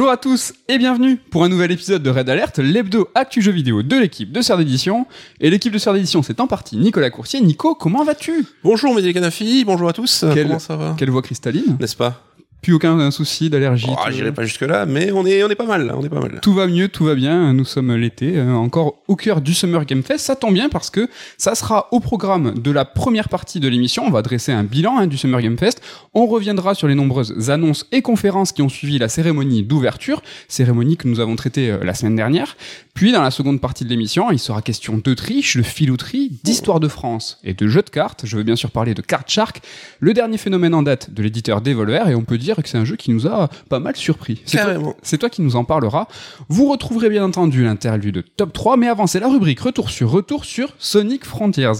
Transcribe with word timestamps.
Bonjour 0.00 0.12
à 0.12 0.16
tous 0.16 0.54
et 0.66 0.78
bienvenue 0.78 1.18
pour 1.18 1.44
un 1.44 1.50
nouvel 1.50 1.72
épisode 1.72 2.02
de 2.02 2.08
Red 2.08 2.30
Alert, 2.30 2.58
l'hebdo 2.58 3.10
actu 3.14 3.42
jeu 3.42 3.52
vidéo 3.52 3.82
de 3.82 3.96
l'équipe 3.98 4.32
de 4.32 4.40
Sœur 4.40 4.56
d'édition. 4.56 5.06
Et 5.40 5.50
l'équipe 5.50 5.74
de 5.74 5.76
Sœur 5.76 5.92
d'édition, 5.92 6.22
c'est 6.22 6.40
en 6.40 6.46
partie 6.46 6.78
Nicolas 6.78 7.10
Coursier. 7.10 7.42
Nico, 7.42 7.74
comment 7.74 8.02
vas-tu? 8.02 8.46
Bonjour 8.64 8.96
Canafi, 9.12 9.62
bonjour 9.66 9.90
à 9.90 9.92
tous. 9.92 10.24
Comment 10.34 10.58
ça 10.58 10.76
va? 10.76 10.94
Quelle 10.96 11.10
voix 11.10 11.20
cristalline 11.20 11.76
N'est-ce 11.78 11.96
pas? 11.96 12.29
Plus 12.62 12.74
aucun 12.74 13.10
souci 13.10 13.48
d'allergie. 13.48 13.86
oh, 13.90 13.94
tout- 14.04 14.12
J'irai 14.12 14.32
pas 14.32 14.44
jusque 14.44 14.60
là, 14.62 14.84
mais 14.86 15.10
on 15.12 15.24
est 15.24 15.42
on 15.42 15.48
est 15.48 15.54
pas 15.54 15.64
mal, 15.66 15.86
là, 15.86 15.94
on 15.96 16.04
est 16.04 16.08
pas 16.10 16.20
mal. 16.20 16.40
Tout 16.42 16.52
va 16.52 16.66
mieux, 16.66 16.88
tout 16.88 17.04
va 17.04 17.14
bien. 17.14 17.52
Nous 17.54 17.64
sommes 17.64 17.94
l'été, 17.96 18.36
euh, 18.36 18.52
encore 18.54 19.02
au 19.08 19.16
cœur 19.16 19.40
du 19.40 19.54
Summer 19.54 19.84
Game 19.86 20.02
Fest. 20.02 20.26
Ça 20.26 20.36
tombe 20.36 20.52
bien 20.54 20.68
parce 20.68 20.90
que 20.90 21.08
ça 21.38 21.54
sera 21.54 21.88
au 21.92 22.00
programme 22.00 22.54
de 22.58 22.70
la 22.70 22.84
première 22.84 23.28
partie 23.30 23.60
de 23.60 23.68
l'émission. 23.68 24.04
On 24.06 24.10
va 24.10 24.22
dresser 24.22 24.52
un 24.52 24.64
bilan 24.64 24.98
hein, 24.98 25.06
du 25.06 25.16
Summer 25.16 25.40
Game 25.40 25.56
Fest. 25.56 25.80
On 26.12 26.26
reviendra 26.26 26.74
sur 26.74 26.86
les 26.88 26.94
nombreuses 26.94 27.50
annonces 27.50 27.86
et 27.92 28.02
conférences 28.02 28.52
qui 28.52 28.62
ont 28.62 28.68
suivi 28.68 28.98
la 28.98 29.08
cérémonie 29.08 29.62
d'ouverture, 29.62 30.22
cérémonie 30.48 30.96
que 30.96 31.08
nous 31.08 31.20
avons 31.20 31.36
traitée 31.36 31.70
euh, 31.70 31.78
la 31.84 31.94
semaine 31.94 32.16
dernière. 32.16 32.56
Puis 32.94 33.12
dans 33.12 33.22
la 33.22 33.30
seconde 33.30 33.60
partie 33.60 33.84
de 33.84 33.88
l'émission, 33.90 34.30
il 34.30 34.38
sera 34.38 34.60
question 34.60 35.00
de 35.02 35.14
triche, 35.14 35.56
de 35.56 35.62
filouterie, 35.62 36.38
d'histoire 36.44 36.80
de 36.80 36.88
France 36.88 37.38
et 37.44 37.54
de 37.54 37.66
jeux 37.68 37.82
de 37.82 37.88
cartes. 37.90 38.22
Je 38.26 38.36
veux 38.36 38.42
bien 38.42 38.56
sûr 38.56 38.70
parler 38.70 38.92
de 38.94 39.00
Card 39.00 39.22
Shark, 39.26 39.60
le 40.00 40.12
dernier 40.12 40.36
phénomène 40.36 40.74
en 40.74 40.82
date 40.82 41.10
de 41.14 41.22
l'éditeur 41.22 41.62
Devolver, 41.62 42.08
et 42.08 42.14
on 42.14 42.22
peut 42.22 42.36
dire 42.36 42.49
que 42.56 42.68
c'est 42.68 42.78
un 42.78 42.84
jeu 42.84 42.96
qui 42.96 43.10
nous 43.10 43.26
a 43.26 43.48
pas 43.68 43.80
mal 43.80 43.96
surpris. 43.96 44.42
C'est 44.44 44.58
toi- 44.58 44.94
toi 45.18 45.30
qui 45.30 45.42
nous 45.42 45.56
en 45.56 45.64
parleras. 45.64 46.06
Vous 46.48 46.66
retrouverez 46.70 47.10
bien 47.10 47.24
entendu 47.24 47.64
l'interview 47.64 48.10
de 48.10 48.20
Top 48.20 48.52
3, 48.52 48.76
mais 48.76 48.88
avant, 48.88 49.06
c'est 49.06 49.20
la 49.20 49.28
rubrique 49.28 49.60
Retour 49.60 49.90
sur 49.90 50.10
Retour 50.10 50.44
sur 50.44 50.74
Sonic 50.78 51.24
Frontiers. 51.24 51.72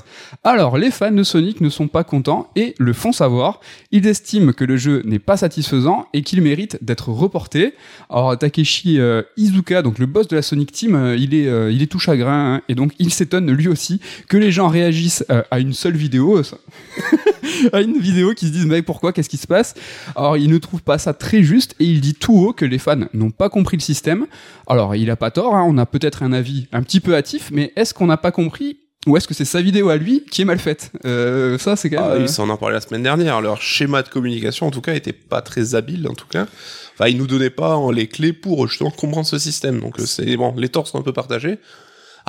Alors, 0.45 0.77
les 0.79 0.91
fans 0.91 1.11
de 1.11 1.23
Sonic 1.23 1.61
ne 1.61 1.69
sont 1.69 1.89
pas 1.89 2.05
contents 2.05 2.51
et 2.57 2.75
le 2.79 2.93
font 2.93 3.13
savoir. 3.13 3.61
Ils 3.93 4.07
estiment 4.07 4.53
que 4.53 4.65
le 4.65 4.77
jeu 4.77 5.03
n'est 5.05 5.19
pas 5.19 5.37
satisfaisant 5.37 6.07
et 6.13 6.23
qu'il 6.23 6.41
mérite 6.43 6.79
d'être 6.83 7.09
reporté. 7.09 7.75
Alors, 8.09 8.37
Takeshi 8.37 8.99
euh, 9.01 9.23
Izuka, 9.37 9.83
donc 9.83 9.99
le 9.99 10.07
boss 10.07 10.29
de 10.29 10.37
la 10.37 10.43
Sonic 10.43 10.73
Team, 10.73 10.95
euh, 10.95 11.17
il, 11.17 11.35
est, 11.35 11.47
euh, 11.49 11.73
il 11.73 11.83
est 11.83 11.87
tout 11.87 11.99
chagrin 11.99 12.57
hein, 12.57 12.63
et 12.69 12.75
donc 12.75 12.93
il 12.99 13.13
s'étonne 13.13 13.51
lui 13.51 13.69
aussi 13.69 14.01
que 14.29 14.37
les 14.37 14.51
gens 14.53 14.69
réagissent 14.69 15.25
à 15.51 15.59
une 15.61 15.73
seule 15.73 15.97
vidéo. 15.97 16.43
à 17.73 17.81
une 17.81 17.99
vidéo 17.99 18.35
qui 18.35 18.47
se 18.47 18.53
disent 18.53 18.67
mais 18.67 18.83
pourquoi 18.83 19.13
qu'est-ce 19.13 19.29
qui 19.29 19.37
se 19.37 19.47
passe? 19.47 19.75
Alors 20.17 20.37
il 20.37 20.51
ne 20.51 20.59
trouve 20.61 20.83
pas 20.83 20.99
ça 20.99 21.15
très 21.15 21.43
juste 21.43 21.75
et 21.81 21.85
il 21.85 22.01
dit 22.01 22.15
tout 22.15 22.35
haut 22.35 22.53
que 22.53 22.65
les 22.65 22.79
fans 22.79 23.07
n'ont 23.13 23.31
pas 23.31 23.49
compris 23.49 23.77
le 23.77 23.83
système 23.83 24.27
alors 24.67 24.95
il 24.95 25.11
a 25.11 25.17
pas 25.17 25.31
tort 25.31 25.55
hein, 25.55 25.65
on 25.67 25.79
a 25.79 25.87
peut-être 25.87 26.23
un 26.23 26.33
avis 26.33 26.69
un 26.73 26.83
petit 26.83 27.01
peu 27.01 27.15
hâtif 27.17 27.51
mais 27.53 27.73
est-ce 27.77 27.95
qu'on 27.95 28.07
n'a 28.07 28.17
pas 28.17 28.31
compris 28.33 28.79
ou 29.07 29.17
est-ce 29.17 29.27
que 29.27 29.33
c'est 29.33 29.47
sa 29.47 29.63
vidéo 29.63 29.89
à 29.89 29.97
lui 29.97 30.25
qui 30.31 30.43
est 30.43 30.45
mal 30.45 30.59
faite? 30.59 30.93
Euh, 31.07 31.57
ça 31.57 31.75
c'est 31.75 31.89
quand 31.89 32.05
Ah, 32.05 32.09
même 32.11 32.19
oui, 32.19 32.25
euh, 32.25 32.27
ça 32.27 32.43
on 32.43 32.51
en 32.51 32.59
parlait 32.59 32.75
la 32.75 32.83
semaine 32.83 33.03
dernière. 33.03 33.41
Leur 33.41 33.63
schéma 33.63 34.03
de 34.03 34.11
communication, 34.11 34.67
en 34.67 34.71
tout 34.71 34.83
cas, 34.83 34.93
était 34.95 35.15
pas 35.15 35.41
très 35.41 35.75
habile, 35.75 36.07
en 36.07 36.13
tout 36.13 36.27
cas. 36.27 36.47
Enfin, 36.93 37.09
ils 37.09 37.17
nous 37.17 37.27
donnaient 37.27 37.49
pas 37.49 37.81
les 37.95 38.09
clés 38.09 38.35
pour 38.35 38.69
justement 38.69 38.91
comprendre 38.91 39.27
ce 39.27 39.39
système. 39.39 39.81
Donc 39.81 39.95
c'est 40.05 40.37
bon, 40.37 40.55
les 40.55 40.69
torts 40.69 40.87
sont 40.87 40.99
un 40.99 41.03
peu 41.03 41.15
partagés. 41.15 41.59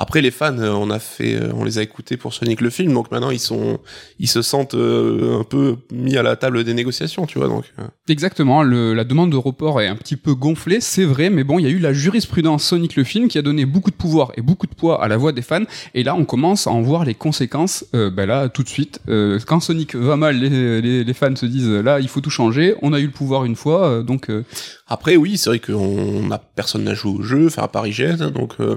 Après, 0.04 0.20
les 0.20 0.32
fans, 0.32 0.58
euh, 0.58 0.72
on 0.72 0.90
a 0.90 0.98
fait, 0.98 1.36
euh, 1.36 1.52
on 1.54 1.62
les 1.62 1.78
a 1.78 1.82
écoutés 1.82 2.16
pour 2.16 2.34
Sonic 2.34 2.60
le 2.60 2.70
film, 2.70 2.92
donc 2.92 3.12
maintenant 3.12 3.30
ils 3.30 3.38
sont, 3.38 3.78
ils 4.18 4.26
se 4.26 4.42
sentent 4.42 4.74
euh, 4.74 5.38
un 5.38 5.44
peu 5.44 5.76
mis 5.92 6.16
à 6.16 6.24
la 6.24 6.34
table 6.34 6.64
des 6.64 6.74
négociations, 6.74 7.24
tu 7.24 7.38
vois. 7.38 7.46
Donc 7.46 7.72
Exactement, 8.08 8.64
le- 8.64 8.94
la 8.94 9.04
demande 9.04 9.30
de 9.30 9.36
report 9.36 9.80
est 9.80 9.86
un 9.86 9.94
petit 9.94 10.16
peu 10.16 10.34
gonflée, 10.34 10.80
c'est 10.80 11.04
vrai, 11.04 11.30
mais 11.30 11.44
bon, 11.44 11.60
il 11.60 11.62
y 11.62 11.68
a 11.68 11.70
eu 11.70 11.78
la 11.78 11.92
jurisprudence 11.92 12.64
Sonic 12.64 12.96
le 12.96 13.04
film 13.04 13.28
qui 13.28 13.38
a 13.38 13.42
donné 13.42 13.64
beaucoup 13.64 13.92
de 13.92 13.96
pouvoir 13.96 14.32
et 14.36 14.42
beaucoup 14.42 14.66
de 14.66 14.74
poids 14.74 15.00
à 15.04 15.06
la 15.06 15.16
voix 15.16 15.30
des 15.30 15.40
fans, 15.42 15.62
et 15.94 16.02
là 16.02 16.16
on 16.16 16.24
commence 16.24 16.66
à 16.66 16.72
en 16.72 16.82
voir 16.82 17.04
les 17.04 17.14
conséquences, 17.14 17.84
euh, 17.94 18.10
ben 18.10 18.26
là 18.26 18.48
tout 18.48 18.64
de 18.64 18.68
suite. 18.68 18.98
Euh, 19.08 19.38
quand 19.46 19.60
Sonic 19.60 19.94
va 19.94 20.16
mal, 20.16 20.36
les, 20.36 20.82
les, 20.82 21.04
les 21.04 21.14
fans 21.14 21.36
se 21.36 21.46
disent 21.46 21.68
là 21.70 22.00
il 22.00 22.08
faut 22.08 22.20
tout 22.20 22.28
changer, 22.30 22.74
on 22.82 22.92
a 22.92 22.98
eu 22.98 23.06
le 23.06 23.12
pouvoir 23.12 23.44
une 23.44 23.54
fois, 23.54 23.86
euh, 23.86 24.02
donc 24.02 24.30
euh, 24.30 24.42
Après, 24.88 25.16
oui, 25.16 25.38
c'est 25.38 25.48
vrai 25.48 25.60
qu'on 25.60 26.28
a 26.32 26.38
personne 26.38 26.82
n'a 26.84 26.94
joué 26.94 27.12
au 27.18 27.22
jeu, 27.22 27.48
faire 27.50 27.64
à 27.64 27.68
Paris 27.72 27.92
Jet, 27.92 28.16
donc 28.18 28.54
euh, 28.60 28.76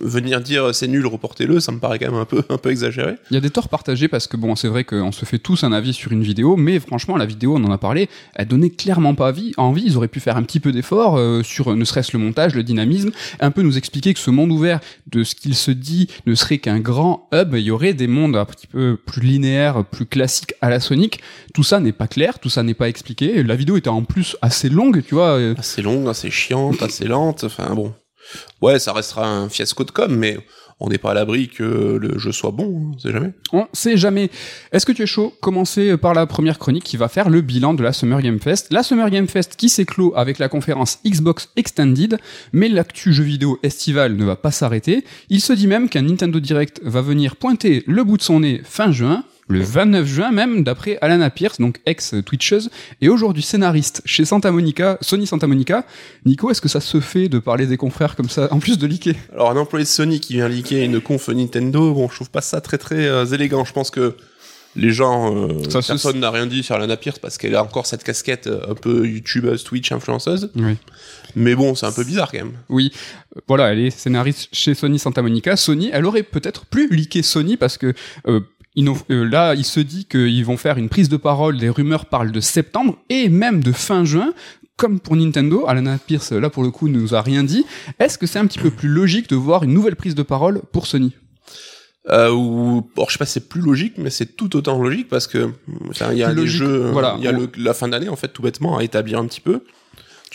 venir 0.00 0.40
dire 0.40 0.74
c'est 0.74 0.88
nul, 0.88 1.06
reportez-le, 1.06 1.60
ça 1.60 1.72
me 1.72 1.78
paraît 1.78 1.98
quand 1.98 2.10
même 2.10 2.20
un 2.20 2.24
peu, 2.24 2.42
un 2.48 2.58
peu 2.58 2.70
exagéré. 2.70 3.14
Il 3.30 3.34
y 3.34 3.36
a 3.36 3.40
des 3.40 3.50
torts 3.50 3.68
partagés 3.68 4.08
parce 4.08 4.26
que 4.26 4.36
bon, 4.36 4.56
c'est 4.56 4.68
vrai 4.68 4.84
qu'on 4.84 5.12
se 5.12 5.24
fait 5.24 5.38
tous 5.38 5.64
un 5.64 5.72
avis 5.72 5.92
sur 5.94 6.12
une 6.12 6.22
vidéo, 6.22 6.56
mais 6.56 6.78
franchement, 6.80 7.16
la 7.16 7.26
vidéo, 7.26 7.56
on 7.56 7.64
en 7.64 7.70
a 7.70 7.78
parlé, 7.78 8.08
elle 8.34 8.48
donnait 8.48 8.70
clairement 8.70 9.14
pas 9.14 9.32
envie. 9.56 9.82
Ils 9.86 9.96
auraient 9.96 10.08
pu 10.08 10.20
faire 10.20 10.36
un 10.36 10.42
petit 10.42 10.60
peu 10.60 10.72
d'effort 10.72 11.16
euh, 11.18 11.42
sur 11.42 11.72
euh, 11.72 11.76
ne 11.76 11.84
serait-ce 11.84 12.16
le 12.16 12.22
montage, 12.22 12.54
le 12.54 12.62
dynamisme, 12.62 13.10
un 13.40 13.50
peu 13.50 13.62
nous 13.62 13.78
expliquer 13.78 14.14
que 14.14 14.20
ce 14.20 14.30
monde 14.30 14.50
ouvert, 14.52 14.80
de 15.06 15.24
ce 15.24 15.34
qu'il 15.34 15.54
se 15.54 15.70
dit, 15.70 16.08
ne 16.26 16.34
serait 16.34 16.58
qu'un 16.58 16.80
grand 16.80 17.28
hub. 17.32 17.54
Il 17.54 17.60
y 17.60 17.70
aurait 17.70 17.94
des 17.94 18.06
mondes 18.06 18.36
un 18.36 18.44
petit 18.44 18.66
peu 18.66 18.96
plus 19.04 19.22
linéaires, 19.22 19.84
plus 19.84 20.06
classiques 20.06 20.54
à 20.60 20.70
la 20.70 20.80
Sonic. 20.80 21.20
Tout 21.54 21.62
ça 21.64 21.80
n'est 21.80 21.92
pas 21.92 22.06
clair, 22.08 22.38
tout 22.38 22.48
ça 22.50 22.62
n'est 22.62 22.74
pas 22.74 22.88
expliqué. 22.88 23.42
La 23.42 23.56
vidéo 23.56 23.76
était 23.76 23.88
en 23.88 24.02
plus 24.04 24.36
assez 24.42 24.68
longue, 24.68 25.02
tu 25.06 25.14
vois. 25.14 25.38
euh, 25.38 25.54
Assez 25.58 25.82
longue, 25.82 26.08
assez 26.08 26.30
chiante, 26.30 26.82
assez 26.82 27.06
lente, 27.06 27.44
enfin 27.44 27.74
bon. 27.74 27.92
Ouais, 28.62 28.78
ça 28.78 28.92
restera 28.92 29.28
un 29.28 29.48
fiasco 29.48 29.84
de 29.84 29.90
com, 29.90 30.14
mais 30.14 30.38
on 30.78 30.88
n'est 30.88 30.98
pas 30.98 31.12
à 31.12 31.14
l'abri 31.14 31.48
que 31.48 31.62
le 31.62 32.18
jeu 32.18 32.32
soit 32.32 32.50
bon, 32.50 32.64
hein, 32.64 32.92
on 32.94 32.98
sait 32.98 33.12
jamais. 33.12 33.32
On 33.52 33.66
sait 33.72 33.96
jamais. 33.96 34.30
Est-ce 34.72 34.84
que 34.84 34.92
tu 34.92 35.02
es 35.02 35.06
chaud? 35.06 35.32
Commencer 35.40 35.96
par 35.96 36.12
la 36.12 36.26
première 36.26 36.58
chronique 36.58 36.84
qui 36.84 36.98
va 36.98 37.08
faire 37.08 37.30
le 37.30 37.40
bilan 37.40 37.72
de 37.72 37.82
la 37.82 37.94
Summer 37.94 38.20
Game 38.20 38.40
Fest. 38.40 38.68
La 38.70 38.82
Summer 38.82 39.08
Game 39.08 39.26
Fest 39.26 39.56
qui 39.56 39.70
s'éclot 39.70 40.12
avec 40.16 40.38
la 40.38 40.48
conférence 40.48 40.98
Xbox 41.06 41.48
Extended, 41.56 42.18
mais 42.52 42.68
l'actu 42.68 43.14
jeu 43.14 43.24
vidéo 43.24 43.58
estival 43.62 44.16
ne 44.16 44.24
va 44.24 44.36
pas 44.36 44.50
s'arrêter. 44.50 45.04
Il 45.30 45.40
se 45.40 45.54
dit 45.54 45.66
même 45.66 45.88
qu'un 45.88 46.02
Nintendo 46.02 46.40
Direct 46.40 46.80
va 46.84 47.00
venir 47.00 47.36
pointer 47.36 47.82
le 47.86 48.04
bout 48.04 48.18
de 48.18 48.22
son 48.22 48.40
nez 48.40 48.60
fin 48.62 48.92
juin. 48.92 49.24
Le 49.48 49.62
29 49.62 50.06
juin 50.06 50.32
même, 50.32 50.64
d'après 50.64 50.98
Alana 51.00 51.30
Pierce, 51.30 51.60
donc 51.60 51.80
ex-Twitcheuse, 51.86 52.70
et 53.00 53.08
aujourd'hui 53.08 53.42
scénariste 53.42 54.02
chez 54.04 54.24
Santa 54.24 54.50
Monica, 54.50 54.98
Sony 55.00 55.26
Santa 55.26 55.46
Monica. 55.46 55.84
Nico, 56.24 56.50
est-ce 56.50 56.60
que 56.60 56.68
ça 56.68 56.80
se 56.80 57.00
fait 57.00 57.28
de 57.28 57.38
parler 57.38 57.66
des 57.66 57.76
confrères 57.76 58.16
comme 58.16 58.28
ça, 58.28 58.48
en 58.52 58.58
plus 58.58 58.76
de 58.76 58.86
liker? 58.86 59.14
Alors 59.32 59.50
un 59.50 59.56
employé 59.56 59.84
de 59.84 59.88
Sony 59.88 60.18
qui 60.18 60.34
vient 60.34 60.48
liker 60.48 60.84
une 60.84 61.00
conf 61.00 61.28
Nintendo, 61.28 61.94
bon, 61.94 62.08
je 62.08 62.16
trouve 62.16 62.30
pas 62.30 62.40
ça 62.40 62.60
très 62.60 62.78
très 62.78 63.06
euh, 63.06 63.24
élégant. 63.24 63.64
Je 63.64 63.72
pense 63.72 63.90
que 63.90 64.16
les 64.76 64.92
gens, 64.92 65.34
euh, 65.34 65.70
Ça 65.70 65.80
personne 65.80 66.20
n'a 66.20 66.30
rien 66.30 66.46
dit 66.46 66.62
sur 66.62 66.78
Lana 66.78 66.96
Pierce 66.96 67.18
parce 67.18 67.38
qu'elle 67.38 67.54
a 67.54 67.62
encore 67.62 67.86
cette 67.86 68.04
casquette 68.04 68.46
euh, 68.46 68.70
un 68.70 68.74
peu 68.74 69.06
youtubeuse, 69.06 69.64
Twitch, 69.64 69.90
influenceuse. 69.90 70.50
Oui. 70.54 70.76
Mais 71.34 71.54
bon, 71.54 71.74
c'est 71.74 71.86
un 71.86 71.92
peu 71.92 72.04
bizarre 72.04 72.30
quand 72.30 72.38
même. 72.38 72.52
Oui, 72.68 72.92
voilà, 73.48 73.72
elle 73.72 73.80
est 73.80 73.90
scénariste 73.90 74.48
chez 74.52 74.74
Sony 74.74 74.98
Santa 74.98 75.22
Monica. 75.22 75.56
Sony, 75.56 75.90
elle 75.92 76.04
aurait 76.04 76.22
peut-être 76.22 76.66
plus 76.66 76.88
liké 76.88 77.22
Sony 77.22 77.56
parce 77.56 77.78
que 77.78 77.94
euh, 78.28 78.40
là, 79.08 79.54
il 79.54 79.64
se 79.64 79.80
dit 79.80 80.04
qu'ils 80.04 80.44
vont 80.44 80.56
faire 80.56 80.76
une 80.78 80.88
prise 80.88 81.08
de 81.08 81.16
parole. 81.16 81.56
Les 81.56 81.70
rumeurs 81.70 82.06
parlent 82.06 82.32
de 82.32 82.40
septembre 82.40 82.98
et 83.08 83.28
même 83.28 83.62
de 83.62 83.72
fin 83.72 84.04
juin. 84.04 84.32
Comme 84.76 85.00
pour 85.00 85.16
Nintendo, 85.16 85.64
Alana 85.66 85.96
Pierce, 85.96 86.32
là 86.32 86.50
pour 86.50 86.62
le 86.62 86.70
coup, 86.70 86.88
ne 86.88 86.98
nous 87.00 87.14
a 87.14 87.22
rien 87.22 87.42
dit. 87.42 87.64
Est-ce 87.98 88.18
que 88.18 88.26
c'est 88.26 88.38
un 88.38 88.46
petit 88.46 88.58
peu 88.58 88.70
plus 88.70 88.90
logique 88.90 89.28
de 89.30 89.34
voir 89.36 89.62
une 89.62 89.72
nouvelle 89.72 89.96
prise 89.96 90.14
de 90.14 90.22
parole 90.22 90.60
pour 90.70 90.86
Sony? 90.86 91.14
Euh, 92.10 92.30
ou, 92.30 92.88
alors, 92.96 93.08
je 93.08 93.14
sais 93.14 93.18
pas 93.18 93.24
c'est 93.26 93.48
plus 93.48 93.62
logique, 93.62 93.94
mais 93.96 94.10
c'est 94.10 94.36
tout 94.36 94.54
autant 94.54 94.80
logique 94.80 95.08
parce 95.08 95.26
que, 95.26 95.50
il 96.12 96.18
y 96.18 96.22
a 96.22 96.32
les 96.32 96.46
jeux, 96.46 96.90
voilà. 96.92 97.16
il 97.18 97.24
y 97.24 97.26
a 97.26 97.32
le- 97.32 97.50
la 97.56 97.74
fin 97.74 97.88
d'année, 97.88 98.08
en 98.10 98.16
fait, 98.16 98.28
tout 98.28 98.42
bêtement, 98.42 98.76
à 98.76 98.84
établir 98.84 99.18
un 99.18 99.26
petit 99.26 99.40
peu. 99.40 99.62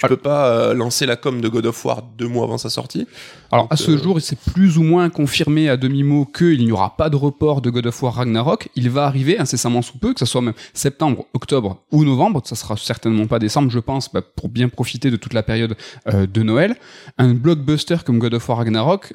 Tu 0.01 0.05
Ah. 0.05 0.09
peux 0.09 0.17
pas 0.17 0.47
euh, 0.47 0.73
lancer 0.73 1.05
la 1.05 1.15
com 1.15 1.41
de 1.41 1.47
God 1.47 1.67
of 1.67 1.85
War 1.85 2.01
deux 2.17 2.27
mois 2.27 2.45
avant 2.45 2.57
sa 2.57 2.71
sortie. 2.71 3.05
Alors 3.51 3.67
à 3.69 3.75
ce 3.77 3.91
euh, 3.91 3.97
jour, 4.01 4.19
c'est 4.19 4.39
plus 4.39 4.79
ou 4.79 4.83
moins 4.83 5.09
confirmé 5.11 5.69
à 5.69 5.77
demi-mot 5.77 6.25
qu'il 6.25 6.65
n'y 6.65 6.71
aura 6.71 6.97
pas 6.97 7.11
de 7.11 7.15
report 7.15 7.61
de 7.61 7.69
God 7.69 7.85
of 7.85 8.01
War 8.01 8.15
Ragnarok. 8.15 8.69
Il 8.75 8.89
va 8.89 9.05
arriver 9.05 9.37
incessamment 9.37 9.83
sous 9.83 9.99
peu, 9.99 10.13
que 10.13 10.19
ce 10.19 10.25
soit 10.25 10.41
même 10.41 10.55
septembre, 10.73 11.25
octobre 11.35 11.83
ou 11.91 12.03
novembre. 12.03 12.41
Ça 12.45 12.55
sera 12.55 12.75
certainement 12.77 13.27
pas 13.27 13.37
décembre, 13.37 13.69
je 13.69 13.77
pense, 13.79 14.11
bah, 14.11 14.21
pour 14.23 14.49
bien 14.49 14.69
profiter 14.69 15.11
de 15.11 15.17
toute 15.17 15.33
la 15.33 15.43
période 15.43 15.75
euh, 16.11 16.25
de 16.25 16.41
Noël. 16.41 16.75
Un 17.19 17.35
blockbuster 17.35 17.97
comme 18.03 18.17
God 18.17 18.33
of 18.33 18.49
War 18.49 18.57
Ragnarok, 18.57 19.13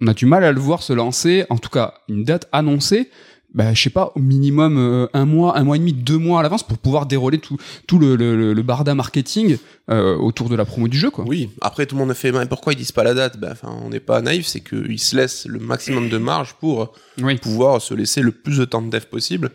on 0.00 0.06
a 0.06 0.14
du 0.14 0.26
mal 0.26 0.44
à 0.44 0.52
le 0.52 0.60
voir 0.60 0.82
se 0.84 0.92
lancer. 0.92 1.46
En 1.50 1.58
tout 1.58 1.68
cas, 1.70 1.94
une 2.08 2.22
date 2.24 2.48
annoncée. 2.52 3.10
Bah, 3.54 3.74
je 3.74 3.82
sais 3.82 3.90
pas, 3.90 4.12
au 4.14 4.20
minimum 4.20 4.78
euh, 4.78 5.06
un 5.12 5.26
mois, 5.26 5.58
un 5.58 5.64
mois 5.64 5.76
et 5.76 5.78
demi, 5.78 5.92
deux 5.92 6.16
mois 6.16 6.40
à 6.40 6.42
l'avance 6.42 6.62
pour 6.62 6.78
pouvoir 6.78 7.04
dérouler 7.04 7.36
tout, 7.38 7.58
tout 7.86 7.98
le, 7.98 8.16
le, 8.16 8.34
le, 8.34 8.54
le 8.54 8.62
barda 8.62 8.94
marketing 8.94 9.58
euh, 9.90 10.16
autour 10.16 10.48
de 10.48 10.56
la 10.56 10.64
promo 10.64 10.88
du 10.88 10.96
jeu, 10.98 11.10
quoi. 11.10 11.26
Oui. 11.28 11.50
Après, 11.60 11.84
tout 11.84 11.94
le 11.94 12.00
monde 12.00 12.10
a 12.10 12.14
fait, 12.14 12.32
mais 12.32 12.46
pourquoi 12.46 12.72
ils 12.72 12.76
disent 12.76 12.92
pas 12.92 13.04
la 13.04 13.12
date? 13.12 13.38
Ben, 13.38 13.52
enfin, 13.52 13.68
on 13.84 13.90
n'est 13.90 14.00
pas 14.00 14.22
naïf, 14.22 14.46
c'est 14.46 14.60
qu'ils 14.60 14.98
se 14.98 15.14
laissent 15.16 15.44
le 15.46 15.58
maximum 15.58 16.08
de 16.08 16.16
marge 16.16 16.54
pour 16.60 16.94
Oui. 17.20 17.36
pouvoir 17.36 17.82
se 17.82 17.92
laisser 17.92 18.22
le 18.22 18.32
plus 18.32 18.56
de 18.56 18.64
temps 18.64 18.80
de 18.80 18.88
dev 18.88 19.04
possible. 19.04 19.50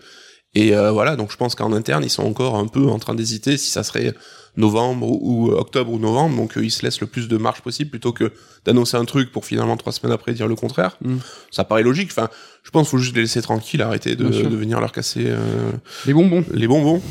Et 0.53 0.75
euh, 0.75 0.91
voilà, 0.91 1.15
donc 1.15 1.31
je 1.31 1.37
pense 1.37 1.55
qu'en 1.55 1.73
interne, 1.73 2.03
ils 2.03 2.09
sont 2.09 2.23
encore 2.23 2.55
un 2.55 2.67
peu 2.67 2.87
en 2.87 2.99
train 2.99 3.15
d'hésiter 3.15 3.57
si 3.57 3.71
ça 3.71 3.81
serait 3.83 4.13
novembre 4.57 5.07
ou, 5.07 5.47
ou 5.47 5.51
octobre 5.51 5.91
ou 5.91 5.99
novembre, 5.99 6.35
donc 6.35 6.57
euh, 6.57 6.65
ils 6.65 6.71
se 6.71 6.83
laissent 6.83 6.99
le 7.01 7.07
plus 7.07 7.27
de 7.27 7.37
marge 7.37 7.61
possible 7.61 7.89
plutôt 7.89 8.11
que 8.11 8.31
d'annoncer 8.65 8.97
un 8.97 9.05
truc 9.05 9.31
pour 9.31 9.45
finalement 9.45 9.77
trois 9.77 9.93
semaines 9.93 10.13
après 10.13 10.33
dire 10.33 10.47
le 10.47 10.55
contraire. 10.55 10.97
Mm. 11.03 11.17
Ça 11.51 11.63
paraît 11.63 11.83
logique. 11.83 12.09
Enfin, 12.11 12.29
je 12.63 12.71
pense 12.71 12.89
qu'il 12.89 12.97
faut 12.97 13.03
juste 13.03 13.15
les 13.15 13.21
laisser 13.21 13.41
tranquilles, 13.41 13.81
arrêter 13.81 14.15
de, 14.15 14.25
venir 14.25 14.81
leur 14.81 14.91
casser 14.91 15.23
euh, 15.27 15.71
Les 16.05 16.13
bonbons. 16.13 16.43
les 16.53 16.67
bonbons. 16.67 17.01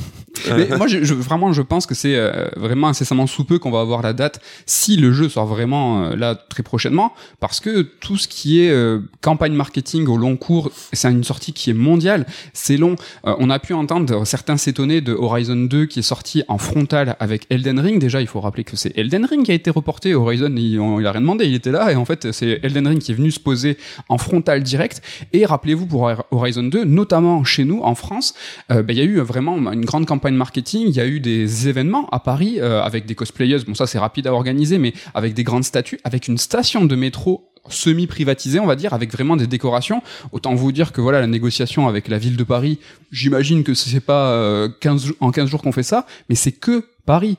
Mais 0.49 0.69
moi, 0.77 0.87
je, 0.87 1.03
je- 1.03 1.15
vraiment, 1.15 1.53
je 1.55 1.63
pense 1.63 1.87
que 1.87 1.95
c'est 1.95 2.15
euh, 2.17 2.49
vraiment 2.57 2.89
incessamment 2.89 3.27
sous 3.27 3.45
peu 3.45 3.59
qu'on 3.59 3.71
va 3.71 3.81
avoir 3.81 4.03
la 4.03 4.13
date 4.13 4.41
si 4.67 4.97
le 4.99 5.13
jeu 5.13 5.31
sort 5.31 5.47
vraiment 5.47 6.05
euh, 6.05 6.17
là 6.17 6.35
très 6.35 6.63
prochainement, 6.63 7.15
parce 7.41 7.61
que 7.61 7.81
tout 7.81 8.19
ce 8.19 8.29
qui 8.29 8.61
est 8.61 8.71
euh, 8.71 9.01
campagne 9.23 9.55
marketing 9.55 10.07
au 10.09 10.19
long 10.19 10.37
cours, 10.37 10.71
c'est 10.93 11.11
une 11.11 11.25
sortie 11.25 11.55
qui 11.55 11.71
est 11.71 11.75
mondiale, 11.75 12.27
c'est 12.53 12.77
long. 12.77 12.97
Euh, 13.27 13.35
on 13.39 13.49
a 13.49 13.59
pu 13.59 13.73
entendre 13.73 14.27
certains 14.27 14.59
s'étonner 14.59 15.01
de 15.01 15.15
Horizon 15.15 15.57
2 15.57 15.87
qui 15.87 16.01
est 16.01 16.03
sorti 16.03 16.43
en 16.49 16.59
frontal 16.59 17.17
avec 17.19 17.36
Elden 17.51 17.79
Ring. 17.79 17.99
Déjà, 17.99 18.21
il 18.21 18.27
faut 18.27 18.41
rappeler 18.41 18.65
que 18.65 18.77
c'est 18.77 18.97
Elden 18.97 19.25
Ring 19.25 19.45
qui 19.45 19.51
a 19.51 19.55
été 19.55 19.71
reporté. 19.71 20.15
Horizon, 20.15 20.55
il, 20.57 20.79
a 21.07 21.13
rien 21.13 21.21
demandé, 21.21 21.47
il 21.47 21.55
était 21.55 21.71
là, 21.71 21.93
et 21.93 21.97
en 21.97 22.05
fait, 22.05 22.33
c'est 22.33 22.61
Elden 22.63 22.87
Ring 22.89 23.01
qui 23.01 23.13
est 23.13 23.15
venu 23.15 23.31
se 23.31 23.41
poser 23.41 23.77
en 24.09 24.19
frontal 24.19 24.63
direct. 24.63 25.03
Et 25.33 25.45
rappelez-vous 25.45 25.87
pour 25.87 26.11
Horizon 26.31 26.65
2, 26.65 26.85
notamment 26.85 27.45
chez 27.45 27.65
nous 27.65 27.81
en 27.83 27.95
France, 27.95 28.35
euh, 28.71 28.83
ben, 28.83 28.95
il 28.97 28.99
y 28.99 29.03
a 29.03 29.05
eu 29.05 29.21
vraiment 29.21 29.57
une 29.73 29.85
grande 29.85 30.07
campagne 30.07 30.35
marketing. 30.35 30.87
Il 30.89 30.95
y 30.95 31.01
a 31.01 31.07
eu 31.07 31.21
des 31.21 31.69
événements 31.69 32.09
à 32.11 32.21
Paris 32.21 32.57
euh, 32.59 32.83
avec 32.83 33.07
des 33.07 33.15
cosplayers. 33.15 33.59
Bon, 33.67 33.75
ça 33.75 33.87
c'est 33.87 33.99
rapide 33.99 34.27
à 34.27 34.33
organiser, 34.33 34.79
mais 34.79 34.93
avec 35.15 35.35
des 35.35 35.45
grandes 35.45 35.65
statues, 35.65 35.99
avec 36.05 36.29
une 36.29 36.39
station 36.39 36.85
de 36.85 36.97
métro 36.97 37.49
semi-privatisée, 37.73 38.61
on 38.61 38.67
va 38.67 38.77
dire, 38.77 38.93
avec 38.95 39.13
vraiment 39.13 39.37
des 39.37 39.47
décorations. 39.47 40.03
Autant 40.33 40.55
vous 40.55 40.73
dire 40.73 40.93
que 40.93 41.01
voilà, 41.01 41.21
la 41.21 41.27
négociation 41.27 41.89
avec 41.89 42.09
la 42.09 42.19
ville 42.19 42.37
de 42.37 42.45
Paris, 42.45 42.79
j'imagine 43.13 43.65
que 43.65 43.75
c'est 43.75 44.01
pas 44.01 44.31
euh, 44.31 44.69
15 44.81 45.05
jours- 45.07 45.17
en 45.21 45.31
15 45.31 45.49
jours 45.49 45.63
qu'on 45.63 45.73
fait 45.73 45.83
ça, 45.83 46.07
mais 46.29 46.35
c'est 46.35 46.53
que 46.53 46.85
Paris. 47.07 47.37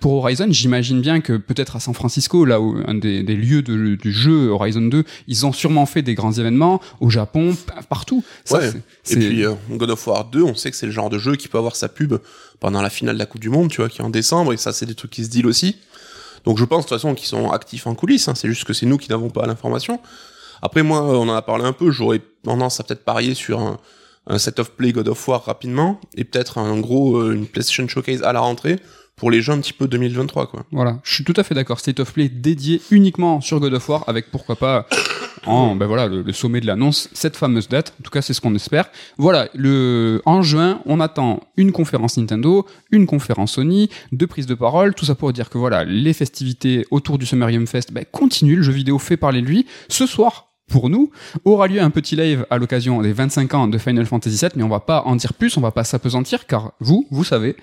Pour 0.00 0.14
Horizon, 0.14 0.48
j'imagine 0.50 1.00
bien 1.00 1.20
que 1.20 1.36
peut-être 1.36 1.76
à 1.76 1.80
San 1.80 1.94
Francisco, 1.94 2.44
là 2.44 2.60
où 2.60 2.76
un 2.88 2.94
des, 2.94 3.22
des 3.22 3.36
lieux 3.36 3.62
de- 3.62 3.94
du 3.94 4.10
jeu 4.12 4.48
Horizon 4.48 4.80
2, 4.82 5.04
ils 5.28 5.46
ont 5.46 5.52
sûrement 5.52 5.86
fait 5.86 6.02
des 6.02 6.14
grands 6.16 6.32
événements 6.32 6.80
au 6.98 7.08
Japon, 7.08 7.56
partout. 7.88 8.24
Ça, 8.44 8.58
Ouais. 8.58 8.70
Et 9.10 9.16
puis 9.28 9.44
euh, 9.44 9.52
God 9.70 9.90
of 9.90 10.04
War 10.08 10.24
2, 10.24 10.42
on 10.42 10.56
sait 10.56 10.72
que 10.72 10.76
c'est 10.76 10.86
le 10.86 10.92
genre 10.92 11.08
de 11.08 11.18
jeu 11.20 11.36
qui 11.36 11.46
peut 11.46 11.56
avoir 11.58 11.76
sa 11.76 11.88
pub 11.88 12.14
pendant 12.58 12.82
la 12.82 12.90
finale 12.90 13.14
de 13.14 13.20
la 13.20 13.26
Coupe 13.26 13.40
du 13.40 13.48
Monde, 13.48 13.68
tu 13.70 13.76
vois, 13.80 13.88
qui 13.88 14.00
est 14.00 14.04
en 14.04 14.10
décembre, 14.10 14.52
et 14.52 14.56
ça 14.56 14.72
c'est 14.72 14.86
des 14.86 14.94
trucs 14.96 15.12
qui 15.12 15.24
se 15.24 15.30
deal 15.30 15.46
aussi. 15.46 15.76
Donc 16.46 16.58
je 16.58 16.64
pense 16.64 16.84
de 16.84 16.88
toute 16.88 16.96
façon 16.96 17.14
qu'ils 17.14 17.26
sont 17.26 17.50
actifs 17.50 17.86
en 17.86 17.94
coulisses, 17.94 18.28
hein, 18.28 18.34
c'est 18.34 18.48
juste 18.48 18.64
que 18.64 18.72
c'est 18.72 18.86
nous 18.86 18.96
qui 18.96 19.10
n'avons 19.10 19.28
pas 19.28 19.46
l'information. 19.46 20.00
Après 20.62 20.82
moi, 20.82 20.98
euh, 21.00 21.16
on 21.16 21.28
en 21.28 21.34
a 21.34 21.42
parlé 21.42 21.64
un 21.64 21.72
peu, 21.72 21.90
j'aurais 21.90 22.22
tendance 22.44 22.80
à 22.80 22.84
peut-être 22.84 23.04
parier 23.04 23.34
sur 23.34 23.60
un, 23.60 23.78
un 24.28 24.38
set 24.38 24.58
of 24.60 24.70
play 24.70 24.92
God 24.92 25.08
of 25.08 25.28
War 25.28 25.44
rapidement, 25.44 26.00
et 26.16 26.24
peut-être 26.24 26.58
un 26.58 26.78
gros, 26.78 27.16
euh, 27.16 27.34
une 27.34 27.46
PlayStation 27.46 27.86
Showcase 27.88 28.22
à 28.22 28.32
la 28.32 28.40
rentrée, 28.40 28.78
pour 29.16 29.30
les 29.30 29.40
jeux 29.40 29.52
un 29.52 29.60
petit 29.60 29.72
peu 29.72 29.88
2023, 29.88 30.46
quoi. 30.46 30.64
Voilà, 30.72 31.00
je 31.02 31.14
suis 31.14 31.24
tout 31.24 31.32
à 31.36 31.42
fait 31.42 31.54
d'accord. 31.54 31.80
State 31.80 32.00
of 32.00 32.12
Play 32.12 32.28
dédié 32.28 32.82
uniquement 32.90 33.40
sur 33.40 33.58
God 33.60 33.72
of 33.72 33.88
War, 33.88 34.04
avec 34.08 34.30
pourquoi 34.30 34.56
pas 34.56 34.86
en 35.46 35.74
ben 35.74 35.86
voilà 35.86 36.06
le, 36.06 36.32
sommet 36.32 36.60
de 36.60 36.66
l'annonce 36.66 37.08
cette 37.14 37.34
fameuse 37.34 37.68
date. 37.68 37.94
En 37.98 38.02
tout 38.02 38.10
cas, 38.10 38.20
c'est 38.20 38.34
ce 38.34 38.42
qu'on 38.42 38.54
espère. 38.54 38.90
Voilà, 39.16 39.48
le 39.54 40.20
en 40.26 40.42
juin, 40.42 40.82
on 40.84 41.00
attend 41.00 41.40
une 41.56 41.72
conférence 41.72 42.18
Nintendo, 42.18 42.66
une 42.90 43.06
conférence 43.06 43.52
Sony, 43.52 43.88
deux 44.12 44.26
prises 44.26 44.46
de 44.46 44.54
parole. 44.54 44.94
Tout 44.94 45.06
ça 45.06 45.14
pour 45.14 45.32
dire 45.32 45.48
que 45.48 45.56
voilà, 45.56 45.84
les 45.84 46.12
festivités 46.12 46.86
autour 46.90 47.16
du 47.16 47.24
Summer 47.24 47.50
Game 47.50 47.66
Fest 47.66 47.92
ben, 47.92 48.04
continuent. 48.10 48.56
Le 48.56 48.62
jeu 48.62 48.72
vidéo 48.72 48.98
fait 48.98 49.16
parler 49.16 49.40
de 49.40 49.46
lui. 49.46 49.66
Ce 49.88 50.06
soir. 50.06 50.52
Pour 50.68 50.90
nous, 50.90 51.10
aura 51.44 51.68
lieu 51.68 51.80
un 51.80 51.90
petit 51.90 52.16
live 52.16 52.44
à 52.50 52.58
l'occasion 52.58 53.00
des 53.00 53.12
25 53.12 53.54
ans 53.54 53.68
de 53.68 53.78
Final 53.78 54.04
Fantasy 54.04 54.36
VII, 54.36 54.50
mais 54.56 54.64
on 54.64 54.68
va 54.68 54.80
pas 54.80 55.02
en 55.06 55.14
dire 55.14 55.32
plus, 55.32 55.56
on 55.56 55.60
va 55.60 55.70
pas 55.70 55.84
s'apesantir, 55.84 56.46
car 56.46 56.72
vous, 56.80 57.06
vous 57.12 57.22
savez, 57.22 57.54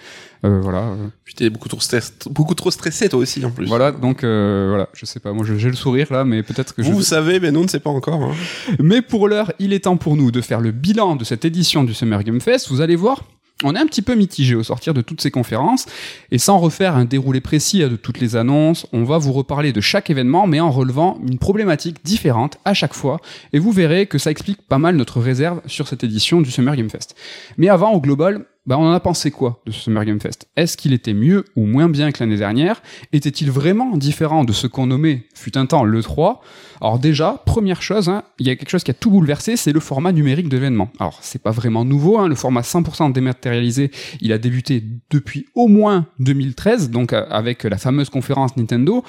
euh, 0.46 0.62
voilà, 0.62 0.80
euh, 0.84 1.08
Puis 1.26 1.34
t'es 1.34 1.50
beaucoup 1.50 1.68
trop, 1.68 1.82
stress, 1.82 2.14
beaucoup 2.32 2.56
trop 2.56 2.72
stressé 2.72 3.10
toi 3.10 3.20
aussi 3.20 3.44
en 3.44 3.52
plus. 3.52 3.68
voilà, 3.68 3.92
donc 3.92 4.24
euh, 4.24 4.68
voilà, 4.70 4.88
je 4.94 5.06
sais 5.06 5.20
pas, 5.20 5.34
moi 5.34 5.46
je- 5.46 5.58
j'ai 5.58 5.68
le 5.70 5.76
sourire 5.76 6.08
là, 6.12 6.24
mais 6.24 6.44
peut-être 6.44 6.74
que 6.74 6.82
je. 6.82 6.90
Vous, 6.90 6.96
vous 6.98 7.04
savez, 7.04 7.42
mais 7.42 7.52
nous 7.52 7.60
on 7.60 7.64
ne 7.64 7.68
sait 7.68 7.82
pas 7.82 7.90
encore. 7.90 8.24
Hein. 8.24 8.32
Mais 8.80 9.02
pour 9.02 9.28
l'heure, 9.28 9.52
il 9.60 9.74
est 9.74 9.82
temps 9.84 9.98
pour 9.98 10.16
nous 10.16 10.32
de 10.32 10.40
faire 10.40 10.62
le 10.62 10.72
bilan 10.72 11.18
de 11.18 11.26
cette 11.26 11.44
édition 11.44 11.84
du 11.84 11.94
Summer 11.94 12.24
Game 12.24 12.40
Fest. 12.40 12.70
Vous 12.70 12.80
allez 12.80 12.96
voir. 12.96 13.24
On 13.64 13.76
est 13.76 13.80
un 13.80 13.86
petit 13.86 14.02
peu 14.02 14.16
mitigé 14.16 14.56
au 14.56 14.64
sortir 14.64 14.94
de 14.94 15.02
toutes 15.02 15.22
ces 15.22 15.32
conférences, 15.32 15.86
et 16.32 16.38
sans 16.38 16.60
refaire 16.60 16.96
un 16.96 17.06
déroulé 17.06 17.42
précis 17.42 17.80
de 17.80 17.96
toutes 17.96 18.20
les 18.20 18.36
annonces, 18.36 18.86
on 18.92 19.04
va 19.04 19.18
vous 19.18 19.32
reparler 19.32 19.72
de 19.72 19.82
chaque 19.82 20.10
événement, 20.10 20.48
mais 20.48 20.60
en 20.60 20.70
relevant 20.70 21.18
une 21.26 21.40
problématique 21.40 22.04
différente 22.04 22.58
à 22.66 22.74
chaque 22.74 22.94
fois, 22.94 23.20
et 23.54 23.60
vous 23.60 23.72
verrez 23.72 24.06
que 24.06 24.18
ça 24.18 24.32
explique 24.32 24.62
pas 24.62 24.78
mal 24.78 24.96
notre 24.96 25.22
réserve 25.22 25.62
sur 25.66 25.88
cette 25.88 26.04
édition 26.04 26.42
du 26.42 26.52
Summer 26.52 26.76
Game 26.76 26.90
Fest. 26.90 27.16
Mais 27.58 27.70
avant, 27.70 27.92
au 27.92 28.02
global, 28.02 28.46
bah, 28.66 28.78
on 28.80 28.86
en 28.86 28.94
a 28.94 29.00
pensé 29.02 29.30
quoi 29.30 29.62
de 29.66 29.72
ce 29.72 29.82
Summer 29.82 30.06
Game 30.06 30.22
Fest? 30.22 30.48
Est-ce 30.56 30.78
qu'il 30.78 30.94
était 30.94 31.14
mieux 31.14 31.44
ou 31.58 31.66
moins 31.66 31.90
bien 31.90 32.12
que 32.12 32.24
l'année 32.24 32.38
dernière? 32.38 32.82
Était-il 33.12 33.52
vraiment 33.52 33.98
différent 33.98 34.46
de 34.46 34.54
ce 34.54 34.68
qu'on 34.68 34.88
nommait, 34.88 35.26
fut 35.36 35.58
un 35.58 35.66
temps, 35.66 35.84
l'E3 35.84 36.40
Alors 36.80 36.98
déjà, 36.98 37.42
première 37.46 37.82
chose, 37.82 38.08
hein, 38.08 38.24
il 38.40 38.48
y 38.48 38.50
a 38.50 38.56
quelque 38.56 38.70
chose 38.70 38.84
qui 38.84 38.92
a 38.92 38.94
tout 38.94 39.12
bouleversé, 39.12 39.58
c'est 39.58 39.74
le 39.74 39.82
format 39.82 40.14
numérique 40.14 40.48
de 40.48 40.56
l'événement. 40.56 40.90
Alors 41.00 41.20
c'est 41.22 41.42
pas 41.42 41.52
vraiment 41.52 41.84
nouveau, 41.84 42.18
hein, 42.20 42.30
le 42.30 42.36
format 42.36 42.62
100% 42.62 43.12
dématérialisé, 43.12 43.92
il 44.22 44.32
a 44.32 44.38
débuté 44.38 44.82
depuis 45.10 45.48
au 45.56 45.68
moins 45.68 46.08
2013, 46.20 46.90
donc 46.90 47.12
euh, 47.12 47.26
avec 47.30 47.64
la 47.64 47.78
fameuse 47.78 48.10
conférence 48.10 48.56
Nintendo. 48.56 49.04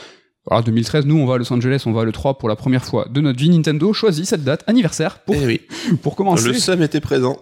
Alors 0.50 0.62
2013, 0.62 1.06
nous 1.06 1.16
on 1.16 1.24
va 1.24 1.36
à 1.36 1.38
Los 1.38 1.50
Angeles, 1.52 1.84
on 1.86 1.92
va 1.92 2.02
à 2.02 2.04
l'E3 2.04 2.36
pour 2.36 2.50
la 2.50 2.56
première 2.56 2.84
fois 2.84 3.06
de 3.10 3.20
notre 3.22 3.38
vie. 3.38 3.48
Nintendo 3.48 3.92
choisit 3.94 4.26
cette 4.26 4.44
date 4.44 4.62
anniversaire 4.66 5.20
pour, 5.20 5.34
Eh 5.36 5.46
oui, 5.46 5.62
pour 6.02 6.16
commencer. 6.16 6.48
le 6.48 6.54
seum 6.54 6.82
était 6.82 7.00
présent. 7.00 7.38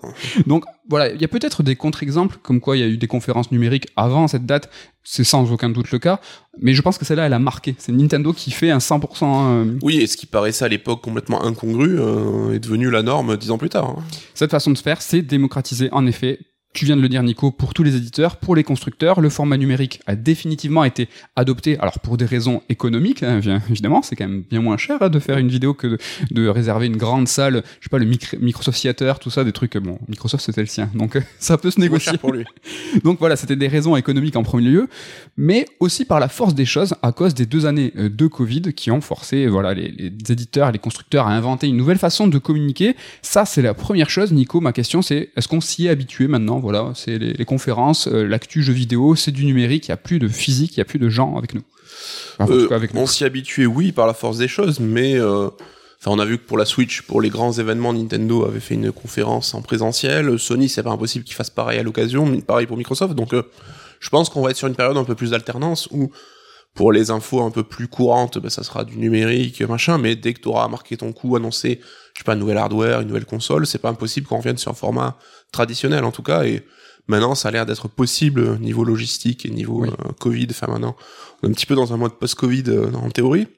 Donc 0.46 0.64
voilà, 0.88 1.10
il 1.12 1.20
y 1.20 1.24
a 1.24 1.28
peut-être 1.28 1.64
des 1.64 1.74
contre-exemples, 1.74 2.36
comme 2.42 2.60
quoi 2.60 2.76
il 2.76 2.80
y 2.80 2.82
a 2.84 2.86
eu 2.86 2.98
des 2.98 3.08
conférences 3.08 3.50
numériques 3.50 3.88
avant 3.96 4.28
cette 4.28 4.46
date, 4.46 4.70
c'est 5.02 5.24
sans 5.24 5.50
aucun 5.50 5.68
doute 5.68 5.90
le 5.90 5.98
cas, 5.98 6.20
mais 6.60 6.74
je 6.74 6.82
pense 6.82 6.96
que 6.96 7.04
celle-là, 7.04 7.26
elle 7.26 7.32
a 7.32 7.40
marqué. 7.40 7.74
C'est 7.78 7.90
Nintendo 7.90 8.32
qui 8.32 8.52
fait 8.52 8.70
un 8.70 8.78
100%... 8.78 9.00
euh, 9.22 9.78
Oui, 9.82 9.96
et 9.98 10.06
ce 10.06 10.16
qui 10.16 10.26
paraissait 10.26 10.64
à 10.64 10.68
l'époque 10.68 11.02
complètement 11.02 11.44
incongru 11.44 11.98
euh, 11.98 12.52
est 12.54 12.60
devenu 12.60 12.88
la 12.88 13.02
norme 13.02 13.36
dix 13.36 13.50
ans 13.50 13.58
plus 13.58 13.68
tard. 13.68 13.96
hein. 13.98 14.02
Cette 14.34 14.52
façon 14.52 14.70
de 14.70 14.78
faire, 14.78 15.02
c'est 15.02 15.22
démocratiser, 15.22 15.88
en 15.90 16.06
effet. 16.06 16.38
Tu 16.74 16.86
viens 16.86 16.96
de 16.96 17.02
le 17.02 17.08
dire, 17.10 17.22
Nico, 17.22 17.50
pour 17.50 17.74
tous 17.74 17.82
les 17.82 17.96
éditeurs, 17.96 18.36
pour 18.36 18.56
les 18.56 18.64
constructeurs, 18.64 19.20
le 19.20 19.28
format 19.28 19.58
numérique 19.58 20.00
a 20.06 20.16
définitivement 20.16 20.84
été 20.84 21.06
adopté. 21.36 21.78
Alors 21.80 22.00
pour 22.00 22.16
des 22.16 22.24
raisons 22.24 22.62
économiques, 22.70 23.22
hein, 23.22 23.40
évidemment, 23.68 24.00
c'est 24.00 24.16
quand 24.16 24.26
même 24.26 24.42
bien 24.50 24.62
moins 24.62 24.78
cher 24.78 24.96
hein, 25.02 25.10
de 25.10 25.18
faire 25.18 25.36
une 25.36 25.48
vidéo 25.48 25.74
que 25.74 25.86
de, 25.86 25.98
de 26.30 26.48
réserver 26.48 26.86
une 26.86 26.96
grande 26.96 27.28
salle. 27.28 27.62
Je 27.80 27.84
sais 27.84 27.90
pas, 27.90 27.98
le 27.98 28.06
micro- 28.06 28.38
Microsoft 28.40 28.80
Theater, 28.80 29.18
tout 29.18 29.28
ça, 29.28 29.44
des 29.44 29.52
trucs. 29.52 29.76
Bon, 29.76 29.98
Microsoft 30.08 30.44
c'était 30.46 30.62
le 30.62 30.66
sien, 30.66 30.88
donc 30.94 31.16
euh, 31.16 31.20
ça 31.38 31.58
peut 31.58 31.70
se 31.70 31.78
négocier. 31.78 32.16
pour 32.16 32.32
lui. 32.32 32.44
Donc 33.04 33.18
voilà, 33.18 33.36
c'était 33.36 33.56
des 33.56 33.68
raisons 33.68 33.94
économiques 33.96 34.36
en 34.36 34.42
premier 34.42 34.68
lieu, 34.70 34.88
mais 35.36 35.66
aussi 35.80 36.04
par 36.06 36.20
la 36.20 36.28
force 36.28 36.54
des 36.54 36.64
choses 36.64 36.94
à 37.02 37.12
cause 37.12 37.34
des 37.34 37.44
deux 37.46 37.66
années 37.66 37.92
euh, 37.96 38.08
de 38.08 38.26
Covid 38.26 38.72
qui 38.74 38.90
ont 38.90 39.00
forcé 39.02 39.46
voilà 39.46 39.74
les, 39.74 39.88
les 39.90 40.32
éditeurs 40.32 40.68
et 40.68 40.72
les 40.72 40.78
constructeurs 40.78 41.26
à 41.26 41.32
inventer 41.34 41.66
une 41.68 41.76
nouvelle 41.76 41.98
façon 41.98 42.28
de 42.28 42.38
communiquer. 42.38 42.96
Ça, 43.20 43.44
c'est 43.44 43.62
la 43.62 43.74
première 43.74 44.08
chose. 44.10 44.32
Nico, 44.32 44.60
ma 44.60 44.72
question, 44.72 45.02
c'est 45.02 45.30
est-ce 45.36 45.48
qu'on 45.48 45.60
s'y 45.60 45.86
est 45.86 45.90
habitué 45.90 46.28
maintenant 46.28 46.60
Voilà, 46.62 46.92
c'est 46.94 47.18
les, 47.18 47.34
les 47.34 47.44
conférences, 47.44 48.08
euh, 48.08 48.26
l'actu 48.26 48.62
jeux 48.62 48.72
vidéo, 48.72 49.14
c'est 49.16 49.32
du 49.32 49.44
numérique. 49.44 49.86
Il 49.86 49.90
y 49.90 49.92
a 49.92 49.96
plus 49.98 50.18
de 50.18 50.28
physique, 50.28 50.74
il 50.76 50.78
y 50.78 50.80
a 50.80 50.84
plus 50.86 50.98
de 50.98 51.08
gens 51.10 51.36
avec 51.36 51.54
nous. 51.54 51.62
Enfin, 52.38 52.44
en 52.44 52.46
tout 52.46 52.52
Euh, 52.64 52.68
cas, 52.68 52.76
avec 52.76 52.94
nous. 52.94 53.00
on 53.02 53.06
s'y 53.06 53.24
habituait, 53.24 53.66
oui, 53.66 53.92
par 53.92 54.06
la 54.06 54.14
force 54.14 54.38
des 54.38 54.48
choses, 54.48 54.80
mais 54.80 55.14
euh, 55.16 55.48
on 56.06 56.18
a 56.18 56.24
vu 56.24 56.38
que 56.38 56.44
pour 56.44 56.56
la 56.58 56.64
Switch, 56.64 57.02
pour 57.02 57.20
les 57.20 57.28
grands 57.30 57.52
événements, 57.52 57.92
Nintendo 57.92 58.44
avait 58.44 58.60
fait 58.60 58.74
une 58.74 58.90
conférence 58.92 59.54
en 59.54 59.62
présentiel. 59.62 60.38
Sony, 60.38 60.68
c'est 60.68 60.82
pas 60.82 60.90
impossible 60.90 61.24
qu'ils 61.24 61.36
fassent 61.36 61.50
pareil 61.50 61.78
à 61.78 61.82
l'occasion, 61.82 62.24
mais 62.26 62.40
pareil 62.40 62.66
pour 62.66 62.76
Microsoft. 62.76 63.14
Donc, 63.14 63.34
euh, 63.34 63.42
je 64.00 64.08
pense 64.08 64.28
qu'on 64.30 64.42
va 64.42 64.50
être 64.50 64.56
sur 64.56 64.66
une 64.68 64.74
période 64.74 64.96
un 64.96 65.04
peu 65.04 65.14
plus 65.14 65.30
d'alternance 65.30 65.88
où, 65.92 66.10
pour 66.74 66.92
les 66.92 67.10
infos 67.10 67.42
un 67.42 67.50
peu 67.50 67.62
plus 67.62 67.86
courantes, 67.88 68.38
ben, 68.38 68.48
ça 68.48 68.62
sera 68.62 68.84
du 68.84 68.96
numérique, 68.96 69.60
machin. 69.62 69.98
Mais 69.98 70.16
dès 70.16 70.32
que 70.32 70.40
tu 70.40 70.48
auras 70.48 70.68
marqué 70.68 70.96
ton 70.96 71.12
coup, 71.12 71.36
annoncé, 71.36 71.80
je 72.14 72.20
sais 72.20 72.24
pas, 72.24 72.32
un 72.32 72.36
nouvel 72.36 72.56
hardware, 72.56 73.00
une 73.00 73.08
nouvelle 73.08 73.26
console, 73.26 73.66
c'est 73.66 73.78
pas 73.78 73.90
impossible 73.90 74.26
qu'on 74.26 74.38
revienne 74.38 74.58
sur 74.58 74.70
un 74.70 74.74
format 74.74 75.18
traditionnel 75.52 76.04
en 76.04 76.12
tout 76.12 76.22
cas. 76.22 76.44
Et 76.44 76.62
maintenant, 77.08 77.34
ça 77.34 77.48
a 77.48 77.50
l'air 77.50 77.66
d'être 77.66 77.88
possible 77.88 78.58
niveau 78.58 78.84
logistique 78.84 79.44
et 79.44 79.50
niveau 79.50 79.82
Oui. 79.82 79.90
euh, 79.90 80.12
Covid. 80.18 80.46
Enfin, 80.50 80.66
maintenant, 80.68 80.96
on 81.42 81.48
est 81.48 81.50
un 81.50 81.54
petit 81.54 81.66
peu 81.66 81.74
dans 81.74 81.92
un 81.92 81.96
mode 81.98 82.18
post-Covid 82.18 82.64
euh, 82.68 82.92
en 82.94 83.10
théorie. 83.10 83.48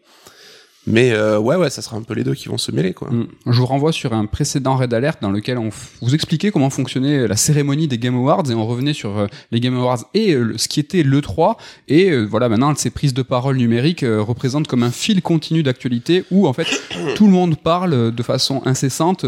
Mais 0.87 1.13
euh, 1.13 1.39
ouais, 1.39 1.57
ouais, 1.57 1.71
ça 1.71 1.81
sera 1.83 1.97
un 1.97 2.03
peu 2.03 2.15
les 2.15 2.25
deux 2.25 2.35
qui 2.35 2.49
vont 2.49 2.59
se 2.59 2.71
mêler, 2.71 2.93
quoi. 2.93 3.11
Mm. 3.11 3.27
Je 3.47 3.59
vous 3.59 3.67
renvoie 3.67 3.93
sur 3.93 4.13
un 4.13 4.27
précédent 4.27 4.77
Red 4.77 4.93
Alert 4.93 5.23
dans 5.23 5.31
lequel 5.31 5.59
on 5.59 5.71
vous 6.03 6.15
expliquait 6.15 6.51
comment 6.51 6.71
fonctionnait 6.71 7.27
la 7.27 7.37
cérémonie 7.37 7.89
des 7.89 7.99
Game 7.99 8.17
Awards 8.17 8.51
et 8.51 8.55
on 8.55 8.67
revenait 8.67 8.93
sur 8.93 9.17
euh, 9.19 9.27
les 9.51 9.61
Game 9.61 9.77
Awards 9.77 10.05
et 10.15 10.35
euh, 10.35 10.55
ce 10.57 10.69
qui 10.69 10.81
était 10.81 11.03
le 11.03 11.21
3 11.23 11.57
et 11.89 12.11
euh, 12.11 12.25
voilà 12.25 12.49
maintenant 12.49 12.75
ces 12.75 12.91
prises 12.91 13.15
de 13.15 13.23
parole 13.23 13.57
numériques 13.57 14.05
représentent 14.05 14.67
comme 14.69 14.83
un 14.83 14.91
fil 14.91 15.23
continu 15.23 15.63
d'actualité 15.63 16.25
où 16.31 16.47
en 16.47 16.53
fait 16.53 16.67
tout 17.17 17.27
le 17.27 17.33
monde 17.33 17.57
parle 17.57 18.15
de 18.15 18.23
façon 18.23 18.63
incessante 18.65 19.25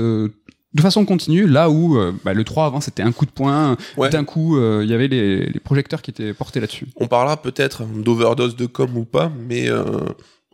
de 0.76 0.82
façon 0.82 1.04
continue, 1.06 1.46
là 1.46 1.70
où 1.70 1.96
euh, 1.96 2.12
bah, 2.24 2.34
le 2.34 2.44
3 2.44 2.66
avant 2.66 2.80
c'était 2.80 3.02
un 3.02 3.12
coup 3.12 3.24
de 3.24 3.30
poing, 3.30 3.76
Ouais. 3.96 4.10
d'un 4.10 4.24
coup 4.24 4.58
euh, 4.58 4.82
il 4.84 4.90
y 4.90 4.94
avait 4.94 5.08
les, 5.08 5.46
les 5.46 5.60
projecteurs 5.60 6.02
qui 6.02 6.10
étaient 6.10 6.34
portés 6.34 6.60
là-dessus. 6.60 6.86
On 6.96 7.06
parlera 7.08 7.40
peut-être 7.40 7.84
d'overdose 7.84 8.56
de 8.56 8.66
com 8.66 8.94
ou 8.96 9.04
pas, 9.04 9.32
mais 9.48 9.70
euh, 9.70 9.84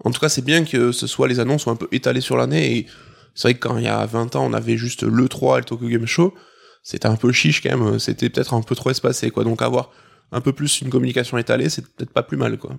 en 0.05 0.11
tout 0.11 0.21
cas, 0.21 0.29
c'est 0.29 0.45
bien 0.45 0.65
que 0.65 0.93
ce 0.93 1.07
soit 1.07 1.29
les 1.29 1.41
annonces 1.41 1.63
soient 1.63 1.73
un 1.73 1.77
peu 1.77 1.89
étalées 1.93 2.21
sur 2.21 2.37
l'année. 2.37 2.77
Et 2.77 2.87
c'est 3.35 3.49
vrai 3.49 3.55
que 3.55 3.61
quand 3.61 3.79
il 3.79 3.85
y 3.85 3.89
a 3.89 4.05
20 4.05 4.37
ans, 4.37 4.45
on 4.45 4.53
avait 4.53 4.77
juste 4.77 5.03
le 5.03 5.29
3 5.29 5.59
et 5.59 5.61
le 5.61 5.65
Tokyo 5.65 5.89
Game 5.89 6.07
Show, 6.07 6.35
c'était 6.83 7.07
un 7.07 7.17
peu 7.17 7.33
chiche 7.33 7.63
quand 7.63 7.77
même. 7.77 7.99
C'était 7.99 8.29
peut-être 8.29 8.55
un 8.55 8.63
peu 8.63 8.75
trop 8.75 8.91
espacé, 8.91 9.31
quoi. 9.31 9.45
Donc 9.45 9.63
avoir 9.63 9.91
un 10.33 10.41
peu 10.41 10.53
plus 10.53 10.81
une 10.81 10.89
communication 10.89 11.39
étalée, 11.39 11.69
c'est 11.69 11.87
peut-être 11.87 12.11
pas 12.11 12.23
plus 12.23 12.37
mal, 12.37 12.59
quoi. 12.59 12.77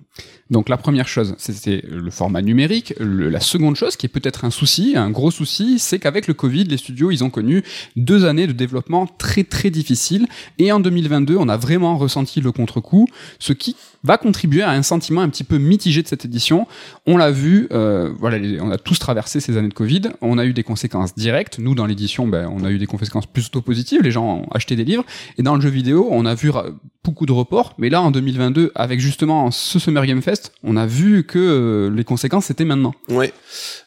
Donc 0.50 0.68
la 0.68 0.76
première 0.76 1.08
chose, 1.08 1.34
c'était 1.38 1.82
le 1.88 2.10
format 2.10 2.42
numérique. 2.42 2.94
La 2.98 3.40
seconde 3.40 3.76
chose, 3.76 3.96
qui 3.96 4.06
est 4.06 4.08
peut-être 4.08 4.44
un 4.44 4.50
souci, 4.50 4.94
un 4.96 5.10
gros 5.10 5.30
souci, 5.30 5.78
c'est 5.78 5.98
qu'avec 5.98 6.26
le 6.26 6.34
Covid, 6.34 6.64
les 6.64 6.76
studios, 6.76 7.10
ils 7.10 7.22
ont 7.22 7.30
connu 7.30 7.62
deux 7.96 8.24
années 8.24 8.46
de 8.46 8.52
développement 8.52 9.06
très 9.06 9.44
très 9.44 9.70
difficiles. 9.70 10.26
Et 10.58 10.72
en 10.72 10.80
2022, 10.80 11.36
on 11.36 11.48
a 11.48 11.56
vraiment 11.56 11.96
ressenti 11.96 12.40
le 12.40 12.52
contre-coup, 12.52 13.06
ce 13.38 13.52
qui 13.52 13.76
va 14.02 14.18
contribuer 14.18 14.62
à 14.62 14.70
un 14.70 14.82
sentiment 14.82 15.22
un 15.22 15.28
petit 15.28 15.44
peu 15.44 15.58
mitigé 15.58 16.02
de 16.02 16.08
cette 16.08 16.24
édition. 16.24 16.66
On 17.06 17.16
l'a 17.16 17.30
vu, 17.30 17.68
euh, 17.72 18.12
voilà, 18.18 18.38
on 18.60 18.70
a 18.70 18.78
tous 18.78 18.98
traversé 18.98 19.40
ces 19.40 19.56
années 19.56 19.68
de 19.68 19.74
Covid. 19.74 20.02
On 20.20 20.38
a 20.38 20.44
eu 20.44 20.52
des 20.52 20.62
conséquences 20.62 21.14
directes. 21.14 21.58
Nous, 21.58 21.74
dans 21.74 21.86
l'édition, 21.86 22.28
ben, 22.28 22.50
on 22.54 22.64
a 22.64 22.70
eu 22.70 22.78
des 22.78 22.86
conséquences 22.86 23.26
plutôt 23.26 23.62
positives. 23.62 24.02
Les 24.02 24.10
gens 24.10 24.40
ont 24.40 24.48
acheté 24.52 24.76
des 24.76 24.84
livres. 24.84 25.04
Et 25.38 25.42
dans 25.42 25.54
le 25.54 25.60
jeu 25.60 25.70
vidéo, 25.70 26.08
on 26.10 26.26
a 26.26 26.34
vu 26.34 26.50
beaucoup 27.02 27.26
de 27.26 27.32
Mais 27.78 27.88
là, 27.90 28.02
en 28.02 28.10
2022, 28.10 28.72
avec 28.74 29.00
justement 29.00 29.50
ce 29.50 29.78
Summer 29.78 30.04
Game 30.06 30.22
Fest, 30.22 30.52
on 30.62 30.76
a 30.76 30.86
vu 30.86 31.24
que 31.24 31.38
euh, 31.38 31.94
les 31.94 32.04
conséquences 32.04 32.46
c'était 32.46 32.64
maintenant. 32.64 32.94
Ouais. 33.08 33.32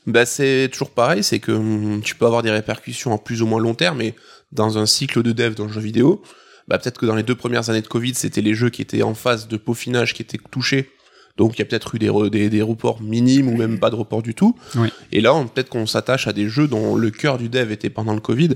Bah, 0.06 0.26
c'est 0.26 0.70
toujours 0.72 0.92
pareil, 0.92 1.24
c'est 1.24 1.40
que 1.40 1.52
hum, 1.52 2.02
tu 2.04 2.16
peux 2.16 2.26
avoir 2.26 2.44
des 2.44 2.52
répercussions 2.52 3.12
en 3.14 3.18
plus 3.18 3.42
ou 3.42 3.46
moins 3.48 3.60
long 3.60 3.74
terme, 3.76 3.98
mais 3.98 4.16
dans 4.52 4.78
un 4.78 4.86
cycle 4.86 5.24
de 5.24 5.32
dev 5.32 5.54
dans 5.56 5.66
le 5.66 5.72
jeu 5.74 5.82
vidéo, 5.82 6.22
bah, 6.68 6.78
peut-être 6.78 7.00
que 7.00 7.06
dans 7.06 7.16
les 7.16 7.24
deux 7.24 7.36
premières 7.36 7.70
années 7.70 7.82
de 7.82 7.88
Covid, 7.88 8.14
c'était 8.16 8.42
les 8.42 8.54
jeux 8.54 8.70
qui 8.70 8.82
étaient 8.82 9.04
en 9.04 9.14
phase 9.14 9.48
de 9.48 9.58
peaufinage 9.58 10.14
qui 10.14 10.22
étaient 10.22 10.40
touchés. 10.52 10.90
Donc 11.38 11.54
il 11.56 11.60
y 11.60 11.62
a 11.62 11.66
peut-être 11.66 11.94
eu 11.94 12.00
des, 12.00 12.10
re- 12.10 12.30
des, 12.32 12.50
des 12.50 12.62
reports 12.64 13.00
minimes 13.02 13.48
ou 13.48 13.56
même 13.56 13.80
pas 13.80 13.90
de 13.92 13.96
report 13.96 14.24
du 14.24 14.34
tout. 14.34 14.56
Oui. 14.76 14.88
Et 15.12 15.22
là, 15.22 15.34
peut-être 15.54 15.70
qu'on 15.70 15.86
s'attache 15.86 16.28
à 16.28 16.34
des 16.34 16.50
jeux 16.50 16.68
dont 16.68 16.96
le 16.96 17.12
cœur 17.12 17.38
du 17.38 17.48
dev 17.48 17.72
était 17.72 17.92
pendant 17.92 18.14
le 18.16 18.20
Covid. 18.22 18.50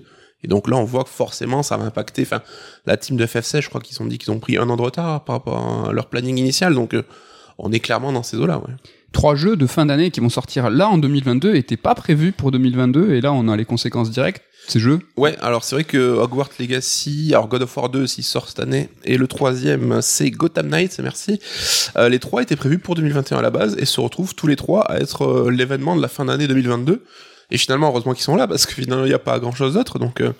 Et 0.43 0.47
donc 0.47 0.67
là, 0.67 0.77
on 0.77 0.83
voit 0.83 1.03
que 1.03 1.09
forcément, 1.09 1.63
ça 1.63 1.77
va 1.77 1.85
impacter. 1.85 2.23
Enfin, 2.23 2.41
la 2.85 2.97
team 2.97 3.17
de 3.17 3.25
FF16, 3.25 3.61
je 3.61 3.69
crois 3.69 3.81
qu'ils 3.81 4.01
ont 4.01 4.05
dit 4.05 4.17
qu'ils 4.17 4.31
ont 4.31 4.39
pris 4.39 4.57
un 4.57 4.69
an 4.69 4.75
de 4.75 4.81
retard 4.81 5.23
par 5.23 5.35
rapport 5.35 5.87
à 5.89 5.93
leur 5.93 6.07
planning 6.07 6.37
initial. 6.37 6.73
Donc, 6.73 6.93
euh, 6.93 7.03
on 7.57 7.71
est 7.71 7.79
clairement 7.79 8.11
dans 8.11 8.23
ces 8.23 8.37
eaux-là, 8.37 8.57
ouais. 8.57 8.73
Trois 9.11 9.35
jeux 9.35 9.57
de 9.57 9.67
fin 9.67 9.85
d'année 9.85 10.09
qui 10.09 10.21
vont 10.21 10.29
sortir 10.29 10.69
là 10.69 10.87
en 10.87 10.97
2022 10.97 11.55
étaient 11.55 11.75
pas 11.75 11.95
prévus 11.95 12.31
pour 12.31 12.51
2022 12.51 13.13
et 13.13 13.19
là 13.19 13.33
on 13.33 13.49
a 13.49 13.57
les 13.57 13.65
conséquences 13.65 14.09
directes. 14.09 14.41
Ces 14.67 14.79
jeux, 14.79 14.99
Ouais, 15.17 15.35
alors 15.41 15.63
c'est 15.63 15.75
vrai 15.75 15.83
que 15.83 15.97
Hogwarts 15.97 16.51
Legacy, 16.59 17.31
alors 17.33 17.47
God 17.49 17.63
of 17.63 17.75
War 17.75 17.89
2 17.89 18.07
s'il 18.07 18.23
sort 18.23 18.47
cette 18.47 18.59
année, 18.59 18.89
et 19.03 19.17
le 19.17 19.27
troisième 19.27 20.01
c'est 20.01 20.31
Gotham 20.31 20.69
Knights, 20.69 20.99
merci. 20.99 21.39
Euh, 21.97 22.07
les 22.07 22.19
trois 22.19 22.41
étaient 22.41 22.55
prévus 22.55 22.79
pour 22.79 22.95
2021 22.95 23.39
à 23.39 23.41
la 23.41 23.49
base 23.49 23.75
et 23.77 23.85
se 23.85 23.99
retrouvent 23.99 24.33
tous 24.33 24.47
les 24.47 24.55
trois 24.55 24.81
à 24.89 24.99
être 24.99 25.23
euh, 25.23 25.51
l'événement 25.51 25.95
de 25.95 26.01
la 26.01 26.07
fin 26.07 26.25
d'année 26.25 26.47
2022. 26.47 27.03
Et 27.51 27.57
finalement, 27.57 27.87
heureusement 27.87 28.13
qu'ils 28.13 28.23
sont 28.23 28.35
là 28.35 28.47
parce 28.47 28.65
que 28.65 28.73
finalement 28.73 29.05
il 29.05 29.09
n'y 29.09 29.13
a 29.13 29.19
pas 29.19 29.39
grand 29.39 29.51
chose 29.51 29.73
d'autre, 29.73 29.99
donc 29.99 30.21
euh, 30.21 30.31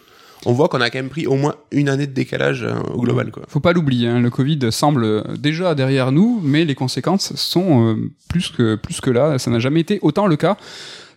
on 0.46 0.54
voit 0.54 0.70
qu'on 0.70 0.82
a 0.82 0.90
quand 0.90 0.98
même 0.98 1.10
pris 1.10 1.28
au 1.28 1.36
moins 1.36 1.56
une 1.72 1.90
année 1.90 2.08
de 2.08 2.14
décalage 2.14 2.64
euh, 2.64 2.74
au 2.94 3.02
global, 3.02 3.32
quoi. 3.32 3.44
faut 3.48 3.60
pas 3.60 3.74
l'oublier, 3.74 4.08
hein, 4.08 4.20
le 4.20 4.30
Covid 4.30 4.72
semble 4.72 5.38
déjà 5.38 5.76
derrière 5.76 6.12
nous, 6.12 6.40
mais 6.44 6.66
les 6.66 6.76
conséquences 6.76 7.36
sont 7.36 7.90
euh, 7.90 8.12
plus 8.30 8.50
que 8.50 8.76
plus 8.76 9.02
que 9.02 9.10
là. 9.10 9.38
Ça 9.38 9.52
n'a 9.52 9.60
jamais 9.60 9.82
été 9.82 10.00
autant 10.02 10.28
le 10.28 10.38
cas. 10.38 10.58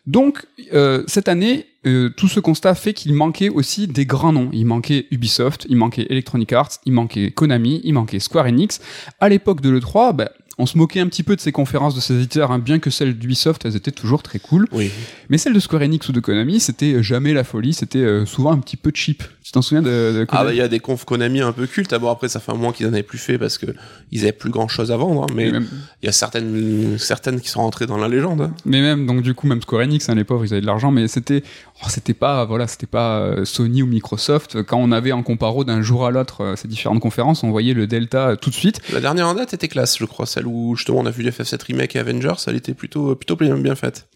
Donc 0.06 0.46
euh, 0.74 1.02
cette 1.06 1.28
année, 1.28 1.66
euh, 1.86 2.10
tout 2.10 2.28
ce 2.28 2.38
constat 2.38 2.74
fait 2.74 2.92
qu'il 2.92 3.14
manquait 3.14 3.48
aussi 3.48 3.86
des 3.86 4.04
grands 4.04 4.32
noms. 4.32 4.50
Il 4.52 4.66
manquait 4.66 5.06
Ubisoft, 5.10 5.66
il 5.68 5.76
manquait 5.76 6.06
Electronic 6.10 6.52
Arts, 6.52 6.72
il 6.84 6.92
manquait 6.92 7.30
Konami, 7.30 7.80
il 7.84 7.94
manquait 7.94 8.20
Square 8.20 8.46
Enix. 8.46 8.80
À 9.20 9.30
l'époque 9.30 9.62
de 9.62 9.70
l'E3, 9.70 10.14
ben, 10.14 10.28
on 10.58 10.66
se 10.66 10.78
moquait 10.78 11.00
un 11.00 11.08
petit 11.08 11.22
peu 11.22 11.36
de 11.36 11.40
ces 11.40 11.52
conférences 11.52 11.94
de 11.94 12.00
ces 12.00 12.14
éditeurs, 12.14 12.52
hein, 12.52 12.58
bien 12.58 12.78
que 12.78 12.90
celles 12.90 13.18
d'Ubisoft, 13.18 13.64
elles 13.64 13.76
étaient 13.76 13.90
toujours 13.90 14.22
très 14.22 14.38
cool. 14.38 14.66
Oui. 14.72 14.90
Mais 15.28 15.38
celles 15.38 15.52
de 15.52 15.60
Square 15.60 15.82
Enix 15.82 16.08
ou 16.08 16.12
de 16.12 16.20
Konami, 16.20 16.60
c'était 16.60 17.02
jamais 17.02 17.32
la 17.32 17.44
folie, 17.44 17.74
c'était 17.74 17.98
euh, 17.98 18.26
souvent 18.26 18.52
un 18.52 18.58
petit 18.58 18.76
peu 18.76 18.90
cheap. 18.94 19.22
Tu 19.44 19.52
t'en 19.52 19.60
souviens 19.60 19.82
de, 19.82 19.88
de 19.88 20.26
Ah 20.30 20.42
bah 20.42 20.52
il 20.52 20.56
y 20.56 20.62
a 20.62 20.68
des 20.68 20.80
confs 20.80 21.04
Konami 21.04 21.42
un 21.42 21.52
peu 21.52 21.66
cultes. 21.66 21.94
Bon 21.94 22.08
après 22.10 22.30
ça 22.30 22.40
fait 22.40 22.50
un 22.50 22.54
mois 22.54 22.72
qu'ils 22.72 22.86
en 22.86 22.94
avaient 22.94 23.02
plus 23.02 23.18
fait 23.18 23.36
parce 23.36 23.58
que 23.58 23.66
ils 24.10 24.22
avaient 24.22 24.32
plus 24.32 24.48
grand 24.48 24.68
chose 24.68 24.90
à 24.90 24.96
vendre, 24.96 25.24
hein, 25.24 25.26
mais 25.34 25.50
même- 25.52 25.68
il 26.02 26.06
y 26.06 26.08
a 26.08 26.12
certaines 26.12 26.96
certaines 26.98 27.40
qui 27.42 27.50
sont 27.50 27.60
rentrées 27.60 27.84
dans 27.84 27.98
la 27.98 28.08
légende. 28.08 28.40
hein. 28.40 28.54
Mais 28.64 28.80
même 28.80 29.06
donc 29.06 29.20
du 29.20 29.34
coup 29.34 29.46
même 29.46 29.60
Square 29.60 29.82
Enix, 29.82 30.08
hein, 30.08 30.14
les 30.14 30.24
pauvres, 30.24 30.46
ils 30.46 30.52
avaient 30.54 30.62
de 30.62 30.66
l'argent, 30.66 30.90
mais 30.90 31.08
c'était 31.08 31.42
oh, 31.82 31.86
c'était 31.90 32.14
pas 32.14 32.46
voilà 32.46 32.66
c'était 32.66 32.86
pas 32.86 33.18
euh, 33.18 33.44
Sony 33.44 33.82
ou 33.82 33.86
Microsoft. 33.86 34.62
Quand 34.62 34.78
on 34.78 34.90
avait 34.92 35.12
en 35.12 35.22
comparo 35.22 35.62
d'un 35.64 35.82
jour 35.82 36.06
à 36.06 36.10
l'autre 36.10 36.40
euh, 36.40 36.56
ces 36.56 36.66
différentes 36.66 37.00
conférences, 37.00 37.42
on 37.44 37.50
voyait 37.50 37.74
le 37.74 37.86
delta 37.86 38.30
euh, 38.30 38.36
tout 38.36 38.48
de 38.48 38.54
suite. 38.54 38.80
La 38.94 39.00
dernière 39.00 39.28
en 39.28 39.34
date 39.34 39.52
était 39.52 39.68
classe, 39.68 39.98
je 39.98 40.06
crois, 40.06 40.24
celle 40.24 40.46
où 40.46 40.74
justement 40.74 41.00
on 41.00 41.06
a 41.06 41.10
vu 41.10 41.22
FF7 41.22 41.62
Remake 41.66 41.96
et 41.96 41.98
Avengers, 41.98 42.32
elle 42.46 42.56
était 42.56 42.72
plutôt 42.72 43.14
plutôt 43.14 43.36
bien, 43.36 43.56
bien 43.58 43.74
faite. 43.74 44.06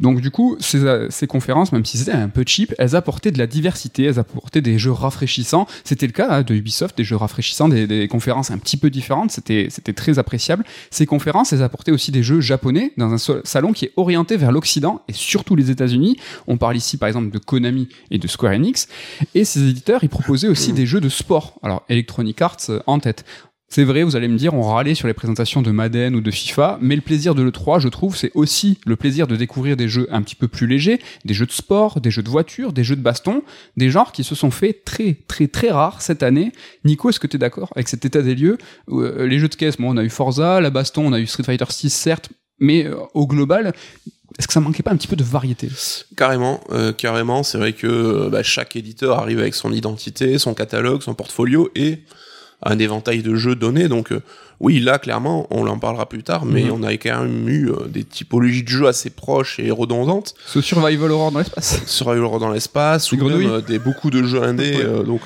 Donc 0.00 0.20
du 0.20 0.30
coup 0.30 0.56
ces, 0.60 0.84
euh, 0.84 1.08
ces 1.10 1.26
conférences, 1.26 1.72
même 1.72 1.84
si 1.84 1.98
c'était 1.98 2.12
un 2.12 2.28
peu 2.28 2.44
cheap, 2.46 2.74
elles 2.78 2.96
apportaient 2.96 3.30
de 3.30 3.38
la 3.38 3.46
diversité, 3.46 4.04
elles 4.04 4.18
apportaient 4.18 4.62
des 4.62 4.78
jeux 4.78 4.92
rafraîchissants. 4.92 5.66
C'était 5.84 6.06
le 6.06 6.12
cas 6.12 6.28
hein, 6.30 6.42
de 6.42 6.54
Ubisoft, 6.54 6.96
des 6.96 7.04
jeux 7.04 7.16
rafraîchissants, 7.16 7.68
des, 7.68 7.86
des 7.86 8.08
conférences 8.08 8.50
un 8.50 8.58
petit 8.58 8.76
peu 8.76 8.90
différentes. 8.90 9.30
C'était 9.30 9.68
très 9.94 10.18
appréciable. 10.18 10.64
Ces 10.90 11.06
conférences, 11.06 11.52
elles 11.52 11.62
apportaient 11.62 11.92
aussi 11.92 12.10
des 12.12 12.22
jeux 12.22 12.40
japonais 12.40 12.92
dans 12.96 13.12
un 13.12 13.40
salon 13.44 13.72
qui 13.72 13.86
est 13.86 13.92
orienté 13.96 14.36
vers 14.36 14.52
l'Occident 14.52 15.02
et 15.08 15.12
surtout 15.12 15.56
les 15.56 15.70
États-Unis. 15.70 16.16
On 16.46 16.56
parle 16.56 16.76
ici 16.76 16.96
par 16.96 17.08
exemple 17.08 17.30
de 17.30 17.38
Konami 17.38 17.88
et 18.10 18.18
de 18.18 18.28
Square 18.28 18.52
Enix. 18.54 18.88
Et 19.34 19.44
ces 19.44 19.68
éditeurs, 19.68 20.02
ils 20.02 20.08
proposaient 20.08 20.48
aussi 20.48 20.72
des 20.72 20.86
jeux 20.86 21.00
de 21.00 21.08
sport. 21.08 21.58
Alors 21.62 21.84
Electronic 21.88 22.40
Arts 22.42 22.56
euh, 22.68 22.80
en 22.86 22.98
tête. 22.98 23.24
C'est 23.72 23.84
vrai, 23.84 24.02
vous 24.02 24.16
allez 24.16 24.26
me 24.26 24.36
dire, 24.36 24.52
on 24.52 24.62
râlait 24.62 24.96
sur 24.96 25.06
les 25.06 25.14
présentations 25.14 25.62
de 25.62 25.70
Madden 25.70 26.16
ou 26.16 26.20
de 26.20 26.32
FIFA, 26.32 26.80
mais 26.82 26.96
le 26.96 27.02
plaisir 27.02 27.36
de 27.36 27.42
l'E3, 27.42 27.78
je 27.78 27.86
trouve, 27.86 28.16
c'est 28.16 28.32
aussi 28.34 28.80
le 28.84 28.96
plaisir 28.96 29.28
de 29.28 29.36
découvrir 29.36 29.76
des 29.76 29.86
jeux 29.86 30.08
un 30.10 30.22
petit 30.22 30.34
peu 30.34 30.48
plus 30.48 30.66
légers, 30.66 30.98
des 31.24 31.34
jeux 31.34 31.46
de 31.46 31.52
sport, 31.52 32.00
des 32.00 32.10
jeux 32.10 32.24
de 32.24 32.28
voiture, 32.28 32.72
des 32.72 32.82
jeux 32.82 32.96
de 32.96 33.00
baston, 33.00 33.44
des 33.76 33.88
genres 33.88 34.10
qui 34.10 34.24
se 34.24 34.34
sont 34.34 34.50
faits 34.50 34.84
très, 34.84 35.16
très, 35.28 35.46
très 35.46 35.70
rares 35.70 36.02
cette 36.02 36.24
année. 36.24 36.50
Nico, 36.84 37.10
est-ce 37.10 37.20
que 37.20 37.28
tu 37.28 37.36
es 37.36 37.38
d'accord 37.38 37.70
avec 37.76 37.86
cet 37.88 38.04
état 38.04 38.22
des 38.22 38.34
lieux 38.34 38.58
Euh, 38.88 39.28
Les 39.28 39.38
jeux 39.38 39.48
de 39.48 39.54
caisse, 39.54 39.76
bon, 39.76 39.94
on 39.94 39.96
a 39.98 40.02
eu 40.02 40.10
Forza, 40.10 40.60
la 40.60 40.70
baston, 40.70 41.06
on 41.06 41.12
a 41.12 41.20
eu 41.20 41.28
Street 41.28 41.44
Fighter 41.44 41.66
6, 41.68 41.90
certes, 41.90 42.30
mais 42.58 42.86
euh, 42.86 42.96
au 43.14 43.28
global, 43.28 43.72
est-ce 44.36 44.48
que 44.48 44.52
ça 44.52 44.58
manquait 44.58 44.82
pas 44.82 44.90
un 44.90 44.96
petit 44.96 45.06
peu 45.06 45.14
de 45.14 45.22
variété? 45.22 45.68
Carrément, 46.16 46.60
euh, 46.70 46.92
carrément, 46.92 47.44
c'est 47.44 47.58
vrai 47.58 47.72
que 47.72 48.28
bah, 48.30 48.42
chaque 48.42 48.74
éditeur 48.74 49.20
arrive 49.20 49.38
avec 49.38 49.54
son 49.54 49.72
identité, 49.72 50.38
son 50.38 50.54
catalogue, 50.54 51.02
son 51.02 51.14
portfolio 51.14 51.70
et 51.76 52.00
un 52.62 52.78
éventail 52.78 53.22
de 53.22 53.34
jeux 53.34 53.54
donnés. 53.54 53.88
Donc 53.88 54.12
euh, 54.12 54.22
oui, 54.60 54.78
là 54.80 54.98
clairement, 54.98 55.46
on 55.50 55.66
en 55.66 55.78
parlera 55.78 56.08
plus 56.08 56.22
tard, 56.22 56.44
mais 56.44 56.64
Mhm. 56.64 56.72
on 56.72 56.82
a 56.82 56.92
quand 56.94 57.22
même 57.22 57.48
eu 57.48 57.70
euh, 57.70 57.86
des 57.88 58.04
typologies 58.04 58.62
de 58.62 58.68
jeux 58.68 58.86
assez 58.86 59.10
proches 59.10 59.58
et 59.58 59.70
redondantes. 59.70 60.34
Ce 60.46 60.60
survival 60.60 61.10
horror 61.10 61.32
dans 61.32 61.38
l'espace 61.40 61.82
Survival 61.86 62.38
dans 62.38 62.50
l'espace, 62.50 63.10
ou 63.12 63.16
même 63.16 63.46
euh, 63.50 63.60
des 63.60 63.78
beaucoup 63.78 64.10
de 64.10 64.22
jeux 64.22 64.42
indés. 64.42 64.76
Euh, 64.76 65.02
donc, 65.02 65.22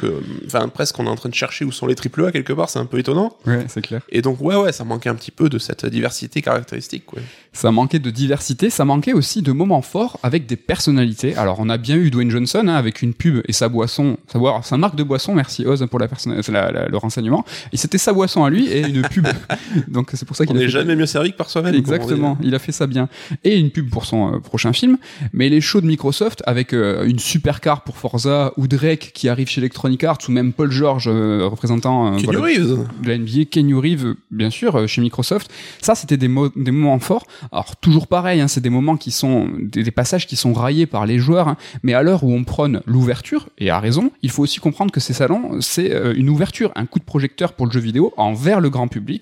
enfin 0.47 0.69
presque, 0.69 0.99
on 0.99 1.07
est 1.07 1.09
en 1.11 1.17
train 1.17 1.29
de 1.29 1.35
chercher 1.35 1.65
où 1.65 1.73
sont 1.73 1.87
les 1.87 1.95
triple 1.95 2.25
A 2.27 2.33
quelque 2.33 2.53
part. 2.53 2.71
C'est 2.71 2.79
un 2.79 2.87
peu 2.87 2.99
étonnant. 2.99 3.37
Ouais, 3.47 3.65
c'est 3.69 3.83
clair. 3.83 4.03
Et 4.11 4.23
donc 4.23 4.41
ouais, 4.41 4.57
ouais, 4.57 4.73
ça 4.73 4.85
manquait 4.85 5.09
un 5.11 5.15
petit 5.15 5.31
peu 5.33 5.49
de 5.49 5.59
cette 5.59 5.85
diversité 5.87 6.41
caractéristique. 6.43 7.05
Quoi. 7.07 7.19
Ça 7.53 7.71
manquait 7.71 7.99
de 7.99 8.11
diversité, 8.11 8.71
ça 8.71 8.85
manquait 8.85 9.13
aussi 9.13 9.43
de 9.43 9.53
moments 9.53 9.83
forts 9.83 10.19
avec 10.23 10.47
des 10.47 10.57
personnalités. 10.57 11.35
Alors 11.37 11.57
on 11.61 11.69
a 11.69 11.77
bien 11.79 11.97
eu 11.97 12.11
Dwayne 12.11 12.31
Johnson 12.31 12.65
hein, 12.69 12.75
avec 12.75 13.03
une 13.03 13.15
pub 13.15 13.43
et 13.49 13.53
sa 13.53 13.69
boisson, 13.69 14.17
sa, 14.31 14.39
boire, 14.39 14.65
sa 14.65 14.77
marque 14.77 14.97
de 14.97 15.03
boisson, 15.03 15.35
merci 15.35 15.67
Oz 15.67 15.85
pour 15.91 15.99
la- 15.99 16.09
la- 16.49 16.89
le 16.89 16.97
renseignement. 16.97 17.45
Et 17.73 17.77
c'était 17.77 17.99
sa 17.99 18.13
boisson 18.13 18.45
à 18.45 18.51
lui 18.51 18.69
et 18.69 18.81
une 18.87 19.03
pub. 19.09 19.24
Donc 19.89 20.11
c'est 20.15 20.27
pour 20.27 20.37
ça 20.37 20.47
qu'il 20.47 20.57
a 20.57 20.59
n'est 20.61 20.67
fait 20.67 20.71
jamais 20.71 20.97
mieux 20.97 21.07
servi 21.07 21.33
que 21.33 21.37
par 21.37 21.51
soi-même. 21.51 21.75
Exactement, 21.75 22.39
il 22.43 22.55
a 22.55 22.59
fait 22.59 22.73
ça 22.73 22.87
bien. 22.87 23.09
Et 23.45 23.59
une 23.59 23.71
pub 23.71 23.91
pour 23.91 24.05
son 24.05 24.35
euh, 24.35 24.39
prochain 24.39 24.73
film. 24.73 24.99
Mais 25.33 25.49
les 25.49 25.61
shows 25.61 25.81
de 25.81 25.87
Microsoft, 25.87 26.43
avec 26.47 26.73
euh, 26.73 27.05
une 27.07 27.19
supercar 27.19 27.83
pour 27.85 27.97
Forza, 27.97 28.53
ou 28.57 28.67
Drake 28.67 29.11
qui 29.15 29.29
arrive 29.29 29.49
chez 29.49 29.61
Electronic 29.61 30.03
Arts, 30.05 30.19
ou 30.29 30.33
même 30.33 30.53
Paul 30.53 30.71
George, 30.71 31.09
euh, 31.09 31.47
représentant 31.47 32.15
euh, 32.15 32.17
Keanu 32.17 32.25
voilà, 32.37 32.41
Reeves. 32.41 32.79
de 33.03 33.09
la 33.09 33.19
NBA, 33.19 33.45
Kenny 33.51 33.75
Reeves, 33.75 34.15
bien 34.31 34.51
sûr, 34.51 34.89
chez 34.89 35.01
Microsoft. 35.01 35.51
Ça, 35.81 35.95
c'était 35.95 36.17
des, 36.17 36.29
mo- 36.29 36.51
des 36.55 36.71
moments 36.71 36.99
forts. 36.99 37.27
Alors, 37.53 37.77
toujours 37.77 38.07
pareil, 38.07 38.41
hein, 38.41 38.49
c'est 38.49 38.61
des 38.61 38.71
moments 38.71 38.97
qui 38.97 39.11
sont, 39.11 39.49
des, 39.61 39.83
des 39.83 39.91
passages 39.91 40.27
qui 40.27 40.37
sont 40.37 40.53
raillés 40.53 40.87
par 40.87 41.07
les 41.07 41.19
joueurs, 41.19 41.49
hein. 41.49 41.57
mais 41.83 41.95
à 41.95 42.03
l'heure 42.03 42.25
où 42.25 42.33
on 42.33 42.45
prône 42.45 42.81
l'ouverture, 42.87 43.49
et 43.59 43.71
à 43.71 43.79
raison, 43.81 44.11
il 44.23 44.31
faut 44.31 44.43
aussi 44.43 44.61
comprendre 44.61 44.91
que 44.93 45.01
ces 45.01 45.13
salons, 45.13 45.61
c'est 45.61 45.93
une 46.17 46.29
ouverture, 46.29 46.73
un 46.77 46.87
coup 46.87 46.99
de 46.99 47.05
projecteur 47.05 47.53
pour 47.53 47.67
le 47.67 47.73
jeu 47.73 47.81
vidéo 47.81 48.13
envers 48.17 48.61
le 48.61 48.71
grand 48.71 48.89
public. 48.89 49.14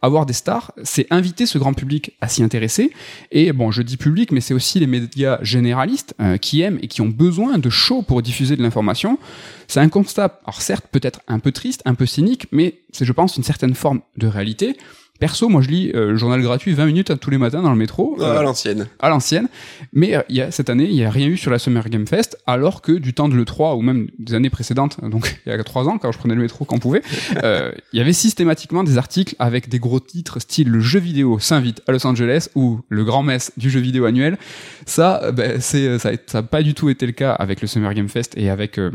Avoir 0.00 0.26
des 0.26 0.32
stars, 0.32 0.72
c'est 0.84 1.06
inviter 1.10 1.44
ce 1.46 1.58
grand 1.58 1.74
public 1.74 2.12
à 2.20 2.28
s'y 2.28 2.42
intéresser. 2.42 2.92
Et 3.32 3.52
bon, 3.52 3.70
je 3.70 3.82
dis 3.82 3.96
public, 3.96 4.30
mais 4.30 4.40
c'est 4.40 4.54
aussi 4.54 4.78
les 4.78 4.86
médias 4.86 5.38
généralistes 5.42 6.14
euh, 6.20 6.36
qui 6.36 6.60
aiment 6.60 6.78
et 6.82 6.88
qui 6.88 7.00
ont 7.00 7.08
besoin 7.08 7.58
de 7.58 7.70
shows 7.70 8.02
pour 8.02 8.22
diffuser 8.22 8.56
de 8.56 8.62
l'information. 8.62 9.18
C'est 9.66 9.80
un 9.80 9.88
constat, 9.88 10.40
alors 10.44 10.62
certes 10.62 10.86
peut-être 10.90 11.20
un 11.26 11.40
peu 11.40 11.52
triste, 11.52 11.82
un 11.84 11.94
peu 11.94 12.06
cynique, 12.06 12.46
mais 12.52 12.80
c'est 12.92 13.04
je 13.04 13.12
pense 13.12 13.36
une 13.36 13.42
certaine 13.42 13.74
forme 13.74 14.00
de 14.16 14.26
réalité. 14.26 14.76
Perso, 15.18 15.48
moi 15.48 15.62
je 15.62 15.68
lis 15.68 15.90
euh, 15.94 16.12
le 16.12 16.16
journal 16.16 16.40
gratuit 16.40 16.72
20 16.72 16.86
minutes 16.86 17.10
hein, 17.10 17.16
tous 17.16 17.30
les 17.30 17.38
matins 17.38 17.62
dans 17.62 17.70
le 17.70 17.76
métro, 17.76 18.16
euh, 18.20 18.38
à 18.38 18.42
l'ancienne. 18.42 18.86
à 19.00 19.08
l'ancienne, 19.08 19.48
mais 19.92 20.16
euh, 20.16 20.22
il 20.28 20.36
y 20.36 20.40
a, 20.40 20.50
cette 20.50 20.70
année 20.70 20.84
il 20.84 20.94
n'y 20.94 21.04
a 21.04 21.10
rien 21.10 21.26
eu 21.26 21.36
sur 21.36 21.50
la 21.50 21.58
Summer 21.58 21.88
Game 21.88 22.06
Fest, 22.06 22.38
alors 22.46 22.82
que 22.82 22.92
du 22.92 23.14
temps 23.14 23.28
de 23.28 23.34
l'E3 23.34 23.76
ou 23.76 23.82
même 23.82 24.08
des 24.18 24.34
années 24.34 24.50
précédentes, 24.50 24.98
donc 25.10 25.40
il 25.46 25.50
y 25.50 25.52
a 25.52 25.62
3 25.62 25.88
ans 25.88 25.98
quand 25.98 26.12
je 26.12 26.18
prenais 26.18 26.34
le 26.34 26.42
métro 26.42 26.64
quand 26.64 26.76
on 26.76 26.78
pouvait, 26.78 27.02
euh, 27.42 27.72
il 27.92 27.98
y 27.98 28.00
avait 28.00 28.12
systématiquement 28.12 28.84
des 28.84 28.98
articles 28.98 29.34
avec 29.38 29.68
des 29.68 29.78
gros 29.78 30.00
titres 30.00 30.38
style 30.40 30.68
le 30.68 30.80
jeu 30.80 31.00
vidéo 31.00 31.38
s'invite 31.38 31.82
à 31.86 31.92
Los 31.92 32.06
Angeles 32.06 32.48
ou 32.54 32.80
le 32.88 33.04
grand 33.04 33.22
mess 33.22 33.52
du 33.56 33.70
jeu 33.70 33.80
vidéo 33.80 34.04
annuel. 34.04 34.38
Ça, 34.86 35.20
euh, 35.24 35.32
ben, 35.32 35.60
c'est 35.60 35.98
ça, 35.98 36.10
ça 36.26 36.38
a 36.38 36.42
pas 36.42 36.62
du 36.62 36.74
tout 36.74 36.88
été 36.88 37.06
le 37.06 37.12
cas 37.12 37.32
avec 37.32 37.60
le 37.60 37.66
Summer 37.66 37.92
Game 37.94 38.08
Fest 38.08 38.34
et 38.36 38.50
avec 38.50 38.78
euh, 38.78 38.90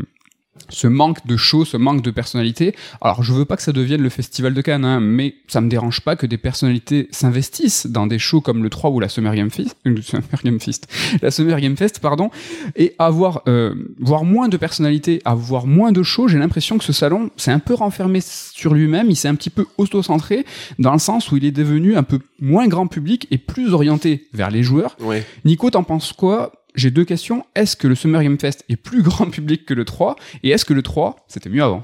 ce 0.69 0.88
manque 0.88 1.25
de 1.25 1.38
show, 1.38 1.65
ce 1.65 1.77
manque 1.77 2.01
de 2.01 2.12
personnalité. 2.12 2.75
Alors, 3.01 3.24
je 3.24 3.33
veux 3.33 3.45
pas 3.45 3.55
que 3.55 3.63
ça 3.63 3.72
devienne 3.72 4.01
le 4.01 4.10
festival 4.10 4.53
de 4.53 4.62
Cannes, 4.62 4.86
hein, 4.86 5.00
mais 5.00 5.36
ça 5.48 5.62
me 5.62 5.69
dérange 5.69 6.01
pas 6.01 6.15
que 6.15 6.25
des 6.25 6.38
personnalités 6.38 7.07
s'investissent 7.12 7.88
dans 7.88 8.07
des 8.07 8.19
shows 8.19 8.41
comme 8.41 8.63
le 8.63 8.69
3 8.69 8.91
ou 8.91 9.00
la 9.00 9.10
Summer 9.10 9.36
Game 9.36 9.50
Fest, 9.50 9.75
euh, 9.88 10.01
Summer 10.01 10.24
Game 10.43 10.60
Fest, 10.60 10.88
la 11.22 11.31
Summer 11.31 11.60
Game 11.60 11.77
Fest, 11.77 12.00
pardon, 12.00 12.29
et 12.75 12.95
avoir 13.00 13.41
euh, 13.48 13.74
voir 14.00 14.24
moins 14.24 14.48
de 14.48 14.57
personnalités, 14.57 15.22
avoir 15.25 15.65
moins 15.67 15.91
de 15.91 16.03
shows. 16.03 16.27
J'ai 16.27 16.39
l'impression 16.39 16.77
que 16.77 16.83
ce 16.83 16.93
salon 16.93 17.29
s'est 17.36 17.51
un 17.51 17.60
peu 17.60 17.74
renfermé 17.74 18.19
sur 18.22 18.74
lui-même, 18.74 19.10
il 19.10 19.15
s'est 19.15 19.27
un 19.27 19.36
petit 19.36 19.50
peu 19.50 19.65
auto-centré 19.77 20.45
dans 20.79 20.93
le 20.93 21.00
sens 21.00 21.31
où 21.31 21.38
il 21.38 21.45
est 21.45 21.51
devenu 21.51 21.95
un 21.95 22.03
peu 22.03 22.19
moins 22.39 22.67
grand 22.67 22.88
public 22.88 23.27
et 23.31 23.38
plus 23.38 23.74
orienté 23.74 24.27
vers 24.33 24.51
les 24.51 24.63
joueurs. 24.63 24.95
Ouais. 25.00 25.25
Nico, 25.45 25.69
t'en 25.69 25.83
penses 25.83 26.13
quoi 26.13 26.62
j'ai 26.75 26.92
deux 26.92 27.06
questions. 27.06 27.46
Est-ce 27.56 27.75
que 27.75 27.88
le 27.88 27.96
Summer 27.96 28.24
Game 28.24 28.39
Fest 28.39 28.63
est 28.70 28.75
plus 28.75 29.01
grand 29.03 29.30
public 29.30 29.65
que 29.65 29.74
le 29.74 29.86
3 29.86 30.15
Et 30.44 30.50
est-ce 30.50 30.65
que 30.65 30.74
le 30.74 30.82
3, 30.82 31.25
c'était 31.27 31.50
mieux 31.50 31.63
avant? 31.63 31.84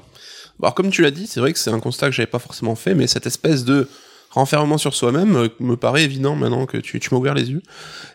Bon, 0.58 0.66
Alors 0.66 0.74
comme 0.74 0.90
tu 0.90 1.02
l'as 1.02 1.10
dit, 1.10 1.26
c'est 1.26 1.40
vrai 1.40 1.52
que 1.52 1.58
c'est 1.58 1.70
un 1.70 1.80
constat 1.80 2.06
que 2.06 2.12
j'avais 2.12 2.26
pas 2.26 2.38
forcément 2.38 2.74
fait, 2.74 2.94
mais 2.94 3.06
cette 3.06 3.26
espèce 3.26 3.64
de 3.64 3.88
renfermement 4.30 4.78
sur 4.78 4.94
soi-même 4.94 5.36
euh, 5.36 5.48
me 5.58 5.76
paraît 5.76 6.04
évident 6.04 6.36
maintenant 6.36 6.66
que 6.66 6.78
tu, 6.78 7.00
tu 7.00 7.08
m'as 7.12 7.18
ouvert 7.18 7.34
les 7.34 7.50
yeux. 7.50 7.62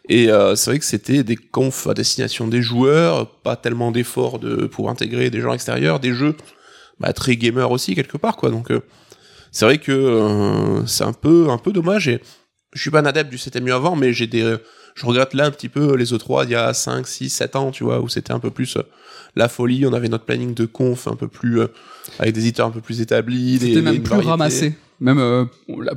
Et 0.08 0.30
euh, 0.30 0.56
c'est 0.56 0.72
vrai 0.72 0.80
que 0.80 0.86
c'était 0.86 1.24
des 1.24 1.36
confs 1.36 1.88
à 1.88 1.94
destination 1.94 2.48
des 2.48 2.62
joueurs, 2.62 3.30
pas 3.30 3.56
tellement 3.56 3.92
d'efforts 3.92 4.40
de 4.40 4.66
pour 4.68 4.90
intégrer 4.90 5.30
des 5.30 5.42
gens 5.42 5.54
extérieurs, 5.54 6.00
des 6.00 6.14
jeux 6.14 6.36
bah, 7.00 7.12
très 7.14 7.36
gamers 7.36 7.72
aussi 7.72 7.96
quelque 7.96 8.18
part 8.18 8.38
quoi. 8.38 8.50
Donc 8.50 8.72
euh, 8.72 8.82
c'est 9.52 9.66
vrai 9.66 9.78
que 9.78 10.84
c'est 10.86 11.04
un 11.04 11.14
peu 11.14 11.50
un 11.50 11.58
peu 11.58 11.72
dommage 11.72 12.10
et 12.10 12.22
je 12.76 12.82
suis 12.82 12.92
pas 12.92 13.00
un 13.00 13.06
adepte 13.06 13.32
du 13.32 13.40
c'était 13.40 13.62
mieux 13.62 13.74
avant, 13.74 13.96
mais 13.96 14.14
j'ai 14.14 14.28
des 14.28 14.58
je 14.96 15.06
regrette 15.06 15.34
là 15.34 15.46
un 15.46 15.52
petit 15.52 15.68
peu 15.70 15.96
les 15.96 16.14
E3 16.14 16.46
il 16.46 16.52
y 16.52 16.56
a 16.56 16.74
5, 16.74 17.06
6, 17.08 17.30
7 17.30 17.56
ans, 17.58 17.72
tu 17.72 17.84
vois, 17.84 18.00
où 18.00 18.08
c'était 18.08 18.32
un 18.32 18.40
peu 18.40 18.50
plus 18.52 18.78
euh, 18.78 18.82
la 19.36 19.50
folie, 19.50 19.86
on 19.86 19.92
avait 19.94 20.08
notre 20.08 20.24
planning 20.26 20.54
de 20.54 20.66
conf 20.66 21.08
un 21.08 21.16
peu 21.16 21.28
plus 21.28 21.60
euh, 21.62 21.68
avec 22.20 22.34
des 22.34 22.42
éditeurs 22.42 22.68
un 22.68 22.72
peu 22.72 22.80
plus 22.82 23.02
établis, 23.02 23.58
C'était 23.60 23.82
même 23.82 24.02
plus 24.02 24.10
variété. 24.12 24.30
ramassé. 24.30 24.74
Même 25.02 25.20
euh, 25.20 25.44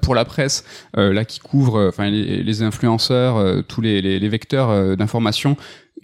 pour 0.02 0.16
la 0.16 0.24
presse, 0.24 0.64
euh, 0.96 1.12
là 1.12 1.24
qui 1.24 1.38
couvre, 1.38 1.76
euh, 1.78 1.88
enfin 1.90 2.10
les, 2.10 2.42
les 2.42 2.62
influenceurs, 2.62 3.36
euh, 3.36 3.62
tous 3.62 3.80
les, 3.80 4.02
les, 4.02 4.18
les 4.18 4.28
vecteurs 4.28 4.96
d'information 4.96 5.56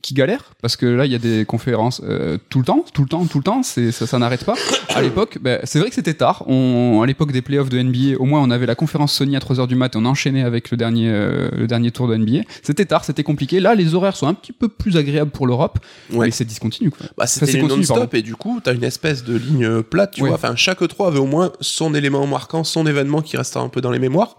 qui 0.04 0.12
galèrent 0.12 0.52
parce 0.60 0.76
que 0.76 0.84
là 0.84 1.06
il 1.06 1.12
y 1.12 1.14
a 1.14 1.18
des 1.18 1.46
conférences 1.46 2.02
euh, 2.04 2.36
tout 2.50 2.58
le 2.58 2.64
temps, 2.66 2.84
tout 2.92 3.02
le 3.02 3.08
temps, 3.08 3.24
tout 3.24 3.38
le 3.38 3.42
temps, 3.44 3.62
c'est 3.62 3.90
ça, 3.90 4.06
ça 4.06 4.18
n'arrête 4.18 4.44
pas. 4.44 4.54
À 4.94 5.00
l'époque, 5.00 5.38
ben, 5.40 5.58
c'est 5.64 5.78
vrai 5.80 5.88
que 5.88 5.94
c'était 5.94 6.12
tard. 6.12 6.44
On, 6.46 7.00
à 7.02 7.06
l'époque 7.06 7.32
des 7.32 7.40
playoffs 7.40 7.70
de 7.70 7.80
NBA, 7.80 8.18
au 8.18 8.26
moins 8.26 8.42
on 8.42 8.50
avait 8.50 8.66
la 8.66 8.74
conférence 8.74 9.14
Sony 9.14 9.34
à 9.34 9.38
3h 9.38 9.66
du 9.66 9.76
mat, 9.76 9.94
et 9.94 9.98
on 9.98 10.04
enchaînait 10.04 10.42
avec 10.42 10.70
le 10.70 10.76
dernier 10.76 11.08
euh, 11.08 11.48
le 11.56 11.66
dernier 11.66 11.90
tour 11.90 12.06
de 12.06 12.16
NBA. 12.16 12.42
C'était 12.62 12.84
tard, 12.84 13.04
c'était 13.04 13.22
compliqué. 13.22 13.60
Là 13.60 13.74
les 13.74 13.94
horaires 13.94 14.14
sont 14.16 14.26
un 14.26 14.34
petit 14.34 14.52
peu 14.52 14.68
plus 14.68 14.98
agréables 14.98 15.30
pour 15.30 15.46
l'Europe, 15.46 15.78
Ouais. 16.12 16.26
mais 16.26 16.30
c'est 16.32 16.44
discontinu 16.44 16.90
quoi. 16.90 17.06
Bah, 17.16 17.26
c'était 17.26 17.62
non-stop 17.62 18.12
et 18.12 18.20
du 18.22 18.36
coup, 18.36 18.60
t'as 18.62 18.74
une 18.74 18.84
espèce 18.84 19.24
de 19.24 19.34
ligne 19.36 19.64
euh, 19.64 19.82
plate, 19.82 20.12
tu 20.12 20.22
Ouais. 20.22 20.28
vois. 20.28 20.36
Enfin, 20.36 20.54
chaque 20.54 20.82
E3 20.82 21.08
avait 21.08 21.18
au 21.18 21.26
moins 21.26 21.50
son 21.60 21.94
élément 21.94 22.26
marquant, 22.26 22.62
son 22.62 22.86
événement 22.86 23.22
qui 23.22 23.38
restait 23.38 23.58
un 23.58 23.68
peu 23.70 23.80
dans 23.80 23.90
les 23.90 23.98
mémoires. 23.98 24.36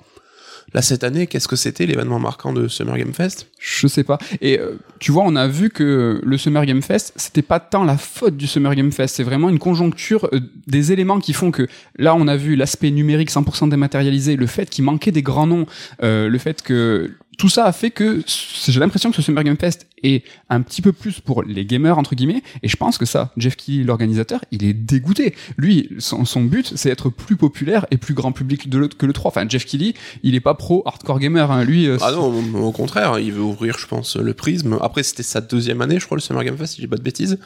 Là, 0.74 0.81
cette 0.81 1.03
année, 1.03 1.27
qu'est-ce 1.27 1.48
que 1.48 1.55
c'était 1.55 1.86
l'événement 1.86 2.19
marquant 2.19 2.51
de 2.51 2.67
Summer 2.67 2.98
Game 2.98 3.13
Fest? 3.13 3.48
Je 3.60 3.88
sais 3.88 4.03
pas. 4.03 4.17
Et 4.41 4.60
euh, 4.60 4.74
tu 5.00 5.12
vois, 5.12 5.24
on 5.25 5.36
a 5.36 5.48
vu 5.48 5.69
que 5.69 6.22
le 6.24 6.38
Summer 6.38 6.65
Game 6.65 6.81
Fest, 6.81 7.13
c'était 7.15 7.41
pas 7.41 7.60
tant 7.60 7.84
la 7.84 7.98
faute 7.98 8.36
du 8.36 8.48
Summer 8.48 8.75
Game 8.75 8.91
Fest, 8.91 9.15
c'est 9.15 9.24
vraiment 9.24 9.50
une 9.50 9.60
conjoncture 9.60 10.27
euh, 10.34 10.39
des 10.67 10.91
éléments 10.91 11.19
qui 11.19 11.34
font 11.34 11.51
que 11.51 11.67
là, 11.98 12.15
on 12.15 12.27
a 12.27 12.36
vu 12.36 12.55
l'aspect 12.55 12.91
numérique 12.91 13.31
100% 13.31 13.69
dématérialisé, 13.69 14.36
le 14.36 14.48
fait 14.48 14.69
qu'il 14.69 14.84
manquait 14.84 15.12
des 15.12 15.22
grands 15.22 15.48
noms, 15.48 15.65
euh, 16.03 16.27
le 16.27 16.38
fait 16.38 16.62
que 16.62 17.12
tout 17.38 17.50
ça 17.50 17.65
a 17.65 17.72
fait 17.72 17.92
que 17.92 18.22
j'ai 18.68 18.80
l'impression 18.80 19.10
que 19.10 19.15
ce 19.15 19.22
Summer 19.22 19.44
Game 19.44 19.58
Fest 19.58 19.88
est 20.04 20.24
un 20.50 20.62
petit 20.62 20.82
peu 20.82 20.92
plus 20.92 21.20
pour 21.20 21.44
les 21.44 21.65
gamers 21.65 21.98
entre 21.98 22.15
guillemets 22.15 22.44
et 22.63 22.68
je 22.68 22.75
pense 22.75 22.98
que 22.98 23.06
ça 23.06 23.32
Jeff 23.38 23.56
Keighley 23.56 23.84
l'organisateur 23.84 24.42
il 24.51 24.63
est 24.63 24.74
dégoûté 24.74 25.36
lui 25.58 25.89
son, 26.00 26.25
son 26.25 26.44
but 26.44 26.74
c'est 26.75 26.89
être 26.89 27.10
plus 27.10 27.38
populaire 27.38 27.86
et 27.92 27.98
plus 27.98 28.13
grand 28.13 28.32
public 28.32 28.70
de 28.70 28.88
que 28.88 29.06
le 29.06 29.13
3 29.13 29.30
enfin 29.30 29.46
Jeff 29.48 29.65
Keighley 29.65 29.94
il 30.24 30.36
est 30.36 30.39
pas 30.42 30.54
pro 30.54 30.84
hardcore 30.86 31.20
gamer 31.20 31.51
hein. 31.51 31.63
lui 31.63 31.88
euh, 31.88 31.98
Ah 32.01 32.12
non, 32.12 32.27
au 32.27 32.65
au 32.65 32.72
contraire, 32.72 33.20
il 33.20 33.32
veut 33.32 33.42
ouvrir, 33.42 33.77
je 33.77 33.88
pense, 33.88 34.15
le 34.15 34.34
prisme. 34.34 34.78
Après, 34.82 35.04
c'était 35.04 35.24
sa 35.24 35.41
deuxième 35.41 35.82
année, 35.82 36.00
je 36.00 36.06
crois, 36.06 36.17
le 36.17 36.21
Summer 36.21 36.43
Game 36.43 36.58
Fest, 36.58 36.76
si 36.76 36.82
j'ai 36.82 36.88
pas 36.88 36.98
de 36.98 37.04
bêtises. 37.04 37.38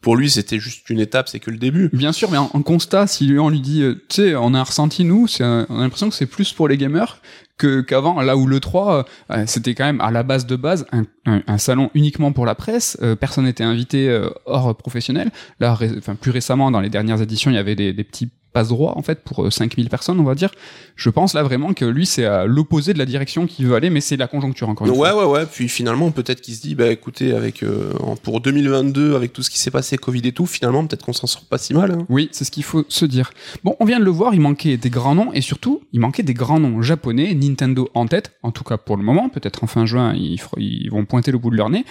Pour 0.00 0.16
lui, 0.16 0.30
c'était 0.30 0.58
juste 0.58 0.88
une 0.90 1.00
étape, 1.00 1.28
c'est 1.28 1.40
que 1.40 1.50
le 1.50 1.56
début. 1.58 1.90
Bien 1.92 2.12
sûr, 2.12 2.30
mais 2.30 2.38
en, 2.38 2.48
constat, 2.62 3.06
si 3.06 3.26
lui, 3.26 3.38
on 3.38 3.48
lui 3.48 3.60
dit, 3.60 3.82
euh, 3.82 3.94
tu 4.08 4.16
sais, 4.16 4.34
on 4.36 4.54
a 4.54 4.62
ressenti, 4.62 5.04
nous, 5.04 5.26
on 5.40 5.44
a 5.44 5.66
l'impression 5.80 6.08
que 6.08 6.14
c'est 6.14 6.26
plus 6.26 6.52
pour 6.52 6.68
les 6.68 6.76
gamers 6.76 7.20
que 7.58 7.80
qu'avant, 7.80 8.20
là 8.20 8.36
où 8.36 8.46
le 8.46 8.60
3, 8.60 9.06
euh, 9.30 9.44
c'était 9.46 9.74
quand 9.74 9.84
même 9.86 10.00
à 10.02 10.10
la 10.10 10.22
base 10.22 10.46
de 10.46 10.56
base 10.56 10.86
un, 10.92 11.04
un- 11.24 11.58
salon 11.58 11.90
uniquement 11.94 12.32
pour 12.32 12.44
la 12.44 12.54
presse, 12.54 12.98
euh, 13.02 13.16
personne 13.16 13.44
n'était 13.44 13.64
invité 13.64 14.08
euh, 14.08 14.28
hors 14.44 14.76
professionnel. 14.76 15.30
Là, 15.58 15.78
plus 16.20 16.30
récemment, 16.30 16.70
dans 16.70 16.80
les 16.80 16.90
dernières 16.90 17.22
éditions, 17.22 17.50
il 17.50 17.54
y 17.54 17.58
avait 17.58 17.74
des, 17.74 17.92
des 17.94 18.04
petits 18.04 18.30
passe 18.56 18.68
droit 18.68 18.94
en 18.96 19.02
fait 19.02 19.22
pour 19.22 19.44
euh, 19.44 19.50
5000 19.50 19.90
personnes 19.90 20.18
on 20.18 20.24
va 20.24 20.34
dire 20.34 20.50
je 20.96 21.10
pense 21.10 21.34
là 21.34 21.42
vraiment 21.42 21.74
que 21.74 21.84
lui 21.84 22.06
c'est 22.06 22.24
à 22.24 22.46
l'opposé 22.46 22.94
de 22.94 22.98
la 22.98 23.04
direction 23.04 23.46
qu'il 23.46 23.66
veut 23.66 23.74
aller 23.74 23.90
mais 23.90 24.00
c'est 24.00 24.16
la 24.16 24.28
conjoncture 24.28 24.68
encore 24.70 24.86
une 24.86 24.92
ouais, 24.94 25.10
fois 25.10 25.26
ouais, 25.26 25.32
ouais. 25.40 25.46
Puis 25.46 25.68
finalement, 25.68 26.10
peut-être 26.10 26.40
qu'il 26.40 26.54
se 26.54 26.60
dit, 26.62 26.74
bah 26.74 26.88
écoutez, 26.88 27.32
avec 27.32 27.62
euh, 27.62 27.92
pour 28.22 28.40
2022, 28.40 29.14
avec 29.14 29.32
tout 29.32 29.42
ce 29.42 29.50
qui 29.50 29.58
s'est 29.58 29.70
passé, 29.70 29.96
Covid 29.98 30.22
et 30.24 30.32
tout, 30.32 30.46
finalement, 30.46 30.86
peut-être 30.86 31.04
qu'on 31.04 31.12
s'en 31.12 31.26
sort 31.26 31.44
pas 31.44 31.58
si 31.58 31.74
mal. 31.74 31.90
hein. 31.92 32.06
Oui, 32.08 32.28
c'est 32.32 32.44
ce 32.44 32.50
qu'il 32.50 32.62
faut 32.64 32.84
se 32.88 33.04
dire. 33.04 33.30
Bon, 33.64 33.76
on 33.80 33.84
vient 33.84 33.98
de 33.98 34.04
le 34.04 34.10
voir, 34.10 34.34
il 34.34 34.40
manquait 34.40 34.76
des 34.76 34.90
grands 34.90 35.14
noms 35.14 35.32
et 35.32 35.40
surtout, 35.40 35.82
il 35.92 36.00
manquait 36.00 36.22
des 36.22 36.34
grands 36.34 36.60
noms 36.60 36.82
japonais, 36.82 37.34
Nintendo 37.34 37.88
en 37.94 38.06
tête, 38.06 38.32
en 38.42 38.50
tout 38.50 38.64
cas 38.64 38.76
pour 38.76 38.96
le 38.96 39.02
moment, 39.02 39.28
peut-être 39.28 39.64
en 39.64 39.66
fin 39.66 39.86
juin, 39.86 40.14
ils, 40.14 40.40
ils 40.56 40.90
vont 40.90 41.04
pointer 41.04 41.30
le 41.30 41.38
bout 41.38 41.50
de 41.50 41.56
leur 41.56 41.70
nez. 41.70 41.84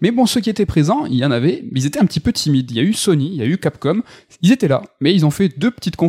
Mais 0.00 0.10
bon, 0.10 0.26
ceux 0.26 0.40
qui 0.40 0.50
étaient 0.50 0.66
présents, 0.66 1.06
il 1.06 1.16
y 1.16 1.24
en 1.24 1.30
avait, 1.30 1.64
mais 1.72 1.80
ils 1.80 1.86
étaient 1.86 2.00
un 2.00 2.06
petit 2.06 2.20
peu 2.20 2.32
timides. 2.32 2.70
Il 2.70 2.76
y 2.76 2.80
a 2.80 2.82
eu 2.84 2.92
Sony, 2.92 3.30
il 3.32 3.36
y 3.36 3.42
a 3.42 3.46
eu 3.46 3.58
Capcom, 3.58 4.02
ils 4.42 4.52
étaient 4.52 4.68
là, 4.68 4.82
mais 5.00 5.12
ils 5.14 5.26
ont 5.26 5.30
fait 5.30 5.48
deux 5.58 5.70
petites 5.70 5.96
conférences 5.96 6.07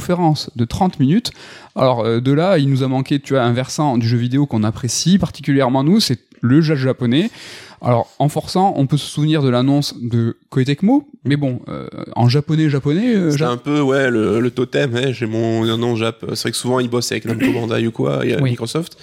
de 0.56 0.66
30 0.66 1.00
minutes. 1.00 1.32
Alors 1.76 2.06
euh, 2.06 2.20
de 2.20 2.32
là, 2.32 2.58
il 2.58 2.70
nous 2.70 2.84
a 2.84 2.88
manqué, 2.88 3.20
tu 3.20 3.34
vois, 3.34 3.44
un 3.44 3.54
versant 3.54 3.98
du 3.98 4.08
jeu 4.08 4.18
vidéo 4.18 4.46
qu'on 4.46 4.64
apprécie 4.64 5.18
particulièrement 5.18 5.84
nous, 5.84 6.00
c'est 6.00 6.20
le 6.42 6.62
jeu 6.62 6.76
japonais. 6.76 7.30
Alors, 7.82 8.14
en 8.20 8.28
forçant, 8.28 8.74
on 8.76 8.88
peut 8.88 8.98
se 8.98 9.06
souvenir 9.06 9.42
de 9.42 9.48
l'annonce 9.48 9.96
de 10.02 10.36
Koei 10.50 10.66
Tecmo, 10.66 11.08
mais 11.24 11.38
bon, 11.38 11.62
euh, 11.70 11.88
en 12.14 12.28
japonais, 12.28 12.70
japonais, 12.70 13.16
euh, 13.16 13.32
C'est 13.32 13.44
un 13.44 13.56
peu, 13.56 13.80
ouais, 13.80 14.12
le, 14.12 14.42
le 14.42 14.52
totem, 14.52 14.94
hein, 14.98 15.14
j'ai 15.14 15.26
mon 15.28 15.64
nom 15.78 15.96
Jap. 15.96 16.26
C'est 16.34 16.42
vrai 16.42 16.52
que 16.52 16.58
souvent, 16.58 16.82
ils 16.82 16.90
bossent 16.90 17.10
avec 17.14 17.24
Namco 17.24 17.54
Bandai 17.54 17.88
ou 17.88 17.92
quoi, 17.92 18.26
et 18.26 18.34
euh, 18.34 18.40
Oui. 18.42 18.50
Microsoft. 18.50 18.98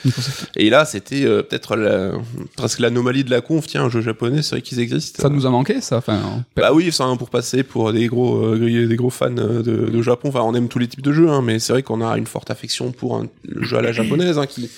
Et 0.57 0.69
là, 0.69 0.85
c'était 0.85 1.25
euh, 1.25 1.43
peut-être 1.43 1.75
la- 1.75 2.13
presque 2.55 2.81
l'anomalie 2.81 3.25
de 3.25 3.31
la 3.31 3.41
conf. 3.41 3.67
Tiens, 3.67 3.85
un 3.85 3.89
jeu 3.89 4.03
japonais, 4.03 4.43
c'est 4.43 4.57
vrai 4.57 4.61
qu'ils 4.63 4.79
existent. 4.81 5.23
Ça 5.23 5.31
nous 5.31 5.47
a 5.47 5.51
manqué, 5.51 5.81
ça. 5.81 5.97
Enfin, 5.97 6.21
Bah 6.55 6.75
oui, 6.75 6.93
ça, 6.93 7.05
hein, 7.05 7.17
pour 7.17 7.31
passer 7.31 7.63
pour 7.63 7.95
des 7.95 8.09
gros, 8.09 8.45
euh, 8.45 8.87
des 8.87 8.97
gros 8.97 9.09
fans 9.09 9.35
euh, 9.39 9.63
de, 9.63 9.87
de 9.91 10.03
Japon. 10.03 10.29
Enfin, 10.29 10.43
on 10.43 10.53
aime 10.55 10.69
tous 10.69 10.79
les 10.81 10.89
types 10.89 11.01
de 11.01 11.13
jeux, 11.13 11.31
hein, 11.31 11.41
mais 11.43 11.61
c'est 11.61 11.73
vrai 11.73 11.83
qu'on 11.83 12.07
a 12.07 12.19
une 12.19 12.27
forte 12.27 12.51
affection 12.51 12.93
pour 12.93 13.17
un, 13.17 13.27
le 13.49 13.63
jeu 13.65 13.79
à 13.79 13.81
la 13.81 13.93
japonaise, 13.93 14.37
hein, 14.37 14.45
qui 14.47 14.69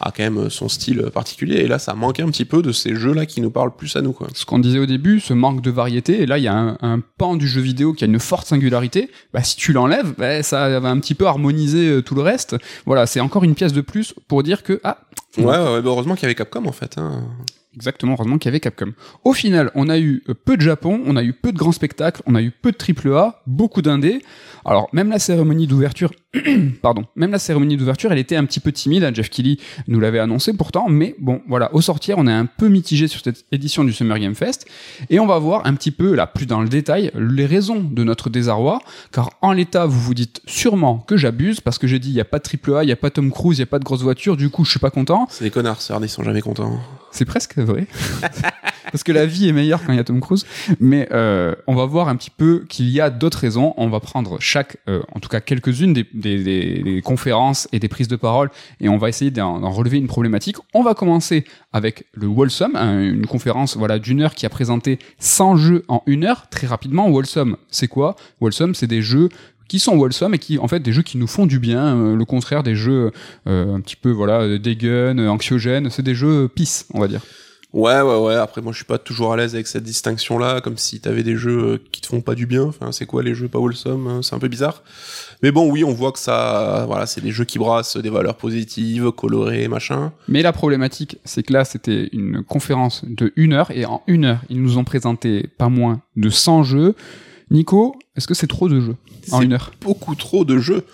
a 0.00 0.10
quand 0.10 0.22
même 0.22 0.50
son 0.50 0.68
style 0.68 1.02
particulier. 1.12 1.56
Et 1.56 1.68
là, 1.68 1.78
ça 1.78 1.94
manquait 1.94 2.22
un 2.22 2.30
petit 2.30 2.44
peu 2.44 2.62
de 2.62 2.72
ces 2.72 2.94
jeux-là 2.94 3.26
qui 3.26 3.40
nous 3.40 3.50
parlent 3.50 3.74
plus 3.74 3.96
à 3.96 4.00
nous, 4.00 4.12
quoi. 4.12 4.28
ce 4.34 4.44
qu'on 4.44 4.58
disait 4.58 4.78
au 4.78 4.86
début, 4.86 5.20
ce 5.20 5.34
manque 5.34 5.60
de 5.60 5.70
variété, 5.70 6.22
et 6.22 6.26
là, 6.26 6.38
il 6.38 6.44
y 6.44 6.48
a 6.48 6.54
un, 6.54 6.78
un 6.82 7.00
pan 7.18 7.36
du 7.36 7.48
jeu 7.48 7.60
vidéo 7.60 7.92
qui 7.92 8.04
a 8.04 8.06
une 8.06 8.20
forte 8.20 8.46
singularité. 8.46 9.10
Bah, 9.32 9.42
si 9.42 9.56
tu 9.56 9.72
l'enlèves, 9.72 10.14
bah, 10.16 10.42
ça 10.42 10.80
va 10.80 10.88
un 10.88 10.98
petit 11.00 11.14
peu 11.14 11.26
harmoniser 11.26 11.88
euh, 11.88 12.02
tout 12.02 12.14
le 12.14 12.22
reste. 12.22 12.56
Voilà, 12.86 13.06
c'est 13.06 13.20
encore 13.20 13.44
une 13.44 13.54
pièce 13.54 13.72
de 13.72 13.80
plus 13.80 14.14
pour 14.28 14.42
dire 14.42 14.62
que, 14.62 14.80
ah, 14.84 14.98
Ouais, 15.36 15.44
ouais, 15.44 15.50
ouais, 15.58 15.82
bah 15.82 15.90
heureusement 15.90 16.14
qu'il 16.14 16.22
y 16.22 16.26
avait 16.26 16.34
Capcom, 16.34 16.64
en 16.66 16.72
fait. 16.72 16.96
Hein. 16.98 17.28
Exactement, 17.74 18.14
heureusement 18.14 18.38
qu'il 18.38 18.48
y 18.48 18.50
avait 18.50 18.60
Capcom. 18.60 18.92
Au 19.24 19.32
final, 19.32 19.70
on 19.74 19.88
a 19.88 19.98
eu 19.98 20.24
euh, 20.28 20.34
peu 20.34 20.56
de 20.56 20.62
Japon, 20.62 21.00
on 21.06 21.16
a 21.16 21.22
eu 21.22 21.32
peu 21.32 21.52
de 21.52 21.58
grands 21.58 21.72
spectacles, 21.72 22.22
on 22.26 22.34
a 22.34 22.42
eu 22.42 22.50
peu 22.50 22.72
de 22.72 22.76
triple 22.76 23.12
A, 23.14 23.42
beaucoup 23.46 23.82
d'indés. 23.82 24.22
Alors, 24.64 24.88
même 24.92 25.10
la 25.10 25.18
cérémonie 25.18 25.66
d'ouverture, 25.66 26.10
pardon, 26.82 27.04
même 27.16 27.30
la 27.30 27.38
cérémonie 27.38 27.76
d'ouverture, 27.76 28.12
elle 28.12 28.18
était 28.18 28.36
un 28.36 28.44
petit 28.44 28.60
peu 28.60 28.72
timide. 28.72 29.04
hein, 29.04 29.10
Jeff 29.12 29.30
Keighley 29.30 29.58
nous 29.86 30.00
l'avait 30.00 30.18
annoncé 30.18 30.52
pourtant, 30.52 30.88
mais 30.88 31.14
bon, 31.18 31.42
voilà, 31.48 31.74
au 31.74 31.80
sortir, 31.80 32.16
on 32.18 32.26
est 32.26 32.32
un 32.32 32.46
peu 32.46 32.68
mitigé 32.68 33.08
sur 33.08 33.20
cette 33.22 33.44
édition 33.52 33.84
du 33.84 33.92
Summer 33.92 34.18
Game 34.18 34.34
Fest, 34.34 34.66
et 35.10 35.20
on 35.20 35.26
va 35.26 35.38
voir 35.38 35.66
un 35.66 35.74
petit 35.74 35.90
peu, 35.90 36.14
là, 36.14 36.26
plus 36.26 36.46
dans 36.46 36.60
le 36.60 36.68
détail, 36.68 37.10
les 37.14 37.46
raisons 37.46 37.80
de 37.80 38.04
notre 38.04 38.30
désarroi, 38.30 38.80
car 39.12 39.30
en 39.42 39.52
l'état, 39.52 39.86
vous 39.86 40.00
vous 40.00 40.14
dites 40.14 40.40
sûrement 40.46 40.98
que 40.98 41.16
j'abuse, 41.16 41.60
parce 41.60 41.78
que 41.78 41.86
j'ai 41.86 41.98
dit, 41.98 42.10
il 42.10 42.14
n'y 42.14 42.20
a 42.20 42.24
pas 42.24 42.38
de 42.38 42.44
triple 42.44 42.74
A, 42.74 42.82
il 42.82 42.86
n'y 42.86 42.92
a 42.92 42.96
pas 42.96 43.10
Tom 43.10 43.30
Cruise, 43.30 43.58
il 43.58 43.60
n'y 43.60 43.64
a 43.64 43.66
pas 43.66 43.78
de 43.78 43.84
grosse 43.84 44.02
voiture, 44.02 44.36
du 44.36 44.50
coup, 44.50 44.64
je 44.64 44.70
suis 44.70 44.80
pas 44.80 44.90
content. 44.90 45.26
C'est 45.30 45.44
des 45.44 45.50
connards, 45.50 45.80
ça, 45.80 45.98
ils 46.02 46.08
sont 46.08 46.22
jamais 46.22 46.40
contents. 46.40 46.78
C'est 47.10 47.24
presque 47.24 47.58
vrai. 47.58 47.86
Parce 48.92 49.02
que 49.02 49.12
la 49.12 49.26
vie 49.26 49.48
est 49.48 49.52
meilleure 49.52 49.84
quand 49.84 49.92
il 49.92 49.96
y 49.96 50.00
a 50.00 50.04
Tom 50.04 50.20
Cruise. 50.20 50.46
Mais 50.80 51.08
euh, 51.12 51.54
on 51.66 51.74
va 51.74 51.84
voir 51.84 52.08
un 52.08 52.16
petit 52.16 52.30
peu 52.30 52.64
qu'il 52.68 52.88
y 52.88 53.00
a 53.00 53.10
d'autres 53.10 53.38
raisons. 53.38 53.74
On 53.76 53.88
va 53.88 54.00
prendre 54.00 54.38
chaque, 54.40 54.78
euh, 54.88 55.02
en 55.14 55.20
tout 55.20 55.28
cas 55.28 55.40
quelques-unes 55.40 55.92
des, 55.92 56.06
des, 56.14 56.27
des- 56.36 56.82
des 56.82 57.02
conférences 57.02 57.68
et 57.72 57.78
des 57.78 57.88
prises 57.88 58.08
de 58.08 58.16
parole 58.16 58.50
et 58.80 58.88
on 58.88 58.98
va 58.98 59.08
essayer 59.08 59.30
d'en 59.30 59.70
relever 59.70 59.96
une 59.98 60.06
problématique. 60.06 60.56
On 60.74 60.82
va 60.82 60.94
commencer 60.94 61.44
avec 61.72 62.04
le 62.12 62.26
Wholesome, 62.26 62.76
un- 62.76 63.00
une 63.00 63.26
conférence 63.26 63.76
voilà 63.76 63.98
d'une 63.98 64.20
heure 64.20 64.34
qui 64.34 64.44
a 64.46 64.50
présenté 64.50 64.98
100 65.18 65.56
jeux 65.56 65.84
en 65.88 66.02
une 66.06 66.24
heure. 66.24 66.48
Très 66.50 66.66
rapidement, 66.66 67.08
Wholesome, 67.08 67.56
c'est 67.70 67.88
quoi? 67.88 68.16
Wholesome, 68.40 68.74
c'est 68.74 68.86
des 68.86 69.02
jeux 69.02 69.28
qui 69.68 69.78
sont 69.78 69.96
wholesome 69.98 70.32
et 70.34 70.38
qui 70.38 70.58
en 70.58 70.66
fait 70.66 70.80
des 70.80 70.92
jeux 70.92 71.02
qui 71.02 71.18
nous 71.18 71.26
font 71.26 71.44
du 71.44 71.58
bien 71.58 71.94
euh, 71.94 72.16
le 72.16 72.24
contraire 72.24 72.62
des 72.62 72.74
jeux 72.74 73.10
euh, 73.46 73.74
un 73.74 73.80
petit 73.80 73.96
peu 73.96 74.10
voilà 74.10 74.40
euh, 74.40 75.28
anxiogènes 75.28 75.90
c'est 75.90 76.02
des 76.02 76.14
jeux 76.14 76.48
peace 76.48 76.86
on 76.94 77.00
va 77.00 77.06
dire 77.06 77.20
Ouais, 77.74 78.00
ouais, 78.00 78.16
ouais. 78.16 78.34
Après, 78.34 78.62
moi, 78.62 78.72
je 78.72 78.78
suis 78.78 78.86
pas 78.86 78.96
toujours 78.96 79.32
à 79.32 79.36
l'aise 79.36 79.54
avec 79.54 79.66
cette 79.66 79.82
distinction-là, 79.82 80.62
comme 80.62 80.78
si 80.78 81.00
t'avais 81.00 81.22
des 81.22 81.36
jeux 81.36 81.58
euh, 81.58 81.78
qui 81.92 82.00
te 82.00 82.06
font 82.06 82.22
pas 82.22 82.34
du 82.34 82.46
bien. 82.46 82.62
Enfin, 82.64 82.92
c'est 82.92 83.04
quoi 83.04 83.22
les 83.22 83.34
jeux 83.34 83.48
pas 83.48 83.58
wholesome 83.58 84.06
hein, 84.06 84.20
C'est 84.22 84.34
un 84.34 84.38
peu 84.38 84.48
bizarre. 84.48 84.82
Mais 85.42 85.52
bon, 85.52 85.70
oui, 85.70 85.84
on 85.84 85.92
voit 85.92 86.12
que 86.12 86.18
ça, 86.18 86.84
voilà, 86.86 87.04
c'est 87.04 87.20
des 87.20 87.30
jeux 87.30 87.44
qui 87.44 87.58
brassent 87.58 87.98
des 87.98 88.08
valeurs 88.08 88.36
positives, 88.36 89.12
colorées, 89.12 89.68
machin. 89.68 90.12
Mais 90.28 90.40
la 90.40 90.52
problématique, 90.52 91.18
c'est 91.26 91.42
que 91.42 91.52
là, 91.52 91.66
c'était 91.66 92.08
une 92.12 92.42
conférence 92.42 93.04
de 93.04 93.32
une 93.36 93.52
heure, 93.52 93.70
et 93.70 93.84
en 93.84 94.02
une 94.06 94.24
heure, 94.24 94.40
ils 94.48 94.62
nous 94.62 94.78
ont 94.78 94.84
présenté 94.84 95.46
pas 95.58 95.68
moins 95.68 96.00
de 96.16 96.30
100 96.30 96.62
jeux. 96.62 96.94
Nico, 97.50 97.94
est-ce 98.16 98.26
que 98.26 98.34
c'est 98.34 98.46
trop 98.46 98.68
de 98.68 98.80
jeux 98.80 98.96
en 99.30 99.42
une 99.42 99.52
heure? 99.52 99.72
Beaucoup 99.82 100.14
trop 100.14 100.44
de 100.46 100.58
jeux. 100.58 100.84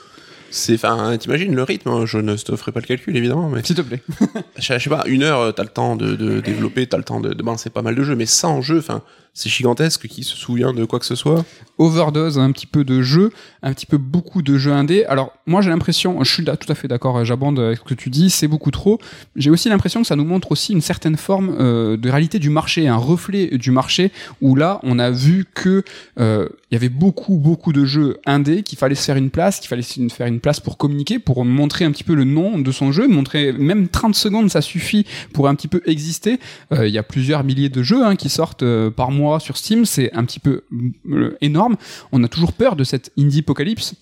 C'est, 0.56 0.74
enfin, 0.74 1.16
t'imagines 1.18 1.52
le 1.52 1.64
rythme. 1.64 1.88
hein, 1.88 2.06
Je 2.06 2.18
ne 2.18 2.36
te 2.36 2.54
ferai 2.54 2.70
pas 2.70 2.78
le 2.78 2.86
calcul, 2.86 3.16
évidemment, 3.16 3.48
mais 3.50 3.62
S'il 3.64 3.74
te 3.74 3.82
plaît. 3.82 4.00
je 4.56 4.74
je 4.74 4.78
sais 4.78 4.88
pas, 4.90 5.02
une 5.06 5.24
heure, 5.24 5.52
t'as 5.52 5.64
le 5.64 5.68
temps 5.68 5.96
de, 5.96 6.14
de 6.14 6.38
développer, 6.40 6.86
t'as 6.86 6.96
le 6.96 7.02
temps 7.02 7.18
de, 7.20 7.34
de 7.34 7.42
balancer 7.42 7.70
pas 7.70 7.82
mal 7.82 7.96
de 7.96 8.02
jeux, 8.04 8.14
mais 8.14 8.26
100 8.26 8.62
jeux, 8.62 8.78
enfin, 8.78 9.02
c'est 9.34 9.50
gigantesque. 9.50 10.06
Qui 10.08 10.22
se 10.22 10.36
souvient 10.36 10.72
de 10.72 10.84
quoi 10.84 11.00
que 11.00 11.06
ce 11.06 11.16
soit 11.16 11.44
Overdose, 11.78 12.38
un 12.38 12.52
petit 12.52 12.66
peu 12.66 12.84
de 12.84 13.02
jeux, 13.02 13.30
un 13.62 13.72
petit 13.72 13.86
peu 13.86 13.98
beaucoup 13.98 14.42
de 14.42 14.56
jeux 14.56 14.72
indés. 14.72 15.04
Alors, 15.06 15.32
moi, 15.46 15.60
j'ai 15.60 15.70
l'impression, 15.70 16.22
je 16.22 16.32
suis 16.32 16.44
là 16.44 16.56
tout 16.56 16.70
à 16.70 16.76
fait 16.76 16.86
d'accord, 16.86 17.18
euh, 17.18 17.24
j'abonde 17.24 17.58
avec 17.58 17.78
ce 17.78 17.82
que 17.82 17.94
tu 17.94 18.10
dis, 18.10 18.30
c'est 18.30 18.46
beaucoup 18.46 18.70
trop. 18.70 19.00
J'ai 19.34 19.50
aussi 19.50 19.68
l'impression 19.68 20.00
que 20.00 20.06
ça 20.06 20.14
nous 20.14 20.24
montre 20.24 20.52
aussi 20.52 20.72
une 20.72 20.80
certaine 20.80 21.16
forme 21.16 21.56
euh, 21.58 21.96
de 21.96 22.08
réalité 22.08 22.38
du 22.38 22.48
marché, 22.48 22.86
un 22.86 22.96
reflet 22.96 23.58
du 23.58 23.72
marché, 23.72 24.12
où 24.40 24.54
là, 24.54 24.78
on 24.84 25.00
a 25.00 25.10
vu 25.10 25.46
que 25.52 25.82
euh, 26.20 26.48
il 26.70 26.74
y 26.74 26.76
avait 26.76 26.88
beaucoup, 26.88 27.38
beaucoup 27.38 27.72
de 27.72 27.84
jeux 27.84 28.18
indés, 28.26 28.62
qu'il 28.62 28.78
fallait 28.78 28.94
se 28.94 29.04
faire 29.04 29.16
une 29.16 29.30
place, 29.30 29.58
qu'il 29.58 29.68
fallait 29.68 29.82
se 29.82 30.00
faire 30.10 30.28
une 30.28 30.40
place 30.40 30.60
pour 30.60 30.76
communiquer, 30.76 31.18
pour 31.18 31.44
montrer 31.44 31.84
un 31.84 31.90
petit 31.90 32.04
peu 32.04 32.14
le 32.14 32.24
nom 32.24 32.58
de 32.58 32.70
son 32.70 32.92
jeu, 32.92 33.08
montrer 33.08 33.52
même 33.52 33.88
30 33.88 34.14
secondes, 34.14 34.48
ça 34.48 34.60
suffit 34.60 35.06
pour 35.32 35.48
un 35.48 35.56
petit 35.56 35.68
peu 35.68 35.82
exister. 35.86 36.38
Il 36.72 36.88
y 36.88 36.98
a 36.98 37.02
plusieurs 37.02 37.44
milliers 37.44 37.68
de 37.68 37.82
jeux 37.82 38.04
hein, 38.04 38.16
qui 38.16 38.28
sortent 38.28 38.64
par 38.90 39.10
mois 39.10 39.23
sur 39.40 39.56
Steam, 39.56 39.84
c'est 39.84 40.12
un 40.12 40.24
petit 40.24 40.40
peu 40.40 40.64
euh, 41.10 41.36
énorme. 41.40 41.76
On 42.12 42.22
a 42.24 42.28
toujours 42.28 42.52
peur 42.52 42.76
de 42.76 42.84
cette 42.84 43.10
indie 43.18 43.40
apocalypse. 43.40 43.94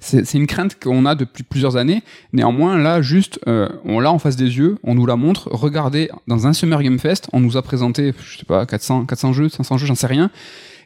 C'est 0.00 0.34
une 0.34 0.46
crainte 0.46 0.78
qu'on 0.78 1.06
a 1.06 1.16
depuis 1.16 1.42
plusieurs 1.42 1.76
années. 1.76 2.02
Néanmoins, 2.32 2.78
là, 2.78 3.02
juste, 3.02 3.40
euh, 3.48 3.68
on 3.84 3.98
l'a 3.98 4.12
en 4.12 4.20
face 4.20 4.36
des 4.36 4.56
yeux, 4.56 4.78
on 4.84 4.94
nous 4.94 5.06
la 5.06 5.16
montre. 5.16 5.48
Regardez, 5.50 6.08
dans 6.28 6.46
un 6.46 6.52
Summer 6.52 6.80
Game 6.84 7.00
Fest, 7.00 7.28
on 7.32 7.40
nous 7.40 7.56
a 7.56 7.62
présenté, 7.62 8.14
je 8.16 8.38
sais 8.38 8.44
pas, 8.44 8.64
400, 8.64 9.06
400 9.06 9.32
jeux, 9.32 9.48
500 9.48 9.76
jeux, 9.76 9.86
j'en 9.86 9.96
sais 9.96 10.06
rien. 10.06 10.30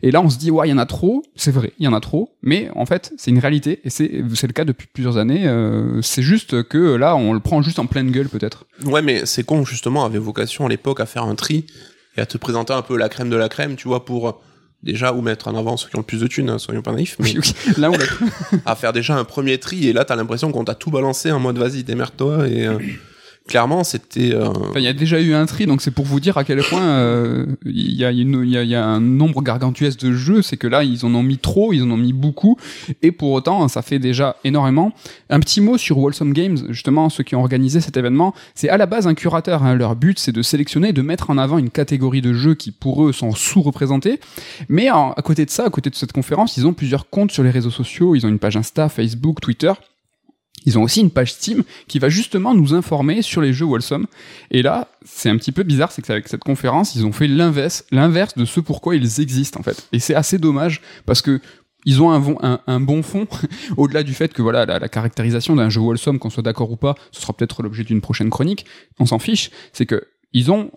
Et 0.02 0.10
là, 0.10 0.22
on 0.22 0.30
se 0.30 0.38
dit, 0.38 0.50
ouais, 0.50 0.66
il 0.66 0.70
y 0.70 0.74
en 0.74 0.78
a 0.78 0.86
trop. 0.86 1.22
C'est 1.36 1.52
vrai, 1.52 1.74
il 1.78 1.84
y 1.84 1.88
en 1.88 1.92
a 1.92 2.00
trop. 2.00 2.34
Mais 2.42 2.70
en 2.74 2.86
fait, 2.86 3.12
c'est 3.18 3.30
une 3.30 3.38
réalité. 3.38 3.80
Et 3.84 3.90
c'est 3.90 4.24
c'est 4.34 4.46
le 4.46 4.52
cas 4.54 4.64
depuis 4.64 4.88
plusieurs 4.92 5.18
années. 5.18 5.46
Euh, 5.46 6.00
c'est 6.00 6.22
juste 6.22 6.62
que 6.64 6.96
là, 6.96 7.14
on 7.14 7.34
le 7.34 7.40
prend 7.40 7.60
juste 7.60 7.78
en 7.78 7.86
pleine 7.86 8.10
gueule, 8.10 8.28
peut-être. 8.28 8.64
Ouais, 8.84 9.02
mais 9.02 9.26
c'est 9.26 9.44
con, 9.44 9.64
justement, 9.64 10.04
avait 10.06 10.18
vocation 10.18 10.64
à 10.66 10.68
l'époque 10.70 11.00
à 11.00 11.06
faire 11.06 11.24
un 11.24 11.34
tri 11.34 11.66
et 12.16 12.20
à 12.20 12.26
te 12.26 12.38
présenter 12.38 12.72
un 12.72 12.82
peu 12.82 12.96
la 12.96 13.08
crème 13.08 13.30
de 13.30 13.36
la 13.36 13.48
crème, 13.48 13.76
tu 13.76 13.88
vois, 13.88 14.04
pour 14.04 14.28
euh, 14.28 14.32
déjà 14.82 15.12
ou 15.12 15.22
mettre 15.22 15.48
en 15.48 15.56
avant 15.56 15.76
ceux 15.76 15.88
qui 15.88 15.96
ont 15.96 16.00
le 16.00 16.04
plus 16.04 16.20
de 16.20 16.26
thunes, 16.26 16.50
hein, 16.50 16.58
soyons 16.58 16.82
pas 16.82 16.92
naïfs, 16.92 17.16
mais. 17.18 17.34
Là, 17.78 17.90
on 17.90 18.56
à 18.66 18.74
faire 18.74 18.92
déjà 18.92 19.16
un 19.16 19.24
premier 19.24 19.58
tri 19.58 19.88
et 19.88 19.92
là 19.92 20.04
t'as 20.04 20.16
l'impression 20.16 20.52
qu'on 20.52 20.64
t'a 20.64 20.74
tout 20.74 20.90
balancé 20.90 21.32
en 21.32 21.40
mode 21.40 21.58
vas-y 21.58 21.84
démerde-toi 21.84 22.48
et 22.48 22.66
euh, 22.66 22.78
clairement 23.48 23.84
c'était 23.84 24.34
euh, 24.34 24.52
il 24.76 24.82
y 24.82 24.86
a 24.88 24.92
déjà 24.92 25.20
eu 25.20 25.34
un 25.34 25.46
tri, 25.46 25.66
donc 25.66 25.82
c'est 25.82 25.90
pour 25.90 26.04
vous 26.04 26.20
dire 26.20 26.38
à 26.38 26.44
quel 26.44 26.62
point 26.62 26.82
euh, 26.82 27.46
il 27.64 27.92
y, 27.92 28.04
a 28.04 28.10
y, 28.12 28.22
y 28.22 28.74
a 28.74 28.84
un 28.86 29.00
nombre 29.00 29.42
gargantuesque 29.42 30.00
de 30.00 30.12
jeux. 30.12 30.42
C'est 30.42 30.56
que 30.56 30.66
là, 30.66 30.84
ils 30.84 31.04
en 31.04 31.14
ont 31.14 31.22
mis 31.22 31.38
trop, 31.38 31.72
ils 31.72 31.82
en 31.82 31.90
ont 31.90 31.96
mis 31.96 32.12
beaucoup, 32.12 32.56
et 33.02 33.12
pour 33.12 33.32
autant, 33.32 33.66
ça 33.68 33.82
fait 33.82 33.98
déjà 33.98 34.36
énormément. 34.44 34.92
Un 35.30 35.40
petit 35.40 35.60
mot 35.60 35.78
sur 35.78 35.98
Wholesome 35.98 36.32
Games, 36.32 36.58
justement, 36.70 37.08
ceux 37.08 37.24
qui 37.24 37.34
ont 37.34 37.40
organisé 37.40 37.80
cet 37.80 37.96
événement. 37.96 38.34
C'est 38.54 38.68
à 38.68 38.76
la 38.76 38.86
base 38.86 39.06
un 39.06 39.14
curateur. 39.14 39.62
hein. 39.62 39.74
Leur 39.74 39.96
but, 39.96 40.18
c'est 40.18 40.32
de 40.32 40.42
sélectionner, 40.42 40.92
de 40.92 41.02
mettre 41.02 41.30
en 41.30 41.38
avant 41.38 41.58
une 41.58 41.70
catégorie 41.70 42.20
de 42.22 42.32
jeux 42.32 42.54
qui, 42.54 42.70
pour 42.70 43.04
eux, 43.06 43.12
sont 43.12 43.32
sous-représentés. 43.32 44.20
Mais 44.68 44.88
à 44.88 45.14
côté 45.24 45.44
de 45.44 45.50
ça, 45.50 45.66
à 45.66 45.70
côté 45.70 45.90
de 45.90 45.94
cette 45.94 46.12
conférence, 46.12 46.56
ils 46.56 46.66
ont 46.66 46.72
plusieurs 46.72 47.08
comptes 47.08 47.32
sur 47.32 47.42
les 47.42 47.50
réseaux 47.50 47.70
sociaux. 47.70 48.14
Ils 48.14 48.24
ont 48.26 48.28
une 48.28 48.38
page 48.38 48.56
Insta, 48.56 48.88
Facebook, 48.88 49.40
Twitter. 49.40 49.72
Ils 50.66 50.78
ont 50.78 50.82
aussi 50.82 51.00
une 51.00 51.10
page 51.10 51.32
Steam 51.32 51.62
qui 51.88 51.98
va 51.98 52.08
justement 52.08 52.54
nous 52.54 52.74
informer 52.74 53.22
sur 53.22 53.40
les 53.40 53.52
jeux 53.52 53.66
Wholesome. 53.66 54.06
Et 54.50 54.62
là, 54.62 54.88
c'est 55.04 55.28
un 55.28 55.36
petit 55.36 55.52
peu 55.52 55.62
bizarre, 55.62 55.92
c'est 55.92 56.02
qu'avec 56.02 56.28
cette 56.28 56.44
conférence, 56.44 56.94
ils 56.94 57.04
ont 57.06 57.12
fait 57.12 57.26
l'inverse, 57.28 57.84
l'inverse 57.90 58.34
de 58.36 58.44
ce 58.44 58.60
pourquoi 58.60 58.94
ils 58.96 59.20
existent 59.20 59.60
en 59.60 59.62
fait. 59.62 59.88
Et 59.92 59.98
c'est 59.98 60.14
assez 60.14 60.38
dommage 60.38 60.80
parce 61.06 61.22
que 61.22 61.40
ils 61.84 62.00
ont 62.00 62.12
un, 62.12 62.20
bon- 62.80 63.02
fond, 63.02 63.26
au-delà 63.76 64.04
du 64.04 64.14
fait 64.14 64.32
que 64.32 64.40
voilà 64.40 64.64
la, 64.66 64.78
la 64.78 64.88
caractérisation 64.88 65.56
d'un 65.56 65.68
jeu 65.68 65.80
Wholesome, 65.80 66.20
qu'on 66.20 66.30
soit 66.30 66.42
d'accord 66.44 66.70
ou 66.70 66.76
pas, 66.76 66.94
ce 67.10 67.20
sera 67.20 67.32
peut-être 67.32 67.62
l'objet 67.64 67.82
d'une 67.82 68.00
prochaine 68.00 68.30
chronique. 68.30 68.66
On 69.00 69.06
s'en 69.06 69.18
fiche. 69.18 69.50
C'est 69.72 69.86
que 69.86 70.04
ils 70.32 70.52
ont 70.52 70.70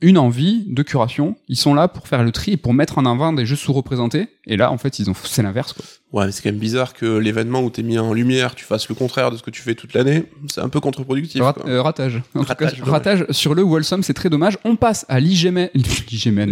une 0.00 0.18
envie 0.18 0.64
de 0.68 0.82
curation. 0.82 1.36
Ils 1.48 1.56
sont 1.56 1.74
là 1.74 1.88
pour 1.88 2.06
faire 2.08 2.22
le 2.24 2.30
tri 2.32 2.52
et 2.52 2.56
pour 2.56 2.72
mettre 2.74 2.98
en 2.98 3.06
avant 3.06 3.32
des 3.32 3.46
jeux 3.46 3.56
sous-représentés. 3.56 4.28
Et 4.46 4.56
là, 4.56 4.70
en 4.72 4.78
fait, 4.78 4.98
ils 4.98 5.08
ont 5.10 5.14
c'est 5.22 5.42
l'inverse. 5.42 5.74
Ouais 6.12 6.26
mais 6.26 6.32
c'est 6.32 6.42
quand 6.42 6.50
même 6.50 6.58
bizarre 6.58 6.94
que 6.94 7.18
l'événement 7.18 7.60
où 7.62 7.70
t'es 7.70 7.82
mis 7.82 7.98
en 7.98 8.12
lumière 8.14 8.54
tu 8.54 8.64
fasses 8.64 8.88
le 8.88 8.94
contraire 8.94 9.30
de 9.30 9.36
ce 9.36 9.42
que 9.42 9.50
tu 9.50 9.60
fais 9.62 9.74
toute 9.74 9.92
l'année 9.94 10.24
c'est 10.48 10.60
un 10.60 10.68
peu 10.68 10.80
contre-productif 10.80 11.42
Rat- 11.42 11.54
euh, 11.66 11.82
ratage. 11.82 12.22
En 12.34 12.40
tout 12.42 12.48
Ratage, 12.48 12.70
cas, 12.70 12.76
dommage. 12.76 12.90
ratage 12.92 13.26
sur 13.30 13.54
le 13.54 13.62
Wholesome, 13.62 14.02
c'est 14.02 14.14
très 14.14 14.30
dommage. 14.30 14.56
On 14.64 14.76
passe 14.76 15.04
à 15.08 15.20
l'IGMN. 15.20 15.68
L'IGMN. 15.74 16.50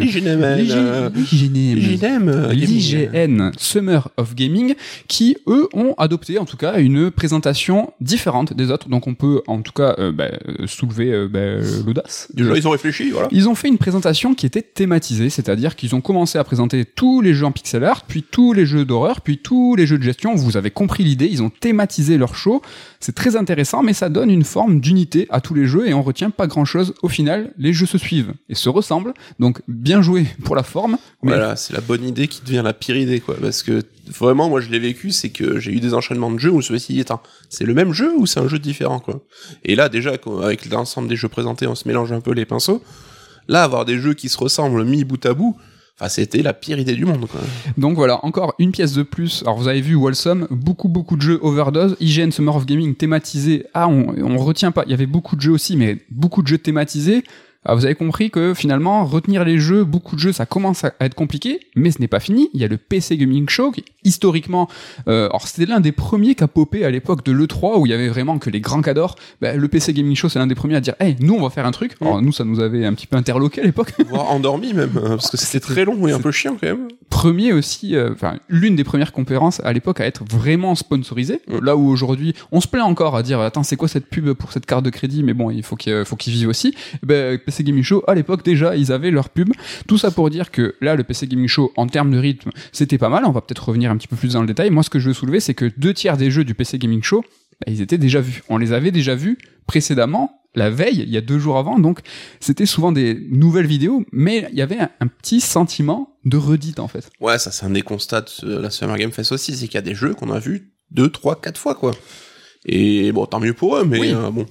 L'IGN 2.52 3.50
Summer 3.58 4.08
of 4.16 4.34
Gaming, 4.34 4.74
qui 5.08 5.36
eux 5.46 5.68
ont 5.72 5.94
adopté 5.98 6.38
en 6.38 6.44
tout 6.44 6.56
cas 6.56 6.78
une 6.78 7.10
présentation 7.10 7.92
différente 8.00 8.52
des 8.52 8.70
autres. 8.70 8.88
Donc 8.88 9.06
on 9.06 9.14
peut 9.14 9.42
en 9.46 9.60
tout 9.62 9.72
cas 9.72 9.94
euh, 9.98 10.12
bah, 10.12 10.28
soulever 10.66 11.12
euh, 11.12 11.28
bah, 11.28 11.40
l'audace. 11.86 12.28
déjà 12.34 12.56
ils 12.56 12.66
ont 12.66 12.70
réfléchi 12.72 13.10
voilà 13.10 13.28
Ils 13.32 13.48
ont 13.48 13.54
fait 13.54 13.68
une 13.68 13.78
présentation 13.78 14.34
qui 14.34 14.46
était 14.46 14.62
thématisée, 14.62 15.30
c'est-à-dire 15.30 15.76
qu'ils 15.76 15.94
ont 15.94 16.00
commencé 16.00 16.38
à 16.38 16.44
présenter 16.44 16.84
tous 16.84 17.20
les 17.20 17.34
jeux 17.34 17.46
en 17.46 17.52
pixel 17.52 17.84
art, 17.84 18.02
puis 18.06 18.22
tous 18.22 18.52
les 18.52 18.66
jeux 18.66 18.84
d'horreur, 18.84 19.20
puis 19.20 19.38
tous 19.46 19.76
les 19.76 19.86
jeux 19.86 19.96
de 19.96 20.02
gestion. 20.02 20.34
Vous 20.34 20.56
avez 20.56 20.72
compris 20.72 21.04
l'idée, 21.04 21.28
ils 21.30 21.40
ont 21.40 21.50
thématisé 21.50 22.18
leur 22.18 22.34
show. 22.34 22.62
C'est 22.98 23.14
très 23.14 23.36
intéressant, 23.36 23.80
mais 23.80 23.92
ça 23.92 24.08
donne 24.08 24.28
une 24.28 24.42
forme 24.42 24.80
d'unité 24.80 25.28
à 25.30 25.40
tous 25.40 25.54
les 25.54 25.66
jeux 25.66 25.86
et 25.86 25.94
on 25.94 26.02
retient 26.02 26.30
pas 26.30 26.48
grand-chose. 26.48 26.94
Au 27.04 27.08
final, 27.08 27.52
les 27.56 27.72
jeux 27.72 27.86
se 27.86 27.96
suivent 27.96 28.34
et 28.48 28.56
se 28.56 28.68
ressemblent. 28.68 29.14
Donc 29.38 29.60
bien 29.68 30.02
joué 30.02 30.26
pour 30.44 30.56
la 30.56 30.64
forme. 30.64 30.98
Voilà, 31.22 31.54
c'est 31.54 31.74
la 31.74 31.80
bonne 31.80 32.02
idée 32.02 32.26
qui 32.26 32.42
devient 32.44 32.62
la 32.64 32.72
pire 32.72 32.96
idée, 32.96 33.20
quoi. 33.20 33.36
Parce 33.40 33.62
que 33.62 33.84
vraiment, 34.08 34.48
moi, 34.48 34.60
je 34.60 34.68
l'ai 34.68 34.80
vécu, 34.80 35.12
c'est 35.12 35.30
que 35.30 35.60
j'ai 35.60 35.70
eu 35.70 35.78
des 35.78 35.94
enchaînements 35.94 36.32
de 36.32 36.40
jeux 36.40 36.50
où 36.50 36.60
suis 36.60 36.76
dit, 36.76 37.00
attends, 37.00 37.22
c'est 37.48 37.64
le 37.64 37.74
même 37.74 37.92
jeu 37.92 38.12
ou 38.16 38.26
c'est 38.26 38.40
un 38.40 38.48
jeu 38.48 38.58
différent. 38.58 39.00
Et 39.62 39.76
là, 39.76 39.88
déjà, 39.88 40.14
avec 40.42 40.68
l'ensemble 40.68 41.06
des 41.06 41.14
jeux 41.14 41.28
présentés, 41.28 41.68
on 41.68 41.76
se 41.76 41.86
mélange 41.86 42.10
un 42.10 42.20
peu 42.20 42.32
les 42.32 42.46
pinceaux. 42.46 42.82
Là, 43.46 43.62
avoir 43.62 43.84
des 43.84 44.00
jeux 44.00 44.14
qui 44.14 44.28
se 44.28 44.38
ressemblent 44.38 44.84
mis 44.84 45.04
bout 45.04 45.24
à 45.24 45.34
bout, 45.34 45.56
enfin, 45.98 46.08
c'était 46.08 46.42
la 46.42 46.52
pire 46.52 46.78
idée 46.78 46.94
du 46.94 47.04
monde, 47.04 47.26
quoi. 47.26 47.40
Donc 47.76 47.96
voilà, 47.96 48.24
encore 48.24 48.54
une 48.58 48.72
pièce 48.72 48.92
de 48.92 49.02
plus. 49.02 49.42
Alors 49.42 49.56
vous 49.56 49.68
avez 49.68 49.80
vu 49.80 49.94
Wholesome, 49.94 50.46
beaucoup 50.50 50.88
beaucoup 50.88 51.16
de 51.16 51.22
jeux 51.22 51.38
overdose, 51.42 51.96
IGN 52.00 52.30
Summer 52.30 52.54
of 52.54 52.66
Gaming 52.66 52.94
thématisé. 52.94 53.66
Ah, 53.74 53.88
on, 53.88 54.14
on 54.18 54.38
retient 54.38 54.72
pas. 54.72 54.84
Il 54.86 54.90
y 54.90 54.94
avait 54.94 55.06
beaucoup 55.06 55.36
de 55.36 55.40
jeux 55.40 55.52
aussi, 55.52 55.76
mais 55.76 55.98
beaucoup 56.10 56.42
de 56.42 56.48
jeux 56.48 56.58
thématisés. 56.58 57.24
Ah, 57.68 57.74
vous 57.74 57.84
avez 57.84 57.96
compris 57.96 58.30
que 58.30 58.54
finalement, 58.54 59.04
retenir 59.04 59.44
les 59.44 59.58
jeux, 59.58 59.82
beaucoup 59.82 60.14
de 60.14 60.20
jeux, 60.20 60.32
ça 60.32 60.46
commence 60.46 60.84
à 60.84 60.92
être 61.00 61.14
compliqué, 61.14 61.60
mais 61.74 61.90
ce 61.90 62.00
n'est 62.00 62.06
pas 62.06 62.20
fini. 62.20 62.48
Il 62.54 62.60
y 62.60 62.64
a 62.64 62.68
le 62.68 62.76
PC 62.76 63.16
Gaming 63.16 63.48
Show, 63.48 63.72
qui, 63.72 63.84
historiquement, 64.04 64.68
euh, 65.08 65.26
alors 65.26 65.48
c'était 65.48 65.66
l'un 65.66 65.80
des 65.80 65.90
premiers 65.90 66.36
qui 66.36 66.44
a 66.44 66.48
popé 66.48 66.84
à 66.84 66.90
l'époque 66.92 67.24
de 67.24 67.32
l'E3, 67.32 67.80
où 67.80 67.86
il 67.86 67.90
y 67.90 67.92
avait 67.92 68.06
vraiment 68.08 68.38
que 68.38 68.50
les 68.50 68.60
grands 68.60 68.82
cadors. 68.82 69.16
Ben, 69.40 69.58
le 69.58 69.66
PC 69.66 69.92
Gaming 69.92 70.14
Show, 70.14 70.28
c'est 70.28 70.38
l'un 70.38 70.46
des 70.46 70.54
premiers 70.54 70.76
à 70.76 70.80
dire, 70.80 70.94
hey, 71.00 71.16
nous, 71.18 71.34
on 71.34 71.42
va 71.42 71.50
faire 71.50 71.66
un 71.66 71.72
truc. 71.72 71.96
Alors 72.00 72.22
nous, 72.22 72.30
ça 72.30 72.44
nous 72.44 72.60
avait 72.60 72.86
un 72.86 72.94
petit 72.94 73.08
peu 73.08 73.16
interloqué 73.16 73.62
à 73.62 73.64
l'époque. 73.64 73.92
Voire 74.08 74.30
endormi, 74.30 74.72
même, 74.72 74.92
euh, 74.96 75.08
parce 75.16 75.30
que 75.30 75.36
c'était 75.36 75.58
très 75.58 75.84
long 75.84 76.06
et 76.06 76.12
un 76.12 76.20
peu 76.20 76.30
chiant, 76.30 76.56
quand 76.60 76.68
même. 76.68 76.86
premier 77.10 77.52
aussi, 77.52 77.96
euh, 77.96 78.12
enfin 78.12 78.38
l'une 78.48 78.76
des 78.76 78.84
premières 78.84 79.10
conférences 79.12 79.60
à 79.64 79.72
l'époque 79.72 80.00
à 80.00 80.06
être 80.06 80.22
vraiment 80.24 80.76
sponsorisée. 80.76 81.40
Mm. 81.48 81.64
Là 81.64 81.76
où 81.76 81.88
aujourd'hui, 81.88 82.34
on 82.52 82.60
se 82.60 82.68
plaint 82.68 82.84
encore 82.84 83.16
à 83.16 83.24
dire 83.24 83.40
attends 83.40 83.64
c'est 83.64 83.76
quoi 83.76 83.88
cette 83.88 84.06
pub 84.06 84.32
pour 84.34 84.52
cette 84.52 84.66
carte 84.66 84.84
de 84.84 84.90
crédit, 84.90 85.22
mais 85.22 85.34
bon 85.34 85.50
il 85.50 85.62
faut 85.62 85.76
qu'il 85.76 86.04
faut 86.04 86.16
qu'ils 86.16 86.32
vivent 86.32 86.48
aussi. 86.48 86.74
Eh 87.02 87.06
ben, 87.06 87.38
PC 87.56 87.64
Gaming 87.64 87.82
Show 87.82 88.04
à 88.06 88.14
l'époque 88.14 88.44
déjà 88.44 88.76
ils 88.76 88.92
avaient 88.92 89.10
leur 89.10 89.28
pub. 89.30 89.50
Tout 89.88 89.98
ça 89.98 90.10
pour 90.10 90.28
dire 90.30 90.50
que 90.50 90.74
là 90.80 90.94
le 90.94 91.04
PC 91.04 91.26
Gaming 91.26 91.48
Show 91.48 91.72
en 91.76 91.86
termes 91.86 92.10
de 92.10 92.18
rythme 92.18 92.50
c'était 92.72 92.98
pas 92.98 93.08
mal. 93.08 93.24
On 93.26 93.30
va 93.32 93.40
peut-être 93.40 93.66
revenir 93.68 93.90
un 93.90 93.96
petit 93.96 94.08
peu 94.08 94.16
plus 94.16 94.34
dans 94.34 94.40
le 94.40 94.46
détail. 94.46 94.70
Moi 94.70 94.82
ce 94.82 94.90
que 94.90 94.98
je 94.98 95.08
veux 95.08 95.14
soulever 95.14 95.40
c'est 95.40 95.54
que 95.54 95.70
deux 95.76 95.94
tiers 95.94 96.16
des 96.16 96.30
jeux 96.30 96.44
du 96.44 96.54
PC 96.54 96.78
Gaming 96.78 97.02
Show 97.02 97.22
bah, 97.60 97.72
ils 97.72 97.80
étaient 97.80 97.98
déjà 97.98 98.20
vus. 98.20 98.42
On 98.48 98.58
les 98.58 98.72
avait 98.72 98.90
déjà 98.90 99.14
vus 99.14 99.38
précédemment, 99.66 100.42
la 100.54 100.70
veille, 100.70 101.02
il 101.06 101.10
y 101.10 101.16
a 101.16 101.20
deux 101.22 101.38
jours 101.38 101.56
avant, 101.58 101.78
donc 101.78 102.00
c'était 102.40 102.66
souvent 102.66 102.92
des 102.92 103.26
nouvelles 103.30 103.66
vidéos, 103.66 104.04
mais 104.12 104.46
il 104.52 104.58
y 104.58 104.62
avait 104.62 104.78
un, 104.78 104.90
un 105.00 105.06
petit 105.06 105.40
sentiment 105.40 106.16
de 106.24 106.36
redite 106.36 106.78
en 106.80 106.88
fait. 106.88 107.10
Ouais, 107.20 107.38
ça, 107.38 107.50
c'est 107.50 107.66
un 107.66 107.70
des 107.70 107.82
constats 107.82 108.24
de 108.42 108.56
la 108.58 108.70
Summer 108.70 108.96
Game 108.96 109.10
Fest 109.12 109.32
aussi, 109.32 109.54
c'est 109.56 109.66
qu'il 109.66 109.74
y 109.74 109.78
a 109.78 109.82
des 109.82 109.94
jeux 109.94 110.14
qu'on 110.14 110.30
a 110.30 110.38
vus 110.38 110.70
deux, 110.90 111.08
trois, 111.10 111.40
quatre 111.40 111.58
fois, 111.58 111.74
quoi. 111.74 111.92
Et 112.64 113.10
bon, 113.12 113.26
tant 113.26 113.40
mieux 113.40 113.54
pour 113.54 113.76
eux, 113.76 113.84
mais 113.84 113.98
Oui. 114.00 114.12
euh, 114.14 114.30
bon. 114.30 114.46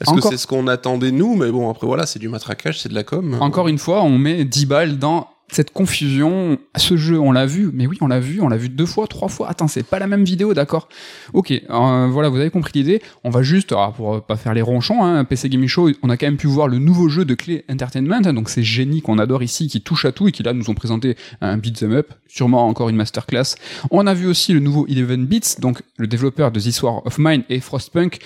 Est-ce 0.00 0.12
que 0.12 0.20
c'est 0.20 0.36
ce 0.36 0.46
qu'on 0.46 0.66
attendait 0.66 1.12
nous? 1.12 1.36
Mais 1.36 1.50
bon, 1.50 1.70
après 1.70 1.86
voilà, 1.86 2.06
c'est 2.06 2.18
du 2.18 2.28
matraquage, 2.28 2.80
c'est 2.80 2.88
de 2.88 2.94
la 2.94 3.04
com. 3.04 3.36
Encore 3.40 3.68
une 3.68 3.78
fois, 3.78 4.02
on 4.02 4.18
met 4.18 4.44
10 4.44 4.66
balles 4.66 4.98
dans 4.98 5.28
cette 5.48 5.72
confusion, 5.72 6.58
ce 6.76 6.96
jeu, 6.96 7.18
on 7.18 7.30
l'a 7.30 7.46
vu, 7.46 7.70
mais 7.72 7.86
oui, 7.86 7.98
on 8.00 8.08
l'a 8.08 8.18
vu, 8.18 8.40
on 8.40 8.48
l'a 8.48 8.56
vu 8.56 8.68
deux 8.68 8.86
fois, 8.86 9.06
trois 9.06 9.28
fois. 9.28 9.48
Attends, 9.48 9.68
c'est 9.68 9.84
pas 9.84 9.98
la 9.98 10.06
même 10.06 10.24
vidéo, 10.24 10.54
d'accord 10.54 10.88
Ok, 11.34 11.52
euh, 11.52 12.08
voilà, 12.10 12.28
vous 12.28 12.38
avez 12.38 12.50
compris 12.50 12.72
l'idée. 12.74 13.00
On 13.22 13.30
va 13.30 13.42
juste, 13.42 13.72
pour 13.96 14.22
pas 14.22 14.36
faire 14.36 14.54
les 14.54 14.62
ronchons, 14.62 15.04
hein, 15.04 15.24
PC 15.24 15.48
Gaming 15.48 15.68
Show, 15.68 15.90
on 16.02 16.10
a 16.10 16.16
quand 16.16 16.26
même 16.26 16.36
pu 16.36 16.48
voir 16.48 16.66
le 16.66 16.78
nouveau 16.78 17.08
jeu 17.08 17.24
de 17.24 17.34
Clé 17.34 17.64
Entertainment, 17.70 18.22
hein, 18.24 18.32
donc 18.32 18.48
c'est 18.48 18.64
génie 18.64 19.02
qu'on 19.02 19.18
adore 19.18 19.42
ici, 19.42 19.68
qui 19.68 19.80
touche 19.80 20.04
à 20.04 20.12
tout 20.12 20.26
et 20.26 20.32
qui 20.32 20.42
là 20.42 20.52
nous 20.52 20.68
ont 20.68 20.74
présenté 20.74 21.16
un 21.40 21.56
beat'em 21.58 21.92
up, 21.92 22.12
sûrement 22.26 22.66
encore 22.66 22.88
une 22.88 22.96
masterclass. 22.96 23.54
On 23.90 24.06
a 24.06 24.14
vu 24.14 24.26
aussi 24.26 24.52
le 24.52 24.60
nouveau 24.60 24.86
Eleven 24.88 25.26
Beats, 25.26 25.60
donc 25.60 25.82
le 25.96 26.08
développeur 26.08 26.50
de 26.50 26.58
This 26.58 26.82
War 26.82 27.06
of 27.06 27.18
Mine 27.18 27.44
et 27.48 27.60
Frostpunk. 27.60 28.18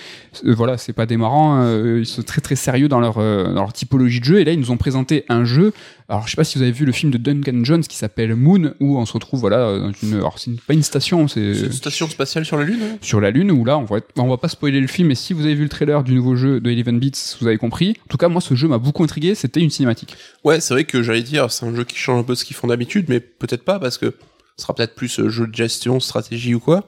Euh, 0.45 0.55
voilà, 0.55 0.77
c'est 0.77 0.93
pas 0.93 1.05
démarrant, 1.05 1.61
euh, 1.61 1.99
ils 1.99 2.05
sont 2.05 2.23
très 2.23 2.41
très 2.41 2.55
sérieux 2.55 2.87
dans 2.87 2.99
leur, 2.99 3.19
euh, 3.19 3.53
dans 3.53 3.61
leur 3.61 3.73
typologie 3.73 4.19
de 4.19 4.25
jeu 4.25 4.39
et 4.39 4.43
là 4.43 4.51
ils 4.51 4.59
nous 4.59 4.71
ont 4.71 4.77
présenté 4.77 5.23
un 5.29 5.45
jeu 5.45 5.73
alors, 6.11 6.25
je 6.25 6.31
sais 6.31 6.35
pas 6.35 6.43
si 6.43 6.57
vous 6.57 6.63
avez 6.63 6.73
vu 6.73 6.83
le 6.83 6.91
film 6.91 7.09
de 7.11 7.17
Duncan 7.17 7.63
Jones 7.63 7.83
qui 7.83 7.95
s'appelle 7.97 8.35
Moon, 8.35 8.73
où 8.79 8.97
on 8.97 9.05
se 9.05 9.13
retrouve, 9.13 9.39
voilà, 9.41 9.77
dans 9.77 9.91
une, 10.01 10.15
alors 10.15 10.39
c'est 10.39 10.59
pas 10.61 10.73
une 10.73 10.81
station, 10.83 11.27
c'est 11.27 11.53
C'est 11.53 11.65
une 11.67 11.71
station 11.71 12.07
spatiale 12.07 12.45
sur 12.45 12.57
la 12.57 12.63
Lune 12.63 12.79
hein 12.81 12.97
sur 13.01 13.21
la 13.21 13.29
Lune, 13.31 13.51
où 13.51 13.63
là, 13.65 13.77
on 13.77 13.83
va, 13.83 13.97
on 14.17 14.27
va 14.27 14.37
pas 14.37 14.47
spoiler 14.47 14.79
le 14.79 14.87
film, 14.87 15.09
mais 15.09 15.15
si 15.15 15.33
vous 15.33 15.45
avez 15.45 15.55
vu 15.55 15.63
le 15.63 15.69
trailer 15.69 16.03
du 16.03 16.13
nouveau 16.15 16.35
jeu 16.35 16.59
de 16.59 16.69
Eleven 16.71 16.99
Beats, 16.99 17.37
vous 17.39 17.47
avez 17.47 17.57
compris. 17.57 17.97
En 18.05 18.09
tout 18.09 18.17
cas, 18.17 18.27
moi, 18.29 18.41
ce 18.41 18.55
jeu 18.55 18.67
m'a 18.67 18.77
beaucoup 18.77 19.03
intrigué, 19.03 19.35
c'était 19.35 19.59
une 19.59 19.69
cinématique. 19.69 20.15
Ouais, 20.43 20.59
c'est 20.59 20.73
vrai 20.73 20.85
que 20.85 21.03
j'allais 21.03 21.23
dire, 21.23 21.51
c'est 21.51 21.65
un 21.65 21.75
jeu 21.75 21.83
qui 21.83 21.97
change 21.97 22.19
un 22.19 22.23
peu 22.23 22.35
ce 22.35 22.45
qu'ils 22.45 22.55
font 22.55 22.67
d'habitude, 22.67 23.05
mais 23.09 23.19
peut-être 23.19 23.63
pas, 23.63 23.77
parce 23.79 23.97
que 23.97 24.13
ce 24.57 24.63
sera 24.63 24.73
peut-être 24.75 24.95
plus 24.95 25.19
euh, 25.19 25.29
jeu 25.29 25.47
de 25.47 25.55
gestion, 25.55 25.99
stratégie 25.99 26.53
ou 26.55 26.59
quoi. 26.59 26.85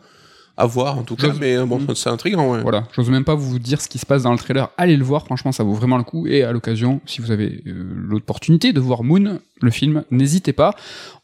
À 0.56 0.68
voir, 0.68 1.00
en 1.00 1.02
tout 1.02 1.16
cas, 1.16 1.34
mais 1.40 1.56
euh, 1.58 1.66
bon, 1.66 1.80
Mm. 1.80 1.96
c'est 1.96 2.10
intriguant, 2.12 2.52
ouais. 2.54 2.62
Voilà, 2.62 2.88
j'ose 2.96 3.10
même 3.10 3.24
pas 3.24 3.34
vous 3.34 3.58
dire 3.58 3.82
ce 3.82 3.88
qui 3.90 3.98
se 3.98 4.06
passe 4.06 4.22
dans 4.22 4.32
le 4.32 4.38
trailer. 4.38 4.70
Allez 4.78 4.96
le 4.98 5.04
voir, 5.04 5.26
franchement, 5.26 5.52
ça 5.52 5.64
vaut 5.64 5.74
vraiment 5.74 5.98
le 5.98 6.04
coup. 6.04 6.28
Et 6.28 6.44
à 6.44 6.52
l'occasion, 6.52 7.02
si 7.08 7.22
vous 7.22 7.32
avez 7.32 7.64
euh, 7.66 7.74
l'opportunité 8.08 8.72
de 8.72 8.80
voir 8.80 9.04
Moon, 9.04 9.40
le 9.64 9.72
film, 9.72 10.04
n'hésitez 10.12 10.54
pas. 10.54 10.76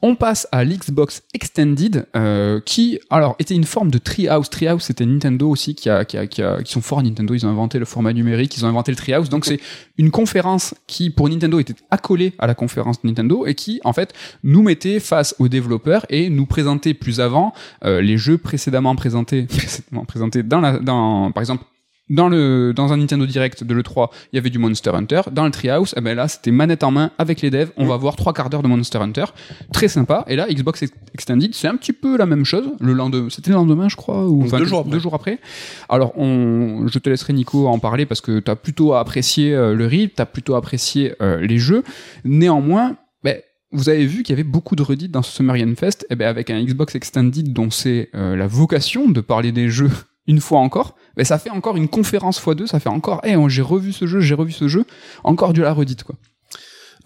On 0.01 0.15
passe 0.15 0.47
à 0.51 0.63
l'Xbox 0.63 1.23
Extended, 1.33 2.07
euh, 2.15 2.61
qui, 2.65 2.99
alors, 3.09 3.35
était 3.39 3.53
une 3.53 3.65
forme 3.65 3.91
de 3.91 3.97
Treehouse. 3.97 4.49
Treehouse, 4.49 4.83
c'était 4.83 5.05
Nintendo 5.05 5.49
aussi 5.49 5.75
qui 5.75 5.89
a, 5.89 6.05
qui 6.05 6.17
a, 6.17 6.25
qui 6.25 6.41
a, 6.41 6.63
qui 6.63 6.71
sont 6.71 6.81
forts 6.81 7.03
Nintendo. 7.03 7.33
Ils 7.33 7.45
ont 7.45 7.49
inventé 7.49 7.79
le 7.79 7.85
format 7.85 8.13
numérique, 8.13 8.55
ils 8.57 8.65
ont 8.65 8.69
inventé 8.69 8.91
le 8.91 8.95
Treehouse. 8.95 9.29
Donc 9.29 9.45
c'est 9.45 9.59
une 9.97 10.09
conférence 10.09 10.73
qui, 10.87 11.09
pour 11.09 11.27
Nintendo, 11.29 11.59
était 11.59 11.75
accolée 11.91 12.33
à 12.39 12.47
la 12.47 12.55
conférence 12.55 13.03
Nintendo 13.03 13.45
et 13.45 13.55
qui, 13.55 13.81
en 13.83 13.93
fait, 13.93 14.13
nous 14.43 14.63
mettait 14.63 14.99
face 14.99 15.35
aux 15.39 15.49
développeurs 15.49 16.05
et 16.09 16.29
nous 16.29 16.45
présentait 16.45 16.93
plus 16.93 17.19
avant 17.19 17.53
euh, 17.83 18.01
les 18.01 18.17
jeux 18.17 18.37
précédemment 18.37 18.95
présentés, 18.95 19.43
précédemment 19.47 20.05
présentés 20.05 20.43
dans 20.43 20.61
la, 20.61 20.79
dans, 20.79 21.31
par 21.31 21.41
exemple, 21.41 21.63
dans 22.09 22.27
le 22.29 22.73
dans 22.75 22.91
un 22.93 22.97
Nintendo 22.97 23.25
Direct 23.25 23.63
de 23.63 23.73
l'E3, 23.73 24.09
il 24.31 24.35
y 24.35 24.39
avait 24.39 24.49
du 24.49 24.57
Monster 24.59 24.91
Hunter. 24.93 25.21
Dans 25.31 25.45
le 25.45 25.51
Treehouse, 25.51 25.93
eh 25.97 26.01
ben 26.01 26.15
là, 26.15 26.27
c'était 26.27 26.51
manette 26.51 26.83
en 26.83 26.91
main 26.91 27.11
avec 27.17 27.41
les 27.41 27.49
devs. 27.51 27.69
On 27.77 27.85
va 27.85 27.97
voir 27.97 28.15
trois 28.15 28.33
quarts 28.33 28.49
d'heure 28.49 28.63
de 28.63 28.67
Monster 28.67 28.97
Hunter, 28.99 29.25
très 29.73 29.87
sympa. 29.87 30.23
Et 30.27 30.35
là, 30.35 30.47
Xbox 30.49 30.81
Ex- 30.83 30.93
Extended, 31.13 31.53
c'est 31.53 31.67
un 31.67 31.75
petit 31.75 31.93
peu 31.93 32.17
la 32.17 32.25
même 32.25 32.45
chose. 32.45 32.69
Le 32.79 32.93
lendemain, 32.93 33.27
c'était 33.29 33.49
le 33.51 33.55
lendemain, 33.57 33.89
je 33.89 33.95
crois, 33.95 34.27
ou 34.27 34.47
Deux 34.49 34.65
jours 34.65 34.79
après. 34.79 34.91
deux 34.91 34.99
jours 34.99 35.13
après. 35.13 35.39
Alors, 35.87 36.17
on, 36.17 36.87
je 36.87 36.99
te 36.99 37.09
laisserai 37.09 37.33
Nico 37.33 37.67
en 37.67 37.79
parler 37.79 38.05
parce 38.05 38.21
que 38.21 38.39
t'as 38.39 38.55
plutôt 38.55 38.93
apprécié 38.93 39.53
euh, 39.53 39.73
le 39.75 39.85
rythme, 39.85 40.13
t'as 40.15 40.25
plutôt 40.25 40.55
apprécié 40.55 41.13
euh, 41.21 41.39
les 41.41 41.57
jeux. 41.57 41.83
Néanmoins, 42.25 42.97
ben 43.23 43.37
vous 43.71 43.89
avez 43.89 44.05
vu 44.05 44.23
qu'il 44.23 44.33
y 44.33 44.37
avait 44.39 44.43
beaucoup 44.49 44.75
de 44.75 44.81
redites 44.83 45.11
dans 45.11 45.21
ce 45.21 45.31
Summer 45.31 45.57
Game 45.57 45.75
Fest, 45.75 46.05
et 46.09 46.15
ben 46.15 46.27
avec 46.27 46.49
un 46.49 46.63
Xbox 46.63 46.95
Extended 46.95 47.53
dont 47.53 47.69
c'est 47.69 48.09
euh, 48.15 48.35
la 48.35 48.47
vocation 48.47 49.09
de 49.09 49.21
parler 49.21 49.51
des 49.51 49.69
jeux 49.69 49.91
une 50.27 50.39
fois 50.39 50.59
encore, 50.59 50.95
ben 51.19 51.25
ça 51.25 51.37
fait 51.37 51.49
encore 51.49 51.75
une 51.75 51.89
conférence 51.89 52.41
x2, 52.41 52.65
ça 52.65 52.79
fait 52.79 52.87
encore, 52.87 53.19
hey, 53.25 53.35
j'ai 53.49 53.61
revu 53.61 53.91
ce 53.91 54.07
jeu, 54.07 54.21
j'ai 54.21 54.35
revu 54.35 54.53
ce 54.53 54.69
jeu, 54.69 54.85
encore 55.25 55.51
de 55.51 55.61
la 55.61 55.73
redite 55.73 56.03
quoi. 56.03 56.15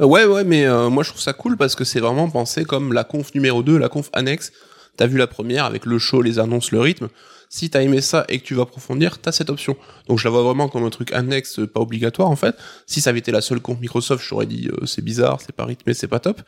Euh, 0.01 0.05
Ouais, 0.05 0.25
ouais, 0.25 0.43
mais 0.43 0.67
euh, 0.67 0.91
moi 0.91 1.01
je 1.01 1.09
trouve 1.09 1.21
ça 1.21 1.33
cool 1.33 1.57
parce 1.57 1.73
que 1.73 1.83
c'est 1.83 1.99
vraiment 1.99 2.29
pensé 2.29 2.63
comme 2.63 2.93
la 2.93 3.03
conf 3.03 3.33
numéro 3.33 3.63
2, 3.63 3.75
la 3.75 3.89
conf 3.89 4.11
annexe. 4.13 4.51
T'as 4.97 5.07
vu 5.07 5.17
la 5.17 5.25
première 5.25 5.65
avec 5.65 5.87
le 5.87 5.97
show, 5.97 6.21
les 6.21 6.37
annonces, 6.37 6.71
le 6.71 6.79
rythme. 6.79 7.09
Si 7.49 7.71
t'as 7.71 7.81
aimé 7.81 8.01
ça 8.01 8.23
et 8.29 8.37
que 8.37 8.43
tu 8.43 8.53
vas 8.53 8.63
approfondir, 8.63 9.17
t'as 9.17 9.31
cette 9.31 9.49
option. 9.49 9.75
Donc 10.07 10.19
je 10.19 10.25
la 10.25 10.29
vois 10.29 10.43
vraiment 10.43 10.69
comme 10.69 10.83
un 10.83 10.91
truc 10.91 11.11
annexe, 11.11 11.57
euh, 11.57 11.65
pas 11.65 11.79
obligatoire 11.79 12.29
en 12.29 12.35
fait. 12.35 12.55
Si 12.85 13.01
ça 13.01 13.09
avait 13.09 13.19
été 13.19 13.31
la 13.31 13.41
seule 13.41 13.61
conf 13.61 13.79
Microsoft, 13.79 14.23
j'aurais 14.23 14.45
dit 14.45 14.69
c'est 14.85 15.03
bizarre, 15.03 15.41
c'est 15.41 15.55
pas 15.55 15.65
rythmé, 15.65 15.95
c'est 15.95 16.07
pas 16.07 16.19
top. 16.19 16.39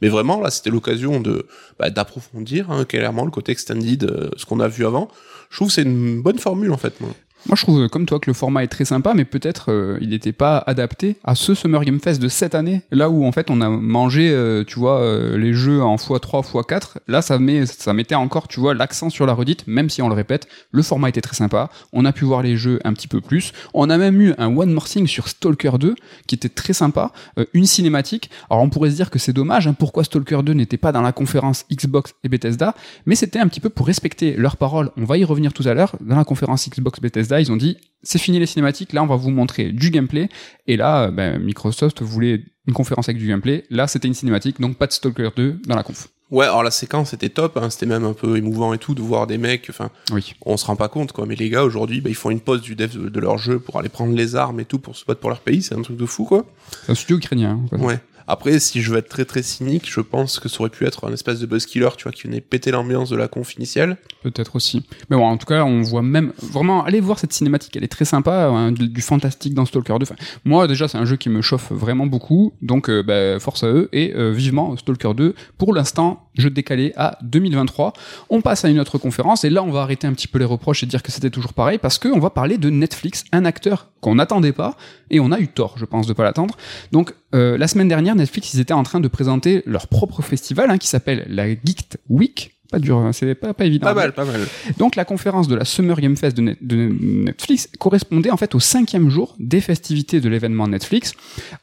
Mais 0.00 0.08
vraiment 0.08 0.40
là, 0.40 0.50
c'était 0.50 0.70
l'occasion 0.70 1.20
de 1.20 1.46
bah, 1.78 1.90
d'approfondir 1.90 2.72
hein, 2.72 2.84
clairement 2.84 3.24
le 3.24 3.30
côté 3.30 3.52
extended, 3.52 4.02
euh, 4.02 4.30
ce 4.36 4.44
qu'on 4.44 4.58
a 4.58 4.66
vu 4.66 4.84
avant. 4.84 5.08
Je 5.52 5.56
trouve 5.56 5.68
que 5.68 5.74
c'est 5.74 5.82
une 5.82 6.22
bonne 6.22 6.38
formule 6.38 6.72
en 6.72 6.78
fait. 6.78 6.98
Moi. 7.00 7.10
Moi, 7.46 7.56
je 7.56 7.62
trouve, 7.62 7.82
euh, 7.82 7.88
comme 7.88 8.06
toi, 8.06 8.20
que 8.20 8.30
le 8.30 8.34
format 8.34 8.62
est 8.62 8.68
très 8.68 8.84
sympa, 8.84 9.14
mais 9.14 9.24
peut-être 9.24 9.72
euh, 9.72 9.98
il 10.00 10.10
n'était 10.10 10.32
pas 10.32 10.58
adapté 10.58 11.16
à 11.24 11.34
ce 11.34 11.54
Summer 11.54 11.84
Game 11.84 11.98
Fest 11.98 12.22
de 12.22 12.28
cette 12.28 12.54
année, 12.54 12.82
là 12.92 13.10
où 13.10 13.24
en 13.24 13.32
fait 13.32 13.50
on 13.50 13.60
a 13.60 13.68
mangé, 13.68 14.30
euh, 14.30 14.62
tu 14.64 14.78
vois, 14.78 15.02
les 15.36 15.52
jeux 15.52 15.82
en 15.82 15.96
x3, 15.96 16.44
x4. 16.44 16.98
Là, 17.08 17.20
ça 17.20 17.38
met, 17.38 17.66
ça 17.66 17.92
mettait 17.94 18.14
encore, 18.14 18.46
tu 18.46 18.60
vois, 18.60 18.74
l'accent 18.74 19.10
sur 19.10 19.26
la 19.26 19.32
redite, 19.32 19.66
même 19.66 19.90
si 19.90 20.02
on 20.02 20.08
le 20.08 20.14
répète, 20.14 20.46
le 20.70 20.82
format 20.82 21.08
était 21.08 21.20
très 21.20 21.34
sympa. 21.34 21.68
On 21.92 22.04
a 22.04 22.12
pu 22.12 22.24
voir 22.24 22.42
les 22.42 22.56
jeux 22.56 22.78
un 22.84 22.92
petit 22.92 23.08
peu 23.08 23.20
plus. 23.20 23.52
On 23.74 23.90
a 23.90 23.98
même 23.98 24.20
eu 24.20 24.34
un 24.38 24.56
One 24.56 24.72
More 24.72 24.88
Thing 24.88 25.06
sur 25.06 25.28
Stalker 25.28 25.72
2 25.78 25.94
qui 26.26 26.36
était 26.36 26.48
très 26.48 26.72
sympa, 26.72 27.12
une 27.54 27.66
cinématique. 27.66 28.30
Alors 28.50 28.62
on 28.62 28.68
pourrait 28.68 28.90
se 28.90 28.96
dire 28.96 29.10
que 29.10 29.18
c'est 29.18 29.32
dommage, 29.32 29.66
hein, 29.66 29.74
pourquoi 29.76 30.04
Stalker 30.04 30.42
2 30.44 30.52
n'était 30.52 30.76
pas 30.76 30.92
dans 30.92 31.02
la 31.02 31.12
conférence 31.12 31.64
Xbox 31.72 32.14
et 32.22 32.28
Bethesda, 32.28 32.74
mais 33.06 33.16
c'était 33.16 33.40
un 33.40 33.48
petit 33.48 33.60
peu 33.60 33.68
pour 33.68 33.86
respecter 33.86 34.36
leurs 34.36 34.56
paroles. 34.56 34.90
On 34.96 35.04
va 35.04 35.18
y 35.18 35.24
revenir 35.24 35.52
tout 35.52 35.66
à 35.66 35.74
l'heure. 35.74 35.96
Dans 36.00 36.16
la 36.16 36.24
conférence 36.24 36.68
Xbox 36.68 37.00
Bethesda, 37.00 37.31
ils 37.40 37.50
ont 37.52 37.56
dit 37.56 37.76
c'est 38.02 38.18
fini 38.18 38.38
les 38.38 38.46
cinématiques, 38.46 38.92
là 38.92 39.02
on 39.02 39.06
va 39.06 39.16
vous 39.16 39.30
montrer 39.30 39.70
du 39.72 39.90
gameplay. 39.90 40.28
Et 40.66 40.76
là, 40.76 41.04
euh, 41.04 41.10
ben, 41.10 41.38
Microsoft 41.38 42.02
voulait 42.02 42.42
une 42.66 42.74
conférence 42.74 43.08
avec 43.08 43.18
du 43.18 43.28
gameplay. 43.28 43.64
Là, 43.70 43.86
c'était 43.86 44.08
une 44.08 44.14
cinématique, 44.14 44.60
donc 44.60 44.76
pas 44.76 44.86
de 44.86 44.92
Stalker 44.92 45.30
2 45.36 45.60
dans 45.66 45.76
la 45.76 45.82
conf. 45.82 46.08
Ouais, 46.30 46.46
alors 46.46 46.62
la 46.62 46.70
séquence 46.70 47.12
était 47.12 47.28
top, 47.28 47.58
hein, 47.58 47.68
c'était 47.68 47.84
même 47.84 48.04
un 48.04 48.14
peu 48.14 48.38
émouvant 48.38 48.72
et 48.72 48.78
tout 48.78 48.94
de 48.94 49.02
voir 49.02 49.26
des 49.26 49.36
mecs, 49.36 49.66
enfin, 49.68 49.90
Oui. 50.12 50.34
on 50.46 50.56
se 50.56 50.64
rend 50.64 50.76
pas 50.76 50.88
compte 50.88 51.12
quoi 51.12 51.26
mais 51.26 51.34
les 51.34 51.50
gars 51.50 51.62
aujourd'hui 51.62 52.00
bah, 52.00 52.08
ils 52.08 52.14
font 52.14 52.30
une 52.30 52.40
pause 52.40 52.62
du 52.62 52.74
dev 52.74 53.10
de, 53.10 53.20
leur 53.20 53.36
jeu 53.36 53.58
pour 53.58 53.78
aller 53.78 53.90
prendre 53.90 54.14
les 54.16 54.34
armes 54.34 54.58
et 54.58 54.64
tout 54.64 54.78
pour 54.78 54.96
se 54.96 55.04
battre 55.04 55.20
pour 55.20 55.28
leur 55.28 55.40
pays 55.40 55.60
c'est 55.60 55.74
un 55.74 55.82
truc 55.82 55.98
de 55.98 56.06
fou 56.06 56.24
quoi 56.24 56.46
C'est 56.86 56.92
un 56.92 56.94
studio 56.94 57.18
ukrainien. 57.18 57.60
hein, 57.70 57.78
ouais 57.78 58.00
après 58.26 58.58
si 58.58 58.82
je 58.82 58.90
veux 58.90 58.98
être 58.98 59.08
très 59.08 59.24
très 59.24 59.42
cynique 59.42 59.90
je 59.90 60.00
pense 60.00 60.38
que 60.40 60.48
ça 60.48 60.60
aurait 60.60 60.70
pu 60.70 60.86
être 60.86 61.06
un 61.06 61.12
espèce 61.12 61.40
de 61.40 61.46
buzz 61.46 61.66
killer 61.66 61.90
tu 61.96 62.04
vois 62.04 62.12
qui 62.12 62.24
venait 62.24 62.40
péter 62.40 62.70
l'ambiance 62.70 63.10
de 63.10 63.16
la 63.16 63.28
conf 63.28 63.54
initiale 63.54 63.96
Peut-être 64.22 64.54
aussi. 64.54 64.84
Mais 65.10 65.16
bon, 65.16 65.26
en 65.26 65.36
tout 65.36 65.46
cas, 65.46 65.64
on 65.64 65.82
voit 65.82 66.02
même 66.02 66.32
vraiment. 66.40 66.84
Allez 66.84 67.00
voir 67.00 67.18
cette 67.18 67.32
cinématique, 67.32 67.76
elle 67.76 67.82
est 67.82 67.88
très 67.88 68.04
sympa, 68.04 68.46
hein, 68.46 68.70
du, 68.70 69.00
fantastique 69.00 69.52
dans 69.52 69.64
Stalker 69.64 69.94
2. 69.98 70.04
Enfin, 70.04 70.14
moi, 70.44 70.68
déjà, 70.68 70.86
c'est 70.86 70.98
un 70.98 71.04
jeu 71.04 71.16
qui 71.16 71.28
me 71.28 71.42
chauffe 71.42 71.72
vraiment 71.72 72.06
beaucoup, 72.06 72.52
donc 72.62 72.88
euh, 72.88 73.02
bah, 73.02 73.40
force 73.40 73.64
à 73.64 73.68
eux 73.68 73.88
et 73.92 74.14
euh, 74.14 74.30
vivement 74.30 74.76
Stalker 74.76 75.14
2. 75.14 75.34
Pour 75.58 75.74
l'instant, 75.74 76.28
jeu 76.36 76.50
décalé 76.50 76.92
à 76.96 77.18
2023. 77.22 77.92
On 78.30 78.40
passe 78.40 78.64
à 78.64 78.68
une 78.68 78.78
autre 78.78 78.98
conférence 78.98 79.44
et 79.44 79.50
là, 79.50 79.62
on 79.62 79.70
va 79.70 79.82
arrêter 79.82 80.06
un 80.06 80.12
petit 80.12 80.28
peu 80.28 80.38
les 80.38 80.44
reproches 80.44 80.82
et 80.82 80.86
dire 80.86 81.02
que 81.02 81.10
c'était 81.10 81.30
toujours 81.30 81.52
pareil 81.52 81.78
parce 81.78 81.98
que 81.98 82.08
on 82.08 82.20
va 82.20 82.30
parler 82.30 82.58
de 82.58 82.70
Netflix, 82.70 83.24
un 83.32 83.44
acteur 83.44 83.90
qu'on 84.00 84.16
n'attendait 84.16 84.52
pas 84.52 84.76
et 85.10 85.20
on 85.20 85.30
a 85.30 85.38
eu 85.38 85.48
tort, 85.48 85.74
je 85.76 85.84
pense, 85.84 86.06
de 86.06 86.12
pas 86.12 86.22
l'attendre. 86.22 86.56
Donc, 86.90 87.14
euh, 87.34 87.56
la 87.56 87.68
semaine 87.68 87.88
dernière, 87.88 88.11
Netflix, 88.14 88.54
ils 88.54 88.60
étaient 88.60 88.72
en 88.72 88.82
train 88.82 89.00
de 89.00 89.08
présenter 89.08 89.62
leur 89.66 89.88
propre 89.88 90.22
festival 90.22 90.70
hein, 90.70 90.78
qui 90.78 90.88
s'appelle 90.88 91.24
la 91.28 91.48
Geek 91.48 91.96
Week. 92.08 92.61
Pas 92.72 92.78
dur, 92.78 92.96
hein, 92.96 93.12
c'est 93.12 93.34
pas, 93.34 93.52
pas 93.54 93.64
évident. 93.66 93.86
pas 93.86 93.94
mal 93.94 94.12
pas 94.12 94.24
mal 94.24 94.40
Donc 94.78 94.96
la 94.96 95.04
conférence 95.04 95.46
de 95.46 95.54
la 95.54 95.64
Summer 95.64 96.00
Game 96.00 96.16
Fest 96.16 96.36
de, 96.36 96.42
Net- 96.42 96.58
de 96.60 96.76
Netflix 97.00 97.68
correspondait 97.78 98.30
en 98.30 98.36
fait 98.36 98.54
au 98.54 98.60
cinquième 98.60 99.10
jour 99.10 99.36
des 99.38 99.60
festivités 99.60 100.20
de 100.20 100.28
l'événement 100.28 100.66
Netflix. 100.66 101.12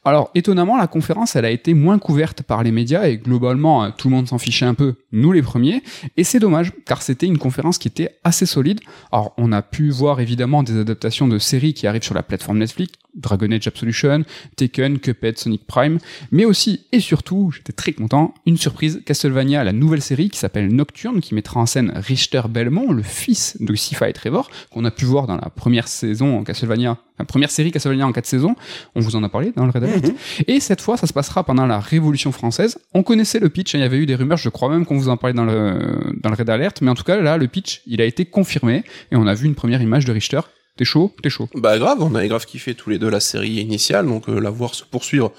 Alors 0.05 0.29
étonnamment, 0.35 0.77
la 0.77 0.87
conférence 0.87 1.35
elle 1.35 1.45
a 1.45 1.51
été 1.51 1.73
moins 1.73 1.99
couverte 1.99 2.43
par 2.43 2.63
les 2.63 2.71
médias 2.71 3.07
et 3.07 3.17
globalement 3.17 3.83
euh, 3.83 3.89
tout 3.97 4.07
le 4.09 4.15
monde 4.15 4.27
s'en 4.27 4.37
fichait 4.37 4.65
un 4.65 4.75
peu, 4.75 4.93
nous 5.11 5.31
les 5.31 5.41
premiers. 5.41 5.81
Et 6.15 6.23
c'est 6.23 6.39
dommage 6.39 6.71
car 6.85 7.01
c'était 7.01 7.25
une 7.25 7.39
conférence 7.39 7.77
qui 7.79 7.87
était 7.87 8.11
assez 8.23 8.45
solide. 8.45 8.79
Alors 9.11 9.33
on 9.37 9.51
a 9.51 9.61
pu 9.63 9.89
voir 9.89 10.19
évidemment 10.19 10.61
des 10.63 10.77
adaptations 10.77 11.27
de 11.27 11.39
séries 11.39 11.73
qui 11.73 11.87
arrivent 11.87 12.03
sur 12.03 12.15
la 12.15 12.23
plateforme 12.23 12.59
Netflix. 12.59 12.93
Dragon 13.15 13.51
Age 13.51 13.67
Absolution, 13.67 14.23
Taken, 14.55 14.99
Cuphead, 14.99 15.37
Sonic 15.39 15.65
Prime, 15.65 15.97
mais 16.31 16.45
aussi 16.45 16.85
et 16.91 16.99
surtout, 16.99 17.51
j'étais 17.51 17.73
très 17.73 17.91
content, 17.91 18.35
une 18.45 18.55
surprise, 18.55 19.01
Castlevania, 19.03 19.63
la 19.63 19.73
nouvelle 19.73 20.03
série 20.03 20.29
qui 20.29 20.37
s'appelle 20.37 20.67
Nocturne, 20.73 20.98
qui 21.21 21.33
mettra 21.33 21.59
en 21.59 21.65
scène 21.65 21.91
Richter 21.95 22.41
Belmont, 22.49 22.91
le 22.91 23.03
fils 23.03 23.57
de 23.59 23.73
Sifa 23.75 24.09
et 24.09 24.13
Trevor, 24.13 24.49
qu'on 24.71 24.83
a 24.85 24.91
pu 24.91 25.05
voir 25.05 25.27
dans 25.27 25.35
la 25.35 25.49
première 25.49 25.87
saison 25.87 26.37
en 26.37 26.43
Castlevania, 26.43 26.97
la 27.17 27.25
première 27.25 27.51
série 27.51 27.71
Castlevania 27.71 28.05
en 28.05 28.11
quatre 28.11 28.25
saisons, 28.25 28.55
on 28.95 28.99
vous 28.99 29.15
en 29.15 29.23
a 29.23 29.29
parlé 29.29 29.51
dans 29.55 29.65
le 29.65 29.71
Red 29.71 29.83
Alert. 29.83 30.11
Et 30.47 30.59
cette 30.59 30.81
fois, 30.81 30.97
ça 30.97 31.07
se 31.07 31.13
passera 31.13 31.43
pendant 31.43 31.65
la 31.65 31.79
Révolution 31.79 32.31
française. 32.31 32.79
On 32.93 33.03
connaissait 33.03 33.39
le 33.39 33.49
pitch, 33.49 33.75
hein, 33.75 33.79
il 33.79 33.81
y 33.81 33.85
avait 33.85 33.97
eu 33.97 34.05
des 34.05 34.15
rumeurs, 34.15 34.37
je 34.37 34.49
crois 34.49 34.69
même 34.69 34.85
qu'on 34.85 34.97
vous 34.97 35.09
en 35.09 35.17
parlait 35.17 35.33
dans 35.33 35.45
le, 35.45 36.17
dans 36.21 36.29
le 36.29 36.35
Red 36.35 36.49
Alert, 36.49 36.81
mais 36.81 36.91
en 36.91 36.95
tout 36.95 37.03
cas, 37.03 37.19
là, 37.21 37.37
le 37.37 37.47
pitch, 37.47 37.81
il 37.85 38.01
a 38.01 38.05
été 38.05 38.25
confirmé, 38.25 38.83
et 39.11 39.15
on 39.15 39.25
a 39.25 39.33
vu 39.33 39.45
une 39.45 39.55
première 39.55 39.81
image 39.81 40.05
de 40.05 40.11
Richter. 40.11 40.41
T'es 40.77 40.85
chaud? 40.85 41.13
T'es 41.21 41.29
chaud? 41.29 41.49
Bah 41.55 41.77
grave 41.77 41.97
on 41.99 42.15
avait 42.15 42.29
grave 42.29 42.45
kiffé 42.45 42.73
tous 42.73 42.89
les 42.89 42.99
deux 42.99 43.09
la 43.09 43.19
série 43.19 43.55
initiale 43.55 44.05
donc 44.05 44.29
euh, 44.29 44.39
la 44.39 44.49
voir 44.49 44.73
se 44.73 44.85
poursuivre 44.85 45.33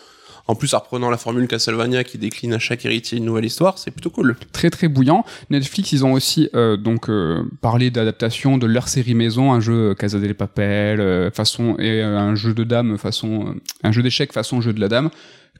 en 0.50 0.56
plus 0.56 0.74
en 0.74 0.80
reprenant 0.80 1.10
la 1.10 1.16
formule 1.16 1.46
Castlevania 1.46 2.02
qui 2.02 2.18
décline 2.18 2.52
à 2.54 2.58
chaque 2.58 2.84
héritier 2.84 3.18
une 3.18 3.24
nouvelle 3.24 3.44
histoire 3.44 3.78
c'est 3.78 3.92
plutôt 3.92 4.10
cool 4.10 4.36
très 4.52 4.70
très 4.70 4.88
bouillant. 4.88 5.24
Netflix, 5.50 5.92
ils 5.92 6.04
ont 6.04 6.12
aussi 6.12 6.48
euh, 6.54 6.76
donc 6.76 7.08
euh, 7.08 7.44
parlé 7.60 7.90
d'adaptation 7.90 8.58
de 8.58 8.66
leur 8.66 8.88
série 8.88 9.14
maison, 9.14 9.52
un 9.52 9.60
jeu 9.60 9.94
Casa 9.94 10.18
del 10.18 10.34
Papel 10.34 11.00
euh, 11.00 11.30
façon 11.30 11.76
et 11.78 12.02
euh, 12.02 12.18
un 12.18 12.34
jeu 12.34 12.52
de 12.52 12.64
dames 12.64 12.98
façon 12.98 13.46
euh, 13.46 13.60
un 13.84 13.92
jeu 13.92 14.02
d'échecs 14.02 14.32
façon 14.32 14.60
jeu 14.60 14.72
de 14.72 14.80
la 14.80 14.88
dame 14.88 15.10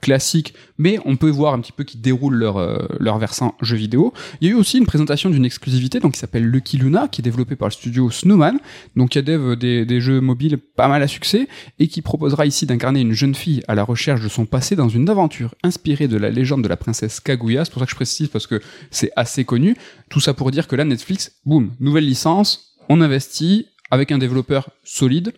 classiques, 0.00 0.54
mais 0.78 0.98
on 1.04 1.16
peut 1.16 1.28
voir 1.28 1.54
un 1.54 1.60
petit 1.60 1.72
peu 1.72 1.84
qui 1.84 1.98
déroulent 1.98 2.36
leur, 2.36 2.56
euh, 2.56 2.78
leur 2.98 3.18
versant 3.18 3.54
jeu 3.60 3.76
vidéo. 3.76 4.12
Il 4.40 4.48
y 4.48 4.50
a 4.50 4.54
eu 4.54 4.56
aussi 4.56 4.78
une 4.78 4.86
présentation 4.86 5.30
d'une 5.30 5.44
exclusivité 5.44 6.00
donc 6.00 6.12
qui 6.12 6.18
s'appelle 6.18 6.44
Lucky 6.44 6.78
Luna, 6.78 7.08
qui 7.08 7.20
est 7.20 7.22
développée 7.22 7.56
par 7.56 7.68
le 7.68 7.72
studio 7.72 8.10
Snowman, 8.10 8.58
donc 8.96 9.10
qui 9.10 9.18
a 9.18 9.22
des, 9.22 9.84
des 9.84 10.00
jeux 10.00 10.20
mobiles 10.20 10.58
pas 10.58 10.88
mal 10.88 11.02
à 11.02 11.08
succès, 11.08 11.48
et 11.78 11.88
qui 11.88 12.02
proposera 12.02 12.46
ici 12.46 12.66
d'incarner 12.66 13.00
une 13.00 13.12
jeune 13.12 13.34
fille 13.34 13.62
à 13.68 13.74
la 13.74 13.84
recherche 13.84 14.22
de 14.22 14.28
son 14.28 14.46
passé 14.46 14.76
dans 14.76 14.88
une 14.88 15.08
aventure 15.08 15.54
inspirée 15.62 16.08
de 16.08 16.16
la 16.16 16.30
légende 16.30 16.62
de 16.62 16.68
la 16.68 16.76
princesse 16.76 17.20
Kaguya. 17.20 17.64
C'est 17.64 17.72
pour 17.72 17.80
ça 17.80 17.86
que 17.86 17.90
je 17.90 17.96
précise, 17.96 18.28
parce 18.28 18.46
que 18.46 18.60
c'est 18.90 19.10
assez 19.16 19.44
connu. 19.44 19.76
Tout 20.08 20.20
ça 20.20 20.34
pour 20.34 20.50
dire 20.50 20.66
que 20.66 20.76
là, 20.76 20.84
Netflix, 20.84 21.32
boum, 21.44 21.72
nouvelle 21.80 22.06
licence, 22.06 22.76
on 22.88 23.00
investit 23.00 23.66
avec 23.90 24.12
un 24.12 24.18
développeur 24.18 24.70
solide, 24.84 25.32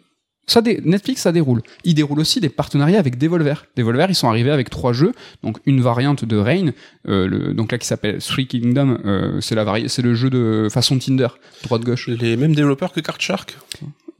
ça 0.46 0.60
Netflix, 0.62 1.22
ça 1.22 1.32
déroule. 1.32 1.62
Il 1.84 1.94
déroule 1.94 2.20
aussi 2.20 2.40
des 2.40 2.48
partenariats 2.48 2.98
avec 2.98 3.18
Devolver. 3.18 3.66
Devolver, 3.76 4.06
ils 4.08 4.14
sont 4.14 4.28
arrivés 4.28 4.50
avec 4.50 4.70
trois 4.70 4.92
jeux, 4.92 5.12
donc 5.42 5.58
une 5.66 5.80
variante 5.80 6.24
de 6.24 6.36
Rain, 6.36 6.72
euh, 7.08 7.52
donc 7.52 7.72
là 7.72 7.78
qui 7.78 7.86
s'appelle 7.86 8.18
Three 8.18 8.46
Kingdom, 8.46 8.98
euh, 9.04 9.40
c'est 9.40 9.54
la 9.54 9.64
c'est 9.88 10.02
le 10.02 10.14
jeu 10.14 10.30
de 10.30 10.68
façon 10.70 10.98
Tinder, 10.98 11.28
droite 11.64 11.82
gauche. 11.82 12.08
Les 12.08 12.36
mêmes 12.36 12.54
développeurs 12.54 12.92
que 12.92 13.00
Card 13.00 13.20
Shark? 13.20 13.56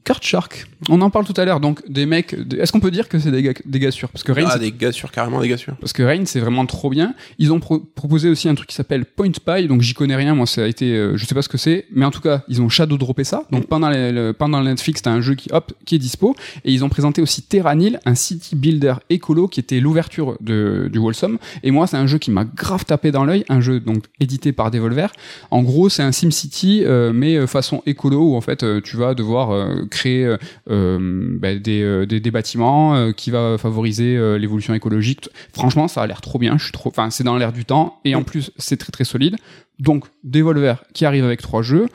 Card 0.04 0.22
Shark. 0.22 0.66
On 0.88 1.00
en 1.00 1.10
parle 1.10 1.24
tout 1.24 1.40
à 1.40 1.44
l'heure. 1.44 1.60
Donc 1.60 1.88
des 1.88 2.06
mecs. 2.06 2.34
Est-ce 2.58 2.72
qu'on 2.72 2.80
peut 2.80 2.90
dire 2.90 3.08
que 3.08 3.18
c'est 3.18 3.30
des 3.30 3.42
gars, 3.42 3.52
des 3.64 3.78
gars 3.78 3.90
sûrs? 3.90 4.08
Parce 4.08 4.24
que 4.24 4.32
Rain. 4.32 4.48
Ah, 4.48 4.58
des 4.58 4.72
gars 4.72 4.92
sûrs, 4.92 5.12
carrément 5.12 5.40
des 5.40 5.48
gars 5.48 5.56
sûrs. 5.56 5.76
Parce 5.80 5.92
que 5.92 6.02
Rain, 6.02 6.24
c'est 6.26 6.40
vraiment 6.40 6.66
trop 6.66 6.90
bien. 6.90 7.14
Ils 7.38 7.52
ont 7.52 7.60
proposé 7.60 8.28
aussi 8.28 8.48
un 8.48 8.54
truc 8.54 8.68
qui 8.68 8.74
s'appelle 8.74 9.04
Point 9.04 9.30
Pie. 9.30 9.68
Donc 9.68 9.82
j'y 9.82 9.94
connais 9.94 10.16
rien. 10.16 10.34
Moi, 10.34 10.46
ça 10.46 10.64
a 10.64 10.66
été. 10.66 10.92
Euh, 10.92 11.16
je 11.16 11.24
sais 11.24 11.34
pas 11.34 11.42
ce 11.42 11.48
que 11.48 11.58
c'est, 11.58 11.86
mais 11.92 12.04
en 12.04 12.10
tout 12.10 12.20
cas, 12.20 12.42
ils 12.48 12.60
ont 12.60 12.68
shadow 12.68 12.98
droppé 12.98 13.22
ça. 13.22 13.44
Donc 13.52 13.66
pendant 13.66 13.90
le, 13.90 14.32
pendant 14.32 14.60
le 14.60 14.66
Netflix, 14.66 15.02
t'as 15.02 15.12
un 15.12 15.20
jeu 15.20 15.34
qui 15.34 15.50
hop 15.52 15.72
qui 15.84 15.94
est 15.94 15.98
dispo. 15.98 16.34
Et 16.64 16.72
ils 16.72 16.84
ont 16.84 16.88
présenté 16.88 17.22
aussi 17.22 17.42
Terranil, 17.42 18.00
un 18.04 18.14
city 18.14 18.56
builder 18.56 18.94
écolo 19.08 19.46
qui 19.46 19.60
était 19.60 19.78
l'ouverture 19.78 20.36
du 20.40 20.98
Wholesome. 20.98 21.38
Et 21.62 21.70
moi, 21.70 21.86
c'est 21.86 21.96
un 21.96 22.06
jeu 22.06 22.18
qui 22.18 22.30
m'a 22.32 22.44
grave 22.44 22.84
tapé 22.84 23.12
dans 23.12 23.24
l'œil. 23.24 23.44
Un 23.48 23.60
jeu 23.60 23.78
donc 23.78 24.04
édité 24.18 24.52
par 24.52 24.70
Devolver. 24.72 25.12
En 25.50 25.62
gros, 25.62 25.88
c'est 25.88 26.02
un 26.02 26.12
SimCity 26.12 26.32
City, 26.42 26.82
euh, 26.84 27.12
mais 27.14 27.36
euh, 27.36 27.46
façon 27.46 27.82
écolo 27.86 28.32
où 28.32 28.36
en 28.36 28.40
fait 28.40 28.64
tu 28.82 28.96
vas 28.96 29.14
devoir 29.14 29.52
créer 29.92 30.36
euh, 30.70 31.38
bah, 31.38 31.54
des, 31.54 31.82
euh, 31.82 32.06
des, 32.06 32.18
des, 32.18 32.30
bâtiments, 32.30 32.96
euh, 32.96 33.12
qui 33.12 33.30
va 33.30 33.56
favoriser 33.58 34.18
l'évolution 34.38 34.74
écologique. 34.74 35.28
Franchement, 35.52 35.86
ça 35.86 36.02
a 36.02 36.06
l'air 36.06 36.20
trop 36.20 36.38
bien. 36.38 36.58
Je 36.58 36.64
suis 36.64 36.72
trop, 36.72 36.88
enfin, 36.88 37.10
c'est 37.10 37.24
dans 37.24 37.36
l'air 37.36 37.52
du 37.52 37.64
temps 37.64 38.00
et 38.04 38.14
en 38.14 38.22
plus, 38.22 38.50
c'est 38.56 38.76
très 38.76 38.90
très 38.90 39.04
solide. 39.04 39.36
Donc, 39.78 40.04
Devolver 40.24 40.82
qui 40.94 41.04
arrive 41.04 41.24
avec 41.24 41.42
trois 41.42 41.62
jeux. 41.62 41.86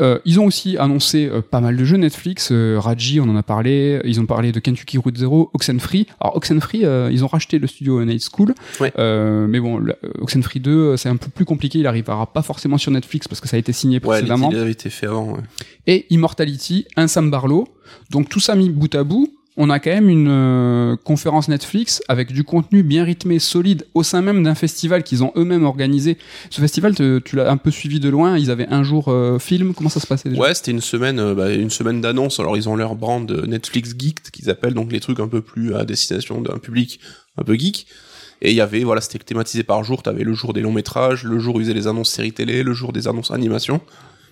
Euh, 0.00 0.18
ils 0.24 0.40
ont 0.40 0.46
aussi 0.46 0.76
annoncé 0.76 1.26
euh, 1.26 1.40
pas 1.40 1.60
mal 1.60 1.76
de 1.76 1.84
jeux 1.84 1.96
Netflix. 1.96 2.50
Euh, 2.50 2.78
Raji, 2.78 3.20
on 3.20 3.24
en 3.24 3.36
a 3.36 3.42
parlé. 3.42 4.00
Ils 4.04 4.20
ont 4.20 4.26
parlé 4.26 4.52
de 4.52 4.60
Kentucky 4.60 4.98
Route 4.98 5.16
Zero, 5.16 5.50
Oxenfree. 5.54 6.06
Alors 6.20 6.36
Oxenfree, 6.36 6.84
ils 7.10 7.24
ont 7.24 7.28
racheté 7.28 7.58
le 7.58 7.66
studio 7.66 8.04
Night 8.04 8.26
School. 8.34 8.54
mais 8.80 9.60
bon, 9.60 9.84
Oxenfree 10.20 10.60
2, 10.60 10.96
c'est 10.96 11.08
un 11.08 11.16
peu 11.16 11.28
plus 11.28 11.44
compliqué. 11.44 11.78
Il 11.78 11.86
arrivera 11.86 12.26
pas 12.26 12.42
forcément 12.42 12.78
sur 12.78 12.90
Netflix 12.90 13.28
parce 13.28 13.40
que 13.40 13.48
ça 13.48 13.56
a 13.56 13.58
été 13.58 13.72
signé 13.72 14.00
précédemment. 14.00 14.48
Ouais, 14.48 14.54
il 14.54 14.60
avait 14.60 14.72
été 14.72 14.90
fait 14.90 15.06
avant. 15.06 15.36
Et 15.86 16.06
Immortality, 16.10 16.86
un 16.96 17.06
Sam 17.06 17.30
Barlow. 17.30 17.68
Donc 18.10 18.28
tout 18.28 18.40
ça 18.40 18.54
mis 18.54 18.70
bout 18.70 18.94
à 18.94 19.04
bout 19.04 19.32
on 19.56 19.70
a 19.70 19.78
quand 19.78 19.90
même 19.90 20.08
une 20.08 20.28
euh, 20.28 20.96
conférence 20.96 21.48
Netflix 21.48 22.02
avec 22.08 22.32
du 22.32 22.42
contenu 22.42 22.82
bien 22.82 23.04
rythmé, 23.04 23.38
solide, 23.38 23.86
au 23.94 24.02
sein 24.02 24.20
même 24.20 24.42
d'un 24.42 24.56
festival 24.56 25.04
qu'ils 25.04 25.22
ont 25.22 25.32
eux-mêmes 25.36 25.64
organisé. 25.64 26.18
Ce 26.50 26.60
festival, 26.60 26.94
tu 26.94 27.36
l'as 27.36 27.50
un 27.50 27.56
peu 27.56 27.70
suivi 27.70 28.00
de 28.00 28.08
loin. 28.08 28.36
Ils 28.36 28.50
avaient 28.50 28.66
un 28.68 28.82
jour 28.82 29.08
euh, 29.08 29.38
film. 29.38 29.72
Comment 29.74 29.90
ça 29.90 30.00
se 30.00 30.06
passait 30.06 30.28
déjà? 30.28 30.40
Ouais, 30.40 30.54
c'était 30.54 30.72
une 30.72 30.80
semaine, 30.80 31.20
euh, 31.20 31.34
bah, 31.34 31.48
semaine 31.70 32.00
d'annonce. 32.00 32.40
Alors 32.40 32.56
ils 32.56 32.68
ont 32.68 32.74
leur 32.74 32.96
brand 32.96 33.30
Netflix 33.46 33.94
Geek 33.96 34.30
qu'ils 34.32 34.50
appellent 34.50 34.74
donc 34.74 34.90
les 34.90 35.00
trucs 35.00 35.20
un 35.20 35.28
peu 35.28 35.40
plus 35.40 35.74
à 35.74 35.84
destination 35.84 36.40
d'un 36.40 36.58
public 36.58 36.98
un 37.38 37.44
peu 37.44 37.54
geek. 37.54 37.86
Et 38.42 38.50
il 38.50 38.56
y 38.56 38.60
avait, 38.60 38.82
voilà, 38.82 39.00
c'était 39.00 39.18
thématisé 39.18 39.62
par 39.62 39.84
jour. 39.84 40.02
T'avais 40.02 40.24
le 40.24 40.34
jour 40.34 40.52
des 40.52 40.60
longs 40.60 40.72
métrages, 40.72 41.24
le 41.24 41.38
jour 41.38 41.54
où 41.54 41.60
ils 41.60 41.64
faisaient 41.64 41.74
les 41.74 41.86
annonces 41.86 42.10
séries 42.10 42.32
télé, 42.32 42.62
le 42.62 42.74
jour 42.74 42.92
des 42.92 43.06
annonces 43.06 43.30
animation 43.30 43.80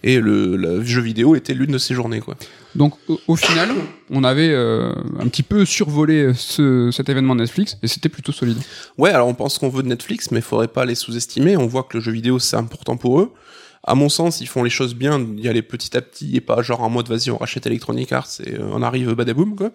et 0.02 0.20
le, 0.20 0.82
jeu 0.84 1.00
vidéo 1.00 1.34
était 1.34 1.54
l'une 1.54 1.72
de 1.72 1.78
ces 1.78 1.94
journées 1.94 2.20
quoi. 2.20 2.36
Donc 2.74 2.94
au, 3.26 3.36
final, 3.36 3.68
on 4.10 4.24
avait 4.24 4.50
euh, 4.50 4.94
un 5.18 5.28
petit 5.28 5.42
peu 5.42 5.66
survolé 5.66 6.32
ce, 6.34 6.90
cet 6.90 7.10
événement 7.10 7.34
Netflix 7.34 7.76
et 7.82 7.88
c'était 7.88 8.08
plutôt 8.08 8.32
solide. 8.32 8.56
Ouais, 8.96 9.10
alors 9.10 9.28
on 9.28 9.34
pense 9.34 9.58
qu'on 9.58 9.68
veut 9.68 9.82
de 9.82 9.88
Netflix, 9.88 10.30
mais 10.30 10.38
il 10.38 10.42
faudrait 10.42 10.68
pas 10.68 10.86
les 10.86 10.94
sous-estimer. 10.94 11.56
On 11.58 11.66
voit 11.66 11.82
que 11.82 11.98
le 11.98 12.02
jeu 12.02 12.12
vidéo 12.12 12.38
c'est 12.38 12.56
important 12.56 12.96
pour 12.96 13.20
eux. 13.20 13.32
À 13.84 13.94
mon 13.94 14.08
sens, 14.08 14.40
ils 14.40 14.46
font 14.46 14.62
les 14.62 14.70
choses 14.70 14.94
bien, 14.94 15.26
y 15.36 15.48
aller 15.48 15.60
petit 15.60 15.96
à 15.96 16.00
petit 16.00 16.36
et 16.36 16.40
pas 16.40 16.62
genre 16.62 16.82
en 16.82 16.88
mode 16.88 17.08
vas-y 17.08 17.30
on 17.30 17.36
rachète 17.36 17.66
Electronic 17.66 18.12
Arts 18.12 18.40
et 18.44 18.54
euh, 18.54 18.70
on 18.72 18.82
arrive 18.82 19.12
badaboum 19.12 19.54
quoi. 19.54 19.70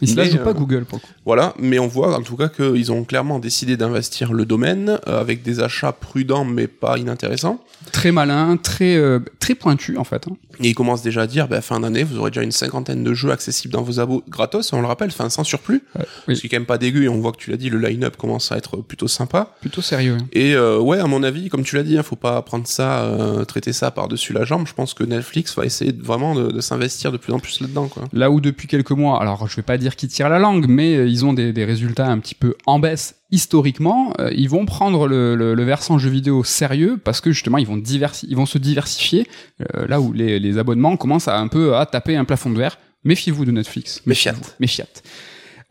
Ils 0.00 0.08
se 0.08 0.24
joue 0.24 0.38
pas 0.38 0.50
euh, 0.50 0.54
Google 0.54 0.84
pour. 0.84 1.00
Voilà, 1.24 1.54
mais 1.58 1.78
on 1.78 1.86
voit 1.86 2.16
en 2.16 2.22
tout 2.22 2.36
cas 2.36 2.48
qu'ils 2.48 2.92
ont 2.92 3.04
clairement 3.04 3.38
décidé 3.38 3.76
d'investir 3.76 4.32
le 4.32 4.44
domaine 4.44 4.98
euh, 5.08 5.20
avec 5.20 5.42
des 5.42 5.60
achats 5.60 5.92
prudents 5.92 6.44
mais 6.44 6.66
pas 6.66 6.98
inintéressants. 6.98 7.62
Très 7.92 8.12
malin, 8.12 8.56
très 8.56 8.96
euh, 8.96 9.20
très 9.40 9.54
pointu 9.54 9.96
en 9.96 10.04
fait. 10.04 10.26
Hein. 10.28 10.36
Et 10.60 10.70
ils 10.70 10.74
commencent 10.74 11.02
déjà 11.02 11.22
à 11.22 11.26
dire, 11.26 11.48
bah, 11.48 11.60
fin 11.60 11.80
d'année, 11.80 12.04
vous 12.04 12.18
aurez 12.18 12.30
déjà 12.30 12.42
une 12.42 12.52
cinquantaine 12.52 13.02
de 13.02 13.12
jeux 13.12 13.30
accessibles 13.30 13.72
dans 13.72 13.82
vos 13.82 13.98
abos 13.98 14.22
gratos, 14.28 14.72
on 14.72 14.80
le 14.80 14.86
rappelle, 14.86 15.10
fin 15.10 15.28
sans 15.28 15.42
surplus. 15.42 15.82
Ce 16.28 16.32
qui 16.34 16.46
est 16.46 16.48
quand 16.48 16.56
même 16.56 16.66
pas 16.66 16.78
dégueu 16.78 17.02
et 17.02 17.08
on 17.08 17.20
voit 17.20 17.32
que 17.32 17.38
tu 17.38 17.50
l'as 17.50 17.56
dit, 17.56 17.70
le 17.70 17.78
line-up 17.78 18.16
commence 18.16 18.52
à 18.52 18.56
être 18.56 18.76
plutôt 18.76 19.08
sympa. 19.08 19.54
Plutôt 19.60 19.82
sérieux. 19.82 20.16
Hein. 20.20 20.26
Et 20.32 20.56
ouais, 20.56 21.00
à 21.00 21.06
mon 21.06 21.24
avis, 21.24 21.48
comme 21.48 21.64
tu 21.64 21.74
l'as 21.74 21.82
dit, 21.82 21.98
hein, 21.98 22.04
faut 22.04 22.14
pas 22.14 22.40
prendre 22.42 22.66
ça, 22.68 23.44
traiter 23.48 23.72
ça 23.72 23.90
par-dessus 23.90 24.32
la 24.32 24.44
jambe. 24.44 24.66
Je 24.68 24.74
pense 24.74 24.94
que 24.94 25.02
Netflix 25.02 25.56
va 25.56 25.64
essayer 25.64 25.92
vraiment 25.92 26.34
de, 26.36 26.52
de 26.52 26.60
s'investir 26.60 27.10
de 27.10 27.16
plus 27.16 27.32
en 27.32 27.40
plus 27.40 27.60
là-dedans. 27.60 27.88
Quoi. 27.88 28.04
Là 28.12 28.30
où 28.30 28.40
depuis 28.40 28.68
quelques 28.68 28.92
mois, 28.92 29.20
alors 29.20 29.48
je 29.48 29.56
vais 29.56 29.62
pas 29.62 29.76
dire 29.76 29.83
qu'ils 29.90 30.08
tirent 30.08 30.28
la 30.28 30.38
langue, 30.38 30.66
mais 30.68 30.96
euh, 30.96 31.06
ils 31.06 31.24
ont 31.24 31.32
des, 31.32 31.52
des 31.52 31.64
résultats 31.64 32.06
un 32.06 32.18
petit 32.18 32.34
peu 32.34 32.54
en 32.66 32.78
baisse 32.78 33.16
historiquement, 33.30 34.12
euh, 34.20 34.30
ils 34.34 34.48
vont 34.48 34.64
prendre 34.64 35.08
le, 35.08 35.34
le, 35.34 35.54
le, 35.54 35.64
versant 35.64 35.98
jeu 35.98 36.08
vidéo 36.08 36.44
sérieux 36.44 37.00
parce 37.02 37.20
que 37.20 37.32
justement 37.32 37.58
ils 37.58 37.66
vont 37.66 37.76
diversi 37.76 38.26
ils 38.30 38.36
vont 38.36 38.46
se 38.46 38.58
diversifier 38.58 39.26
euh, 39.60 39.86
là 39.88 40.00
où 40.00 40.12
les, 40.12 40.38
les, 40.38 40.58
abonnements 40.58 40.96
commencent 40.96 41.26
à 41.26 41.38
un 41.38 41.48
peu 41.48 41.76
à 41.76 41.84
taper 41.84 42.16
un 42.16 42.24
plafond 42.24 42.50
de 42.50 42.58
verre. 42.58 42.78
Méfiez-vous 43.02 43.44
de 43.44 43.50
Netflix. 43.50 44.02
Méfiat. 44.06 44.34
Méfiat. 44.60 44.86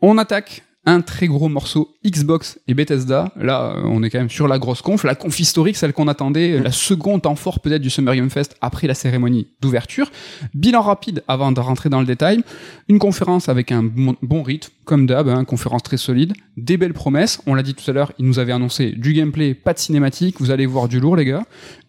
On 0.00 0.18
attaque 0.18 0.62
un 0.86 1.00
très 1.00 1.26
gros 1.26 1.48
morceau 1.48 1.94
Xbox 2.04 2.58
et 2.68 2.74
Bethesda. 2.74 3.32
Là, 3.36 3.74
euh, 3.76 3.82
on 3.84 4.02
est 4.02 4.10
quand 4.10 4.18
même 4.18 4.30
sur 4.30 4.48
la 4.48 4.58
grosse 4.58 4.82
conf, 4.82 5.04
la 5.04 5.14
conf 5.14 5.38
historique, 5.40 5.76
celle 5.76 5.92
qu'on 5.92 6.08
attendait, 6.08 6.58
la 6.60 6.72
seconde 6.72 7.26
en 7.26 7.34
fort 7.34 7.60
peut-être 7.60 7.82
du 7.82 7.90
Summer 7.90 8.14
Game 8.14 8.30
Fest 8.30 8.56
après 8.60 8.86
la 8.86 8.94
cérémonie 8.94 9.46
d'ouverture. 9.60 10.10
Bilan 10.54 10.82
rapide 10.82 11.22
avant 11.28 11.52
de 11.52 11.60
rentrer 11.60 11.88
dans 11.88 12.00
le 12.00 12.06
détail. 12.06 12.42
Une 12.88 12.98
conférence 12.98 13.48
avec 13.48 13.72
un 13.72 13.82
bon, 13.82 14.42
rythme, 14.42 14.70
comme 14.84 15.06
d'hab, 15.06 15.28
hein, 15.28 15.44
conférence 15.44 15.82
très 15.82 15.96
solide, 15.96 16.34
des 16.56 16.76
belles 16.76 16.92
promesses. 16.92 17.40
On 17.46 17.54
l'a 17.54 17.62
dit 17.62 17.74
tout 17.74 17.90
à 17.90 17.94
l'heure, 17.94 18.12
ils 18.18 18.26
nous 18.26 18.38
avaient 18.38 18.52
annoncé 18.52 18.90
du 18.90 19.14
gameplay, 19.14 19.54
pas 19.54 19.72
de 19.72 19.78
cinématique, 19.78 20.36
vous 20.40 20.50
allez 20.50 20.66
voir 20.66 20.88
du 20.88 21.00
lourd 21.00 21.16
les 21.16 21.24
gars. 21.24 21.44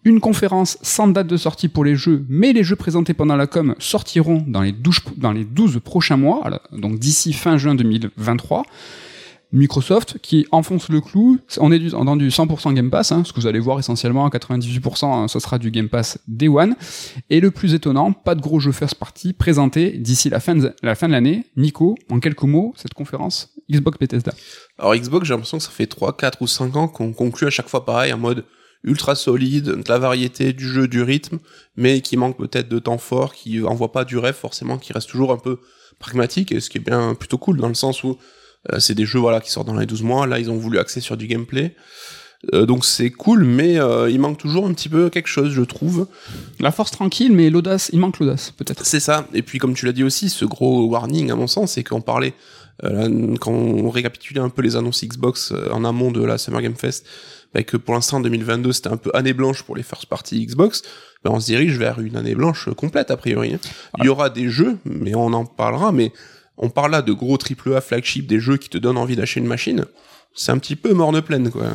Une 0.06 0.20
conférence 0.20 0.78
sans 0.84 1.08
date 1.08 1.26
de 1.26 1.36
sortie 1.36 1.68
pour 1.68 1.84
les 1.84 1.96
jeux, 1.96 2.26
mais 2.30 2.54
les 2.54 2.64
jeux 2.64 2.76
présentés 2.76 3.16
pendant 3.16 3.36
la 3.36 3.48
com 3.48 3.74
sortiront 3.80 4.44
dans 4.46 4.62
les 4.62 4.72
12, 4.72 5.00
dans 5.18 5.32
les 5.32 5.44
12 5.44 5.80
prochains 5.84 6.16
mois, 6.16 6.62
donc 6.72 7.00
d'ici 7.00 7.34
fin 7.34 7.58
juin 7.58 7.74
2023. 7.74 8.66
Microsoft 9.56 10.20
qui 10.22 10.46
enfonce 10.52 10.90
le 10.90 11.00
clou. 11.00 11.40
On 11.58 11.72
est 11.72 11.80
dans 11.80 12.16
du 12.18 12.30
100% 12.30 12.74
Game 12.74 12.90
Pass, 12.90 13.12
hein, 13.12 13.24
ce 13.26 13.32
que 13.32 13.40
vous 13.40 13.48
allez 13.48 13.60
voir 13.60 13.80
essentiellement 13.80 14.26
à 14.26 14.30
98%, 14.30 15.06
hein, 15.06 15.28
ce 15.28 15.40
sera 15.40 15.58
du 15.58 15.72
Game 15.72 15.88
Pass 15.88 16.20
Day 16.28 16.50
One. 16.50 16.76
Et 17.30 17.40
le 17.40 17.52
plus 17.52 17.74
étonnant, 17.74 18.12
pas 18.12 18.36
de 18.36 18.42
gros 18.42 18.60
jeux 18.60 18.74
first 18.74 18.96
party 18.96 19.32
présentés 19.34 19.92
d'ici 19.92 20.30
la 20.30 20.42
fin 20.42 20.56
de 20.56 20.74
la 20.84 20.96
fin 20.96 21.08
de 21.08 21.14
l'année. 21.14 21.46
Nico, 21.56 21.96
en 22.10 22.20
quelques 22.20 22.44
mots, 22.44 22.74
cette 22.76 22.94
conférence 22.94 23.54
Xbox 23.72 23.98
Bethesda. 23.98 24.34
Alors 24.78 24.94
Xbox, 24.94 25.26
j'ai 25.26 25.34
l'impression 25.34 25.58
que 25.58 25.64
ça 25.64 25.72
fait 25.72 25.88
3, 25.88 26.18
4 26.18 26.42
ou 26.42 26.48
5 26.48 26.76
ans 26.76 26.88
qu'on 26.90 27.14
conclut 27.14 27.48
à 27.48 27.50
chaque 27.50 27.70
fois 27.70 27.86
pareil 27.86 28.12
en 28.12 28.18
mode 28.18 28.44
ultra 28.84 29.16
solide, 29.16 29.66
de 29.66 29.90
la 29.90 29.98
variété, 29.98 30.54
du 30.54 30.68
jeu, 30.68 30.88
du 30.88 31.02
rythme, 31.02 31.40
mais 31.76 32.02
qui 32.02 32.18
manque 32.18 32.38
peut-être 32.38 32.70
de 32.70 32.78
temps 32.78 33.00
fort, 33.00 33.34
qui 33.34 33.64
envoie 33.64 33.92
pas 33.92 34.06
du 34.06 34.18
rêve 34.18 34.36
forcément, 34.36 34.78
qui 34.78 34.94
reste 34.94 35.10
toujours 35.10 35.32
un 35.32 35.38
peu 35.38 35.60
pragmatique, 35.98 36.52
et 36.52 36.60
ce 36.60 36.70
qui 36.70 36.78
est 36.78 36.82
bien 36.82 37.16
plutôt 37.16 37.38
cool 37.38 37.58
dans 37.58 37.68
le 37.68 37.74
sens 37.74 38.04
où 38.04 38.18
c'est 38.80 38.96
des 38.96 39.06
jeux 39.06 39.20
voilà 39.20 39.42
qui 39.42 39.52
sortent 39.52 39.68
dans 39.68 39.78
les 39.78 39.86
12 39.86 40.04
mois. 40.04 40.28
Là, 40.28 40.40
ils 40.40 40.50
ont 40.50 40.58
voulu 40.58 40.80
axer 40.80 41.02
sur 41.02 41.18
du 41.18 41.28
gameplay. 41.28 41.76
Euh, 42.54 42.66
donc 42.66 42.86
c'est 42.86 43.10
cool, 43.10 43.44
mais 43.44 43.80
euh, 43.80 44.10
il 44.10 44.20
manque 44.20 44.38
toujours 44.38 44.68
un 44.68 44.74
petit 44.74 44.90
peu 44.90 45.10
quelque 45.10 45.28
chose, 45.28 45.52
je 45.52 45.62
trouve. 45.62 46.08
La 46.60 46.72
force 46.72 46.92
tranquille, 46.92 47.32
mais 47.32 47.50
l'audace, 47.50 47.90
il 47.94 48.00
manque 48.00 48.20
l'audace, 48.20 48.52
peut-être. 48.52 48.86
C'est 48.86 49.00
ça. 49.00 49.28
Et 49.34 49.42
puis 49.42 49.58
comme 49.58 49.74
tu 49.74 49.86
l'as 49.86 49.92
dit 49.92 50.04
aussi, 50.04 50.30
ce 50.30 50.46
gros 50.46 50.86
warning, 50.86 51.32
à 51.32 51.36
mon 51.36 51.48
sens, 51.48 51.74
c'est 51.74 51.84
qu'on 51.84 52.02
parlait 52.02 52.34
quand 53.40 53.54
on 53.54 53.90
récapitulait 53.90 54.42
un 54.42 54.50
peu 54.50 54.62
les 54.62 54.76
annonces 54.76 55.02
Xbox 55.06 55.54
en 55.72 55.86
amont 55.86 56.12
de 56.12 56.22
la 56.22 56.38
Summer 56.38 56.62
Game 56.62 56.76
Fest, 56.76 57.08
bah, 57.54 57.64
que 57.64 57.78
pour 57.78 57.94
l'instant 57.94 58.20
2022 58.20 58.74
c'était 58.74 58.90
un 58.90 58.98
peu 58.98 59.12
année 59.14 59.32
blanche 59.32 59.64
pour 59.64 59.78
les 59.78 59.82
first 59.82 60.08
party 60.08 60.46
Xbox. 60.46 60.82
Bah, 61.24 61.32
on 61.34 61.40
se 61.40 61.46
dirige 61.46 61.80
vers 61.80 62.02
une 62.02 62.18
année 62.18 62.36
blanche 62.36 62.68
complète 62.76 63.12
a 63.12 63.18
priori. 63.18 63.56
Il 64.00 64.04
y 64.04 64.10
aura 64.10 64.30
des 64.30 64.50
jeux, 64.50 64.78
mais 64.84 65.16
on 65.16 65.32
en 65.32 65.46
parlera, 65.46 65.94
mais 65.94 66.12
on 66.58 66.70
parle 66.70 66.92
là 66.92 67.02
de 67.02 67.14
gros 67.14 67.38
AAA 67.38 67.82
flagship, 67.82 68.28
des 68.28 68.40
jeux 68.40 68.58
qui 68.58 68.70
te 68.70 68.78
donnent 68.78 68.98
envie 68.98 69.16
d'acheter 69.16 69.40
une 69.40 69.48
machine. 69.48 69.86
C'est 70.34 70.52
un 70.52 70.58
petit 70.58 70.76
peu 70.76 70.94
morne 70.94 71.22
pleine, 71.22 71.50
quoi. 71.50 71.70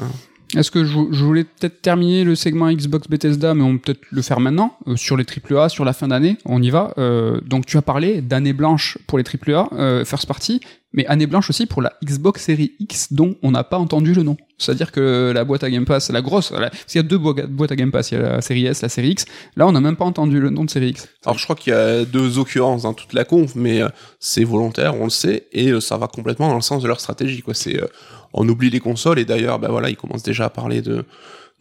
Est-ce 0.56 0.70
que 0.70 0.84
je, 0.84 0.98
je 1.12 1.24
voulais 1.24 1.44
peut-être 1.44 1.80
terminer 1.80 2.24
le 2.24 2.34
segment 2.34 2.72
Xbox 2.72 3.08
Bethesda, 3.08 3.54
mais 3.54 3.62
on 3.62 3.78
peut 3.78 3.94
peut-être 3.94 4.06
le 4.10 4.22
faire 4.22 4.40
maintenant, 4.40 4.76
euh, 4.88 4.96
sur 4.96 5.16
les 5.16 5.24
AAA, 5.24 5.68
sur 5.68 5.84
la 5.84 5.92
fin 5.92 6.08
d'année, 6.08 6.38
on 6.44 6.60
y 6.60 6.70
va. 6.70 6.92
Euh, 6.98 7.40
donc 7.46 7.66
tu 7.66 7.76
as 7.76 7.82
parlé 7.82 8.20
d'année 8.20 8.52
blanche 8.52 8.98
pour 9.06 9.18
les 9.18 9.24
AAA, 9.24 9.68
euh, 9.72 10.04
first 10.04 10.26
party, 10.26 10.60
mais 10.92 11.06
année 11.06 11.26
blanche 11.26 11.50
aussi 11.50 11.66
pour 11.66 11.82
la 11.82 11.92
Xbox 12.04 12.42
Series 12.42 12.72
X, 12.80 13.12
dont 13.12 13.36
on 13.42 13.52
n'a 13.52 13.62
pas 13.62 13.78
entendu 13.78 14.12
le 14.12 14.22
nom. 14.22 14.36
C'est-à-dire 14.60 14.92
que 14.92 15.32
la 15.34 15.44
boîte 15.44 15.64
à 15.64 15.70
Game 15.70 15.84
Pass, 15.84 16.10
la 16.10 16.22
grosse, 16.22 16.52
la, 16.52 16.70
parce 16.70 16.84
qu'il 16.84 17.00
y 17.00 17.04
a 17.04 17.08
deux 17.08 17.18
boîtes 17.18 17.72
à 17.72 17.76
Game 17.76 17.90
Pass, 17.90 18.12
il 18.12 18.18
y 18.18 18.22
a 18.22 18.32
la 18.36 18.40
série 18.40 18.66
S, 18.66 18.82
la 18.82 18.88
série 18.88 19.10
X, 19.10 19.24
là 19.56 19.66
on 19.66 19.72
n'a 19.72 19.80
même 19.80 19.96
pas 19.96 20.04
entendu 20.04 20.38
le 20.38 20.50
nom 20.50 20.64
de 20.64 20.70
série 20.70 20.90
X. 20.90 21.08
Alors 21.24 21.38
je 21.38 21.44
crois 21.44 21.56
qu'il 21.56 21.72
y 21.72 21.76
a 21.76 22.04
deux 22.04 22.38
occurrences 22.38 22.82
dans 22.82 22.94
toute 22.94 23.12
la 23.12 23.24
conf, 23.24 23.54
mais 23.54 23.82
euh, 23.82 23.88
c'est 24.18 24.44
volontaire, 24.44 24.94
on 25.00 25.04
le 25.04 25.10
sait, 25.10 25.46
et 25.52 25.70
euh, 25.70 25.80
ça 25.80 25.96
va 25.96 26.06
complètement 26.06 26.48
dans 26.48 26.56
le 26.56 26.60
sens 26.60 26.82
de 26.82 26.88
leur 26.88 27.00
stratégie. 27.00 27.42
Quoi. 27.42 27.54
C'est, 27.54 27.82
euh, 27.82 27.86
on 28.32 28.48
oublie 28.48 28.70
les 28.70 28.80
consoles, 28.80 29.18
et 29.18 29.24
d'ailleurs, 29.24 29.58
bah 29.58 29.68
voilà, 29.70 29.90
ils 29.90 29.96
commencent 29.96 30.22
déjà 30.22 30.44
à 30.44 30.50
parler 30.50 30.82
de 30.82 31.04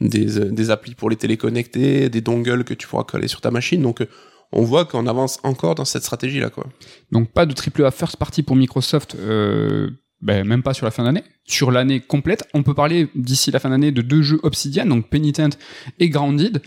des, 0.01 0.51
des 0.51 0.71
applis 0.71 0.95
pour 0.95 1.09
les 1.09 1.17
téléconnecter, 1.17 2.09
des 2.09 2.21
dongles 2.21 2.63
que 2.63 2.73
tu 2.73 2.87
pourras 2.87 3.03
coller 3.03 3.27
sur 3.27 3.41
ta 3.41 3.51
machine. 3.51 3.81
Donc 3.81 4.01
on 4.51 4.63
voit 4.63 4.85
qu'on 4.85 5.07
avance 5.07 5.39
encore 5.43 5.75
dans 5.75 5.85
cette 5.85 6.03
stratégie-là. 6.03 6.49
Quoi. 6.49 6.65
Donc 7.11 7.29
pas 7.31 7.45
de 7.45 7.53
AAA 7.53 7.91
first 7.91 8.17
party 8.17 8.43
pour 8.43 8.55
Microsoft, 8.55 9.15
euh, 9.15 9.91
ben, 10.21 10.45
même 10.45 10.63
pas 10.63 10.73
sur 10.73 10.85
la 10.85 10.91
fin 10.91 11.03
d'année. 11.03 11.23
Sur 11.45 11.71
l'année 11.71 11.99
complète, 12.01 12.43
on 12.53 12.63
peut 12.63 12.73
parler 12.73 13.07
d'ici 13.15 13.51
la 13.51 13.59
fin 13.59 13.69
d'année 13.69 13.91
de 13.91 14.01
deux 14.01 14.21
jeux 14.21 14.39
Obsidian, 14.43 14.85
donc 14.85 15.09
Penitent 15.09 15.57
et 15.99 16.09
Grounded, 16.09 16.61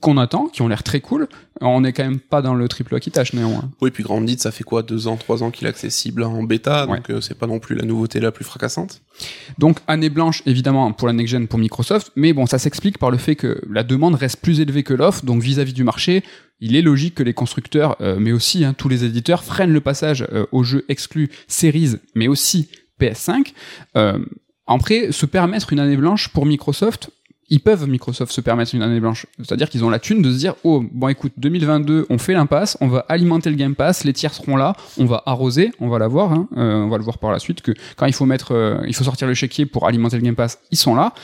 qu'on 0.00 0.18
attend, 0.18 0.48
qui 0.48 0.60
ont 0.60 0.68
l'air 0.68 0.82
très 0.82 1.00
cool. 1.00 1.28
On 1.60 1.80
n'est 1.80 1.92
quand 1.92 2.04
même 2.04 2.20
pas 2.20 2.42
dans 2.42 2.54
le 2.54 2.68
qui 2.68 3.10
tâche 3.10 3.32
néanmoins. 3.32 3.70
Oui, 3.80 3.90
puis 3.90 4.02
Grounded, 4.02 4.38
ça 4.38 4.50
fait 4.50 4.64
quoi 4.64 4.82
Deux 4.82 5.08
ans, 5.08 5.16
trois 5.16 5.42
ans 5.42 5.50
qu'il 5.50 5.66
est 5.66 5.70
accessible 5.70 6.22
en 6.22 6.42
bêta, 6.42 6.86
donc 6.86 7.08
euh, 7.10 7.20
c'est 7.20 7.36
pas 7.36 7.46
non 7.46 7.58
plus 7.58 7.74
la 7.74 7.84
nouveauté 7.84 8.20
la 8.20 8.30
plus 8.30 8.44
fracassante. 8.44 9.00
Donc 9.56 9.78
année 9.86 10.10
blanche 10.10 10.42
évidemment 10.44 10.92
pour 10.92 11.08
la 11.08 11.14
next 11.14 11.32
gen 11.32 11.48
pour 11.48 11.58
Microsoft, 11.58 12.12
mais 12.16 12.32
bon 12.32 12.46
ça 12.46 12.58
s'explique 12.58 12.98
par 12.98 13.10
le 13.10 13.16
fait 13.16 13.34
que 13.34 13.60
la 13.68 13.82
demande 13.82 14.14
reste 14.14 14.40
plus 14.42 14.60
élevée 14.60 14.82
que 14.82 14.94
l'offre, 14.94 15.24
donc 15.24 15.42
vis-à-vis 15.42 15.72
du 15.72 15.84
marché, 15.84 16.22
il 16.60 16.76
est 16.76 16.82
logique 16.82 17.14
que 17.14 17.22
les 17.22 17.34
constructeurs, 17.34 17.96
euh, 18.00 18.18
mais 18.20 18.32
aussi 18.32 18.64
hein, 18.64 18.74
tous 18.74 18.88
les 18.88 19.04
éditeurs 19.04 19.42
freinent 19.42 19.72
le 19.72 19.80
passage 19.80 20.26
euh, 20.32 20.44
aux 20.52 20.64
jeux 20.64 20.84
exclus 20.88 21.30
Series, 21.46 21.96
mais 22.14 22.28
aussi 22.28 22.68
PS5. 23.00 23.52
Euh, 23.96 24.18
après, 24.66 25.12
se 25.12 25.26
permettre 25.26 25.72
une 25.72 25.80
année 25.80 25.96
blanche 25.96 26.28
pour 26.28 26.44
Microsoft, 26.46 27.10
ils 27.50 27.60
peuvent 27.60 27.88
Microsoft 27.88 28.32
se 28.32 28.40
permettre 28.40 28.74
une 28.74 28.82
année 28.82 29.00
blanche. 29.00 29.26
C'est-à-dire 29.38 29.70
qu'ils 29.70 29.84
ont 29.84 29.90
la 29.90 29.98
thune 29.98 30.22
de 30.22 30.30
se 30.30 30.38
dire 30.38 30.54
oh 30.64 30.84
bon 30.92 31.08
écoute 31.08 31.32
2022 31.38 32.06
on 32.10 32.18
fait 32.18 32.34
l'impasse, 32.34 32.76
on 32.80 32.88
va 32.88 33.06
alimenter 33.08 33.50
le 33.50 33.56
Game 33.56 33.74
Pass, 33.74 34.04
les 34.04 34.12
tiers 34.12 34.34
seront 34.34 34.56
là, 34.56 34.74
on 34.98 35.06
va 35.06 35.22
arroser, 35.26 35.72
on 35.80 35.88
va 35.88 35.98
la 35.98 36.08
voir, 36.08 36.32
hein, 36.32 36.48
euh, 36.56 36.74
on 36.74 36.88
va 36.88 36.98
le 36.98 37.04
voir 37.04 37.18
par 37.18 37.32
la 37.32 37.38
suite 37.38 37.62
que 37.62 37.72
quand 37.96 38.06
il 38.06 38.12
faut 38.12 38.26
mettre, 38.26 38.52
euh, 38.52 38.84
il 38.86 38.94
faut 38.94 39.04
sortir 39.04 39.26
le 39.26 39.34
chéquier 39.34 39.66
pour 39.66 39.86
alimenter 39.86 40.16
le 40.16 40.22
Game 40.22 40.36
Pass, 40.36 40.58
ils 40.70 40.78
sont 40.78 40.94
là. 40.94 41.14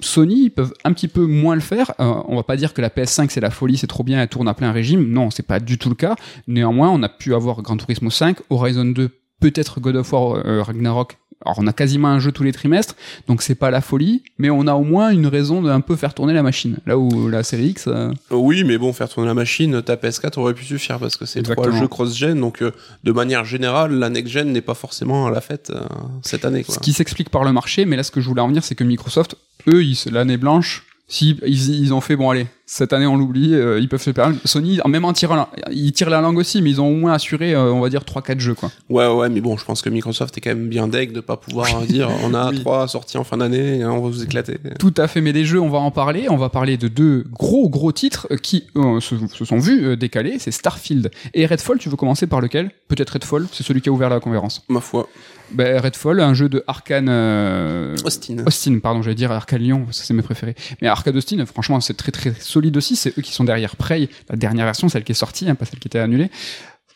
Sony 0.00 0.44
ils 0.44 0.50
peuvent 0.50 0.74
un 0.84 0.92
petit 0.92 1.08
peu 1.08 1.24
moins 1.24 1.54
le 1.54 1.62
faire. 1.62 1.92
Euh, 1.98 2.12
on 2.28 2.36
va 2.36 2.42
pas 2.42 2.56
dire 2.56 2.74
que 2.74 2.82
la 2.82 2.90
PS5 2.90 3.30
c'est 3.30 3.40
la 3.40 3.50
folie, 3.50 3.78
c'est 3.78 3.86
trop 3.86 4.04
bien, 4.04 4.20
elle 4.20 4.28
tourne 4.28 4.46
à 4.46 4.54
plein 4.54 4.70
régime. 4.70 5.08
Non, 5.08 5.30
c'est 5.30 5.46
pas 5.46 5.60
du 5.60 5.78
tout 5.78 5.88
le 5.88 5.94
cas. 5.94 6.14
Néanmoins, 6.46 6.90
on 6.90 7.02
a 7.02 7.08
pu 7.08 7.34
avoir 7.34 7.62
Gran 7.62 7.78
Turismo 7.78 8.10
5, 8.10 8.36
Horizon 8.50 8.84
2, 8.84 9.10
peut-être 9.42 9.80
God 9.80 9.96
of 9.96 10.12
War 10.12 10.46
euh, 10.46 10.62
Ragnarok. 10.62 11.18
Alors 11.44 11.58
on 11.58 11.66
a 11.66 11.72
quasiment 11.72 12.08
un 12.08 12.20
jeu 12.20 12.30
tous 12.30 12.44
les 12.44 12.52
trimestres, 12.52 12.94
donc 13.26 13.42
c'est 13.42 13.54
pas 13.56 13.70
la 13.70 13.80
folie, 13.80 14.22
mais 14.38 14.50
on 14.50 14.66
a 14.66 14.74
au 14.74 14.84
moins 14.84 15.10
une 15.10 15.26
raison 15.26 15.60
d'un 15.60 15.80
peu 15.80 15.96
faire 15.96 16.14
tourner 16.14 16.32
la 16.32 16.42
machine. 16.42 16.78
Là 16.86 16.96
où 16.96 17.28
la 17.28 17.42
série 17.42 17.68
X, 17.68 17.88
euh, 17.88 18.12
Oui, 18.30 18.62
mais 18.64 18.78
bon, 18.78 18.92
faire 18.92 19.08
tourner 19.08 19.26
la 19.26 19.34
machine, 19.34 19.82
ta 19.82 19.96
PS4 19.96 20.38
aurait 20.38 20.54
pu 20.54 20.64
suffire 20.64 20.98
parce 20.98 21.16
que 21.16 21.26
c'est 21.26 21.42
trois 21.42 21.70
jeux 21.72 21.88
cross-gen, 21.88 22.38
donc 22.38 22.62
euh, 22.62 22.70
de 23.02 23.12
manière 23.12 23.44
générale, 23.44 23.92
la 23.92 24.08
next-gen 24.08 24.52
n'est 24.52 24.60
pas 24.60 24.74
forcément 24.74 25.26
à 25.26 25.30
la 25.30 25.40
fête 25.40 25.72
euh, 25.74 25.80
cette 26.22 26.44
année. 26.44 26.62
Quoi. 26.62 26.76
ce 26.76 26.80
qui 26.80 26.92
s'explique 26.92 27.30
par 27.30 27.42
le 27.44 27.52
marché, 27.52 27.86
mais 27.86 27.96
là 27.96 28.04
ce 28.04 28.12
que 28.12 28.20
je 28.20 28.28
voulais 28.28 28.42
en 28.42 28.48
venir, 28.48 28.62
c'est 28.62 28.76
que 28.76 28.84
Microsoft, 28.84 29.36
eux, 29.66 29.82
l'année 30.12 30.36
blanche, 30.36 30.84
si 31.08 31.36
ils, 31.44 31.74
ils 31.74 31.92
ont 31.92 32.00
fait 32.00 32.16
bon 32.16 32.30
allez, 32.30 32.46
cette 32.64 32.92
année 32.94 33.06
on 33.06 33.16
l'oublie, 33.16 33.54
euh, 33.54 33.78
ils 33.78 33.88
peuvent 33.88 34.02
se 34.02 34.10
permettre. 34.10 34.40
Sony, 34.48 34.80
même 34.86 35.04
en 35.04 35.12
tirant, 35.12 35.34
la, 35.34 35.48
ils 35.70 35.92
tirent 35.92 36.08
la 36.08 36.20
langue 36.22 36.38
aussi, 36.38 36.62
mais 36.62 36.70
ils 36.70 36.80
ont 36.80 36.88
au 36.88 36.94
moins 36.96 37.12
assuré, 37.12 37.54
euh, 37.54 37.72
on 37.72 37.80
va 37.80 37.90
dire 37.90 38.02
3-4 38.02 38.38
jeux 38.40 38.54
quoi. 38.54 38.70
Ouais, 38.88 39.06
ouais, 39.06 39.28
mais 39.28 39.40
bon, 39.40 39.56
je 39.58 39.64
pense 39.64 39.82
que 39.82 39.90
Microsoft 39.90 40.38
est 40.38 40.40
quand 40.40 40.50
même 40.50 40.68
bien 40.68 40.88
deg 40.88 41.12
de 41.12 41.20
pas 41.20 41.36
pouvoir 41.36 41.68
dire 41.86 42.08
on 42.24 42.32
a 42.32 42.50
trois 42.52 42.88
sorties 42.88 43.18
en 43.18 43.24
fin 43.24 43.36
d'année, 43.36 43.84
on 43.84 44.00
va 44.00 44.08
vous 44.08 44.22
éclater. 44.22 44.58
Tout 44.78 44.94
à 44.96 45.06
fait, 45.06 45.20
mais 45.20 45.32
des 45.32 45.44
jeux, 45.44 45.60
on 45.60 45.68
va 45.68 45.78
en 45.78 45.90
parler. 45.90 46.26
On 46.30 46.36
va 46.36 46.48
parler 46.48 46.76
de 46.76 46.88
deux 46.88 47.26
gros 47.30 47.68
gros 47.68 47.92
titres 47.92 48.28
qui 48.42 48.64
euh, 48.76 49.00
se, 49.00 49.16
se 49.34 49.44
sont 49.44 49.58
vus 49.58 49.96
décalés. 49.96 50.38
C'est 50.38 50.50
Starfield 50.50 51.10
et 51.34 51.44
Redfall. 51.46 51.78
Tu 51.78 51.88
veux 51.88 51.96
commencer 51.96 52.26
par 52.26 52.40
lequel? 52.40 52.70
Peut-être 52.88 53.10
Redfall. 53.10 53.46
C'est 53.52 53.64
celui 53.64 53.82
qui 53.82 53.88
a 53.88 53.92
ouvert 53.92 54.08
la 54.08 54.20
conférence. 54.20 54.62
Ma 54.68 54.80
foi. 54.80 55.08
Ben, 55.54 55.78
Redfall, 55.80 56.20
un 56.20 56.34
jeu 56.34 56.48
de 56.48 56.62
Arkane. 56.66 57.08
euh, 57.08 57.94
Austin. 58.04 58.36
Austin, 58.46 58.78
pardon, 58.82 59.02
j'allais 59.02 59.14
dire 59.14 59.30
Arkane 59.32 59.60
Lyon, 59.62 59.84
parce 59.84 60.00
que 60.00 60.06
c'est 60.06 60.14
mes 60.14 60.22
préférés. 60.22 60.54
Mais 60.80 60.88
Arcade 60.88 61.16
Austin, 61.16 61.44
franchement, 61.46 61.80
c'est 61.80 61.94
très 61.96 62.12
très 62.12 62.32
solide 62.38 62.76
aussi. 62.76 62.96
C'est 62.96 63.16
eux 63.18 63.22
qui 63.22 63.32
sont 63.32 63.44
derrière 63.44 63.76
Prey, 63.76 64.08
la 64.30 64.36
dernière 64.36 64.64
version, 64.64 64.88
celle 64.88 65.04
qui 65.04 65.12
est 65.12 65.16
sortie, 65.16 65.48
hein, 65.48 65.54
pas 65.54 65.64
celle 65.64 65.78
qui 65.78 65.88
était 65.88 65.98
annulée. 65.98 66.30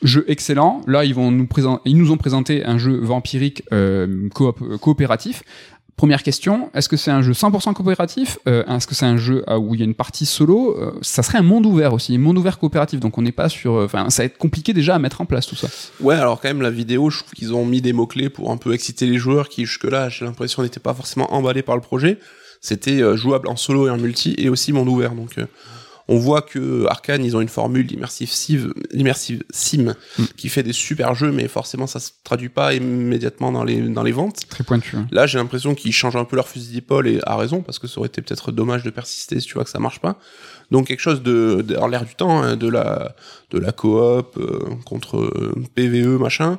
Jeu 0.02 0.24
excellent. 0.28 0.82
Là, 0.86 1.04
ils 1.06 1.14
vont 1.14 1.30
nous 1.30 1.46
présenter, 1.46 1.80
ils 1.86 1.96
nous 1.96 2.10
ont 2.10 2.18
présenté 2.18 2.64
un 2.66 2.76
jeu 2.76 2.96
vampirique 2.98 3.62
euh, 3.72 4.28
coop- 4.34 4.76
coopératif. 4.78 5.42
Première 5.96 6.22
question, 6.22 6.68
est-ce 6.74 6.90
que 6.90 6.98
c'est 6.98 7.10
un 7.10 7.22
jeu 7.22 7.32
100% 7.32 7.72
coopératif 7.72 8.38
euh, 8.46 8.62
Est-ce 8.66 8.86
que 8.86 8.94
c'est 8.94 9.06
un 9.06 9.16
jeu 9.16 9.42
euh, 9.48 9.56
où 9.56 9.74
il 9.74 9.80
y 9.80 9.82
a 9.82 9.86
une 9.86 9.94
partie 9.94 10.26
solo 10.26 10.76
Euh, 10.78 10.92
Ça 11.00 11.22
serait 11.22 11.38
un 11.38 11.42
monde 11.42 11.64
ouvert 11.64 11.94
aussi, 11.94 12.14
un 12.14 12.18
monde 12.18 12.36
ouvert 12.36 12.58
coopératif. 12.58 13.00
Donc 13.00 13.16
on 13.16 13.22
n'est 13.22 13.32
pas 13.32 13.48
sur. 13.48 13.76
euh, 13.76 13.84
Enfin, 13.86 14.10
ça 14.10 14.22
va 14.22 14.26
être 14.26 14.36
compliqué 14.36 14.74
déjà 14.74 14.94
à 14.94 14.98
mettre 14.98 15.22
en 15.22 15.24
place 15.24 15.46
tout 15.46 15.56
ça. 15.56 15.68
Ouais, 16.00 16.14
alors 16.16 16.38
quand 16.40 16.48
même, 16.48 16.60
la 16.60 16.70
vidéo, 16.70 17.08
je 17.08 17.20
trouve 17.20 17.32
qu'ils 17.32 17.54
ont 17.54 17.64
mis 17.64 17.80
des 17.80 17.94
mots-clés 17.94 18.28
pour 18.28 18.50
un 18.50 18.58
peu 18.58 18.74
exciter 18.74 19.06
les 19.06 19.16
joueurs 19.16 19.48
qui, 19.48 19.64
jusque-là, 19.64 20.10
j'ai 20.10 20.26
l'impression, 20.26 20.62
n'étaient 20.62 20.80
pas 20.80 20.92
forcément 20.92 21.32
emballés 21.32 21.62
par 21.62 21.76
le 21.76 21.80
projet. 21.82 22.18
C'était 22.60 23.00
euh, 23.00 23.16
jouable 23.16 23.48
en 23.48 23.56
solo 23.56 23.86
et 23.86 23.90
en 23.90 23.96
multi, 23.96 24.34
et 24.36 24.50
aussi 24.50 24.72
monde 24.74 24.88
ouvert. 24.88 25.12
Donc, 25.14 25.38
on 26.08 26.18
voit 26.18 26.42
que 26.42 26.86
Arkane, 26.86 27.24
ils 27.24 27.36
ont 27.36 27.40
une 27.40 27.48
formule 27.48 27.86
d'immersive 27.86 28.30
sim, 28.30 28.70
sim 29.50 29.94
Mm. 30.18 30.24
qui 30.36 30.48
fait 30.48 30.62
des 30.62 30.72
super 30.72 31.14
jeux, 31.14 31.32
mais 31.32 31.48
forcément, 31.48 31.86
ça 31.86 31.98
se 32.00 32.10
traduit 32.24 32.48
pas 32.48 32.74
immédiatement 32.74 33.50
dans 33.52 33.64
les, 33.64 33.80
dans 33.80 34.02
les 34.02 34.12
ventes. 34.12 34.40
Très 34.48 34.64
pointu. 34.64 34.96
hein. 34.96 35.08
Là, 35.10 35.26
j'ai 35.26 35.38
l'impression 35.38 35.74
qu'ils 35.74 35.92
changent 35.92 36.16
un 36.16 36.24
peu 36.24 36.36
leur 36.36 36.48
fusil 36.48 36.74
d'épaule 36.74 37.08
et 37.08 37.20
à 37.24 37.36
raison, 37.36 37.60
parce 37.62 37.78
que 37.78 37.86
ça 37.88 37.98
aurait 37.98 38.08
été 38.08 38.22
peut-être 38.22 38.52
dommage 38.52 38.82
de 38.84 38.90
persister 38.90 39.40
si 39.40 39.46
tu 39.48 39.54
vois 39.54 39.64
que 39.64 39.70
ça 39.70 39.78
marche 39.80 40.00
pas. 40.00 40.18
Donc 40.70 40.86
quelque 40.88 41.00
chose 41.00 41.22
de, 41.22 41.64
l'air 41.90 42.04
du 42.04 42.14
temps, 42.14 42.42
hein, 42.42 42.56
de 42.56 42.68
la 42.68 43.14
de 43.50 43.58
la 43.58 43.72
coop 43.72 44.36
euh, 44.36 44.58
contre 44.84 45.18
euh, 45.18 45.54
PVE 45.74 46.18
machin. 46.18 46.58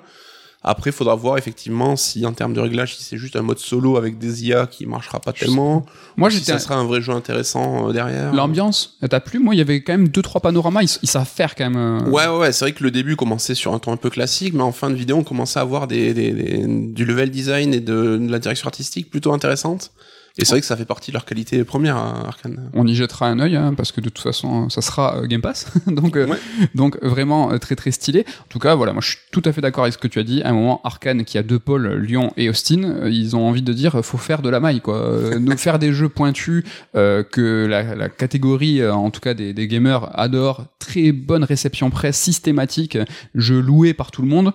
Après, 0.68 0.92
faudra 0.92 1.16
voir 1.16 1.38
effectivement 1.38 1.96
si 1.96 2.26
en 2.26 2.34
termes 2.34 2.54
de 2.54 2.60
réglage, 2.60 2.98
si 2.98 3.04
c'est 3.04 3.18
juste 3.18 3.36
un 3.36 3.42
mode 3.42 3.58
solo 3.60 3.96
avec 3.98 4.18
des 4.18 4.46
IA 4.46 4.68
qui 4.68 4.86
marchera 4.86 5.20
pas 5.20 5.32
tellement. 5.34 5.86
Moi, 6.18 6.28
ou 6.28 6.32
si 6.32 6.40
j'étais. 6.40 6.52
ça 6.52 6.60
sera 6.60 6.76
un 6.76 6.84
vrai 6.84 7.02
jeu 7.02 7.14
intéressant 7.14 7.90
euh, 7.90 7.94
derrière. 7.94 8.34
L'ambiance, 8.34 8.98
elle 9.02 9.10
t'a 9.10 9.20
plu 9.20 9.40
Moi, 9.40 9.56
il 9.56 9.60
y 9.60 9.62
avait 9.62 9.82
quand 9.82 9.94
même 9.94 10.10
deux 10.10 10.22
trois 10.22 10.42
panoramas. 10.42 10.82
Ils, 10.84 10.90
ils 11.04 11.08
savent 11.10 11.28
faire 11.28 11.56
quand 11.56 11.70
même. 11.70 11.78
euh, 12.08 12.10
Ouais, 12.10 12.28
ouais, 12.28 12.38
ouais, 12.38 12.52
c'est 12.52 12.66
vrai 12.66 12.72
que 12.74 12.84
le 12.84 12.92
début 12.92 13.16
commençait 13.16 13.56
sur 13.56 13.74
un 13.74 13.80
ton 13.80 13.92
un 13.94 13.98
peu 13.98 14.10
classique, 14.10 14.54
mais 14.54 14.64
en 14.64 14.72
fin 14.72 14.90
de 14.90 14.96
vidéo, 14.96 15.18
on 15.18 15.24
commençait 15.24 15.60
à 15.60 15.62
avoir 15.62 15.88
des, 15.88 16.14
des, 16.14 16.32
des- 16.32 16.66
du 16.68 17.06
level 17.06 17.30
design 17.32 17.74
et 17.74 17.80
de, 17.80 18.18
de 18.18 18.32
la 18.32 18.40
direction 18.40 18.68
artistique 18.68 19.10
plutôt 19.10 19.32
intéressante. 19.34 19.92
Et 20.40 20.46
c'est 20.46 20.52
vrai 20.52 20.60
que 20.62 20.68
ça 20.68 20.78
fait 20.78 20.86
partie 20.86 21.12
de 21.12 21.14
leur 21.16 21.26
qualité 21.26 21.64
première, 21.64 21.98
hein, 21.98 22.24
Arkane. 22.28 22.70
On 22.74 22.86
y 22.86 22.94
jettera 22.94 23.28
un 23.28 23.40
œil 23.40 23.56
hein, 23.56 23.74
parce 23.76 23.92
que 23.92 24.02
de 24.02 24.10
toute 24.10 24.24
façon 24.24 24.70
ça 24.70 24.82
sera 24.82 25.18
euh, 25.18 25.26
Game 25.28 25.42
Pass. 25.42 25.68
Donc 25.88 26.16
euh, 26.16 26.28
Ouais. 26.28 26.38
donc 26.76 26.98
vraiment 27.04 27.52
euh, 27.52 27.58
très 27.58 27.76
très 27.76 27.92
stylé. 27.92 28.26
En 28.42 28.48
tout 28.50 28.60
cas 28.60 28.76
voilà 28.76 28.94
moi 28.94 29.02
je 29.02 29.10
suis 29.10 29.18
tout 29.32 29.42
à 29.46 29.52
fait 29.52 29.62
d'accord 29.62 29.84
avec 29.86 29.94
ce 29.94 29.98
que 29.98 30.08
tu 30.08 30.20
as 30.20 30.24
dit. 30.24 30.42
À 30.44 30.50
un 30.50 30.54
moment 30.54 30.82
Arkane 30.84 31.24
qui 31.26 31.38
a 31.38 31.44
deux 31.44 31.60
pôles 31.60 31.88
Lyon 31.96 32.34
et 32.38 32.50
Austin 32.50 33.08
ils 33.08 33.36
ont 33.36 33.48
envie 33.48 33.62
de 33.64 33.74
dire 33.74 34.00
faut 34.06 34.18
faire 34.18 34.42
de 34.42 34.50
la 34.50 34.60
maille 34.60 34.82
quoi. 34.82 35.12
Nous 35.40 35.58
faire 35.58 35.80
des 35.80 35.92
jeux 35.94 36.10
pointus 36.10 36.64
euh, 36.96 37.24
que 37.24 37.66
la, 37.68 37.96
la 37.96 38.10
catégorie 38.10 38.86
en 38.88 39.10
tout 39.10 39.22
cas 39.22 39.34
des, 39.34 39.54
des 39.54 39.68
gamers 39.68 40.10
adore 40.20 40.66
très 40.80 41.12
bonne 41.12 41.44
réception 41.44 41.90
presse 41.90 42.18
systématique 42.18 42.98
jeux 43.36 43.60
loués 43.62 43.94
par 43.94 44.12
tout 44.12 44.22
le 44.22 44.28
monde 44.28 44.54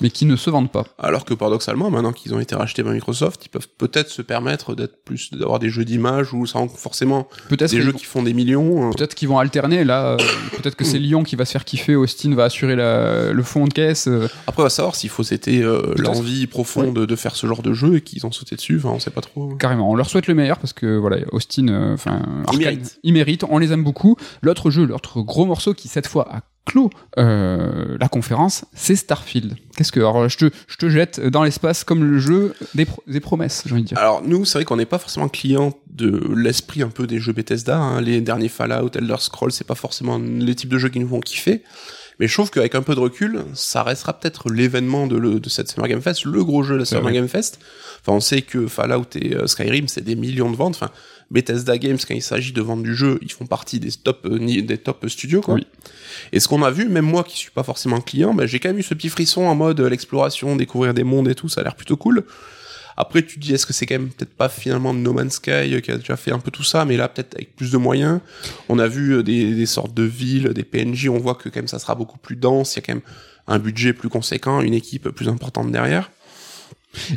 mais 0.00 0.10
qui 0.10 0.24
ne 0.26 0.36
se 0.36 0.50
vendent 0.50 0.70
pas 0.70 0.84
Alors 0.98 1.24
que 1.24 1.34
paradoxalement, 1.34 1.90
maintenant 1.90 2.12
qu'ils 2.12 2.34
ont 2.34 2.40
été 2.40 2.54
rachetés 2.54 2.82
par 2.82 2.92
Microsoft, 2.92 3.44
ils 3.46 3.48
peuvent 3.48 3.68
peut-être 3.78 4.08
se 4.08 4.22
permettre 4.22 4.74
d'être 4.74 5.04
plus, 5.04 5.30
d'avoir 5.32 5.58
des 5.58 5.68
jeux 5.70 5.84
d'image 5.84 6.32
ou 6.32 6.46
sans 6.46 6.68
forcément 6.68 7.28
peut-être 7.48 7.70
des 7.70 7.80
jeux 7.80 7.92
vont- 7.92 7.98
qui 7.98 8.04
font 8.04 8.22
des 8.22 8.32
millions. 8.34 8.88
euh. 8.88 8.90
Peut-être 8.92 9.14
qu'ils 9.14 9.28
vont 9.28 9.38
alterner 9.38 9.84
là. 9.84 10.12
euh, 10.12 10.16
Peut-être 10.56 10.74
que 10.76 10.84
c'est 10.84 10.98
Lyon 10.98 11.22
qui 11.22 11.36
va 11.36 11.44
se 11.44 11.52
faire 11.52 11.64
kiffer. 11.64 11.94
Austin 11.96 12.34
va 12.34 12.44
assurer 12.44 12.76
la- 12.76 13.32
le 13.32 13.42
fond 13.42 13.66
de 13.66 13.72
caisse. 13.72 14.06
euh, 14.08 14.28
Après, 14.46 14.62
on 14.62 14.64
va 14.64 14.70
savoir 14.70 14.94
s'il 14.94 15.10
faut 15.10 15.22
c'était 15.22 15.62
euh, 15.62 15.94
l'envie 15.96 16.46
profonde 16.46 16.94
de 17.06 17.16
faire 17.16 17.36
ce 17.36 17.46
genre 17.46 17.62
de 17.62 17.72
jeu 17.72 17.96
et 17.96 18.00
qu'ils 18.00 18.26
ont 18.26 18.32
sauté 18.32 18.56
dessus. 18.56 18.76
Enfin, 18.78 18.90
on 18.94 18.98
sait 18.98 19.10
pas 19.10 19.20
trop. 19.20 19.54
Carrément, 19.56 19.90
on 19.90 19.94
leur 19.94 20.08
souhaite 20.08 20.26
le 20.26 20.34
meilleur 20.34 20.58
parce 20.58 20.72
que 20.72 20.96
voilà, 20.96 21.18
Austin, 21.32 21.68
euh, 21.68 21.94
enfin, 21.94 22.22
Arkane, 22.46 22.58
méritent. 22.58 22.98
ils 23.02 23.12
méritent, 23.12 23.44
on 23.48 23.58
les 23.58 23.72
aime 23.72 23.84
beaucoup. 23.84 24.16
L'autre 24.42 24.70
jeu, 24.70 24.84
l'autre 24.84 25.20
gros 25.22 25.46
morceau 25.46 25.74
qui 25.74 25.88
cette 25.88 26.06
fois 26.06 26.26
a 26.34 26.40
clos 26.70 26.90
euh, 27.18 27.96
la 27.98 28.08
conférence, 28.08 28.64
c'est 28.74 28.96
Starfield. 28.96 29.56
Qu'est-ce 29.76 29.92
que, 29.92 30.00
alors 30.00 30.28
je 30.28 30.36
te, 30.38 30.50
je 30.68 30.76
te 30.76 30.88
jette 30.88 31.20
dans 31.20 31.42
l'espace 31.42 31.84
comme 31.84 32.04
le 32.04 32.18
jeu 32.18 32.54
des, 32.74 32.84
pro- 32.86 33.02
des 33.06 33.20
promesses, 33.20 33.62
j'ai 33.66 33.72
envie 33.72 33.82
de 33.82 33.88
dire. 33.88 33.98
Alors 33.98 34.22
nous, 34.22 34.44
c'est 34.44 34.58
vrai 34.58 34.64
qu'on 34.64 34.76
n'est 34.76 34.86
pas 34.86 34.98
forcément 34.98 35.28
client 35.28 35.72
de 35.92 36.10
l'esprit 36.36 36.82
un 36.82 36.88
peu 36.88 37.06
des 37.06 37.18
jeux 37.18 37.32
Bethesda. 37.32 37.78
hein. 37.78 38.00
Les 38.00 38.20
derniers 38.20 38.48
Fallout, 38.48 38.90
Elder 38.94 39.16
Scrolls, 39.18 39.52
c'est 39.52 39.66
pas 39.66 39.74
forcément 39.74 40.18
les 40.18 40.54
types 40.54 40.70
de 40.70 40.78
jeux 40.78 40.88
qui 40.88 41.00
nous 41.00 41.08
font 41.08 41.20
kiffer. 41.20 41.62
Mais 42.18 42.28
je 42.28 42.34
trouve 42.34 42.50
qu'avec 42.50 42.74
un 42.74 42.82
peu 42.82 42.94
de 42.94 43.00
recul, 43.00 43.44
ça 43.54 43.82
restera 43.82 44.12
peut-être 44.12 44.50
l'événement 44.50 45.06
de, 45.06 45.18
de 45.18 45.48
cette 45.48 45.70
Summer 45.70 45.88
Game 45.88 46.02
Fest, 46.02 46.26
le 46.26 46.44
gros 46.44 46.62
jeu 46.62 46.74
de 46.74 46.80
la 46.80 46.84
Summer 46.84 47.04
vrai. 47.04 47.14
Game 47.14 47.28
Fest. 47.28 47.58
Enfin, 48.02 48.12
on 48.12 48.20
sait 48.20 48.42
que 48.42 48.66
Fallout 48.66 49.06
et 49.14 49.34
euh, 49.34 49.46
Skyrim, 49.46 49.88
c'est 49.88 50.04
des 50.04 50.16
millions 50.16 50.50
de 50.50 50.56
ventes. 50.56 50.74
Enfin, 50.76 50.90
Bethesda 51.30 51.78
Games, 51.78 51.98
quand 52.06 52.14
il 52.14 52.22
s'agit 52.22 52.52
de 52.52 52.60
vendre 52.60 52.82
du 52.82 52.94
jeu, 52.94 53.18
ils 53.22 53.30
font 53.30 53.46
partie 53.46 53.78
des 53.78 53.92
top, 53.92 54.26
euh, 54.26 54.38
des 54.38 54.78
top 54.78 55.08
studios, 55.08 55.40
quoi. 55.40 55.54
Oui. 55.54 55.66
Et 56.32 56.40
ce 56.40 56.48
qu'on 56.48 56.62
a 56.62 56.70
vu, 56.70 56.88
même 56.88 57.04
moi 57.04 57.22
qui 57.22 57.36
suis 57.36 57.52
pas 57.52 57.62
forcément 57.62 58.00
client, 58.00 58.34
ben, 58.34 58.46
j'ai 58.46 58.58
quand 58.58 58.68
même 58.68 58.78
eu 58.78 58.82
ce 58.82 58.94
petit 58.94 59.08
frisson 59.08 59.42
en 59.42 59.54
mode 59.54 59.80
euh, 59.80 59.88
l'exploration, 59.88 60.56
découvrir 60.56 60.92
des 60.92 61.04
mondes 61.04 61.28
et 61.28 61.34
tout, 61.34 61.48
ça 61.48 61.60
a 61.60 61.64
l'air 61.64 61.76
plutôt 61.76 61.96
cool. 61.96 62.24
Après, 62.96 63.22
tu 63.22 63.36
te 63.36 63.40
dis, 63.40 63.54
est-ce 63.54 63.64
que 63.64 63.72
c'est 63.72 63.86
quand 63.86 63.94
même 63.94 64.10
peut-être 64.10 64.34
pas 64.34 64.48
finalement 64.48 64.92
No 64.92 65.12
Man's 65.12 65.34
Sky 65.34 65.50
euh, 65.50 65.80
qui 65.80 65.92
a 65.92 65.98
déjà 65.98 66.16
fait 66.16 66.32
un 66.32 66.40
peu 66.40 66.50
tout 66.50 66.64
ça, 66.64 66.84
mais 66.84 66.96
là, 66.96 67.08
peut-être 67.08 67.34
avec 67.34 67.54
plus 67.54 67.70
de 67.70 67.78
moyens. 67.78 68.20
On 68.68 68.80
a 68.80 68.88
vu 68.88 69.22
des, 69.22 69.54
des 69.54 69.66
sortes 69.66 69.94
de 69.94 70.02
villes, 70.02 70.48
des 70.48 70.64
PNJ, 70.64 71.08
on 71.08 71.18
voit 71.18 71.36
que 71.36 71.48
quand 71.48 71.60
même 71.60 71.68
ça 71.68 71.78
sera 71.78 71.94
beaucoup 71.94 72.18
plus 72.18 72.36
dense, 72.36 72.74
il 72.74 72.76
y 72.76 72.78
a 72.80 72.82
quand 72.86 72.94
même 72.94 73.02
un 73.46 73.58
budget 73.58 73.92
plus 73.92 74.08
conséquent, 74.08 74.60
une 74.60 74.74
équipe 74.74 75.08
plus 75.10 75.28
importante 75.28 75.70
derrière. 75.70 76.10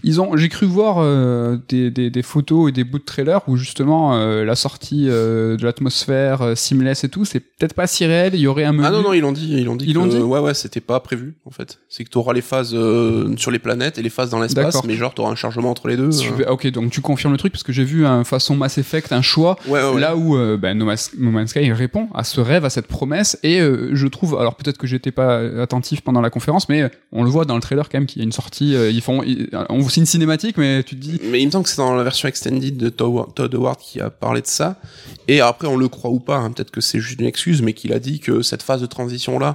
Ils 0.03 0.21
ont, 0.21 0.37
j'ai 0.37 0.49
cru 0.49 0.65
voir 0.67 0.97
euh, 0.99 1.57
des, 1.67 1.89
des, 1.89 2.09
des 2.09 2.21
photos 2.21 2.69
et 2.69 2.71
des 2.71 2.83
bouts 2.83 2.99
de 2.99 3.03
trailer 3.03 3.41
où 3.47 3.57
justement 3.57 4.15
euh, 4.15 4.45
la 4.45 4.55
sortie 4.55 5.07
euh, 5.09 5.57
de 5.57 5.63
l'atmosphère 5.63 6.41
euh, 6.43 6.55
seamless 6.55 7.03
et 7.03 7.09
tout, 7.09 7.25
c'est 7.25 7.39
peut-être 7.39 7.73
pas 7.73 7.87
si 7.87 8.05
réel. 8.05 8.35
Il 8.35 8.39
y 8.41 8.47
aurait 8.47 8.65
un 8.65 8.71
menu. 8.73 8.85
Ah 8.87 8.91
non, 8.91 9.01
non, 9.01 9.13
ils 9.13 9.21
l'ont 9.21 9.31
dit, 9.31 9.49
ils 9.51 9.65
l'ont 9.65 9.75
dit. 9.75 9.85
Ils 9.87 9.93
que- 9.93 9.99
l'ont 9.99 10.05
dit 10.07 10.17
Ouais, 10.17 10.39
ouais, 10.39 10.53
c'était 10.53 10.79
pas 10.79 10.99
prévu, 10.99 11.33
en 11.45 11.51
fait. 11.51 11.79
C'est 11.89 12.03
que 12.03 12.09
tu 12.09 12.17
auras 12.17 12.33
les 12.33 12.41
phases 12.41 12.73
euh, 12.75 13.35
sur 13.37 13.49
les 13.51 13.59
planètes 13.59 13.97
et 13.97 14.01
les 14.03 14.09
phases 14.09 14.29
dans 14.29 14.39
l'espace, 14.39 14.83
mais 14.85 14.95
genre, 14.95 15.13
tu 15.13 15.21
auras 15.21 15.31
un 15.31 15.35
chargement 15.35 15.71
entre 15.71 15.87
les 15.87 15.97
deux. 15.97 16.09
euh. 16.09 16.51
Ok, 16.51 16.67
donc 16.67 16.91
tu 16.91 17.01
confirmes 17.01 17.33
le 17.33 17.39
truc 17.39 17.51
parce 17.51 17.63
que 17.63 17.73
j'ai 17.73 17.83
vu 17.83 18.05
un 18.05 18.23
façon 18.23 18.55
Mass 18.55 18.77
Effect 18.77 19.11
un 19.11 19.21
choix 19.21 19.57
Ouais, 19.67 19.81
ouais, 19.81 19.89
ouais. 19.93 19.99
là 20.01 20.15
où 20.15 20.37
ben, 20.57 20.77
no, 20.77 20.85
Man's, 20.85 21.11
No 21.17 21.31
Man's 21.31 21.49
Sky 21.49 21.71
répond 21.71 22.09
à 22.13 22.23
ce 22.23 22.41
rêve, 22.41 22.63
à 22.65 22.69
cette 22.69 22.87
promesse 22.87 23.37
et 23.43 23.59
euh, 23.59 23.89
je 23.93 24.07
trouve, 24.07 24.37
alors 24.39 24.55
peut-être 24.55 24.77
que 24.77 24.87
j'étais 24.87 25.11
pas 25.11 25.39
attentif 25.61 26.01
pendant 26.01 26.21
la 26.21 26.29
conférence, 26.29 26.69
mais 26.69 26.91
on 27.11 27.23
le 27.23 27.29
voit 27.29 27.45
dans 27.45 27.55
le 27.55 27.61
trailer 27.61 27.89
quand 27.89 27.97
même 27.97 28.05
qu'il 28.05 28.19
y 28.21 28.21
a 28.21 28.25
une 28.25 28.31
sortie. 28.31 28.75
euh, 28.75 28.91
ils 28.91 29.01
font, 29.01 29.23
ils- 29.23 29.49
on 29.69 29.87
c'est 29.89 30.01
une 30.01 30.05
cinématique, 30.05 30.57
mais 30.57 30.83
tu 30.83 30.95
te 30.95 31.01
dis. 31.01 31.19
Mais 31.23 31.41
il 31.41 31.45
me 31.45 31.51
semble 31.51 31.63
que 31.63 31.69
c'est 31.69 31.77
dans 31.77 31.95
la 31.95 32.03
version 32.03 32.27
extended 32.27 32.77
de 32.77 32.89
Todd 32.89 33.53
Howard 33.53 33.79
qui 33.79 33.99
a 34.01 34.09
parlé 34.09 34.41
de 34.41 34.47
ça. 34.47 34.77
Et 35.27 35.41
après, 35.41 35.67
on 35.67 35.77
le 35.77 35.87
croit 35.87 36.11
ou 36.11 36.19
pas, 36.19 36.37
hein, 36.37 36.51
peut-être 36.51 36.71
que 36.71 36.81
c'est 36.81 36.99
juste 36.99 37.19
une 37.19 37.25
excuse, 37.25 37.61
mais 37.61 37.73
qu'il 37.73 37.93
a 37.93 37.99
dit 37.99 38.19
que 38.19 38.41
cette 38.41 38.63
phase 38.63 38.81
de 38.81 38.85
transition-là, 38.85 39.47
euh, 39.47 39.53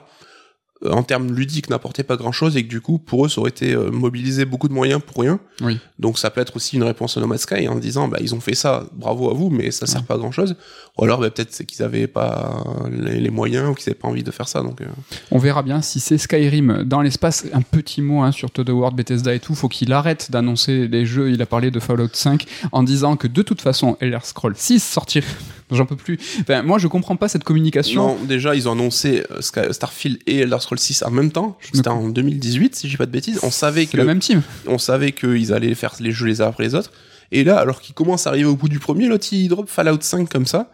en 0.87 1.03
termes 1.03 1.35
ludiques, 1.35 1.71
n'apportait 1.71 2.05
pas 2.05 2.17
grand-chose 2.17 2.57
et 2.57 2.63
que 2.63 2.69
du 2.69 2.81
coup, 2.81 2.99
pour 2.99 3.27
eux, 3.27 3.29
ça 3.29 3.41
aurait 3.41 3.51
été 3.51 3.73
euh, 3.73 3.91
mobiliser 3.91 4.45
beaucoup 4.45 4.69
de 4.69 4.73
moyens 4.73 5.01
pour 5.05 5.23
rien. 5.23 5.41
Oui. 5.61 5.79
Donc 5.99 6.19
ça 6.19 6.31
peut 6.31 6.41
être 6.41 6.55
aussi 6.57 6.77
une 6.77 6.85
réponse 6.85 7.17
à 7.17 7.21
No 7.21 7.27
Man's 7.27 7.43
Sky 7.43 7.67
en 7.69 7.75
disant, 7.75 8.07
bah, 8.07 8.19
ils 8.21 8.35
ont 8.35 8.41
fait 8.41 8.55
ça, 8.55 8.85
bravo 8.93 9.31
à 9.31 9.35
vous, 9.35 9.51
mais 9.51 9.71
ça 9.71 9.87
sert 9.87 10.05
pas 10.05 10.15
à 10.15 10.19
grand-chose. 10.19 10.55
Ou 10.97 11.05
alors, 11.05 11.21
bah, 11.21 11.31
peut-être 11.31 11.53
c'est 11.53 11.65
qu'ils 11.65 11.83
avaient 11.83 12.07
pas 12.07 12.65
les, 12.91 13.21
les 13.21 13.31
moyens 13.31 13.71
ou 13.71 13.75
qu'ils 13.75 13.91
avaient 13.91 13.99
pas 13.99 14.09
envie 14.09 14.23
de 14.23 14.31
faire 14.31 14.49
ça. 14.49 14.63
Donc, 14.63 14.81
euh, 14.81 14.87
On 15.31 15.39
verra 15.39 15.63
bien 15.63 15.83
si 15.83 15.99
c'est 15.99 16.19
Skyrim 16.19 16.85
dans 16.85 17.01
l'espace. 17.01 17.47
Un 17.53 17.63
petit 17.63 18.01
mot 18.01 18.23
hein, 18.23 18.31
sur 18.31 18.51
Todd 18.51 18.69
Howard, 18.71 18.95
Bethesda 18.95 19.35
et 19.35 19.41
tout. 19.41 19.55
Faut 19.55 19.69
qu'il 19.69 19.93
arrête 19.93 20.31
d'annoncer 20.31 20.87
les 20.87 21.07
jeux. 21.07 21.31
Il 21.31 21.43
a 21.43 21.47
parlé 21.47 21.71
de 21.71 21.81
Fallout 21.81 22.09
5 22.13 22.45
en 22.71 22.83
disant 22.83 23.17
que 23.17 23.27
de 23.27 23.43
toute 23.43 23.61
façon, 23.61 23.97
Elder 24.01 24.19
Scroll 24.23 24.55
6 24.57 24.83
sortirait. 24.83 25.27
J'en 25.71 25.85
peux 25.87 25.97
plus. 25.97 26.19
Enfin, 26.41 26.63
moi, 26.63 26.79
je 26.79 26.87
comprends 26.89 27.17
pas 27.17 27.29
cette 27.29 27.45
communication. 27.45 28.17
Non, 28.19 28.25
déjà, 28.25 28.55
ils 28.55 28.69
ont 28.69 28.73
annoncé 28.73 29.23
euh, 29.31 29.41
Sky- 29.41 29.73
Starfield 29.73 30.19
et 30.27 30.39
Elder 30.41 30.57
Scrolls 30.61 30.79
6 30.79 31.03
en 31.03 31.11
même 31.11 31.31
temps. 31.31 31.59
C'était 31.73 31.89
en 31.89 32.09
2018, 32.09 32.75
si 32.75 32.89
j'ai 32.89 32.97
pas 32.97 33.07
de 33.07 33.11
bêtises. 33.11 33.39
On 33.43 33.51
savait 33.51 33.87
que 33.87 33.97
la 33.97 34.05
même 34.05 34.21
team. 34.21 34.43
on 34.67 34.79
savait 34.79 35.13
qu'ils 35.13 35.53
allaient 35.53 35.75
faire 35.75 35.95
les 36.01 36.11
jeux 36.13 36.27
les 36.27 36.41
uns 36.41 36.47
après 36.47 36.65
les 36.65 36.75
autres. 36.75 36.91
Et 37.33 37.45
là, 37.45 37.59
alors 37.59 37.81
qu'ils 37.83 37.95
commencent 37.95 38.27
à 38.27 38.31
arriver 38.31 38.47
au 38.49 38.57
bout 38.57 38.71
du 38.71 38.79
premier, 38.79 39.07
l'autre 39.07 39.27
il 39.33 39.49
drop 39.49 39.69
Fallout 39.69 39.99
5 40.01 40.29
comme 40.31 40.47
ça. 40.47 40.71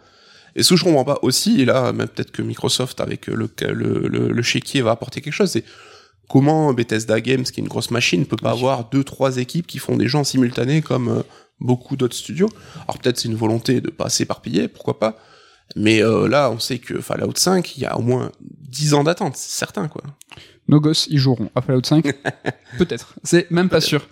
Et 0.55 0.63
ce 0.63 0.69
que 0.69 0.75
je 0.77 0.85
comprends 0.85 1.03
pas 1.03 1.19
aussi, 1.21 1.59
et 1.59 1.65
là, 1.65 1.91
même 1.91 2.07
peut-être 2.07 2.31
que 2.31 2.41
Microsoft 2.41 3.01
avec 3.01 3.27
le, 3.27 3.35
le, 3.35 4.07
le, 4.07 4.31
le 4.31 4.41
chéquier 4.41 4.81
va 4.81 4.91
apporter 4.91 5.19
quelque 5.19 5.33
chose, 5.33 5.51
c'est 5.51 5.65
comment 6.29 6.71
Bethesda 6.73 7.19
Games, 7.19 7.43
qui 7.43 7.59
est 7.59 7.63
une 7.63 7.67
grosse 7.69 7.91
machine, 7.91 8.25
peut 8.25 8.37
pas 8.37 8.51
avoir 8.51 8.89
deux, 8.89 9.03
trois 9.03 9.35
équipes 9.35 9.67
qui 9.67 9.79
font 9.79 9.97
des 9.97 10.07
jeux 10.07 10.17
en 10.19 10.23
simultané 10.23 10.81
comme 10.81 11.09
euh, 11.09 11.21
beaucoup 11.59 11.95
d'autres 11.95 12.15
studios. 12.15 12.49
Alors 12.87 12.97
peut-être 12.99 13.19
c'est 13.19 13.27
une 13.27 13.35
volonté 13.35 13.81
de 13.81 13.89
pas 13.89 14.09
s'éparpiller, 14.09 14.67
pourquoi 14.67 14.99
pas. 14.99 15.17
Mais 15.75 16.03
euh, 16.03 16.27
là, 16.27 16.51
on 16.51 16.59
sait 16.59 16.77
que 16.77 17.01
Fallout 17.01 17.35
5, 17.35 17.77
il 17.77 17.81
y 17.81 17.85
a 17.85 17.97
au 17.97 18.01
moins 18.01 18.31
10 18.41 18.93
ans 18.93 19.03
d'attente, 19.03 19.35
c'est 19.35 19.57
certain, 19.57 19.87
quoi. 19.87 20.03
Nos 20.67 20.79
gosses, 20.79 21.07
ils 21.09 21.17
joueront 21.17 21.49
à 21.55 21.61
Fallout 21.61 21.83
5. 21.83 22.03
Peut-être. 22.77 23.15
C'est 23.23 23.49
même 23.51 23.69
pas 23.69 23.81
sûr. 23.81 24.07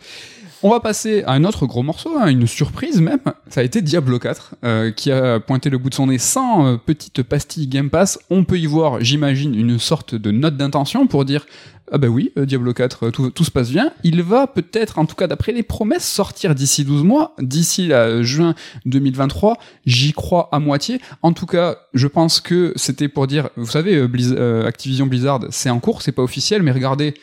On 0.65 0.69
va 0.69 0.79
passer 0.79 1.23
à 1.23 1.33
un 1.33 1.43
autre 1.43 1.65
gros 1.65 1.83
morceau, 1.83 2.17
hein, 2.17 2.27
une 2.27 2.47
surprise 2.47 3.01
même. 3.01 3.19
Ça 3.49 3.59
a 3.59 3.63
été 3.63 3.81
Diablo 3.81 4.17
4, 4.17 4.55
euh, 4.63 4.91
qui 4.91 5.11
a 5.11 5.41
pointé 5.41 5.69
le 5.69 5.77
bout 5.77 5.89
de 5.89 5.95
son 5.95 6.07
nez 6.07 6.17
sans 6.17 6.65
euh, 6.65 6.77
petite 6.77 7.21
pastille 7.21 7.67
Game 7.67 7.89
Pass. 7.89 8.17
On 8.29 8.45
peut 8.45 8.57
y 8.57 8.65
voir, 8.65 9.01
j'imagine, 9.01 9.55
une 9.55 9.77
sorte 9.77 10.15
de 10.15 10.31
note 10.31 10.55
d'intention 10.55 11.05
pour 11.05 11.25
dire 11.25 11.45
ah 11.91 11.97
bah 11.97 12.07
oui, 12.07 12.31
euh, 12.37 12.45
Diablo 12.45 12.73
4, 12.73 13.07
euh, 13.07 13.11
tout, 13.11 13.43
se 13.43 13.51
passe 13.51 13.69
bien. 13.69 13.91
Il 14.03 14.23
va 14.23 14.47
peut-être, 14.47 14.99
en 14.99 15.05
tout 15.05 15.15
cas 15.15 15.27
d'après 15.27 15.51
les 15.51 15.63
promesses, 15.63 16.07
sortir 16.07 16.55
d'ici 16.55 16.85
12 16.85 17.03
mois, 17.03 17.35
d'ici 17.39 17.87
là, 17.87 18.23
juin 18.23 18.55
2023. 18.85 19.57
J'y 19.85 20.13
crois 20.13 20.49
à 20.51 20.59
moitié. 20.59 20.99
En 21.21 21.33
tout 21.33 21.45
cas, 21.45 21.77
je 21.93 22.07
pense 22.07 22.39
que 22.41 22.73
c'était 22.75 23.09
pour 23.09 23.27
dire, 23.27 23.49
vous 23.57 23.69
savez, 23.69 23.95
euh, 23.95 24.09
euh, 24.31 24.65
Activision 24.65 25.05
Blizzard, 25.05 25.41
c'est 25.49 25.69
en 25.69 25.79
cours, 25.79 26.01
c'est 26.01 26.11
pas 26.11 26.23
officiel, 26.23 26.63
mais 26.63 26.71
regardez, 26.71 27.13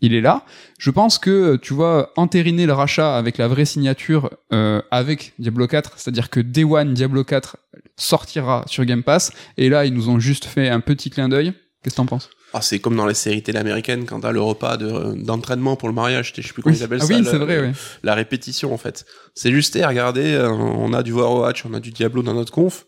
il 0.00 0.14
est 0.14 0.20
là. 0.20 0.44
Je 0.78 0.90
pense 0.90 1.18
que 1.18 1.56
tu 1.56 1.72
vois 1.72 2.12
entériner 2.16 2.66
le 2.66 2.72
rachat 2.72 3.16
avec 3.16 3.38
la 3.38 3.48
vraie 3.48 3.64
signature 3.64 4.30
euh, 4.52 4.82
avec 4.90 5.32
Diablo 5.38 5.66
4, 5.66 5.94
c'est-à-dire 5.96 6.30
que 6.30 6.40
Day 6.40 6.64
One 6.64 6.94
Diablo 6.94 7.24
4 7.24 7.56
sortira 7.96 8.64
sur 8.66 8.84
Game 8.84 9.02
Pass, 9.02 9.32
et 9.56 9.68
là 9.68 9.86
ils 9.86 9.94
nous 9.94 10.08
ont 10.08 10.18
juste 10.18 10.44
fait 10.44 10.68
un 10.68 10.80
petit 10.80 11.10
clin 11.10 11.28
d'œil. 11.28 11.52
Qu'est-ce 11.82 11.94
que 11.94 11.96
t'en 11.96 12.06
penses? 12.06 12.30
Ah, 12.56 12.60
c'est 12.62 12.78
comme 12.78 12.94
dans 12.96 13.06
les 13.06 13.14
séries 13.14 13.42
télé 13.42 13.58
américaines 13.58 14.06
quand 14.06 14.20
t'as 14.20 14.30
le 14.30 14.40
repas 14.40 14.76
de- 14.76 15.14
d'entraînement 15.20 15.74
pour 15.74 15.88
le 15.88 15.94
mariage, 15.94 16.32
je 16.36 16.40
sais 16.40 16.52
plus 16.52 16.62
comment 16.62 16.72
Oui. 16.72 16.80
ils 16.80 16.84
appellent 16.84 17.00
Ah 17.02 17.06
ça. 17.06 17.14
oui, 17.14 17.26
c'est 17.28 17.36
vrai, 17.38 17.60
oui. 17.60 17.72
La 18.04 18.14
répétition 18.14 18.72
en 18.72 18.78
fait. 18.78 19.04
C'est 19.34 19.50
juste, 19.50 19.74
eh, 19.74 19.84
regardez, 19.84 20.34
euh, 20.34 20.48
on 20.50 20.92
a 20.92 21.02
du 21.02 21.12
Overwatch, 21.12 21.66
on 21.66 21.74
a 21.74 21.80
du 21.80 21.90
Diablo 21.90 22.22
dans 22.22 22.34
notre 22.34 22.52
conf. 22.52 22.86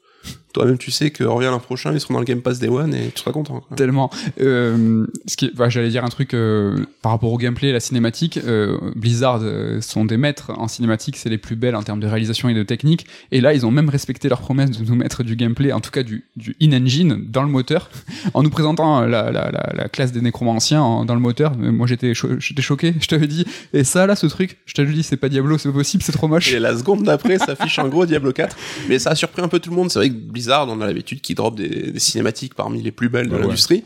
Toi-même, 0.57 0.79
tu 0.79 0.91
sais 0.91 1.11
que 1.11 1.23
revient 1.23 1.49
l'an 1.51 1.59
prochain, 1.59 1.93
ils 1.93 2.01
seront 2.01 2.15
dans 2.15 2.21
le 2.21 2.25
Game 2.25 2.41
Pass 2.41 2.59
Day 2.59 2.69
One 2.69 2.95
et 2.95 3.11
tu 3.15 3.21
seras 3.21 3.33
content. 3.33 3.61
Quoi. 3.61 3.77
Tellement. 3.77 4.11
Euh, 4.41 5.07
ce 5.27 5.37
qui, 5.37 5.51
bah, 5.55 5.69
j'allais 5.69 5.91
dire 5.91 6.03
un 6.03 6.09
truc 6.09 6.33
euh, 6.33 6.79
par 7.03 7.13
rapport 7.13 7.31
au 7.31 7.37
gameplay, 7.37 7.73
la 7.73 7.81
cinématique. 7.81 8.39
euh, 8.47 8.79
Blizzard 8.95 9.41
euh, 9.43 9.81
sont 9.83 10.05
des 10.07 10.17
maîtres 10.17 10.53
en 10.57 10.67
cinématique, 10.69 11.17
c'est 11.19 11.29
les 11.29 11.37
plus 11.37 11.57
belles 11.57 11.77
en 11.77 11.83
termes 11.83 12.01
de 12.01 12.07
réalisation 12.07 12.49
et 12.49 12.55
de 12.55 12.63
technique. 12.63 13.07
Et 13.33 13.41
là, 13.43 13.53
ils 13.53 13.67
ont 13.67 13.71
même 13.71 13.89
respecté 13.91 14.29
leur 14.31 14.41
promesse 14.41 14.71
de 14.71 14.83
nous 14.85 14.95
mettre 14.97 15.23
du 15.23 15.37
gameplay, 15.37 15.73
en 15.73 15.81
tout 15.81 15.91
cas 15.91 16.03
du, 16.03 16.25
du 16.37 16.57
in-engine 16.63 17.27
dans 17.29 17.43
le 17.43 17.49
moteur, 17.49 17.91
en 18.35 18.43
nous 18.43 18.49
présentant 18.51 19.03
la, 19.03 19.31
la, 19.31 19.51
la, 19.51 19.73
la 19.75 19.89
classe 19.89 20.13
des 20.13 20.21
nécromanciens 20.23 20.81
en- 20.81 21.05
dans 21.05 21.15
le 21.15 21.21
moteur. 21.21 21.57
Moi, 21.57 21.87
j'étais 21.87 22.15
cho- 22.15 22.39
j'étais 22.41 22.63
choqué. 22.63 22.95
Je 23.01 23.09
t'avais 23.09 23.27
dit. 23.27 23.45
Et 23.75 23.85
ça, 23.85 24.07
là, 24.07 24.17
ce 24.17 24.27
truc, 24.27 24.57
je 24.67 24.73
t'avais 24.75 24.93
dit, 24.93 25.03
c'est 25.03 25.17
pas 25.17 25.29
Diablo, 25.29 25.59
c'est 25.59 25.69
pas 25.69 25.75
possible, 25.75 26.03
c'est 26.03 26.13
trop 26.13 26.29
moche. 26.29 26.53
Et 26.53 26.59
la 26.59 26.77
seconde 26.77 27.03
d'après, 27.03 27.39
ça 27.39 27.53
affiche 27.53 27.79
en 27.79 27.89
gros 27.89 28.07
Diablo 28.07 28.33
4. 28.33 28.57
Mais 28.89 28.99
ça 28.99 29.11
a 29.11 29.15
surpris 29.15 29.43
un 29.43 29.49
peu 29.49 29.59
tout 29.59 29.71
le 29.71 29.77
monde. 29.77 29.91
C'est 29.91 29.99
vrai 29.99 30.09
que 30.09 30.15
Blizzard, 30.15 30.46
on 30.69 30.81
a 30.81 30.87
l'habitude 30.87 31.21
qu'ils 31.21 31.37
drop 31.37 31.57
des, 31.57 31.91
des 31.93 31.99
cinématiques 31.99 32.55
parmi 32.55 32.83
les 32.83 32.93
plus 32.93 33.09
belles 33.09 33.27
de 33.29 33.33
Ouais, 33.33 33.39
ouais. 33.41 33.47
l'industrie. 33.47 33.85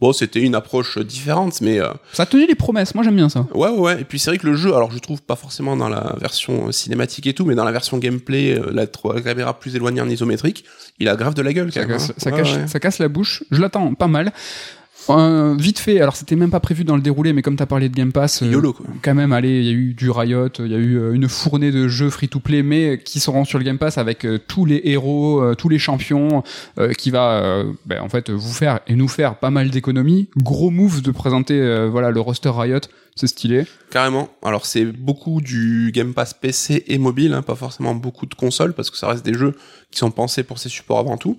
Bon, 0.00 0.12
c'était 0.12 0.40
une 0.40 0.56
approche 0.56 0.98
différente, 0.98 1.60
mais 1.60 1.78
euh, 1.80 1.86
Ça 2.12 2.24
a 2.24 2.26
tenu 2.26 2.44
les 2.44 2.56
promesses. 2.56 2.92
Moi, 2.96 3.04
j'aime 3.04 3.14
bien 3.14 3.28
ça. 3.28 3.46
ouais, 3.54 3.68
ouais. 3.68 4.00
Et 4.00 4.04
puis 4.04 4.18
c'est 4.18 4.30
vrai 4.30 4.38
que 4.38 4.46
le 4.48 4.56
jeu, 4.56 4.74
alors 4.74 4.90
je 4.90 4.98
trouve 4.98 5.22
pas 5.22 5.36
forcément 5.36 5.76
dans 5.76 5.88
la 5.88 6.16
version 6.20 6.66
euh, 6.68 6.72
cinématique 6.72 7.28
et 7.28 7.34
tout, 7.34 7.44
mais 7.44 7.54
dans 7.54 7.62
la 7.64 7.70
version 7.70 7.98
gameplay, 7.98 8.58
euh, 8.58 8.72
la, 8.72 8.86
la 9.14 9.20
caméra 9.20 9.56
plus 9.60 9.76
éloignée 9.76 10.00
en 10.00 10.08
isométrique, 10.08 10.64
il 10.98 11.08
a 11.08 11.14
grave 11.14 11.34
de 11.34 11.42
la 11.42 11.52
gueule. 11.52 11.70
Ça 11.72 11.84
casse, 11.84 12.10
hein. 12.10 12.14
ça, 12.16 12.30
Ouais, 12.30 12.36
cache- 12.38 12.56
ouais. 12.56 12.66
ça 12.66 12.80
casse 12.80 12.98
la 12.98 13.06
bouche. 13.08 13.44
Je 13.52 13.60
l'attends 13.60 13.94
pas 13.94 14.08
mal. 14.08 14.32
Euh, 15.10 15.54
vite 15.58 15.78
fait, 15.78 16.00
alors 16.00 16.16
c'était 16.16 16.36
même 16.36 16.50
pas 16.50 16.60
prévu 16.60 16.84
dans 16.84 16.96
le 16.96 17.02
déroulé, 17.02 17.32
mais 17.32 17.42
comme 17.42 17.56
t'as 17.56 17.66
parlé 17.66 17.88
de 17.88 17.94
Game 17.94 18.12
Pass, 18.12 18.42
euh, 18.42 18.50
YOLO, 18.50 18.72
quoi. 18.72 18.86
quand 19.02 19.14
même, 19.14 19.32
allez, 19.32 19.60
il 19.60 19.64
y 19.64 19.68
a 19.68 19.72
eu 19.72 19.94
du 19.94 20.10
Riot, 20.10 20.48
il 20.58 20.68
y 20.68 20.74
a 20.74 20.78
eu 20.78 20.96
euh, 20.96 21.12
une 21.12 21.28
fournée 21.28 21.70
de 21.70 21.88
jeux 21.88 22.10
free-to-play, 22.10 22.62
mais 22.62 23.00
qui 23.04 23.20
seront 23.20 23.44
sur 23.44 23.58
le 23.58 23.64
Game 23.64 23.78
Pass 23.78 23.98
avec 23.98 24.24
euh, 24.24 24.38
tous 24.38 24.64
les 24.64 24.80
héros, 24.84 25.54
tous 25.56 25.68
les 25.68 25.78
champions, 25.78 26.42
qui 26.98 27.10
va, 27.10 27.62
ben, 27.86 28.00
en 28.00 28.08
fait, 28.08 28.30
vous 28.30 28.52
faire 28.52 28.80
et 28.86 28.94
nous 28.94 29.08
faire 29.08 29.36
pas 29.36 29.50
mal 29.50 29.70
d'économies. 29.70 30.28
Gros 30.36 30.70
move 30.70 31.02
de 31.02 31.10
présenter, 31.10 31.88
voilà, 31.88 32.10
le 32.10 32.20
roster 32.20 32.50
Riot, 32.54 32.80
c'est 33.14 33.26
stylé. 33.26 33.66
Carrément. 33.90 34.30
Alors 34.42 34.64
c'est 34.64 34.84
beaucoup 34.86 35.40
du 35.42 35.90
Game 35.94 36.14
Pass 36.14 36.32
PC 36.34 36.84
et 36.86 36.96
mobile, 36.98 37.34
hein, 37.34 37.42
pas 37.42 37.54
forcément 37.54 37.94
beaucoup 37.94 38.24
de 38.26 38.34
consoles 38.34 38.72
parce 38.72 38.90
que 38.90 38.96
ça 38.96 39.06
reste 39.08 39.24
des 39.24 39.34
jeux 39.34 39.54
qui 39.90 39.98
sont 39.98 40.10
pensés 40.10 40.42
pour 40.42 40.58
ces 40.58 40.70
supports 40.70 40.98
avant 40.98 41.18
tout. 41.18 41.36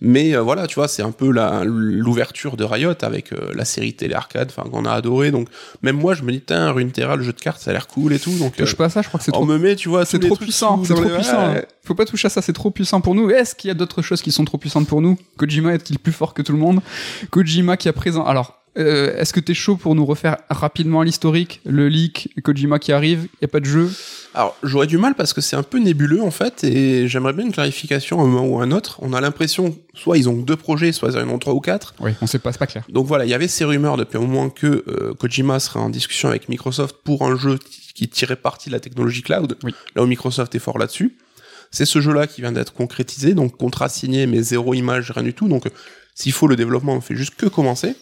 Mais 0.00 0.36
euh, 0.36 0.40
voilà, 0.42 0.68
tu 0.68 0.76
vois, 0.76 0.86
c'est 0.86 1.02
un 1.02 1.10
peu 1.10 1.28
l'ouverture 1.64 2.56
de 2.56 2.62
Riot 2.64 2.94
avec 3.02 3.32
euh, 3.32 3.52
la 3.54 3.64
série 3.64 3.94
télé 3.94 4.14
arcade, 4.14 4.52
enfin 4.56 4.68
qu'on 4.70 4.84
a 4.84 4.92
adoré. 4.92 5.30
Donc 5.32 5.48
même 5.82 5.96
moi, 5.96 6.14
je 6.14 6.22
me 6.22 6.30
dis, 6.30 6.40
tiens, 6.40 6.70
Runeterra, 6.70 7.16
le 7.16 7.22
jeu 7.24 7.32
de 7.32 7.40
cartes, 7.40 7.60
ça 7.60 7.70
a 7.70 7.72
l'air 7.72 7.88
cool 7.88 8.12
et 8.12 8.18
tout. 8.20 8.36
Donc 8.38 8.54
euh, 8.60 8.64
Touche 8.64 8.76
pas 8.76 8.84
à 8.86 8.88
ça, 8.90 9.02
je 9.02 9.08
crois 9.08 9.18
que 9.18 9.24
c'est 9.24 9.32
on 9.34 9.38
trop 9.38 9.44
me 9.46 9.58
met, 9.58 9.74
tu 9.74 9.88
vois, 9.88 10.04
C'est 10.04 10.20
trop 10.20 10.36
puissant, 10.36 10.82
c'est 10.84 10.94
trop 10.94 11.02
les- 11.02 11.10
puissant. 11.14 11.52
Ouais. 11.54 11.66
Faut 11.84 11.94
pas 11.96 12.04
toucher 12.04 12.26
à 12.26 12.30
ça, 12.30 12.42
c'est 12.42 12.52
trop 12.52 12.70
puissant 12.70 13.00
pour 13.00 13.14
nous. 13.16 13.30
Est-ce 13.30 13.56
qu'il 13.56 13.68
y 13.68 13.70
a 13.72 13.74
d'autres 13.74 14.02
choses 14.02 14.22
qui 14.22 14.30
sont 14.30 14.44
trop 14.44 14.58
puissantes 14.58 14.86
pour 14.86 15.00
nous? 15.00 15.18
Kojima 15.36 15.74
est-il 15.74 15.98
plus 15.98 16.12
fort 16.12 16.32
que 16.34 16.42
tout 16.42 16.52
le 16.52 16.58
monde? 16.58 16.80
Kojima 17.30 17.76
qui 17.76 17.88
a 17.88 17.92
présent. 17.92 18.24
Alors, 18.24 18.54
euh, 18.78 19.16
est-ce 19.18 19.32
que 19.32 19.40
t'es 19.40 19.54
chaud 19.54 19.76
pour 19.76 19.94
nous 19.94 20.06
refaire 20.06 20.36
rapidement 20.50 21.02
l'historique, 21.02 21.60
le 21.66 21.88
leak, 21.88 22.30
Kojima 22.42 22.78
qui 22.78 22.92
arrive, 22.92 23.26
y 23.42 23.44
a 23.44 23.48
pas 23.48 23.60
de 23.60 23.64
jeu? 23.64 23.90
Alors, 24.34 24.56
j'aurais 24.62 24.86
du 24.86 24.98
mal 24.98 25.14
parce 25.14 25.32
que 25.32 25.40
c'est 25.40 25.56
un 25.56 25.62
peu 25.62 25.78
nébuleux 25.78 26.22
en 26.22 26.30
fait, 26.30 26.62
et 26.64 27.08
j'aimerais 27.08 27.32
bien 27.32 27.46
une 27.46 27.52
clarification 27.52 28.20
à 28.20 28.24
un 28.24 28.26
moment 28.26 28.46
ou 28.46 28.60
à 28.60 28.64
un 28.64 28.70
autre. 28.70 28.98
On 29.02 29.12
a 29.12 29.20
l'impression, 29.20 29.76
soit 29.94 30.16
ils 30.18 30.28
ont 30.28 30.34
deux 30.36 30.56
projets, 30.56 30.92
soit 30.92 31.10
ils 31.10 31.18
en 31.18 31.28
ont 31.28 31.38
trois 31.38 31.54
ou 31.54 31.60
quatre. 31.60 31.94
Oui, 32.00 32.12
on 32.22 32.26
sait 32.26 32.38
pas, 32.38 32.52
c'est 32.52 32.58
pas 32.58 32.66
clair. 32.66 32.84
Donc 32.88 33.06
voilà, 33.06 33.24
il 33.24 33.30
y 33.30 33.34
avait 33.34 33.48
ces 33.48 33.64
rumeurs 33.64 33.96
depuis 33.96 34.16
un 34.18 34.20
moment 34.20 34.48
que 34.50 34.84
euh, 34.86 35.14
Kojima 35.14 35.58
serait 35.60 35.80
en 35.80 35.90
discussion 35.90 36.28
avec 36.28 36.48
Microsoft 36.48 36.96
pour 37.02 37.22
un 37.26 37.36
jeu 37.36 37.58
qui 37.94 38.06
tirait 38.08 38.36
parti 38.36 38.68
de 38.68 38.74
la 38.74 38.80
technologie 38.80 39.22
cloud, 39.22 39.56
Oui. 39.64 39.74
là 39.96 40.02
où 40.02 40.06
Microsoft 40.06 40.54
est 40.54 40.60
fort 40.60 40.78
là-dessus. 40.78 41.16
C'est 41.70 41.84
ce 41.84 42.00
jeu-là 42.00 42.26
qui 42.26 42.40
vient 42.40 42.52
d'être 42.52 42.72
concrétisé, 42.72 43.34
donc 43.34 43.56
contrat 43.56 43.88
signé, 43.88 44.26
mais 44.26 44.40
zéro 44.40 44.72
image, 44.72 45.10
rien 45.10 45.24
du 45.24 45.34
tout. 45.34 45.48
Donc, 45.48 45.64
s'il 46.14 46.32
faut, 46.32 46.46
le 46.46 46.56
développement 46.56 46.94
ne 46.94 47.00
fait 47.00 47.16
juste 47.16 47.34
que 47.36 47.46
commencer. 47.46 47.94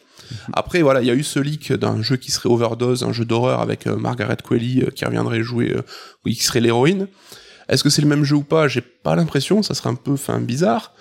Après, 0.52 0.82
voilà, 0.82 1.00
il 1.02 1.06
y 1.06 1.10
a 1.10 1.14
eu 1.14 1.22
ce 1.22 1.38
leak 1.38 1.72
d'un 1.72 2.02
jeu 2.02 2.16
qui 2.16 2.30
serait 2.30 2.48
Overdose, 2.48 3.02
un 3.04 3.12
jeu 3.12 3.24
d'horreur 3.24 3.60
avec 3.60 3.86
euh, 3.86 3.96
Margaret 3.96 4.36
Qualley 4.42 4.82
euh, 4.82 4.90
qui 4.90 5.04
reviendrait 5.04 5.42
jouer, 5.42 5.72
euh, 5.76 5.82
oui, 6.24 6.34
qui 6.34 6.44
serait 6.44 6.60
l'héroïne. 6.60 7.08
Est-ce 7.68 7.82
que 7.82 7.90
c'est 7.90 8.02
le 8.02 8.08
même 8.08 8.24
jeu 8.24 8.36
ou 8.36 8.42
pas? 8.42 8.68
J'ai 8.68 8.80
pas 8.80 9.16
l'impression, 9.16 9.62
ça 9.62 9.74
serait 9.74 9.90
un 9.90 9.94
peu, 9.94 10.16
fin 10.16 10.40
bizarre. 10.40 10.92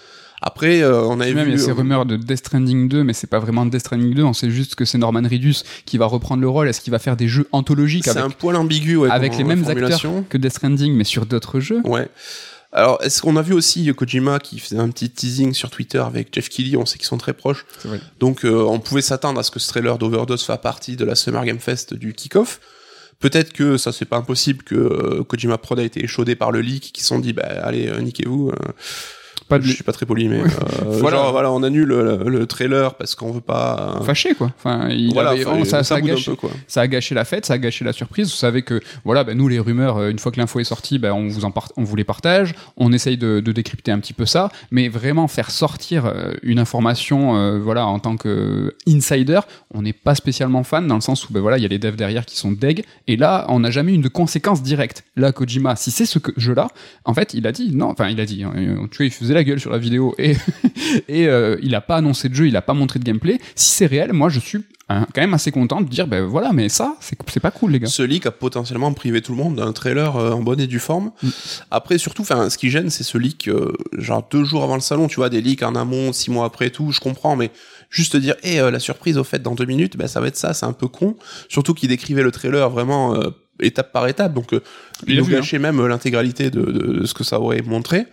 Après, 0.42 0.82
euh, 0.82 1.04
on 1.04 1.20
avait 1.20 1.34
Même 1.34 1.48
il 1.48 1.54
y 1.54 1.56
vu. 1.56 1.62
a 1.62 1.66
ces 1.66 1.72
rumeurs 1.72 2.06
de 2.06 2.18
Death 2.18 2.40
Stranding 2.40 2.90
2, 2.90 3.04
mais 3.04 3.14
c'est 3.14 3.28
pas 3.28 3.40
vraiment 3.40 3.66
Death 3.66 3.80
Stranding 3.80 4.14
2, 4.14 4.24
on 4.24 4.34
sait 4.34 4.50
juste 4.50 4.76
que 4.76 4.86
c'est 4.86 4.98
Norman 4.98 5.24
Reedus 5.24 5.64
qui 5.86 5.98
va 5.98 6.06
reprendre 6.06 6.42
le 6.42 6.50
rôle. 6.50 6.68
Est-ce 6.68 6.82
qu'il 6.82 6.92
va 6.92 7.00
faire 7.00 7.16
des 7.16 7.28
jeux 7.28 7.48
anthologiques 7.52 8.04
c'est 8.04 8.12
avec, 8.12 8.24
un 8.24 8.30
poil 8.30 8.56
ambigu, 8.56 8.96
ouais, 8.98 9.10
avec 9.10 9.38
les 9.38 9.44
mêmes 9.44 9.68
acteurs 9.68 10.02
que 10.30 10.38
Death 10.38 10.52
Stranding, 10.54 10.94
mais 10.94 11.04
sur 11.04 11.26
d'autres 11.26 11.60
jeux? 11.60 11.82
Ouais. 11.86 12.10
Alors, 12.76 13.02
est-ce 13.02 13.22
qu'on 13.22 13.38
a 13.38 13.42
vu 13.42 13.54
aussi 13.54 13.90
Kojima 13.96 14.40
qui 14.40 14.60
faisait 14.60 14.78
un 14.78 14.90
petit 14.90 15.10
teasing 15.10 15.54
sur 15.54 15.70
Twitter 15.70 16.00
avec 16.00 16.36
Jeff 16.36 16.50
Keighley 16.50 16.76
On 16.76 16.86
sait 16.86 16.98
qu'ils 16.98 17.08
sont 17.08 17.18
très 17.18 17.32
proches. 17.32 17.66
Vrai. 17.86 18.02
Donc, 18.20 18.44
euh, 18.44 18.64
on 18.64 18.82
pouvait 18.82 19.02
s'attendre 19.02 19.40
à 19.40 19.44
ce 19.44 19.52
que 19.52 19.60
ce 19.60 19.70
trailer 19.70 19.98
d'Overdose 19.98 20.44
fasse 20.44 20.60
partie 20.60 20.98
de 20.98 21.06
la 21.06 21.16
Summer 21.16 21.46
Game 21.46 21.60
Fest 21.60 21.94
du 21.94 22.14
kick-off. 22.14 22.60
Peut-être 23.22 23.54
que 23.54 23.78
ça 23.78 23.94
c'est 23.94 24.04
pas 24.04 24.18
impossible 24.18 24.62
que 24.64 24.76
euh, 24.76 25.24
Kojima 25.24 25.58
Prod 25.58 25.80
a 25.80 25.84
été 25.84 26.04
échaudé 26.04 26.36
par 26.36 26.52
le 26.52 26.60
leak, 26.60 26.92
qui 26.92 27.02
se 27.02 27.08
sont 27.08 27.20
dit 27.20 27.32
bah 27.32 27.48
allez 27.64 27.88
euh, 27.88 28.02
niquez-vous. 28.02 28.52
Euh. 29.46 29.50
Pas 29.50 29.60
de 29.60 29.64
je 29.66 29.72
suis 29.74 29.84
pas 29.84 29.92
très 29.92 30.06
poli 30.06 30.28
mais 30.28 30.40
euh, 30.42 30.46
Voilà. 31.00 31.18
genre 31.18 31.32
voilà 31.32 31.52
on 31.52 31.62
annule 31.64 31.88
le, 31.88 32.18
le 32.28 32.46
trailer 32.48 32.96
parce 32.96 33.14
qu'on 33.16 33.32
veut 33.32 33.42
pas. 33.42 34.00
Fâché 34.04 34.34
quoi. 34.36 34.52
Enfin, 34.58 34.90
il 34.90 35.14
voilà, 35.14 35.32
avait- 35.32 35.66
ça, 35.66 35.84
ça 35.84 35.96
a 35.96 36.02
gâché, 36.02 36.32
peu, 36.32 36.36
quoi. 36.36 36.50
ça 36.68 36.82
a 36.82 36.88
gâché 36.88 37.14
la 37.16 37.26
fête, 37.26 37.46
ça 37.46 37.54
a 37.54 37.58
gâché 37.58 37.86
la 37.86 37.94
surprise. 37.94 38.30
Vous 38.30 38.36
savez 38.36 38.64
que 38.64 38.82
voilà, 39.04 39.24
ben, 39.24 39.38
nous 39.38 39.48
les 39.48 39.60
rumeurs, 39.60 39.98
euh, 39.98 40.10
une 40.10 40.20
fois 40.20 40.32
que 40.32 40.40
l'info 40.40 40.60
est 40.60 40.64
sortie, 40.64 40.98
ben, 41.00 41.14
on 41.14 41.28
vous 41.28 41.46
en 41.46 41.52
part- 41.52 41.72
on 41.78 41.84
vous 41.84 41.96
les 41.96 42.04
partage, 42.04 42.56
on 42.78 42.92
essaye 42.92 43.18
de, 43.18 43.40
de 43.40 43.52
décrypter 43.52 43.92
un 43.92 44.00
petit 44.00 44.14
peu 44.14 44.26
ça, 44.26 44.50
mais 44.72 44.88
vraiment 44.90 45.28
faire 45.28 45.52
sortir 45.52 46.06
euh, 46.06 46.34
une 46.44 46.58
information, 46.60 47.38
euh, 47.38 47.60
voilà, 47.60 47.86
en 47.86 48.00
tant 48.00 48.18
que 48.18 48.74
insider, 48.88 49.42
on 49.74 49.82
n'est 49.84 49.94
pas 49.94 50.16
spécialement 50.16 50.64
fan 50.64 50.88
dans 50.88 50.96
le 50.96 51.02
sens 51.02 51.30
où 51.30 51.34
ben 51.34 51.40
voilà, 51.42 51.58
il 51.58 51.62
y 51.62 51.66
a 51.66 51.70
les 51.70 51.80
devs 51.80 51.96
derrière 51.96 52.26
qui 52.26 52.38
sont 52.38 52.52
deg, 52.52 52.84
et 53.08 53.16
là, 53.16 53.46
on 53.50 53.60
n'a 53.60 53.70
jamais 53.72 53.94
eu 53.94 53.98
de 54.00 54.08
conséquences 54.08 54.64
directes. 54.64 55.04
Là, 55.16 55.32
Kojima, 55.32 55.76
si 55.76 55.92
c'est 55.92 56.06
ce 56.08 56.18
que- 56.20 56.32
jeu-là, 56.38 56.68
en 57.06 57.14
fait, 57.14 57.34
il 57.34 57.46
a 57.48 57.52
dit 57.52 57.72
non, 57.76 57.90
enfin, 57.92 58.10
il 58.10 58.20
a 58.20 58.26
dit, 58.26 58.44
hein, 58.44 58.52
euh, 58.56 58.76
tu 58.90 58.98
vois, 58.98 59.06
il 59.06 59.12
faisait 59.12 59.35
la 59.36 59.44
gueule 59.44 59.60
sur 59.60 59.70
la 59.72 59.78
vidéo 59.78 60.16
et 60.18 60.36
et 61.08 61.28
euh, 61.28 61.58
il 61.62 61.76
a 61.76 61.82
pas 61.82 61.98
annoncé 61.98 62.30
de 62.30 62.34
jeu, 62.34 62.48
il 62.48 62.56
a 62.56 62.62
pas 62.62 62.74
montré 62.74 63.00
de 63.00 63.04
gameplay. 63.04 63.40
Si 63.56 63.70
c'est 63.72 63.86
réel, 63.86 64.14
moi, 64.14 64.30
je 64.30 64.40
suis 64.40 64.60
hein, 64.90 65.06
quand 65.14 65.22
même 65.22 65.34
assez 65.34 65.52
content 65.52 65.82
de 65.82 65.88
dire 65.90 66.08
ben 66.08 66.24
voilà 66.26 66.52
mais 66.54 66.70
ça 66.70 66.96
c'est 67.00 67.40
pas 67.40 67.52
cool 67.52 67.72
les 67.72 67.80
gars 67.80 67.88
Ce 67.88 68.02
leak 68.04 68.26
a 68.26 68.32
potentiellement 68.32 68.92
privé 68.94 69.22
tout 69.22 69.32
le 69.34 69.38
monde 69.38 69.56
d'un 69.56 69.72
trailer 69.74 70.16
euh, 70.16 70.32
en 70.32 70.42
bonne 70.42 70.60
et 70.60 70.68
due 70.68 70.80
forme. 70.80 71.12
Mm. 71.22 71.30
Après, 71.72 71.98
surtout, 71.98 72.22
enfin, 72.24 72.50
ce 72.50 72.58
qui 72.58 72.70
gêne, 72.70 72.90
c'est 72.90 73.04
ce 73.04 73.18
leak, 73.18 73.48
euh, 73.48 73.74
genre 73.98 74.28
deux 74.32 74.44
jours 74.44 74.64
avant 74.64 74.76
le 74.76 74.82
salon, 74.82 75.08
tu 75.08 75.18
vois, 75.18 75.30
des 75.30 75.42
leaks 75.42 75.64
en 75.64 75.76
amont, 75.76 76.14
six 76.14 76.32
mois 76.32 76.46
après 76.46 76.70
tout, 76.70 76.92
je 76.92 77.00
comprends, 77.00 77.36
mais 77.36 77.52
juste 77.90 78.16
dire, 78.18 78.36
hé, 78.44 78.60
la 78.72 78.80
surprise 78.80 79.18
au 79.18 79.24
fait 79.24 79.42
dans 79.42 79.56
deux 79.56 79.66
minutes, 79.66 79.98
ben 79.98 80.08
ça 80.08 80.20
va 80.20 80.28
être 80.28 80.38
ça, 80.38 80.54
c'est 80.54 80.66
un 80.66 80.74
peu 80.74 80.88
con. 80.88 81.16
Surtout 81.50 81.74
qu'il 81.74 81.90
décrivait 81.90 82.24
le 82.24 82.32
trailer 82.32 82.70
vraiment 82.70 83.16
étape 83.62 83.92
par 83.94 84.08
étape, 84.08 84.34
donc 84.34 84.54
Il 85.08 85.18
nous 85.18 85.26
hein. 85.26 85.30
gâchait 85.30 85.60
même 85.60 85.86
l'intégralité 85.88 86.50
de, 86.52 86.62
de- 86.62 87.00
de 87.00 87.06
ce 87.06 87.14
que 87.14 87.24
ça 87.24 87.40
aurait 87.40 87.62
montré. 87.62 88.06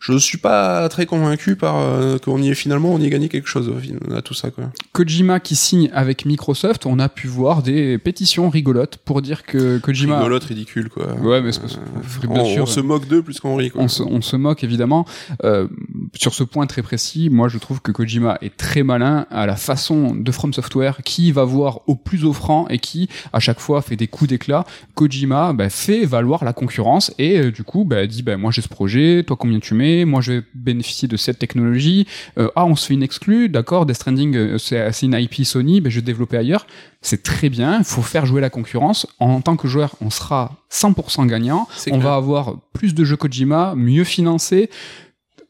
Je 0.00 0.16
suis 0.18 0.38
pas 0.38 0.88
très 0.88 1.06
convaincu 1.06 1.56
par 1.56 1.76
euh, 1.78 2.18
qu'on 2.18 2.42
y 2.42 2.50
est 2.50 2.54
finalement, 2.54 2.92
on 2.92 2.98
y 2.98 3.06
a 3.06 3.10
gagné 3.10 3.28
quelque 3.28 3.48
chose 3.48 3.72
à 4.14 4.22
tout 4.22 4.34
ça, 4.34 4.50
quoi. 4.50 4.64
Kojima 4.92 5.40
qui 5.40 5.56
signe 5.56 5.90
avec 5.92 6.24
Microsoft 6.24 6.86
on 6.86 6.98
a 6.98 7.08
pu 7.08 7.28
voir 7.28 7.62
des 7.62 7.98
pétitions 7.98 8.48
rigolotes 8.50 8.96
pour 8.96 9.22
dire 9.22 9.44
que 9.44 9.78
Kojima 9.78 10.18
Rigolote, 10.18 10.44
ridicule, 10.44 10.88
quoi. 10.88 11.14
ouais 11.14 11.40
mais 11.40 11.50
Euh, 11.50 12.26
on, 12.28 12.44
sûr 12.44 12.62
on 12.62 12.66
se 12.66 12.80
moque 12.80 13.06
d'eux 13.08 13.22
plus 13.22 13.40
qu'on 13.40 13.56
rit, 13.56 13.70
quoi. 13.70 13.82
on 13.82 13.88
se, 13.88 14.02
on 14.02 14.20
se 14.20 14.36
moque 14.36 14.64
évidemment 14.64 15.04
euh, 15.44 15.68
sur 16.14 16.34
ce 16.34 16.44
point 16.44 16.66
très 16.66 16.82
précis. 16.82 17.28
Moi, 17.30 17.48
je 17.48 17.58
trouve 17.58 17.80
que 17.80 17.92
Kojima 17.92 18.38
est 18.40 18.56
très 18.56 18.82
malin 18.82 19.26
à 19.30 19.46
la 19.46 19.56
façon 19.56 20.14
de 20.14 20.32
From 20.32 20.52
Software, 20.52 20.98
qui 21.04 21.32
va 21.32 21.44
voir 21.44 21.80
au 21.86 21.94
plus 21.94 22.24
offrant 22.24 22.68
et 22.68 22.78
qui 22.78 23.08
à 23.32 23.40
chaque 23.40 23.60
fois 23.60 23.82
fait 23.82 23.96
des 23.96 24.06
coups 24.06 24.30
d'éclat. 24.30 24.64
Kojima 24.94 25.52
bah, 25.52 25.70
fait 25.70 26.04
valoir 26.04 26.44
la 26.44 26.52
concurrence 26.52 27.12
et 27.18 27.38
euh, 27.38 27.50
du 27.50 27.64
coup 27.64 27.84
bah, 27.84 28.06
dit 28.06 28.22
bah, 28.22 28.36
moi 28.36 28.50
j'ai 28.50 28.62
ce 28.62 28.68
projet, 28.68 29.24
toi 29.26 29.36
combien 29.38 29.60
tu 29.60 29.74
mets, 29.74 29.89
moi 30.04 30.20
je 30.20 30.32
vais 30.32 30.42
bénéficier 30.54 31.08
de 31.08 31.16
cette 31.16 31.38
technologie. 31.38 32.06
Euh, 32.38 32.48
ah 32.56 32.64
on 32.66 32.76
se 32.76 32.86
fait 32.86 32.94
une 32.94 33.02
exclue, 33.02 33.48
d'accord, 33.48 33.86
Death 33.86 33.96
Stranding 33.96 34.36
euh, 34.36 34.58
c'est 34.58 35.02
une 35.02 35.14
IP 35.14 35.44
Sony, 35.44 35.80
bah, 35.80 35.90
je 35.90 35.96
vais 35.96 36.02
développer 36.02 36.36
ailleurs. 36.36 36.66
C'est 37.02 37.22
très 37.22 37.48
bien, 37.48 37.78
il 37.78 37.84
faut 37.84 38.02
faire 38.02 38.26
jouer 38.26 38.40
la 38.40 38.50
concurrence. 38.50 39.06
En 39.18 39.40
tant 39.40 39.56
que 39.56 39.68
joueur, 39.68 39.94
on 40.00 40.10
sera 40.10 40.58
100% 40.70 41.26
gagnant. 41.26 41.66
On 41.86 41.90
clair. 41.90 41.98
va 42.00 42.14
avoir 42.14 42.56
plus 42.72 42.94
de 42.94 43.04
jeux 43.04 43.16
Kojima, 43.16 43.74
mieux 43.76 44.04
financés. 44.04 44.68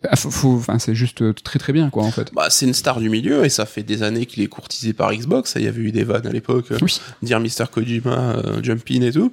Ah, 0.09 0.15
Enfin, 0.45 0.79
c'est 0.79 0.95
juste 0.95 1.21
euh, 1.21 1.35
très 1.35 1.59
très 1.59 1.73
bien, 1.75 1.91
quoi, 1.91 2.05
en 2.05 2.11
fait. 2.11 2.33
Bah, 2.35 2.47
c'est 2.49 2.65
une 2.67 2.73
star 2.73 3.01
du 3.01 3.11
milieu 3.11 3.45
et 3.45 3.51
ça 3.51 3.67
fait 3.67 3.83
des 3.83 4.03
années 4.03 4.25
qu'il 4.27 4.43
est 4.43 4.47
courtisé 4.47 4.93
par 4.95 5.13
Xbox. 5.13 5.55
Il 5.57 5.63
y 5.63 5.69
avait 5.69 5.83
eu 5.83 5.93
des 5.93 6.05
vannes 6.05 6.27
à 6.27 6.31
l'époque, 6.33 6.67
Oui. 6.81 7.01
dire 7.23 7.39
Mr. 7.41 7.67
Kojima, 7.71 8.37
euh, 8.37 8.63
Jump 8.63 8.83
In 8.91 9.03
et 9.03 9.13
tout. 9.13 9.33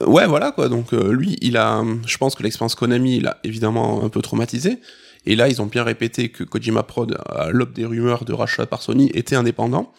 Ouais, 0.00 0.26
voilà 0.26 0.50
quoi. 0.52 0.68
Donc 0.68 0.92
euh, 0.92 1.12
lui, 1.12 1.36
il 1.40 1.56
a, 1.56 1.82
je 2.06 2.16
pense 2.16 2.34
que 2.34 2.42
l'expérience 2.42 2.74
Konami, 2.74 3.18
il 3.18 3.26
a 3.26 3.38
évidemment 3.44 4.04
un 4.04 4.08
peu 4.08 4.22
traumatisé. 4.22 4.80
Et 5.26 5.36
là, 5.36 5.48
ils 5.48 5.62
ont 5.62 5.66
bien 5.66 5.84
répété 5.84 6.28
que 6.28 6.44
Kojima 6.44 6.82
Prod, 6.82 7.16
à 7.26 7.48
l'aube 7.50 7.72
des 7.72 7.86
rumeurs 7.86 8.24
de 8.24 8.34
rachat 8.34 8.66
par 8.66 8.82
Sony, 8.82 9.10
était 9.14 9.36
indépendant. 9.36 9.92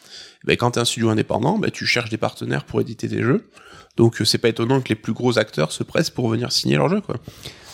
Ben, 0.43 0.55
quand 0.55 0.71
t'es 0.71 0.79
un 0.79 0.85
studio 0.85 1.09
indépendant, 1.09 1.57
ben, 1.57 1.71
tu 1.71 1.87
cherches 1.87 2.11
des 2.11 2.17
partenaires 2.17 2.63
pour 2.65 2.79
éditer 2.81 3.09
tes 3.09 3.23
jeux. 3.23 3.49
Donc 3.97 4.21
euh, 4.21 4.25
c'est 4.25 4.37
pas 4.37 4.49
étonnant 4.49 4.81
que 4.81 4.89
les 4.89 4.95
plus 4.95 5.13
gros 5.13 5.39
acteurs 5.39 5.71
se 5.71 5.83
pressent 5.83 6.09
pour 6.09 6.29
venir 6.29 6.51
signer 6.51 6.75
leur 6.75 6.89
jeu, 6.89 7.01
quoi. 7.01 7.15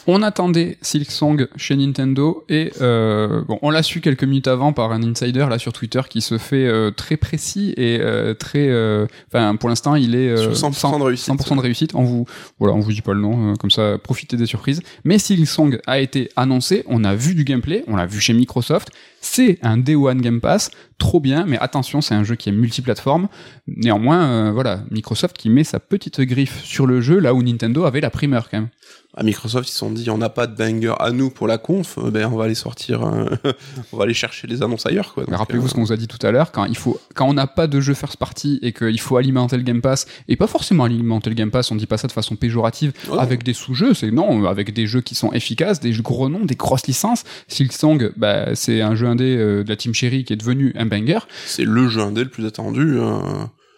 On 0.07 0.23
attendait 0.23 0.77
Silksong 0.81 1.47
chez 1.55 1.75
Nintendo 1.75 2.43
et 2.49 2.71
euh, 2.81 3.43
bon, 3.47 3.59
on 3.61 3.69
l'a 3.69 3.83
su 3.83 4.01
quelques 4.01 4.23
minutes 4.23 4.47
avant 4.47 4.73
par 4.73 4.91
un 4.91 5.03
insider 5.03 5.45
là 5.49 5.59
sur 5.59 5.73
Twitter 5.73 6.01
qui 6.09 6.21
se 6.21 6.37
fait 6.39 6.65
euh, 6.65 6.89
très 6.89 7.17
précis 7.17 7.73
et 7.77 7.99
euh, 8.01 8.33
très. 8.33 8.67
euh, 8.67 9.05
Enfin, 9.27 9.55
pour 9.55 9.69
l'instant, 9.69 9.95
il 9.95 10.15
est 10.15 10.29
euh, 10.29 10.53
Sur 10.53 10.69
100% 10.71 10.97
de 10.99 11.03
réussite. 11.03 11.33
100% 11.33 11.55
de 11.55 11.61
réussite. 11.61 11.91
On 11.93 12.03
vous, 12.03 12.25
voilà, 12.59 12.73
on 12.73 12.79
vous 12.79 12.91
dit 12.91 13.01
pas 13.01 13.13
le 13.13 13.21
nom, 13.21 13.51
euh, 13.51 13.55
comme 13.55 13.69
ça, 13.71 13.97
profitez 13.99 14.37
des 14.37 14.47
surprises. 14.47 14.81
Mais 15.03 15.19
Silksong 15.19 15.79
a 15.85 15.99
été 15.99 16.29
annoncé, 16.35 16.83
on 16.87 17.03
a 17.03 17.13
vu 17.13 17.35
du 17.35 17.43
gameplay, 17.43 17.83
on 17.87 17.95
l'a 17.95 18.07
vu 18.07 18.19
chez 18.19 18.33
Microsoft. 18.33 18.89
C'est 19.23 19.59
un 19.61 19.77
Day 19.77 19.93
One 19.93 20.19
Game 20.19 20.41
Pass, 20.41 20.71
trop 20.97 21.19
bien, 21.19 21.45
mais 21.47 21.59
attention, 21.59 22.01
c'est 22.01 22.15
un 22.15 22.23
jeu 22.23 22.33
qui 22.35 22.49
est 22.49 22.53
multiplateforme. 22.53 23.27
Néanmoins, 23.67 24.23
euh, 24.23 24.51
voilà, 24.51 24.81
Microsoft 24.89 25.37
qui 25.37 25.49
met 25.51 25.63
sa 25.63 25.79
petite 25.79 26.21
griffe 26.21 26.63
sur 26.63 26.87
le 26.87 27.01
jeu 27.01 27.19
là 27.19 27.35
où 27.35 27.43
Nintendo 27.43 27.85
avait 27.85 28.01
la 28.01 28.09
primeur 28.09 28.49
quand 28.49 28.57
même. 28.57 28.69
À 29.14 29.24
Microsoft, 29.24 29.68
ils 29.68 29.74
se 29.74 29.78
sont 29.78 29.91
dit, 29.91 30.09
on 30.09 30.18
n'a 30.18 30.30
pas 30.30 30.47
de 30.47 30.55
banger 30.55 30.93
à 30.99 31.12
nous 31.12 31.30
pour 31.30 31.45
la 31.45 31.57
conf, 31.57 31.97
euh, 31.97 32.12
ben 32.12 32.30
on 32.32 32.38
va 32.38 32.45
aller 32.45 32.55
sortir, 32.55 33.03
euh, 33.03 33.26
on 33.91 33.97
va 33.97 34.05
aller 34.05 34.14
chercher 34.14 34.47
les 34.47 34.64
annonces 34.64 34.86
ailleurs, 34.86 35.14
quoi. 35.14 35.26
Rappelez-vous 35.30 35.66
euh, 35.66 35.70
ce 35.70 35.74
qu'on 35.74 35.84
vous 35.84 35.91
a 35.91 35.97
dit 35.97 36.07
tout 36.07 36.26
à 36.26 36.32
l'heure, 36.32 36.53
quand 36.53 36.64
il 36.64 36.78
faut, 36.78 36.97
quand 37.14 37.28
on 37.28 37.34
n'a 37.34 37.45
pas 37.45 37.68
de 37.68 37.82
jeu 37.82 37.93
first 37.93 38.16
party 38.16 38.59
et 38.62 38.72
qu'il 38.72 38.99
faut 39.01 39.18
alimenter 39.18 39.57
le 39.57 39.64
Game 39.64 39.82
Pass, 39.82 40.05
et 40.30 40.38
pas 40.38 40.47
forcément 40.47 40.86
alimenter 40.86 41.30
le 41.30 41.36
Game 41.36 41.51
Pass, 41.51 41.72
on 41.72 41.76
dit 41.76 41.88
pas 41.88 41.97
ça 41.97 42.07
de 42.07 42.14
façon 42.14 42.38
péjorative, 42.38 42.93
avec 43.20 43.43
des 43.43 43.53
sous-jeux, 43.53 43.93
c'est 43.93 44.12
non, 44.12 44.45
avec 44.45 44.74
des 44.74 44.88
jeux 44.88 45.01
qui 45.01 45.16
sont 45.16 45.34
efficaces, 45.34 45.82
des 45.82 45.91
gros 45.91 46.30
noms, 46.30 46.45
des 46.45 46.55
grosses 46.55 46.88
licences. 46.88 47.26
Silksong, 47.49 48.14
bah, 48.16 48.55
c'est 48.55 48.82
un 48.82 48.95
jeu 48.95 49.07
indé 49.07 49.36
euh, 49.36 49.64
de 49.66 49.70
la 49.70 49.76
Team 49.76 49.93
Cherry 49.93 50.24
qui 50.24 50.32
est 50.32 50.38
devenu 50.38 50.74
un 50.78 50.86
banger. 50.86 51.20
c'est 51.45 51.66
le 51.66 51.89
jeu 51.89 52.01
indé 52.01 52.24
le 52.24 52.30
plus 52.30 52.45
attendu. 52.45 52.97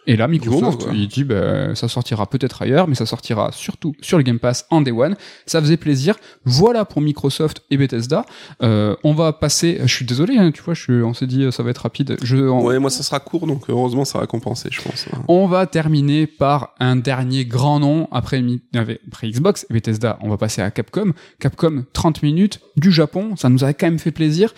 Et 0.06 0.16
là, 0.16 0.28
Microsoft, 0.28 0.82
moment, 0.86 0.92
il 0.94 1.08
dit, 1.08 1.24
bah, 1.24 1.74
ça 1.74 1.88
sortira 1.88 2.26
peut-être 2.26 2.60
ailleurs, 2.62 2.88
mais 2.88 2.94
ça 2.94 3.06
sortira 3.06 3.50
surtout 3.52 3.94
sur 4.00 4.18
le 4.18 4.22
Game 4.24 4.38
Pass 4.38 4.66
en 4.70 4.80
Day 4.82 4.90
One. 4.90 5.16
Ça 5.46 5.60
faisait 5.60 5.76
plaisir. 5.76 6.16
Voilà 6.44 6.84
pour 6.84 7.00
Microsoft 7.00 7.62
et 7.70 7.76
Bethesda. 7.76 8.26
Euh, 8.62 8.94
on 9.04 9.14
va 9.14 9.32
passer, 9.32 9.78
je 9.82 9.94
suis 9.94 10.04
désolé, 10.04 10.36
hein, 10.36 10.50
tu 10.52 10.62
vois, 10.62 10.74
je 10.74 10.82
suis, 10.82 11.02
on 11.02 11.14
s'est 11.14 11.26
dit, 11.26 11.50
ça 11.52 11.62
va 11.62 11.70
être 11.70 11.78
rapide. 11.78 12.16
Je, 12.22 12.36
on- 12.36 12.64
Ouais, 12.64 12.78
moi 12.78 12.90
ça 12.90 13.02
sera 13.02 13.20
court, 13.20 13.46
donc 13.46 13.64
heureusement 13.68 14.04
ça 14.04 14.18
va 14.18 14.26
compenser, 14.26 14.68
je 14.70 14.80
pense. 14.82 15.06
On 15.28 15.46
va 15.46 15.66
terminer 15.66 16.26
par 16.26 16.74
un 16.80 16.96
dernier 16.96 17.44
grand 17.44 17.80
nom 17.80 18.08
après, 18.12 18.42
après 18.74 19.30
Xbox 19.30 19.66
et 19.70 19.74
Bethesda. 19.74 20.18
On 20.22 20.28
va 20.28 20.36
passer 20.36 20.62
à 20.62 20.70
Capcom. 20.70 21.12
Capcom, 21.40 21.84
30 21.92 22.22
minutes 22.22 22.60
du 22.76 22.90
Japon. 22.92 23.36
Ça 23.36 23.48
nous 23.48 23.64
a 23.64 23.72
quand 23.72 23.86
même 23.86 23.98
fait 23.98 24.10
plaisir. 24.12 24.52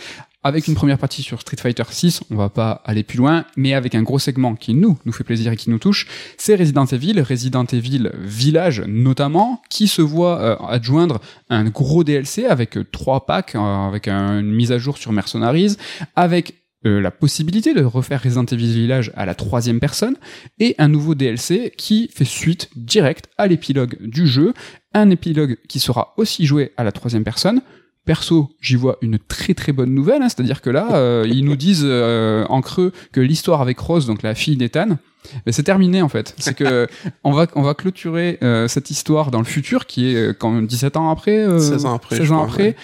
Avec 0.46 0.68
une 0.68 0.76
première 0.76 0.98
partie 0.98 1.22
sur 1.24 1.40
Street 1.40 1.56
Fighter 1.58 1.82
6, 1.90 2.20
on 2.30 2.36
va 2.36 2.48
pas 2.50 2.80
aller 2.84 3.02
plus 3.02 3.18
loin, 3.18 3.44
mais 3.56 3.74
avec 3.74 3.96
un 3.96 4.04
gros 4.04 4.20
segment 4.20 4.54
qui 4.54 4.74
nous, 4.74 4.96
nous 5.04 5.10
fait 5.12 5.24
plaisir 5.24 5.50
et 5.50 5.56
qui 5.56 5.70
nous 5.70 5.80
touche, 5.80 6.06
c'est 6.38 6.54
Resident 6.54 6.84
Evil, 6.86 7.20
Resident 7.20 7.64
Evil 7.64 8.12
Village 8.14 8.80
notamment, 8.86 9.60
qui 9.70 9.88
se 9.88 10.02
voit 10.02 10.40
euh, 10.40 10.56
adjoindre 10.68 11.20
un 11.50 11.64
gros 11.64 12.04
DLC 12.04 12.44
avec 12.44 12.76
euh, 12.76 12.84
trois 12.84 13.26
packs, 13.26 13.56
euh, 13.56 13.88
avec 13.88 14.06
un- 14.06 14.38
une 14.38 14.52
mise 14.52 14.70
à 14.70 14.78
jour 14.78 14.98
sur 14.98 15.10
Mercenaries, 15.10 15.76
avec 16.14 16.54
la 16.84 17.10
possibilité 17.10 17.74
de 17.74 17.82
refaire 17.82 18.22
Resident 18.22 18.44
Evil 18.44 18.72
Village 18.72 19.10
à 19.16 19.26
la 19.26 19.34
troisième 19.34 19.80
personne 19.80 20.14
et 20.60 20.76
un 20.78 20.86
nouveau 20.86 21.16
DLC 21.16 21.72
qui 21.76 22.08
fait 22.14 22.24
suite 22.24 22.70
directe 22.76 23.28
à 23.38 23.48
l'épilogue 23.48 23.96
du 24.00 24.28
jeu, 24.28 24.54
un 24.94 25.10
épilogue 25.10 25.56
qui 25.68 25.80
sera 25.80 26.14
aussi 26.16 26.46
joué 26.46 26.70
à 26.76 26.84
la 26.84 26.92
troisième 26.92 27.24
personne. 27.24 27.60
Perso, 28.06 28.50
j'y 28.60 28.76
vois 28.76 28.96
une 29.02 29.18
très 29.18 29.52
très 29.52 29.72
bonne 29.72 29.92
nouvelle, 29.92 30.22
hein, 30.22 30.28
c'est-à-dire 30.28 30.62
que 30.62 30.70
là, 30.70 30.94
euh, 30.94 31.26
ils 31.28 31.44
nous 31.44 31.56
disent 31.56 31.84
euh, 31.84 32.46
en 32.48 32.62
creux 32.62 32.92
que 33.12 33.20
l'histoire 33.20 33.60
avec 33.60 33.78
Rose, 33.80 34.06
donc 34.06 34.22
la 34.22 34.36
fille 34.36 34.56
d'Ethan, 34.56 34.96
mais 35.44 35.52
c'est 35.52 35.64
terminé 35.64 36.02
en 36.02 36.08
fait. 36.08 36.34
C'est 36.38 36.54
que 36.54 36.86
on 37.24 37.32
va 37.32 37.46
on 37.56 37.62
va 37.62 37.74
clôturer 37.74 38.38
euh, 38.42 38.68
cette 38.68 38.90
histoire 38.90 39.30
dans 39.32 39.40
le 39.40 39.44
futur 39.44 39.86
qui 39.86 40.06
est 40.06 40.38
quand 40.38 40.50
même 40.50 40.66
17 40.66 40.96
ans 40.96 41.10
après, 41.10 41.38
euh, 41.38 41.58
16 41.58 41.84
ans 41.84 41.94
après, 41.94 42.16
16 42.16 42.24
je 42.24 42.32
ans 42.32 42.36
crois, 42.36 42.46
après, 42.46 42.76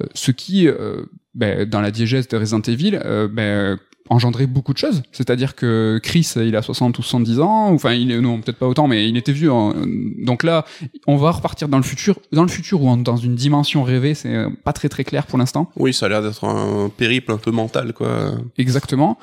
ouais. 0.00 0.08
ce 0.14 0.30
qui 0.30 0.68
euh, 0.68 1.02
ben, 1.34 1.68
dans 1.68 1.80
la 1.80 1.90
diégèse 1.90 2.28
de 2.28 2.36
Resident 2.36 2.62
Evil, 2.62 3.00
ben, 3.32 3.78
engendrait 4.10 4.46
beaucoup 4.46 4.72
de 4.72 4.78
choses. 4.78 5.02
C'est-à-dire 5.12 5.54
que 5.54 6.00
Chris, 6.02 6.32
il 6.36 6.56
a 6.56 6.62
60 6.62 6.98
ou 6.98 7.02
70 7.02 7.40
ans, 7.40 7.72
enfin 7.72 7.92
il 7.92 8.10
est 8.10 8.20
non 8.20 8.40
peut-être 8.40 8.58
pas 8.58 8.66
autant, 8.66 8.88
mais 8.88 9.08
il 9.08 9.16
était 9.16 9.32
vieux. 9.32 9.50
hein. 9.52 9.74
Donc 10.18 10.42
là, 10.42 10.64
on 11.06 11.16
va 11.16 11.30
repartir 11.30 11.68
dans 11.68 11.76
le 11.78 11.82
futur, 11.82 12.18
dans 12.32 12.42
le 12.42 12.48
futur 12.48 12.82
ou 12.82 12.96
dans 12.96 13.16
une 13.16 13.34
dimension 13.34 13.82
rêvée. 13.82 14.14
C'est 14.14 14.34
euh, 14.34 14.48
pas 14.64 14.72
très 14.72 14.88
très 14.88 15.04
clair 15.04 15.26
pour 15.26 15.38
l'instant. 15.38 15.70
Oui, 15.76 15.92
ça 15.92 16.06
a 16.06 16.08
l'air 16.08 16.22
d'être 16.22 16.44
un 16.44 16.88
périple 16.88 17.32
un 17.32 17.38
peu 17.38 17.50
mental, 17.50 17.92
quoi. 17.92 18.32
Exactement. 18.56 19.18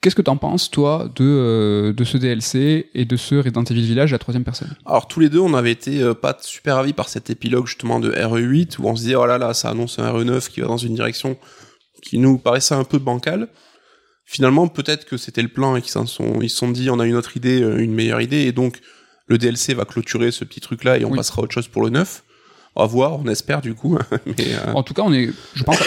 Qu'est-ce 0.00 0.14
que 0.14 0.22
t'en 0.22 0.36
penses, 0.36 0.70
toi, 0.70 1.08
de, 1.16 1.24
euh, 1.24 1.92
de 1.92 2.04
ce 2.04 2.16
DLC 2.16 2.90
et 2.94 3.04
de 3.04 3.16
ce 3.16 3.34
Resident 3.34 3.64
Evil 3.64 3.82
Village 3.82 4.12
à 4.12 4.14
la 4.14 4.18
troisième 4.18 4.44
personne? 4.44 4.72
Alors 4.84 5.08
tous 5.08 5.18
les 5.18 5.28
deux, 5.28 5.40
on 5.40 5.52
avait 5.54 5.72
été 5.72 6.00
euh, 6.00 6.14
pas 6.14 6.36
super 6.40 6.76
avis 6.76 6.92
par 6.92 7.08
cet 7.08 7.28
épilogue 7.28 7.66
justement 7.66 7.98
de 7.98 8.12
RE8 8.12 8.76
où 8.78 8.86
on 8.86 8.94
se 8.94 9.02
disait 9.02 9.16
oh 9.16 9.26
là 9.26 9.38
là, 9.38 9.52
ça 9.52 9.70
annonce 9.70 9.98
un 9.98 10.08
RE9 10.12 10.48
qui 10.48 10.60
va 10.60 10.68
dans 10.68 10.76
une 10.76 10.94
direction 10.94 11.36
qui 12.02 12.18
nous 12.18 12.38
paraissait 12.38 12.74
un 12.74 12.84
peu 12.84 12.98
bancale. 12.98 13.48
Finalement, 14.28 14.66
peut-être 14.68 15.04
que 15.04 15.16
c'était 15.16 15.40
le 15.42 15.48
plan 15.48 15.76
et 15.76 15.80
qu'ils 15.82 15.92
sont, 15.92 16.04
ils 16.42 16.50
se 16.50 16.56
sont 16.56 16.70
dit 16.70 16.90
on 16.90 16.98
a 16.98 17.06
une 17.06 17.14
autre 17.14 17.36
idée, 17.36 17.62
euh, 17.62 17.78
une 17.78 17.94
meilleure 17.94 18.20
idée 18.20 18.42
et 18.42 18.52
donc 18.52 18.80
le 19.28 19.38
DLC 19.38 19.72
va 19.72 19.84
clôturer 19.84 20.30
ce 20.32 20.44
petit 20.44 20.60
truc 20.60 20.82
là 20.84 20.98
et 20.98 21.04
on 21.04 21.10
Oui. 21.10 21.16
passera 21.16 21.40
à 21.40 21.44
autre 21.44 21.54
chose 21.54 21.68
pour 21.68 21.82
le 21.82 21.90
9. 21.90 22.24
On 22.74 22.82
va 22.82 22.86
voir, 22.88 23.12
on 23.20 23.26
espère 23.28 23.62
du 23.62 23.74
coup. 23.74 23.96
Mais 24.26 24.34
euh, 24.54 24.72
En 24.74 24.82
tout 24.82 24.94
cas, 24.94 25.02
on 25.02 25.12
est, 25.14 25.30
je 25.54 25.62
pense, 25.62 25.78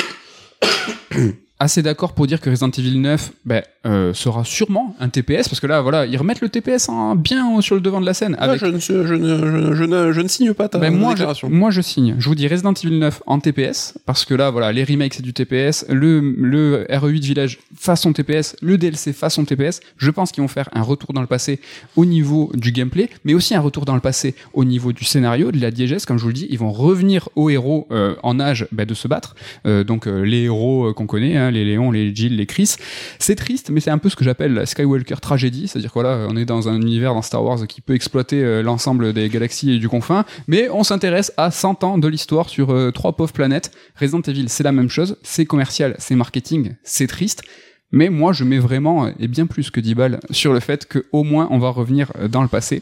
assez 1.59 1.81
d'accord 1.81 2.13
pour 2.13 2.25
dire 2.27 2.39
que 2.39 2.49
Resident 2.49 2.69
Evil 2.71 2.99
9 2.99 3.31
ben, 3.45 3.61
euh, 3.85 4.13
sera 4.13 4.43
sûrement 4.45 4.95
un 4.99 5.09
TPS, 5.09 5.49
parce 5.49 5.59
que 5.59 5.67
là, 5.67 5.81
voilà, 5.81 6.05
ils 6.05 6.17
remettent 6.17 6.41
le 6.41 6.49
TPS 6.49 6.87
en, 6.89 7.15
bien 7.15 7.59
sur 7.61 7.75
le 7.75 7.81
devant 7.81 7.99
de 7.99 8.05
la 8.05 8.13
scène. 8.13 8.31
moi, 8.31 8.39
Avec, 8.41 8.59
je, 8.61 8.65
ne, 8.65 8.79
je, 8.79 8.93
ne, 8.93 9.05
je, 9.05 9.13
ne- 9.15 9.73
je 9.75 9.83
ne, 9.83 10.11
je 10.13 10.21
ne 10.21 10.27
signe 10.27 10.53
pas 10.53 10.69
ta 10.69 10.77
Ben, 10.79 10.93
moi, 10.95 11.13
déclaration. 11.13 11.49
moi, 11.49 11.69
je 11.71 11.81
signe. 11.81 12.15
Je 12.17 12.29
vous 12.29 12.35
dis 12.35 12.47
Resident 12.47 12.73
Evil 12.73 12.97
9 12.97 13.23
en 13.25 13.39
TPS, 13.39 13.97
parce 14.05 14.25
que 14.25 14.33
là, 14.33 14.49
voilà, 14.51 14.71
les 14.71 14.83
remakes, 14.83 15.15
c'est 15.15 15.21
du 15.23 15.33
TPS. 15.33 15.85
Le, 15.89 16.19
le 16.37 16.85
RE8 16.89 17.19
Village 17.21 17.59
façon 17.77 18.13
TPS, 18.13 18.55
le 18.61 18.77
DLC 18.77 19.11
façon 19.13 19.43
TPS. 19.43 19.81
Je 19.97 20.11
pense 20.11 20.31
qu'ils 20.31 20.41
vont 20.41 20.47
faire 20.47 20.69
un 20.73 20.81
retour 20.81 21.13
dans 21.13 21.21
le 21.21 21.27
passé 21.27 21.59
au 21.97 22.05
niveau 22.05 22.51
du 22.53 22.71
gameplay, 22.71 23.09
mais 23.25 23.33
aussi 23.33 23.53
un 23.53 23.61
retour 23.61 23.85
dans 23.85 23.95
le 23.95 24.01
passé 24.01 24.33
au 24.53 24.63
niveau 24.63 24.93
du 24.93 25.03
scénario, 25.03 25.51
de 25.51 25.59
la 25.59 25.71
diégèse, 25.71 26.05
comme 26.05 26.17
je 26.17 26.23
vous 26.23 26.29
le 26.29 26.33
dis. 26.35 26.47
Ils 26.49 26.59
vont 26.59 26.71
revenir 26.71 27.27
aux 27.35 27.49
héros 27.49 27.87
euh, 27.91 28.15
en 28.23 28.39
âge 28.39 28.65
ben, 28.71 28.85
de 28.85 28.93
se 28.93 29.07
battre. 29.09 29.35
Euh, 29.65 29.83
donc, 29.83 30.05
les 30.05 30.43
héros 30.43 30.93
qu'on 30.93 31.05
connaît, 31.07 31.35
hein, 31.37 31.48
les 31.51 31.65
Léon, 31.65 31.91
les 31.91 32.13
Jill, 32.15 32.35
les 32.35 32.45
Chris. 32.45 32.75
C'est 33.19 33.35
triste, 33.35 33.69
mais 33.69 33.79
c'est 33.79 33.91
un 33.91 33.97
peu 33.97 34.09
ce 34.09 34.15
que 34.15 34.23
j'appelle 34.23 34.53
la 34.53 34.65
Skywalker 34.65 35.15
tragédie. 35.21 35.67
C'est-à-dire 35.67 35.89
que 35.89 35.99
voilà, 35.99 36.27
on 36.29 36.35
est 36.35 36.45
dans 36.45 36.69
un 36.69 36.79
univers 36.81 37.13
dans 37.13 37.21
Star 37.21 37.43
Wars 37.43 37.65
qui 37.67 37.81
peut 37.81 37.95
exploiter 37.95 38.43
euh, 38.43 38.61
l'ensemble 38.61 39.13
des 39.13 39.29
galaxies 39.29 39.71
et 39.71 39.79
du 39.79 39.89
confin, 39.89 40.25
mais 40.47 40.69
on 40.69 40.83
s'intéresse 40.83 41.33
à 41.37 41.51
100 41.51 41.83
ans 41.83 41.97
de 41.97 42.07
l'histoire 42.07 42.49
sur 42.49 42.71
euh, 42.71 42.91
trois 42.91 43.13
pauvres 43.13 43.33
planètes. 43.33 43.71
Resident 43.99 44.21
Evil, 44.21 44.49
c'est 44.49 44.63
la 44.63 44.71
même 44.71 44.89
chose. 44.89 45.17
C'est 45.23 45.45
commercial, 45.45 45.95
c'est 45.99 46.15
marketing, 46.15 46.75
c'est 46.83 47.07
triste. 47.07 47.43
Mais 47.91 48.09
moi, 48.09 48.33
je 48.33 48.43
mets 48.43 48.59
vraiment, 48.59 49.05
euh, 49.05 49.11
et 49.19 49.27
bien 49.27 49.47
plus 49.47 49.71
que 49.71 49.79
10 49.79 49.95
balles, 49.95 50.19
sur 50.31 50.53
le 50.53 50.59
fait 50.59 50.87
qu'au 50.87 51.23
moins 51.23 51.47
on 51.51 51.59
va 51.59 51.69
revenir 51.69 52.11
euh, 52.19 52.27
dans 52.27 52.41
le 52.41 52.47
passé. 52.47 52.81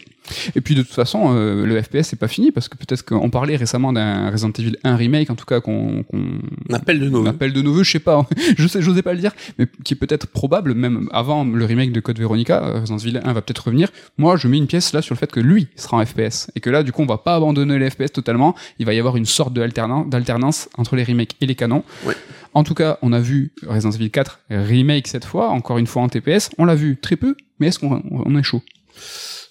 Et 0.56 0.62
puis 0.62 0.76
de 0.76 0.82
toute 0.82 0.94
façon, 0.94 1.34
euh, 1.36 1.66
le 1.66 1.82
FPS 1.82 2.04
c'est 2.04 2.20
pas 2.20 2.28
fini 2.28 2.52
parce 2.52 2.68
que 2.70 2.78
peut-être 2.78 3.04
qu'on 3.04 3.30
parlait 3.30 3.56
récemment 3.56 3.94
d'un 3.94 4.30
Resident 4.30 4.52
Evil 4.58 4.78
1 4.84 4.96
remake, 4.96 5.30
en 5.30 5.36
tout 5.36 5.46
cas 5.46 5.62
qu'on 5.62 6.04
On 6.14 6.74
appelle 6.74 7.00
de 7.00 7.10
voeux. 7.10 7.28
appelle 7.28 7.54
de 7.54 7.62
nos 7.62 7.74
voeux, 7.74 7.84
je 7.84 7.92
sais 7.92 8.00
pas, 8.00 8.28
je 8.58 8.68
sais, 8.68 8.82
j'osais 8.82 9.02
pas 9.02 9.14
le 9.14 9.20
dire, 9.20 9.32
mais 9.58 9.68
qui 9.84 9.94
est 9.94 9.98
peut-être 9.98 10.28
probable, 10.28 10.74
même 10.74 11.08
avant 11.12 11.44
le 11.44 11.66
remake 11.66 11.92
de 11.92 12.00
Code 12.00 12.20
Veronica, 12.20 12.64
euh, 12.64 12.80
Resident 12.82 12.98
Evil 12.98 13.20
1 13.24 13.34
va 13.34 13.42
peut-être 13.42 13.66
revenir. 13.66 13.90
Moi, 14.18 14.38
je 14.38 14.48
mets 14.48 14.58
une 14.58 14.68
pièce 14.68 14.94
là 14.94 15.02
sur 15.02 15.16
le 15.16 15.20
fait 15.20 15.32
que 15.32 15.40
lui 15.40 15.68
sera 15.76 15.98
en 15.98 16.06
FPS 16.06 16.52
et 16.56 16.60
que 16.60 16.70
là, 16.70 16.84
du 16.84 16.92
coup, 16.92 17.02
on 17.02 17.06
va 17.06 17.18
pas 17.18 17.36
abandonner 17.36 17.80
les 17.80 17.90
FPS 17.90 18.12
totalement. 18.12 18.56
Il 18.80 18.86
va 18.86 18.94
y 18.94 19.00
avoir 19.00 19.18
une 19.18 19.26
sorte 19.26 19.54
de 19.54 19.68
d'alternance 20.08 20.70
entre 20.78 20.96
les 20.96 21.04
remakes 21.04 21.36
et 21.42 21.46
les 21.46 21.56
canons. 21.56 21.84
Ouais. 22.06 22.16
En 22.54 22.64
tout 22.64 22.74
cas, 22.74 22.98
on 23.02 23.14
a 23.14 23.20
vu 23.20 23.54
Resident 23.66 23.92
Evil 23.92 24.12
4 24.12 24.40
remake 24.50 25.08
cette 25.08 25.26
fois, 25.26 25.50
encore 25.50 25.78
une 25.78 25.88
fois 25.88 26.02
en 26.02 26.10
TPS. 26.10 26.50
On 26.58 26.66
l'a 26.66 26.76
vu 26.76 26.98
très 26.98 27.16
peu, 27.16 27.36
mais 27.60 27.68
est-ce 27.68 27.80
qu'on 27.80 28.02
on 28.10 28.38
est 28.38 28.44
chaud? 28.44 28.62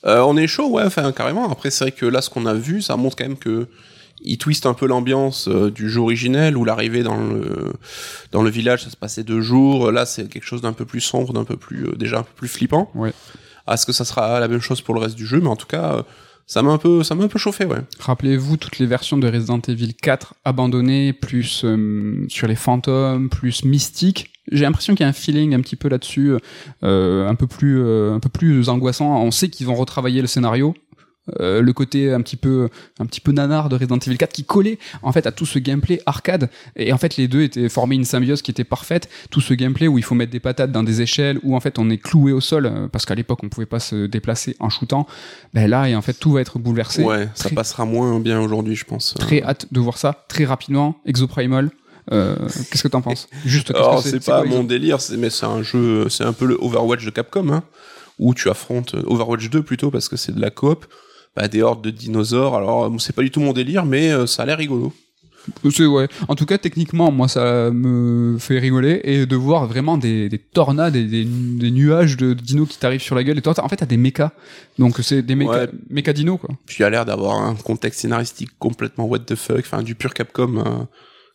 Euh, 0.04 0.20
on 0.20 0.36
est 0.36 0.46
chaud, 0.46 0.70
ouais, 0.70 0.84
enfin 0.84 1.10
carrément. 1.12 1.50
Après, 1.50 1.70
c'est 1.70 1.84
vrai 1.84 1.92
que 1.92 2.06
là, 2.06 2.20
ce 2.22 2.30
qu'on 2.30 2.46
a 2.46 2.54
vu, 2.54 2.82
ça 2.82 2.96
montre 2.96 3.16
quand 3.16 3.24
même 3.24 3.36
que 3.36 3.68
il 4.22 4.38
twiste 4.38 4.66
un 4.66 4.74
peu 4.74 4.86
l'ambiance 4.86 5.48
euh, 5.48 5.70
du 5.70 5.90
jeu 5.90 6.00
originel 6.00 6.56
où 6.56 6.64
l'arrivée 6.64 7.02
dans 7.02 7.16
le 7.16 7.72
dans 8.32 8.42
le 8.42 8.50
village, 8.50 8.84
ça 8.84 8.90
se 8.90 8.96
passait 8.96 9.24
deux 9.24 9.40
jours. 9.40 9.92
Là, 9.92 10.06
c'est 10.06 10.28
quelque 10.28 10.46
chose 10.46 10.62
d'un 10.62 10.72
peu 10.72 10.84
plus 10.84 11.00
sombre, 11.00 11.32
d'un 11.32 11.44
peu 11.44 11.56
plus 11.56 11.86
euh, 11.86 11.96
déjà 11.96 12.18
un 12.18 12.22
peu 12.22 12.32
plus 12.34 12.48
flippant. 12.48 12.90
Ouais. 12.94 13.12
Est-ce 13.70 13.84
que 13.84 13.92
ça 13.92 14.04
sera 14.04 14.38
la 14.40 14.48
même 14.48 14.60
chose 14.60 14.80
pour 14.80 14.94
le 14.94 15.00
reste 15.00 15.16
du 15.16 15.26
jeu 15.26 15.40
Mais 15.40 15.48
en 15.48 15.56
tout 15.56 15.66
cas, 15.66 15.94
euh, 15.94 16.02
ça 16.46 16.62
m'a 16.62 16.70
un 16.70 16.78
peu 16.78 17.02
ça 17.02 17.14
m'a 17.14 17.24
un 17.24 17.28
peu 17.28 17.38
chauffé, 17.38 17.64
ouais. 17.64 17.78
Rappelez-vous 17.98 18.56
toutes 18.56 18.78
les 18.78 18.86
versions 18.86 19.18
de 19.18 19.28
Resident 19.28 19.60
Evil 19.66 19.94
4 19.94 20.34
abandonnées, 20.44 21.12
plus 21.12 21.62
euh, 21.64 22.24
sur 22.28 22.46
les 22.46 22.54
fantômes, 22.54 23.28
plus 23.28 23.64
mystiques. 23.64 24.30
J'ai 24.52 24.64
l'impression 24.64 24.94
qu'il 24.94 25.02
y 25.02 25.06
a 25.06 25.08
un 25.08 25.12
feeling 25.12 25.54
un 25.54 25.60
petit 25.60 25.74
peu 25.74 25.88
là-dessus, 25.88 26.34
euh, 26.84 27.28
un 27.28 27.34
peu 27.34 27.48
plus, 27.48 27.82
euh, 27.82 28.14
un 28.14 28.20
peu 28.20 28.28
plus 28.28 28.68
angoissant. 28.68 29.20
On 29.20 29.32
sait 29.32 29.48
qu'ils 29.48 29.66
vont 29.66 29.74
retravailler 29.74 30.20
le 30.20 30.28
scénario. 30.28 30.74
Euh, 31.40 31.60
le 31.60 31.72
côté 31.72 32.12
un 32.12 32.20
petit 32.20 32.36
peu 32.36 32.68
un 33.00 33.06
petit 33.06 33.20
peu 33.20 33.32
nanar 33.32 33.68
de 33.68 33.74
Resident 33.74 33.98
Evil 33.98 34.16
4 34.16 34.32
qui 34.32 34.44
collait 34.44 34.78
en 35.02 35.10
fait 35.10 35.26
à 35.26 35.32
tout 35.32 35.46
ce 35.46 35.58
gameplay 35.58 36.00
arcade 36.06 36.50
et 36.76 36.92
en 36.92 36.98
fait 36.98 37.16
les 37.16 37.26
deux 37.26 37.42
étaient 37.42 37.68
formés 37.68 37.96
une 37.96 38.04
symbiose 38.04 38.42
qui 38.42 38.52
était 38.52 38.62
parfaite 38.62 39.08
tout 39.30 39.40
ce 39.40 39.52
gameplay 39.54 39.88
où 39.88 39.98
il 39.98 40.04
faut 40.04 40.14
mettre 40.14 40.30
des 40.30 40.38
patates 40.38 40.70
dans 40.70 40.84
des 40.84 41.02
échelles 41.02 41.40
où 41.42 41.56
en 41.56 41.60
fait 41.60 41.80
on 41.80 41.90
est 41.90 41.98
cloué 41.98 42.30
au 42.30 42.40
sol 42.40 42.66
euh, 42.66 42.86
parce 42.86 43.06
qu'à 43.06 43.16
l'époque 43.16 43.40
on 43.42 43.48
pouvait 43.48 43.66
pas 43.66 43.80
se 43.80 44.06
déplacer 44.06 44.54
en 44.60 44.70
shootant 44.70 45.06
ben 45.52 45.68
là 45.68 45.88
et 45.88 45.96
en 45.96 46.02
fait 46.02 46.14
tout 46.14 46.30
va 46.30 46.40
être 46.42 46.60
bouleversé 46.60 47.02
Ouais, 47.06 47.28
ça 47.34 47.50
passera 47.50 47.84
moins 47.84 48.18
bien 48.20 48.40
aujourd'hui, 48.40 48.74
je 48.74 48.84
pense. 48.84 49.14
Très 49.14 49.42
hâte 49.42 49.66
de 49.70 49.80
voir 49.80 49.98
ça 49.98 50.24
très 50.28 50.44
rapidement. 50.44 51.00
Exoprimal. 51.06 51.70
Euh, 52.12 52.36
Qu'est-ce 52.70 52.82
que 52.82 52.88
t'en 52.88 53.02
penses? 53.02 53.28
Juste. 53.44 53.74
Alors 53.74 54.02
c'est? 54.02 54.24
pas 54.24 54.42
quoi, 54.42 54.50
mon 54.50 54.64
délire, 54.64 54.98
mais 55.18 55.30
c'est 55.30 55.46
un 55.46 55.62
jeu, 55.62 56.08
c'est 56.08 56.24
un 56.24 56.32
peu 56.32 56.46
le 56.46 56.56
Overwatch 56.60 57.04
de 57.04 57.10
Capcom, 57.10 57.50
hein, 57.50 57.62
où 58.18 58.34
tu 58.34 58.48
affrontes 58.48 58.94
Overwatch 59.06 59.50
2 59.50 59.62
plutôt 59.62 59.90
parce 59.90 60.08
que 60.08 60.16
c'est 60.16 60.34
de 60.34 60.40
la 60.40 60.50
coop, 60.50 60.86
bah, 61.36 61.48
des 61.48 61.62
hordes 61.62 61.82
de 61.84 61.90
dinosaures. 61.90 62.56
Alors 62.56 62.84
euh, 62.86 62.98
c'est 62.98 63.14
pas 63.14 63.22
du 63.22 63.30
tout 63.30 63.40
mon 63.40 63.52
délire, 63.52 63.84
mais 63.84 64.10
euh, 64.10 64.26
ça 64.26 64.42
a 64.42 64.46
l'air 64.46 64.58
rigolo. 64.58 64.92
Ouais. 65.78 66.08
En 66.26 66.34
tout 66.34 66.44
cas, 66.44 66.58
techniquement, 66.58 67.12
moi, 67.12 67.28
ça 67.28 67.70
me 67.70 68.36
fait 68.38 68.58
rigoler 68.58 69.00
et 69.04 69.26
de 69.26 69.36
voir 69.36 69.66
vraiment 69.68 69.96
des, 69.96 70.28
des 70.28 70.38
tornades 70.40 70.96
et 70.96 71.04
des, 71.04 71.24
des 71.24 71.70
nuages 71.70 72.16
de 72.16 72.34
dinos 72.34 72.68
qui 72.68 72.78
t'arrivent 72.78 73.00
sur 73.00 73.14
la 73.14 73.22
gueule. 73.22 73.38
Et 73.38 73.42
toi, 73.42 73.54
en 73.62 73.68
fait, 73.68 73.76
t'as 73.76 73.86
des 73.86 73.96
mechas. 73.96 74.32
Donc 74.78 74.96
c'est 75.02 75.22
des 75.22 75.36
méca, 75.36 75.52
Ouais. 75.52 75.68
méca 75.88 76.12
dinos 76.12 76.40
quoi. 76.40 76.50
Puis 76.66 76.78
il 76.80 76.84
a 76.84 76.90
l'air 76.90 77.04
d'avoir 77.04 77.36
un 77.40 77.54
contexte 77.54 78.00
scénaristique 78.00 78.50
complètement 78.58 79.04
what 79.04 79.20
the 79.20 79.36
fuck, 79.36 79.60
enfin 79.60 79.82
du 79.84 79.94
pur 79.94 80.14
Capcom 80.14 80.56
euh, 80.58 80.84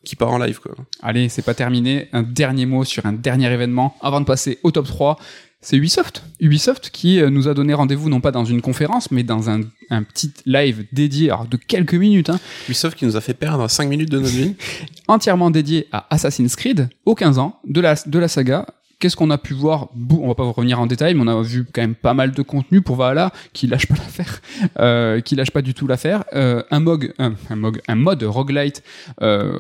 qui 0.04 0.18
part 0.18 0.32
en 0.32 0.40
live 0.40 0.60
quoi. 0.60 0.74
Allez, 1.02 1.30
c'est 1.30 1.42
pas 1.46 1.54
terminé. 1.54 2.10
Un 2.12 2.24
dernier 2.24 2.66
mot 2.66 2.84
sur 2.84 3.06
un 3.06 3.14
dernier 3.14 3.50
événement 3.50 3.96
avant 4.02 4.20
de 4.20 4.26
passer 4.26 4.60
au 4.64 4.72
top 4.72 4.88
3. 4.88 5.18
C'est 5.64 5.78
Ubisoft. 5.78 6.24
Ubisoft 6.40 6.90
qui 6.90 7.22
euh, 7.22 7.30
nous 7.30 7.48
a 7.48 7.54
donné 7.54 7.76
rendez-vous 7.76 8.10
non 8.10 8.20
pas 8.20 8.32
dans 8.32 8.46
une 8.46 8.62
conférence, 8.62 9.12
mais 9.12 9.22
dans 9.22 9.50
un, 9.50 9.62
un 9.92 10.02
petit 10.02 10.34
live 10.48 10.86
dédié, 10.92 11.30
alors 11.30 11.46
de 11.46 11.56
quelques 11.56 11.94
minutes, 11.94 12.32
hein, 12.32 12.40
Ubisoft 12.68 12.98
qui 12.98 13.06
nous 13.06 13.16
a 13.16 13.22
fait 13.22 13.36
perdre 13.36 13.70
5 13.70 13.88
minutes 13.88 14.10
de 14.10 14.18
notre 14.18 14.34
vie. 14.34 14.56
entièrement 15.08 15.52
dédié 15.52 15.88
à 15.92 16.08
Assassin's 16.10 16.56
Creed, 16.56 16.90
aux 17.06 17.14
15 17.14 17.38
ans 17.38 17.60
de 17.68 17.80
la, 17.80 17.96
de 18.06 18.20
la 18.20 18.28
saga. 18.28 18.66
Qu'est-ce 19.02 19.16
qu'on 19.16 19.32
a 19.32 19.40
pu 19.40 19.56
voir 19.56 19.90
On 20.12 20.28
va 20.28 20.36
pas 20.36 20.44
revenir 20.44 20.80
en 20.80 20.86
détail, 20.86 21.16
mais 21.16 21.22
on 21.24 21.28
a 21.28 21.42
vu 21.42 21.66
quand 21.74 21.82
même 21.82 21.96
pas 21.96 22.14
mal 22.14 22.32
de 22.32 22.42
contenu 22.44 22.82
pour 22.82 22.96
Valhalla, 22.98 23.32
qui 23.52 23.66
lâche 23.66 23.88
pas 23.88 23.96
l'affaire, 23.98 24.42
euh, 24.80 25.20
qui 25.22 25.36
lâche 25.36 25.50
pas 25.50 25.64
du 25.64 25.74
tout 25.74 25.88
l'affaire. 25.88 26.24
Euh, 26.36 26.62
un 26.70 26.80
mog, 26.80 27.12
un, 27.18 27.34
un 27.50 27.56
mog, 27.56 27.82
un 27.88 27.96
mode 27.96 28.22
roguelite. 28.22 28.84
Euh, 29.24 29.58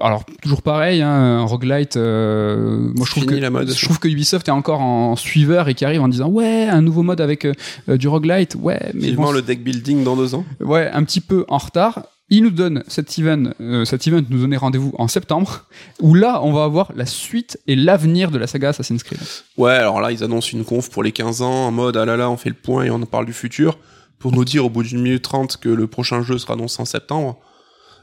alors 0.00 0.24
toujours 0.42 0.62
pareil, 0.62 1.00
hein, 1.02 1.10
un 1.10 1.42
roguelite. 1.44 1.96
Euh, 1.96 2.90
moi 2.94 3.06
je 3.06 3.10
trouve 3.12 3.22
Fini 3.24 3.36
que 3.36 3.40
la 3.40 3.50
mode. 3.50 3.70
je 3.72 3.84
trouve 3.84 3.98
que 3.98 4.08
Ubisoft 4.08 4.48
est 4.48 4.52
encore 4.52 4.80
en 4.80 5.16
suiveur 5.16 5.68
et 5.68 5.74
qui 5.74 5.84
arrive 5.84 6.02
en 6.02 6.08
disant 6.08 6.28
ouais 6.28 6.66
un 6.68 6.82
nouveau 6.82 7.02
mode 7.02 7.20
avec 7.20 7.44
euh, 7.44 7.96
du 7.96 8.08
roguelite, 8.08 8.56
ouais 8.56 8.90
mais 8.94 9.12
bon, 9.12 9.32
le 9.32 9.42
deck 9.42 9.62
building 9.62 10.04
dans 10.04 10.16
deux 10.16 10.34
ans. 10.34 10.44
ouais, 10.60 10.90
un 10.92 11.04
petit 11.04 11.20
peu 11.20 11.44
en 11.48 11.58
retard. 11.58 12.04
Il 12.34 12.44
nous 12.44 12.50
donne 12.50 12.82
cet 12.88 13.18
event, 13.18 13.50
euh, 13.60 13.84
cet 13.84 14.06
event 14.06 14.22
nous 14.30 14.40
donnait 14.40 14.56
rendez-vous 14.56 14.94
en 14.96 15.06
septembre, 15.06 15.66
où 16.00 16.14
là, 16.14 16.40
on 16.42 16.52
va 16.52 16.64
avoir 16.64 16.90
la 16.96 17.04
suite 17.04 17.58
et 17.66 17.76
l'avenir 17.76 18.30
de 18.30 18.38
la 18.38 18.46
saga 18.46 18.70
Assassin's 18.70 19.02
Creed. 19.02 19.20
Ouais, 19.58 19.72
alors 19.72 20.00
là 20.00 20.10
ils 20.12 20.24
annoncent 20.24 20.48
une 20.52 20.64
conf 20.64 20.88
pour 20.88 21.02
les 21.02 21.12
15 21.12 21.42
ans 21.42 21.66
en 21.66 21.70
mode 21.70 21.96
ah 21.98 22.06
là 22.06 22.16
là 22.16 22.30
on 22.30 22.38
fait 22.38 22.48
le 22.48 22.54
point 22.54 22.84
et 22.84 22.90
on 22.90 23.02
en 23.02 23.06
parle 23.06 23.26
du 23.26 23.34
futur 23.34 23.76
pour 24.18 24.32
nous 24.32 24.44
dire 24.46 24.64
au 24.64 24.70
bout 24.70 24.82
d'une 24.82 25.02
minute 25.02 25.22
trente 25.22 25.58
que 25.58 25.68
le 25.68 25.86
prochain 25.88 26.22
jeu 26.22 26.38
sera 26.38 26.54
annoncé 26.54 26.80
en 26.80 26.84
septembre. 26.86 27.38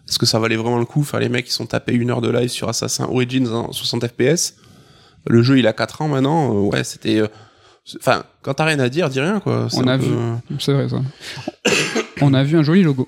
Est-ce 0.07 0.19
que 0.19 0.25
ça 0.27 0.37
valait 0.37 0.57
vraiment 0.57 0.77
le 0.77 0.85
coup? 0.85 0.99
Enfin 1.01 1.17
les 1.19 1.29
mecs 1.29 1.47
ils 1.47 1.51
sont 1.53 1.65
tapés 1.65 1.93
une 1.93 2.11
heure 2.11 2.21
de 2.21 2.29
live 2.29 2.49
sur 2.49 2.69
Assassin 2.69 3.05
Origins 3.05 3.47
en 3.47 3.71
60 3.71 4.05
FPS. 4.07 4.55
Le 5.27 5.41
jeu, 5.43 5.57
il 5.59 5.65
a 5.67 5.73
4 5.73 6.01
ans 6.03 6.07
maintenant. 6.07 6.53
euh, 6.55 6.69
ouais, 6.69 6.83
c'était. 6.83 7.19
euh, 7.19 7.27
Enfin, 7.99 8.23
quand 8.43 8.53
t'as 8.53 8.65
rien 8.65 8.79
à 8.79 8.89
dire, 8.89 9.09
dis 9.09 9.19
rien 9.19 9.39
quoi. 9.39 9.67
On 9.73 9.87
a 9.87 9.97
peu- 9.97 10.05
vu. 10.05 10.13
C'est 10.59 10.73
vrai 10.73 10.87
ça. 10.87 11.01
On 12.21 12.33
a 12.35 12.43
vu 12.43 12.57
un 12.57 12.63
joli 12.63 12.83
logo. 12.83 13.07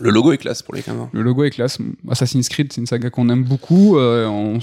Le 0.00 0.10
logo 0.10 0.32
est 0.32 0.38
classe 0.38 0.62
pour 0.62 0.74
les 0.74 0.82
15 0.82 0.96
ans. 0.98 1.10
Le 1.12 1.22
logo 1.22 1.44
est 1.44 1.50
classe. 1.50 1.78
Assassin's 2.10 2.48
Creed, 2.48 2.72
c'est 2.72 2.80
une 2.80 2.86
saga 2.86 3.10
qu'on 3.10 3.28
aime 3.28 3.44
beaucoup. 3.44 3.96
Euh, 3.96 4.26
on 4.26 4.58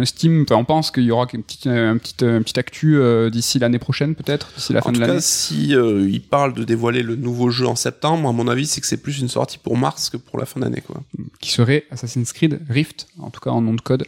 estime, 0.00 0.42
enfin, 0.48 0.56
on 0.60 0.64
pense 0.64 0.90
qu'il 0.92 1.02
y 1.04 1.10
aura 1.10 1.26
une 1.32 1.42
petite, 1.42 1.66
un 1.66 1.96
petit, 1.98 2.14
un 2.24 2.40
petit 2.42 2.58
actu 2.58 2.96
euh, 2.98 3.30
d'ici 3.30 3.58
l'année 3.58 3.78
prochaine, 3.80 4.14
peut-être, 4.14 4.52
d'ici 4.56 4.72
la 4.72 4.80
En 4.80 4.82
fin 4.84 4.90
tout 4.92 4.96
de 4.96 5.00
l'année. 5.00 5.14
cas, 5.16 5.20
si 5.20 5.74
euh, 5.74 6.08
il 6.08 6.20
parle 6.22 6.54
de 6.54 6.62
dévoiler 6.62 7.02
le 7.02 7.16
nouveau 7.16 7.50
jeu 7.50 7.66
en 7.66 7.74
septembre, 7.74 8.28
à 8.28 8.32
mon 8.32 8.46
avis, 8.46 8.66
c'est 8.66 8.80
que 8.80 8.86
c'est 8.86 9.02
plus 9.02 9.20
une 9.20 9.28
sortie 9.28 9.58
pour 9.58 9.76
mars 9.76 10.08
que 10.10 10.16
pour 10.16 10.38
la 10.38 10.46
fin 10.46 10.60
d'année 10.60 10.82
quoi. 10.86 11.02
qui 11.40 11.50
serait 11.50 11.84
Assassin's 11.90 12.32
Creed 12.32 12.60
Rift, 12.68 13.08
en 13.20 13.30
tout 13.30 13.40
cas 13.40 13.50
en 13.50 13.60
nom 13.60 13.74
de 13.74 13.80
code, 13.80 14.04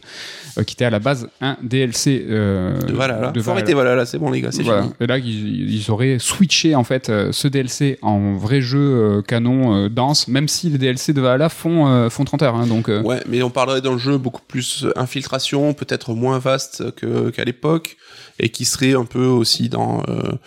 euh, 0.57 0.63
qui 0.63 0.75
était 0.75 0.85
à 0.85 0.89
la 0.89 0.99
base 0.99 1.27
un 1.41 1.57
DLC 1.61 2.25
euh, 2.29 2.79
De 2.81 2.93
Valhalla. 2.93 3.31
de 3.31 3.49
arrêter 3.49 3.73
Valhalla, 3.73 4.05
c'est 4.05 4.17
bon 4.17 4.31
les 4.31 4.41
gars, 4.41 4.51
c'est 4.51 4.63
Voilà. 4.63 4.83
fini. 4.83 4.93
Et 5.01 5.07
là, 5.07 5.17
ils, 5.17 5.73
ils 5.75 5.91
auraient 5.91 6.17
switché 6.19 6.75
en 6.75 6.83
fait 6.85 7.09
euh, 7.09 7.31
ce 7.31 7.47
DLC 7.49 7.99
en 8.01 8.35
vrai 8.37 8.61
jeu 8.61 8.79
euh, 8.79 9.21
canon 9.21 9.75
euh, 9.75 9.89
dense, 9.89 10.27
même 10.37 10.47
si 10.47 10.69
les 10.69 10.77
DLC 10.77 11.13
de 11.13 11.21
Valhalla 11.21 11.49
font 11.49 11.87
euh, 11.87 12.09
font 12.11 12.23
30 12.23 12.43
heures. 12.43 12.55
hein, 12.55 12.67
donc 12.67 12.89
euh, 12.89 13.01
Ouais, 13.01 13.23
mais 13.27 13.41
on 13.41 13.49
parlerait 13.49 13.81
d'un 13.81 13.97
jeu 13.97 14.19
beaucoup 14.19 14.43
plus 14.47 14.85
euh, 14.85 14.91
infiltration, 14.95 15.73
peut-être 15.73 16.13
moins 16.13 16.37
vaste 16.37 16.83
qu'à 16.95 17.43
l'époque, 17.43 17.97
et 18.37 18.49
qui 18.49 18.63
serait 18.65 18.93
un 18.93 19.05
peu 19.05 19.25
aussi 19.25 19.67
dans 19.67 20.03
le 20.07 20.37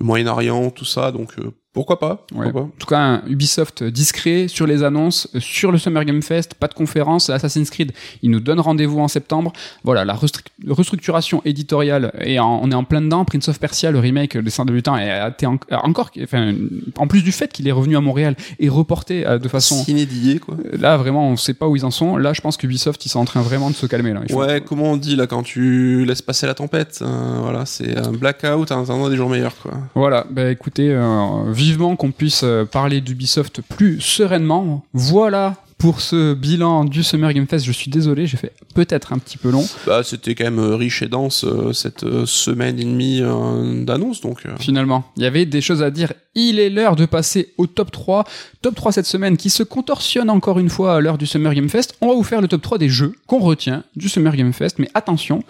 Moyen-Orient, 0.00 0.70
tout 0.70 0.86
ça. 0.86 1.12
Donc 1.12 1.34
pourquoi 1.76 1.98
pas 2.00 2.24
pourquoi 2.28 2.46
Ouais. 2.46 2.52
pas 2.52 2.60
En 2.60 2.70
tout 2.78 2.86
cas, 2.86 2.98
un 2.98 3.22
Ubisoft 3.28 3.84
discret 3.84 4.48
sur 4.48 4.66
les 4.66 4.82
annonces, 4.82 5.28
sur 5.38 5.70
le 5.70 5.78
Summer 5.78 6.04
Game 6.04 6.22
Fest, 6.22 6.54
pas 6.54 6.66
de 6.66 6.74
conférence. 6.74 7.30
Assassin's 7.30 7.70
Creed, 7.70 7.92
il 8.22 8.30
nous 8.30 8.40
donne 8.40 8.58
rendez-vous 8.60 8.98
en 8.98 9.08
septembre. 9.08 9.52
Voilà, 9.84 10.04
la 10.04 10.14
restruc- 10.14 10.46
restructuration 10.68 11.42
éditoriale, 11.44 12.12
et 12.20 12.38
en- 12.38 12.60
on 12.62 12.70
est 12.70 12.74
en 12.74 12.84
plein 12.84 13.00
dedans. 13.00 13.24
Prince 13.24 13.48
of 13.48 13.58
Persia, 13.60 13.90
le 13.90 13.98
remake 13.98 14.36
des 14.36 14.50
Saints 14.50 14.64
de 14.64 14.72
Lutin, 14.72 14.96
été 15.28 15.46
en- 15.46 15.58
encore, 15.70 16.10
enfin, 16.22 16.54
en 16.98 17.06
plus 17.06 17.22
du 17.22 17.32
fait 17.32 17.52
qu'il 17.52 17.66
est 17.68 17.72
revenu 17.72 17.96
à 17.96 18.00
Montréal 18.00 18.36
et 18.58 18.68
reporté 18.68 19.26
euh, 19.26 19.38
de 19.38 19.48
façon. 19.48 19.84
Inédité, 19.88 20.38
quoi. 20.38 20.56
Là, 20.78 20.96
vraiment, 20.96 21.28
on 21.28 21.36
sait 21.36 21.54
pas 21.54 21.68
où 21.68 21.76
ils 21.76 21.84
en 21.84 21.90
sont. 21.90 22.16
Là, 22.16 22.32
je 22.32 22.40
pense 22.40 22.56
que 22.56 22.66
Ubisoft, 22.66 23.04
ils 23.06 23.08
sont 23.08 23.20
en 23.20 23.24
train 23.24 23.42
vraiment 23.42 23.70
de 23.70 23.74
se 23.74 23.86
calmer. 23.86 24.12
Là. 24.12 24.20
Faut- 24.30 24.36
Ouais, 24.36 24.60
comment 24.66 24.92
on 24.92 24.96
dit 24.96 25.16
là 25.16 25.26
quand 25.26 25.42
tu 25.42 26.04
laisses 26.04 26.22
passer 26.22 26.46
la 26.46 26.54
tempête 26.54 27.00
hein, 27.04 27.38
Voilà, 27.42 27.66
c'est 27.66 27.96
un 27.96 28.12
blackout 28.12 28.70
en 28.72 28.82
attendant 28.82 29.08
des 29.08 29.16
jours 29.16 29.28
meilleurs, 29.30 29.56
quoi. 29.62 29.72
Voilà, 29.94 30.26
bah 30.30 30.50
écoutez, 30.50 30.90
euh, 30.90 31.52
vivement 31.66 31.96
qu'on 31.96 32.12
puisse 32.12 32.42
euh, 32.44 32.64
parler 32.64 33.00
d'Ubisoft 33.00 33.60
plus 33.60 34.00
sereinement. 34.00 34.84
Voilà 34.92 35.56
pour 35.78 36.00
ce 36.00 36.34
bilan 36.34 36.84
du 36.84 37.02
Summer 37.02 37.32
Game 37.32 37.46
Fest. 37.46 37.64
Je 37.64 37.72
suis 37.72 37.90
désolé, 37.90 38.26
j'ai 38.26 38.36
fait 38.36 38.52
peut-être 38.74 39.12
un 39.12 39.18
petit 39.18 39.36
peu 39.36 39.50
long. 39.50 39.64
Bah, 39.86 40.02
c'était 40.02 40.34
quand 40.34 40.44
même 40.44 40.58
euh, 40.58 40.76
riche 40.76 41.02
et 41.02 41.08
dense 41.08 41.44
euh, 41.44 41.72
cette 41.72 42.04
euh, 42.04 42.24
semaine 42.24 42.78
et 42.78 42.84
demie 42.84 43.20
euh, 43.20 43.84
d'annonces, 43.84 44.20
donc. 44.20 44.42
Finalement, 44.58 45.04
il 45.16 45.22
y 45.22 45.26
avait 45.26 45.44
des 45.44 45.60
choses 45.60 45.82
à 45.82 45.90
dire. 45.90 46.12
Il 46.34 46.58
est 46.58 46.70
l'heure 46.70 46.96
de 46.96 47.06
passer 47.06 47.52
au 47.56 47.66
top 47.66 47.90
3. 47.90 48.24
Top 48.62 48.74
3 48.74 48.92
cette 48.92 49.06
semaine 49.06 49.36
qui 49.36 49.50
se 49.50 49.62
contorsionne 49.62 50.30
encore 50.30 50.58
une 50.58 50.68
fois 50.68 50.96
à 50.96 51.00
l'heure 51.00 51.18
du 51.18 51.26
Summer 51.26 51.54
Game 51.54 51.68
Fest. 51.68 51.96
On 52.00 52.08
va 52.08 52.14
vous 52.14 52.24
faire 52.24 52.40
le 52.40 52.48
top 52.48 52.62
3 52.62 52.78
des 52.78 52.88
jeux 52.88 53.14
qu'on 53.26 53.38
retient 53.38 53.84
du 53.96 54.08
Summer 54.08 54.34
Game 54.34 54.52
Fest. 54.52 54.78
Mais 54.78 54.88
attention, 54.94 55.42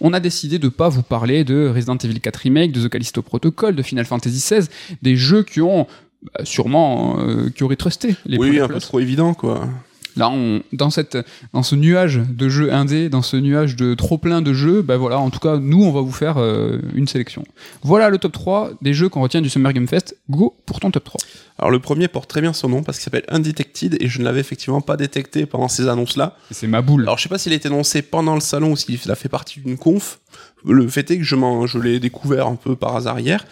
on 0.00 0.12
a 0.12 0.20
décidé 0.20 0.58
de 0.58 0.68
pas 0.68 0.88
vous 0.88 1.02
parler 1.02 1.44
de 1.44 1.70
Resident 1.74 1.96
Evil 1.96 2.20
4 2.20 2.36
Remake, 2.36 2.72
de 2.72 2.86
The 2.86 2.90
Callisto 2.90 3.22
Protocol, 3.22 3.74
de 3.74 3.82
Final 3.82 4.06
Fantasy 4.06 4.36
XVI, 4.36 4.68
des 5.02 5.16
jeux 5.16 5.42
qui 5.42 5.60
ont 5.60 5.86
bah, 6.22 6.44
sûrement 6.44 7.18
euh, 7.20 7.50
qui 7.50 7.64
auraient 7.64 7.76
trusté 7.76 8.16
les 8.26 8.38
oui, 8.38 8.58
un 8.60 8.68
peu 8.68 8.80
trop 8.80 9.00
évident, 9.00 9.34
quoi. 9.34 9.68
Là, 10.16 10.28
on, 10.28 10.62
dans 10.72 10.90
cette, 10.90 11.16
dans 11.52 11.62
ce 11.62 11.74
nuage 11.76 12.20
de 12.28 12.48
jeux 12.48 12.72
indés, 12.72 13.08
dans 13.08 13.22
ce 13.22 13.36
nuage 13.36 13.76
de 13.76 13.94
trop 13.94 14.18
plein 14.18 14.42
de 14.42 14.52
jeux, 14.52 14.82
bah 14.82 14.96
voilà, 14.96 15.18
en 15.18 15.30
tout 15.30 15.38
cas, 15.38 15.56
nous, 15.56 15.82
on 15.82 15.92
va 15.92 16.00
vous 16.00 16.12
faire 16.12 16.38
euh, 16.38 16.78
une 16.94 17.06
sélection. 17.06 17.44
Voilà 17.82 18.10
le 18.10 18.18
top 18.18 18.32
3 18.32 18.72
des 18.82 18.92
jeux 18.92 19.08
qu'on 19.08 19.22
retient 19.22 19.40
du 19.40 19.48
Summer 19.48 19.72
Game 19.72 19.86
Fest. 19.86 20.16
Go 20.28 20.56
pour 20.66 20.80
ton 20.80 20.90
top 20.90 21.04
3. 21.04 21.20
Alors 21.60 21.70
le 21.70 21.78
premier 21.78 22.08
porte 22.08 22.28
très 22.28 22.40
bien 22.40 22.54
son 22.54 22.70
nom 22.70 22.82
parce 22.82 22.96
qu'il 22.96 23.04
s'appelle 23.04 23.24
Undetected 23.28 23.98
et 24.00 24.08
je 24.08 24.18
ne 24.18 24.24
l'avais 24.24 24.40
effectivement 24.40 24.80
pas 24.80 24.96
détecté 24.96 25.44
pendant 25.44 25.68
ces 25.68 25.88
annonces-là. 25.88 26.36
C'est 26.50 26.66
ma 26.66 26.80
boule. 26.80 27.02
Alors 27.02 27.18
je 27.18 27.24
sais 27.24 27.28
pas 27.28 27.36
s'il 27.36 27.52
a 27.52 27.56
été 27.56 27.68
annoncé 27.68 28.00
pendant 28.00 28.34
le 28.34 28.40
salon 28.40 28.72
ou 28.72 28.76
s'il 28.76 28.98
a 29.10 29.14
fait 29.14 29.28
partie 29.28 29.60
d'une 29.60 29.76
conf. 29.76 30.20
Le 30.66 30.86
fait 30.88 31.10
est 31.10 31.18
que 31.18 31.24
je, 31.24 31.78
l'ai 31.78 32.00
découvert 32.00 32.46
un 32.46 32.56
peu 32.56 32.76
par 32.76 32.96
hasard 32.96 33.20
hier. 33.20 33.44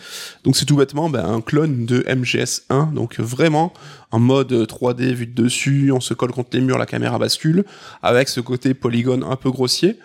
Donc 0.45 0.57
c'est 0.57 0.65
tout 0.65 0.77
bêtement 0.77 1.09
ben, 1.09 1.25
un 1.25 1.41
clone 1.41 1.87
de 1.87 2.01
MGS1. 2.01 2.93
Donc 2.93 3.19
vraiment 3.19 3.73
en 4.11 4.19
mode 4.19 4.53
3D 4.53 5.13
vu 5.13 5.27
de 5.27 5.43
dessus, 5.43 5.93
on 5.93 6.01
se 6.01 6.15
colle 6.15 6.33
contre 6.33 6.51
les 6.53 6.61
murs, 6.61 6.79
la 6.79 6.87
caméra 6.87 7.19
bascule, 7.19 7.65
avec 8.03 8.29
ce 8.29 8.41
côté 8.41 8.75
polygone 8.75 9.25
un 9.25 9.37
peu 9.37 9.51
grossier. 9.51 9.99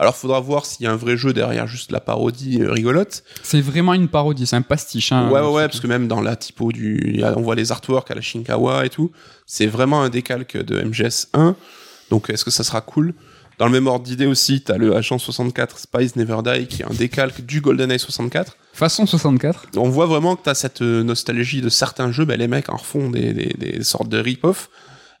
Alors 0.00 0.14
faudra 0.14 0.38
voir 0.38 0.64
s'il 0.64 0.84
y 0.84 0.86
a 0.86 0.92
un 0.92 0.96
vrai 0.96 1.16
jeu 1.16 1.32
derrière 1.32 1.66
juste 1.66 1.90
la 1.90 1.98
parodie 1.98 2.62
euh, 2.62 2.70
rigolote. 2.70 3.24
C'est 3.42 3.60
vraiment 3.60 3.94
une 3.94 4.06
parodie, 4.06 4.46
c'est 4.46 4.54
un 4.54 4.62
pastiche. 4.62 5.10
Hein, 5.10 5.28
ouais, 5.30 5.40
ouais, 5.40 5.52
ouais, 5.52 5.66
parce 5.66 5.80
que 5.80 5.88
même 5.88 6.06
dans 6.06 6.20
la 6.20 6.36
typo 6.36 6.70
du, 6.70 7.20
on 7.36 7.40
voit 7.40 7.56
les 7.56 7.72
artworks 7.72 8.08
à 8.10 8.14
la 8.14 8.20
Shinkawa 8.20 8.86
et 8.86 8.90
tout. 8.90 9.10
C'est 9.44 9.66
vraiment 9.66 10.02
un 10.02 10.08
décalque 10.08 10.56
de 10.56 10.80
MGS1. 10.80 11.54
Donc, 12.10 12.30
est-ce 12.30 12.44
que 12.44 12.50
ça 12.50 12.62
sera 12.62 12.80
cool? 12.80 13.12
Dans 13.58 13.66
le 13.66 13.72
même 13.72 13.88
ordre 13.88 14.04
d'idée 14.04 14.26
aussi, 14.26 14.60
t'as 14.60 14.76
le 14.76 14.94
Agent 14.94 15.18
64 15.18 15.78
Spice 15.78 16.14
Never 16.14 16.38
Die 16.44 16.66
qui 16.68 16.82
est 16.82 16.84
un 16.84 16.94
décalque 16.94 17.40
du 17.44 17.60
GoldenEye 17.60 17.98
64. 17.98 18.56
Façon 18.72 19.04
64. 19.04 19.70
On 19.76 19.88
voit 19.88 20.06
vraiment 20.06 20.36
que 20.36 20.42
t'as 20.44 20.54
cette 20.54 20.82
euh, 20.82 21.02
nostalgie 21.02 21.60
de 21.60 21.68
certains 21.68 22.12
jeux, 22.12 22.24
ben 22.24 22.38
les 22.38 22.46
mecs 22.46 22.68
en 22.68 22.76
refont 22.76 23.10
des, 23.10 23.32
des, 23.32 23.54
des 23.58 23.82
sortes 23.82 24.08
de 24.08 24.18
rip-off. 24.18 24.70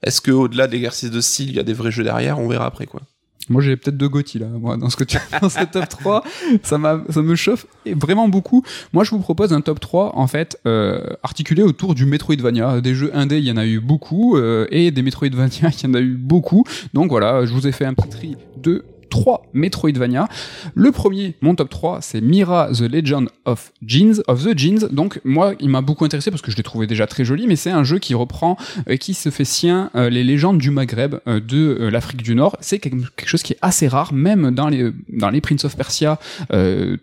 Est-ce 0.04 0.20
que 0.20 0.30
au-delà 0.30 0.68
de 0.68 0.72
l'exercice 0.72 1.10
de 1.10 1.20
style, 1.20 1.48
il 1.48 1.56
y 1.56 1.58
a 1.58 1.64
des 1.64 1.72
vrais 1.72 1.90
jeux 1.90 2.04
derrière? 2.04 2.38
On 2.38 2.46
verra 2.46 2.66
après, 2.66 2.86
quoi. 2.86 3.00
Moi, 3.48 3.62
j'ai 3.62 3.76
peut-être 3.76 3.96
deux 3.96 4.08
Gotti 4.08 4.38
là, 4.38 4.46
moi, 4.46 4.76
dans 4.76 4.90
ce 4.90 4.96
que 4.96 5.04
tu 5.04 5.18
dans 5.42 5.48
ce 5.48 5.64
top 5.64 5.88
3. 5.88 6.24
Ça, 6.62 6.78
me 6.78 7.34
chauffe 7.34 7.66
vraiment 7.86 8.28
beaucoup. 8.28 8.62
Moi, 8.92 9.04
je 9.04 9.10
vous 9.10 9.20
propose 9.20 9.52
un 9.52 9.60
top 9.60 9.80
3, 9.80 10.16
en 10.16 10.26
fait, 10.26 10.58
euh, 10.66 11.00
articulé 11.22 11.62
autour 11.62 11.94
du 11.94 12.06
Metroidvania. 12.06 12.80
Des 12.80 12.94
jeux 12.94 13.10
indés, 13.14 13.38
il 13.38 13.44
y 13.44 13.52
en 13.52 13.56
a 13.56 13.66
eu 13.66 13.80
beaucoup, 13.80 14.36
euh, 14.36 14.66
et 14.70 14.90
des 14.90 15.02
Metroidvania, 15.02 15.70
il 15.82 15.84
y 15.84 15.86
en 15.90 15.94
a 15.94 16.00
eu 16.00 16.14
beaucoup. 16.14 16.64
Donc 16.94 17.10
voilà, 17.10 17.44
je 17.44 17.52
vous 17.52 17.66
ai 17.66 17.72
fait 17.72 17.84
un 17.84 17.94
petit 17.94 18.08
tri 18.08 18.36
de 18.56 18.84
trois 19.08 19.42
Metroidvania. 19.52 20.28
Le 20.74 20.92
premier, 20.92 21.34
mon 21.40 21.54
top 21.54 21.70
3, 21.70 21.98
c'est 22.00 22.20
Mira 22.20 22.70
The 22.72 22.82
Legend 22.82 23.28
of 23.44 23.72
Jeans, 23.84 24.22
of 24.26 24.44
the 24.44 24.56
Jeans. 24.56 24.88
Donc 24.90 25.20
moi, 25.24 25.54
il 25.60 25.68
m'a 25.68 25.80
beaucoup 25.80 26.04
intéressé 26.04 26.30
parce 26.30 26.42
que 26.42 26.50
je 26.50 26.56
l'ai 26.56 26.62
trouvé 26.62 26.86
déjà 26.86 27.06
très 27.06 27.24
joli, 27.24 27.46
mais 27.46 27.56
c'est 27.56 27.70
un 27.70 27.84
jeu 27.84 27.98
qui 27.98 28.14
reprend, 28.14 28.56
euh, 28.88 28.96
qui 28.96 29.14
se 29.14 29.30
fait 29.30 29.44
sien 29.44 29.90
euh, 29.94 30.10
les 30.10 30.24
légendes 30.24 30.58
du 30.58 30.70
Maghreb, 30.70 31.16
euh, 31.26 31.40
de 31.40 31.88
l'Afrique 31.90 32.22
du 32.22 32.34
Nord. 32.34 32.56
C'est 32.60 32.78
quelque 32.78 33.26
chose 33.26 33.42
qui 33.42 33.52
est 33.54 33.58
assez 33.62 33.88
rare, 33.88 34.12
même 34.12 34.50
dans 34.50 34.68
les 34.68 34.90
dans 35.08 35.30
les 35.30 35.40
Prince 35.40 35.64
of 35.64 35.76
Persia, 35.76 36.18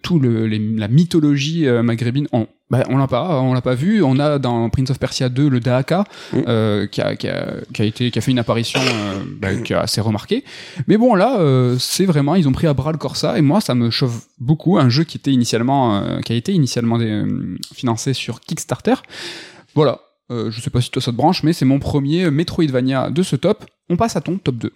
tout 0.02 0.20
le, 0.20 0.48
la 0.48 0.88
mythologie 0.88 1.68
maghrébine. 1.84 2.28
On, 2.32 2.48
bah, 2.72 2.84
on 2.90 2.98
l'a 2.98 3.08
pas, 3.08 3.42
on 3.42 3.54
l'a 3.54 3.62
pas 3.62 3.76
vu. 3.76 4.02
On 4.04 4.18
a 4.20 4.40
dans 4.40 4.70
Prince 4.70 4.90
of 4.90 5.00
Persia 5.00 5.30
2 5.30 5.50
le 5.50 5.60
Dahaka, 5.60 6.04
Mm. 6.34 6.38
euh, 6.48 6.88
qui, 6.88 7.02
a, 7.02 7.16
qui, 7.16 7.28
a, 7.28 7.54
qui 7.74 7.82
a 7.82 7.86
été, 7.86 8.10
qui 8.12 8.18
a 8.18 8.22
fait 8.22 8.32
une 8.32 8.40
apparition 8.40 8.80
euh, 8.82 9.24
bah, 9.40 9.54
qui 9.56 9.74
assez 9.74 10.02
remarquée. 10.02 10.44
Mais 10.88 10.98
bon, 10.98 11.14
là, 11.16 11.40
euh, 11.40 11.78
c'est 11.80 12.06
vraiment, 12.06 12.36
ils 12.36 12.48
ont 12.48 12.52
pris 12.52 12.68
à 12.68 12.74
bras 12.74 12.92
le 12.92 12.98
corps 12.98 13.18
ça, 13.18 13.38
et 13.38 13.42
moi, 13.42 13.62
ça 13.62 13.76
me 13.76 13.90
chauffe 13.92 14.28
beaucoup. 14.40 14.78
Un 14.80 14.90
jeu 14.90 15.04
qui 15.04 15.18
était 15.18 15.32
initialement, 15.32 16.20
qui 16.24 16.34
a 16.34 16.36
été 16.36 16.54
initialement 16.54 17.00
financé 17.74 18.14
sur 18.14 18.42
Kickstarter. 18.42 18.96
Voilà. 19.76 20.00
Je 20.32 20.60
sais 20.60 20.72
pas 20.72 20.82
si 20.82 20.90
toi 20.90 21.02
ça 21.04 21.12
te 21.12 21.16
branche, 21.18 21.44
mais 21.44 21.54
c'est 21.54 21.66
mon 21.66 21.78
premier 21.78 22.32
Metroidvania 22.32 23.12
de 23.12 23.22
ce 23.22 23.36
top. 23.36 23.64
On 23.90 23.96
passe 23.96 24.16
à 24.16 24.22
ton 24.22 24.38
top 24.38 24.56
2. 24.56 24.72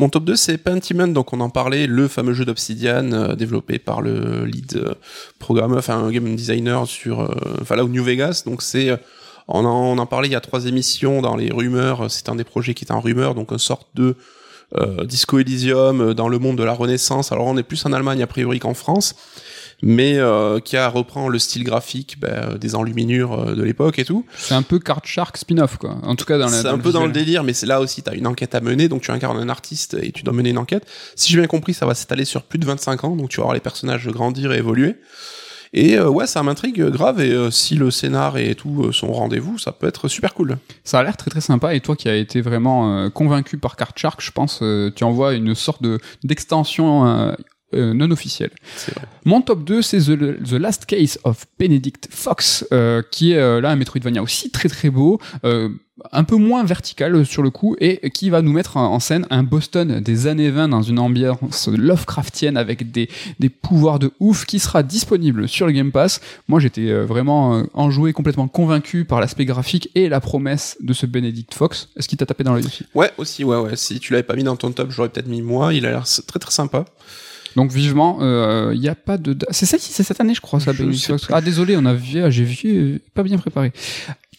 Mon 0.00 0.08
top 0.08 0.24
2, 0.24 0.34
c'est 0.34 0.56
Pentiment, 0.56 1.08
donc 1.08 1.34
on 1.34 1.40
en 1.40 1.50
parlait, 1.50 1.86
le 1.86 2.08
fameux 2.08 2.32
jeu 2.32 2.46
d'Obsidian, 2.46 3.12
euh, 3.12 3.34
développé 3.34 3.78
par 3.78 4.00
le 4.00 4.46
lead 4.46 4.76
euh, 4.76 4.94
programmeur, 5.38 5.76
enfin 5.76 6.10
game 6.10 6.34
designer 6.34 6.86
sur 6.86 7.20
euh, 7.20 7.28
Fallout 7.66 7.88
New 7.88 8.02
Vegas. 8.02 8.44
Donc 8.46 8.62
c'est, 8.62 8.88
euh, 8.88 8.96
on 9.46 9.66
en, 9.66 9.92
on 9.92 9.98
en 9.98 10.06
parlait 10.06 10.28
il 10.28 10.32
y 10.32 10.36
a 10.36 10.40
trois 10.40 10.64
émissions 10.64 11.20
dans 11.20 11.36
les 11.36 11.50
rumeurs, 11.52 12.10
c'est 12.10 12.30
un 12.30 12.34
des 12.34 12.44
projets 12.44 12.72
qui 12.72 12.86
est 12.86 12.92
en 12.92 13.00
rumeur, 13.00 13.34
donc 13.34 13.52
une 13.52 13.58
sorte 13.58 13.88
de 13.94 14.16
Disco 15.04 15.38
Elysium 15.38 16.14
dans 16.14 16.28
le 16.28 16.38
monde 16.38 16.56
de 16.56 16.62
la 16.62 16.72
Renaissance. 16.72 17.32
Alors 17.32 17.46
on 17.46 17.56
est 17.56 17.64
plus 17.64 17.84
en 17.84 17.92
Allemagne 17.92 18.22
a 18.22 18.28
priori 18.28 18.60
qu'en 18.60 18.72
France, 18.72 19.16
mais 19.82 20.18
euh, 20.18 20.60
qui 20.60 20.76
a 20.76 20.88
reprend 20.88 21.28
le 21.28 21.38
style 21.38 21.64
graphique 21.64 22.18
ben, 22.20 22.56
des 22.58 22.74
enluminures 22.74 23.40
euh, 23.40 23.54
de 23.54 23.62
l'époque 23.62 23.98
et 23.98 24.04
tout. 24.04 24.24
C'est 24.36 24.54
un 24.54 24.62
peu 24.62 24.78
Card 24.78 25.04
Shark 25.04 25.36
spin-off, 25.36 25.76
quoi. 25.76 25.96
En 26.02 26.16
tout 26.16 26.24
cas, 26.24 26.38
dans 26.38 26.46
la. 26.46 26.62
C'est 26.62 26.68
un 26.68 26.78
peu 26.78 26.92
dans 26.92 27.06
le 27.06 27.12
délire, 27.12 27.44
mais 27.44 27.52
c'est 27.52 27.66
là 27.66 27.80
aussi, 27.80 28.02
tu 28.02 28.10
as 28.10 28.14
une 28.14 28.26
enquête 28.26 28.54
à 28.54 28.60
mener, 28.60 28.88
donc 28.88 29.02
tu 29.02 29.10
incarnes 29.10 29.38
un 29.38 29.48
artiste 29.48 29.96
et 30.00 30.12
tu 30.12 30.22
dois 30.22 30.34
mener 30.34 30.50
une 30.50 30.58
enquête. 30.58 30.86
Si 31.16 31.32
j'ai 31.32 31.38
bien 31.38 31.46
compris, 31.46 31.74
ça 31.74 31.86
va 31.86 31.94
s'étaler 31.94 32.24
sur 32.24 32.42
plus 32.42 32.58
de 32.58 32.66
25 32.66 33.04
ans, 33.04 33.16
donc 33.16 33.30
tu 33.30 33.38
vas 33.38 33.44
voir 33.44 33.54
les 33.54 33.60
personnages 33.60 34.08
grandir 34.08 34.52
et 34.52 34.58
évoluer. 34.58 34.96
Et 35.72 35.96
euh, 35.96 36.08
ouais, 36.08 36.26
ça 36.26 36.42
m'intrigue 36.42 36.82
grave, 36.86 37.20
et 37.20 37.30
euh, 37.30 37.50
si 37.50 37.76
le 37.76 37.92
scénar 37.92 38.38
et 38.38 38.56
tout 38.56 38.86
euh, 38.86 38.92
sont 38.92 39.06
au 39.06 39.12
rendez-vous, 39.12 39.56
ça 39.56 39.70
peut 39.70 39.86
être 39.86 40.08
super 40.08 40.34
cool. 40.34 40.58
Ça 40.82 40.98
a 40.98 41.02
l'air 41.04 41.16
très 41.16 41.30
très 41.30 41.40
sympa 41.40 41.74
et 41.74 41.80
toi 41.80 41.94
qui 41.94 42.08
as 42.08 42.16
été 42.16 42.40
vraiment 42.40 42.98
euh, 42.98 43.08
convaincu 43.08 43.56
par 43.56 43.76
Card 43.76 43.92
Shark, 43.94 44.20
je 44.20 44.32
pense, 44.32 44.60
euh, 44.62 44.90
tu 44.94 45.04
envoies 45.04 45.34
une 45.34 45.54
sorte 45.54 45.80
de 45.82 46.00
d'extension 46.24 47.34
euh, 47.72 47.94
non 47.94 48.08
vrai. 48.08 48.50
Mon 49.24 49.42
top 49.42 49.64
2, 49.64 49.82
c'est 49.82 49.98
The, 49.98 50.42
The 50.42 50.52
Last 50.52 50.86
Case 50.86 51.18
of 51.24 51.46
Benedict 51.58 52.08
Fox, 52.10 52.66
euh, 52.72 53.02
qui 53.10 53.32
est 53.32 53.38
euh, 53.38 53.60
là 53.60 53.70
un 53.70 53.76
Metroidvania 53.76 54.22
aussi 54.22 54.50
très 54.50 54.68
très 54.68 54.90
beau. 54.90 55.20
Un 56.12 56.24
peu 56.24 56.36
moins 56.36 56.64
vertical 56.64 57.26
sur 57.26 57.42
le 57.42 57.50
coup 57.50 57.76
et 57.78 58.08
qui 58.08 58.30
va 58.30 58.40
nous 58.40 58.54
mettre 58.54 58.78
en 58.78 58.98
scène 59.00 59.26
un 59.28 59.42
Boston 59.42 60.00
des 60.00 60.26
années 60.28 60.48
20 60.48 60.68
dans 60.68 60.80
une 60.80 60.98
ambiance 60.98 61.68
Lovecraftienne 61.68 62.56
avec 62.56 62.90
des, 62.90 63.10
des 63.38 63.50
pouvoirs 63.50 63.98
de 63.98 64.10
ouf 64.18 64.46
qui 64.46 64.60
sera 64.60 64.82
disponible 64.82 65.46
sur 65.46 65.66
le 65.66 65.72
Game 65.72 65.92
Pass. 65.92 66.22
Moi 66.48 66.58
j'étais 66.58 66.90
vraiment 67.02 67.64
enjoué, 67.74 68.14
complètement 68.14 68.48
convaincu 68.48 69.04
par 69.04 69.20
l'aspect 69.20 69.44
graphique 69.44 69.90
et 69.94 70.08
la 70.08 70.20
promesse 70.20 70.78
de 70.80 70.94
ce 70.94 71.04
Benedict 71.04 71.52
Fox. 71.52 71.90
Est-ce 71.98 72.08
qu'il 72.08 72.16
t'a 72.16 72.24
tapé 72.24 72.44
dans 72.44 72.54
l'œil 72.54 72.64
aussi 72.64 72.86
Ouais, 72.94 73.10
aussi, 73.18 73.44
ouais, 73.44 73.58
ouais. 73.58 73.76
Si 73.76 74.00
tu 74.00 74.14
l'avais 74.14 74.22
pas 74.22 74.36
mis 74.36 74.44
dans 74.44 74.56
ton 74.56 74.72
top, 74.72 74.90
j'aurais 74.90 75.10
peut-être 75.10 75.28
mis 75.28 75.42
moi. 75.42 75.74
Il 75.74 75.84
a 75.84 75.90
l'air 75.90 76.04
très 76.26 76.38
très 76.38 76.50
sympa. 76.50 76.86
Donc 77.56 77.72
vivement, 77.72 78.18
il 78.72 78.78
n'y 78.80 78.88
a 78.88 78.94
pas 78.94 79.18
de... 79.18 79.36
C'est 79.50 79.66
ça, 79.66 79.76
c'est 79.78 80.02
cette 80.02 80.20
année 80.20 80.34
je 80.34 80.40
crois 80.40 80.60
ça. 80.60 80.72
Je. 80.72 80.84
Ah 81.30 81.40
désolé, 81.40 81.76
on 81.76 81.84
a 81.86 81.92
ah, 81.94 82.30
j'ai 82.30 82.44
vu, 82.44 82.58
euh, 82.64 82.98
pas 83.14 83.22
bien 83.22 83.38
préparé. 83.38 83.72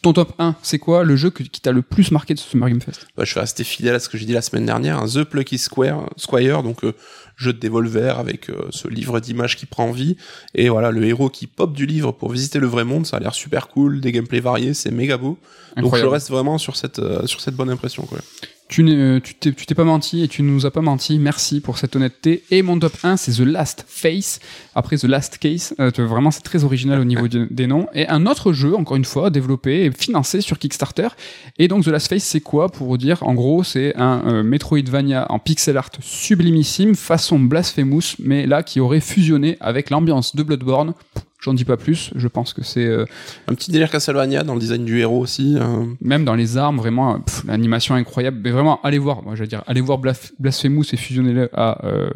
Ton 0.02 0.14
top 0.14 0.34
1, 0.40 0.56
c'est 0.64 0.80
quoi 0.80 1.04
le 1.04 1.16
jeu 1.16 1.30
que- 1.30 1.44
qui 1.44 1.62
t'a 1.62 1.72
le 1.72 1.84
plus 1.84 2.10
marqué 2.10 2.34
de 2.34 2.40
ce 2.40 2.50
Summer 2.50 2.70
Game 2.70 2.82
Fest? 2.82 3.06
Bah, 3.16 3.24
je 3.24 3.36
vais 3.36 3.42
rester 3.42 3.64
fidèle 3.64 3.94
à 3.94 4.00
ce 4.00 4.10
que 4.10 4.18
j'ai 4.18 4.26
dit 4.26 4.34
la 4.34 4.42
semaine 4.42 4.66
dernière. 4.66 4.98
hein. 4.98 5.06
The 5.06 5.24
Plucky 5.24 5.60
Square, 5.60 6.10
Squire, 6.18 6.64
donc 6.64 6.84
euh, 6.84 6.94
jeu 7.38 7.54
de 7.54 7.60
Devolver 7.60 8.18
avec 8.18 8.50
euh, 8.50 8.56
ce 8.72 8.88
livre 8.88 9.20
d'images 9.20 9.56
qui 9.58 9.68
prend 9.68 9.92
vie. 9.92 10.18
Et 10.56 10.70
voilà, 10.70 10.90
le 10.90 11.06
héros 11.06 11.30
qui 11.30 11.46
pop 11.46 11.74
du 11.74 11.86
livre 11.86 12.12
pour 12.14 12.32
visiter 12.32 12.58
le 12.58 12.66
vrai 12.66 12.84
monde, 12.84 13.06
ça 13.06 13.18
a 13.18 13.20
l'air 13.20 13.36
super 13.36 13.68
cool, 13.68 14.02
des 14.02 14.12
gameplays 14.12 14.40
variés, 14.40 14.74
c'est 14.74 14.90
méga 14.90 15.18
beau. 15.18 15.38
Donc 15.38 15.38
je 15.76 15.82
Incroyable. 15.82 16.10
reste 16.14 16.30
vraiment 16.32 16.58
sur 16.58 16.78
cette, 16.78 16.98
euh, 16.98 17.28
sur 17.28 17.40
cette 17.40 17.56
bonne 17.56 17.70
impression. 17.70 18.04
Quoi. 18.04 18.18
Tu 18.72 18.86
t'es 19.66 19.76
pas 19.76 19.84
menti 19.84 20.24
et 20.24 20.30
tu 20.30 20.44
nous 20.44 20.66
as 20.66 20.72
pas 20.72 20.80
menti. 20.80 21.20
Merci 21.20 21.60
pour 21.60 21.78
cette 21.78 21.94
honnêteté. 21.98 22.44
Et 22.52 22.62
mon 22.62 22.80
top 22.80 22.94
1, 23.04 23.18
c'est 23.18 23.34
The 23.34 23.40
Last 23.46 23.84
Face. 23.86 24.40
Après 24.76 24.96
The 24.98 25.04
Last 25.04 25.40
Case. 25.40 25.76
Euh, 25.82 25.92
vraiment, 25.98 26.32
c'est 26.32 26.40
très 26.42 26.64
original 26.64 27.02
au 27.02 27.04
niveau 27.04 27.28
de- 27.28 27.48
des 27.52 27.68
noms. 27.68 27.88
Et 27.94 28.08
un 28.08 28.26
autre 28.26 28.54
jeu, 28.54 28.74
encore 28.78 28.96
une 28.96 29.04
fois, 29.04 29.30
développé 29.30 29.84
et 29.84 29.92
financé 29.92 30.40
sur 30.40 30.58
Kickstarter. 30.58 31.10
Et 31.60 31.68
donc, 31.68 31.84
The 31.84 31.88
Last 31.88 32.08
Face, 32.08 32.24
c'est 32.24 32.40
quoi 32.40 32.70
pour 32.70 32.88
vous 32.88 32.98
dire? 32.98 33.22
En 33.24 33.34
gros, 33.34 33.66
c'est 33.66 33.94
un 33.98 34.24
euh, 34.26 34.42
Metroidvania 34.44 35.26
en 35.30 35.38
pixel 35.40 35.76
art 35.76 35.90
sublimissime, 36.00 36.96
façon 36.96 37.40
Blasphemous, 37.40 38.16
mais 38.20 38.48
là, 38.48 38.64
qui 38.64 38.80
aurait 38.80 39.02
fusionné 39.02 39.58
avec 39.60 39.90
l'ambiance 39.90 40.34
de 40.34 40.44
Bloodborne. 40.44 40.94
J'en 41.42 41.54
dis 41.54 41.66
pas 41.66 41.76
plus. 41.78 42.12
Je 42.16 42.28
pense 42.28 42.54
que 42.54 42.64
c'est 42.64 42.86
euh, 42.86 43.06
Un 43.48 43.56
petit 43.56 43.72
délire 43.72 43.90
Castlevania 43.90 44.44
dans 44.44 44.54
le 44.54 44.60
design 44.60 44.86
du 44.86 45.00
héros 45.00 45.20
aussi. 45.20 45.58
euh, 45.60 45.86
même 46.00 46.24
dans 46.24 46.36
les 46.36 46.58
armes, 46.58 46.78
vraiment, 46.78 47.20
pff, 47.20 47.44
l'animation 47.48 47.96
incroyable. 47.96 48.40
Mais 48.44 48.52
vraiment, 48.52 48.80
allez 48.84 49.00
voir, 49.00 49.24
moi, 49.24 49.36
je 49.36 49.42
veux 49.42 49.48
dire, 49.48 49.64
allez 49.68 49.82
voir 49.82 49.98
Blasphemous 50.40 50.86
et 50.94 50.98
fusionnez-le 50.98 51.50
à 51.54 51.86
euh, 51.86 52.10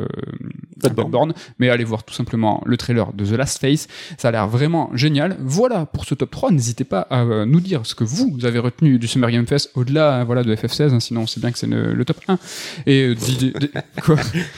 à 0.83 0.89
Bloodborne. 0.89 0.93
Bloodborne, 0.93 1.33
mais 1.57 1.69
allez 1.69 1.83
voir 1.83 2.03
tout 2.03 2.13
simplement 2.13 2.61
le 2.65 2.77
trailer 2.77 3.13
de 3.13 3.25
The 3.25 3.31
Last 3.31 3.59
Face. 3.59 3.87
Ça 4.17 4.27
a 4.27 4.31
l'air 4.31 4.47
vraiment 4.47 4.91
génial. 4.93 5.37
Voilà 5.39 5.85
pour 5.85 6.05
ce 6.05 6.13
top 6.13 6.31
3. 6.31 6.51
N'hésitez 6.51 6.83
pas 6.83 7.01
à 7.09 7.21
euh, 7.23 7.45
nous 7.45 7.59
dire 7.61 7.81
ce 7.85 7.95
que 7.95 8.03
vous 8.03 8.45
avez 8.45 8.59
retenu 8.59 8.99
du 8.99 9.07
Summer 9.07 9.31
Game 9.31 9.47
Fest 9.47 9.71
au-delà, 9.75 10.19
euh, 10.21 10.23
voilà, 10.23 10.43
de 10.43 10.53
FF16. 10.55 10.93
hein, 10.93 10.99
sinon, 10.99 11.21
on 11.21 11.27
sait 11.27 11.39
bien 11.39 11.51
que 11.51 11.57
c'est 11.57 11.67
le, 11.67 11.93
le 11.93 12.05
top 12.05 12.17
1. 12.27 12.37
Et 12.85 13.07
euh, 13.07 13.15
quoi? 14.03 14.17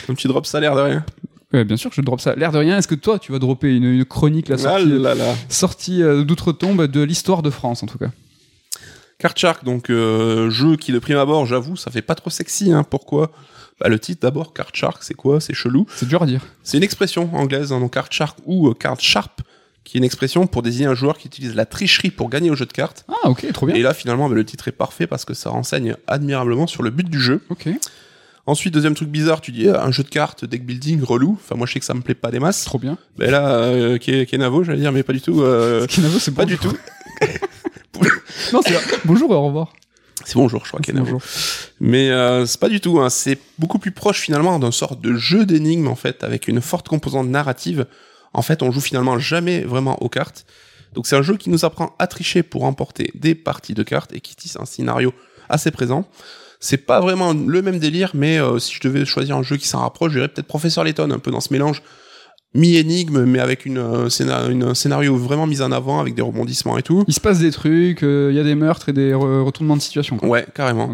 Un 0.09 0.13
petit 0.13 0.27
drop 0.27 0.45
salaire 0.45 0.75
de 0.75 0.81
rien. 0.81 1.05
Ouais, 1.53 1.63
Bien 1.63 1.77
sûr, 1.77 1.91
je 1.93 2.01
drop 2.01 2.19
ça. 2.19 2.35
L'air 2.35 2.51
de 2.51 2.57
rien. 2.57 2.77
Est-ce 2.77 2.87
que 2.87 2.95
toi, 2.95 3.19
tu 3.19 3.31
vas 3.31 3.39
dropper 3.39 3.75
une, 3.75 3.85
une 3.85 4.05
chronique 4.05 4.49
la 4.49 4.55
Ah 4.55 4.57
sortie, 4.57 4.99
là 4.99 5.15
là. 5.15 5.35
sortie 5.49 6.03
euh, 6.03 6.23
d'outre-tombe 6.23 6.87
de 6.87 7.01
l'histoire 7.01 7.41
de 7.41 7.49
France, 7.49 7.83
en 7.83 7.85
tout 7.87 7.97
cas? 7.97 8.09
Card 9.19 9.33
Shark, 9.35 9.63
donc 9.63 9.89
euh, 9.89 10.49
jeu 10.51 10.75
qui 10.75 10.91
de 10.91 10.99
prime 10.99 11.17
abord, 11.17 11.45
j'avoue, 11.47 11.75
ça 11.75 11.89
fait 11.89 12.01
pas 12.03 12.13
trop 12.15 12.29
sexy. 12.29 12.71
Hein. 12.71 12.83
Pourquoi? 12.83 13.31
Bah, 13.79 13.87
Le 13.89 13.97
titre 13.97 14.21
d'abord, 14.21 14.53
Card 14.53 14.69
Shark, 14.73 15.01
c'est 15.03 15.13
quoi? 15.15 15.39
C'est 15.41 15.53
chelou. 15.55 15.87
C'est 15.95 16.07
dur 16.07 16.21
à 16.21 16.25
dire. 16.25 16.41
C'est 16.63 16.77
une 16.77 16.83
expression 16.83 17.29
anglaise, 17.33 17.71
hein, 17.71 17.79
donc 17.79 17.93
Card 17.93 18.11
Shark 18.11 18.37
ou 18.45 18.67
euh, 18.69 18.73
Card 18.73 18.99
Sharp, 18.99 19.41
qui 19.83 19.97
est 19.97 19.99
une 19.99 20.03
expression 20.03 20.45
pour 20.47 20.61
désigner 20.61 20.85
un 20.87 20.93
joueur 20.95 21.17
qui 21.17 21.27
utilise 21.27 21.55
la 21.55 21.65
tricherie 21.65 22.11
pour 22.11 22.29
gagner 22.29 22.51
au 22.51 22.55
jeu 22.55 22.65
de 22.65 22.73
cartes. 22.73 23.05
Ah, 23.07 23.29
ok, 23.29 23.51
trop 23.53 23.65
bien. 23.65 23.73
Et 23.75 23.81
là, 23.81 23.93
finalement, 23.95 24.29
bah, 24.29 24.35
le 24.35 24.45
titre 24.45 24.67
est 24.67 24.71
parfait 24.73 25.07
parce 25.07 25.23
que 25.25 25.33
ça 25.33 25.49
renseigne 25.49 25.95
admirablement 26.07 26.67
sur 26.67 26.83
le 26.83 26.89
but 26.91 27.09
du 27.09 27.19
jeu. 27.21 27.41
Ok, 27.49 27.69
Ensuite, 28.47 28.73
deuxième 28.73 28.95
truc 28.95 29.09
bizarre, 29.09 29.41
tu 29.41 29.51
dis 29.51 29.67
ah, 29.69 29.83
un 29.83 29.91
jeu 29.91 30.03
de 30.03 30.09
cartes, 30.09 30.45
deck 30.45 30.65
building, 30.65 31.03
relou. 31.03 31.37
Enfin, 31.43 31.55
moi, 31.55 31.67
je 31.67 31.73
sais 31.73 31.79
que 31.79 31.85
ça 31.85 31.93
me 31.93 32.01
plaît 32.01 32.15
pas 32.15 32.31
des 32.31 32.39
masses. 32.39 32.63
trop 32.63 32.79
bien. 32.79 32.97
Mais 33.19 33.29
là, 33.29 33.49
euh, 33.55 33.97
Ke- 33.97 34.25
Kenavo, 34.25 34.63
j'allais 34.63 34.79
dire, 34.79 34.91
mais 34.93 35.03
pas 35.03 35.13
du 35.13 35.21
tout. 35.21 35.41
euh, 35.41 35.85
Kenavo, 35.89 36.17
c'est 36.17 36.31
pas 36.33 36.45
bonjour. 36.45 36.71
du 36.71 36.77
tout. 36.77 36.77
Non, 38.53 38.61
c'est 38.65 38.75
bonjour 39.05 39.31
et 39.31 39.35
au 39.35 39.45
revoir. 39.47 39.73
C'est 40.23 40.35
bonjour, 40.35 40.63
je 40.65 40.69
crois, 40.71 40.79
bonjour. 40.93 41.21
Mais 41.79 42.09
euh, 42.11 42.45
c'est 42.45 42.59
pas 42.59 42.69
du 42.69 42.79
tout. 42.79 42.99
Hein. 42.99 43.09
C'est 43.09 43.39
beaucoup 43.59 43.79
plus 43.79 43.91
proche 43.91 44.19
finalement 44.19 44.59
d'un 44.59 44.71
sort 44.71 44.95
de 44.95 45.15
jeu 45.15 45.45
d'énigmes 45.45 45.87
en 45.87 45.95
fait, 45.95 46.23
avec 46.23 46.47
une 46.47 46.61
forte 46.61 46.87
composante 46.87 47.27
narrative. 47.27 47.85
En 48.33 48.41
fait, 48.41 48.61
on 48.61 48.71
joue 48.71 48.81
finalement 48.81 49.17
jamais 49.19 49.61
vraiment 49.61 50.01
aux 50.01 50.09
cartes. 50.09 50.45
Donc 50.93 51.07
c'est 51.07 51.15
un 51.15 51.21
jeu 51.21 51.37
qui 51.37 51.49
nous 51.49 51.65
apprend 51.65 51.95
à 51.99 52.07
tricher 52.07 52.43
pour 52.43 52.61
remporter 52.61 53.11
des 53.15 53.35
parties 53.35 53.73
de 53.73 53.83
cartes 53.83 54.13
et 54.13 54.19
qui 54.21 54.35
tisse 54.35 54.57
un 54.59 54.65
scénario 54.65 55.13
assez 55.49 55.71
présent. 55.71 56.07
C'est 56.59 56.85
pas 56.85 56.99
vraiment 56.99 57.33
le 57.33 57.61
même 57.61 57.79
délire, 57.79 58.11
mais 58.13 58.39
euh, 58.39 58.57
si 58.59 58.73
je 58.73 58.81
devais 58.81 59.05
choisir 59.05 59.37
un 59.37 59.43
jeu 59.43 59.57
qui 59.57 59.67
s'en 59.67 59.81
rapproche, 59.81 60.13
j'irais 60.13 60.27
peut-être 60.27 60.47
Professeur 60.47 60.83
Layton, 60.83 61.11
un 61.11 61.19
peu 61.19 61.31
dans 61.31 61.39
ce 61.39 61.53
mélange 61.53 61.83
mi-énigme, 62.57 63.23
mais 63.25 63.39
avec 63.39 63.65
une, 63.65 63.77
euh, 63.77 64.09
une- 64.49 64.73
scénario 64.75 65.15
vraiment 65.15 65.47
mis 65.47 65.61
en 65.61 65.71
avant, 65.71 65.99
avec 65.99 66.15
des 66.15 66.21
rebondissements 66.21 66.77
et 66.77 66.81
tout. 66.83 67.03
Il 67.07 67.13
se 67.13 67.19
passe 67.19 67.39
des 67.39 67.51
trucs, 67.51 68.01
il 68.01 68.33
y 68.33 68.39
a 68.39 68.43
des 68.43 68.55
meurtres 68.55 68.89
et 68.89 68.93
des 68.93 69.11
re- 69.13 69.41
retournements 69.43 69.77
de 69.77 69.81
situation. 69.81 70.17
quoi. 70.17 70.27
Ouais, 70.27 70.45
carrément. 70.53 70.93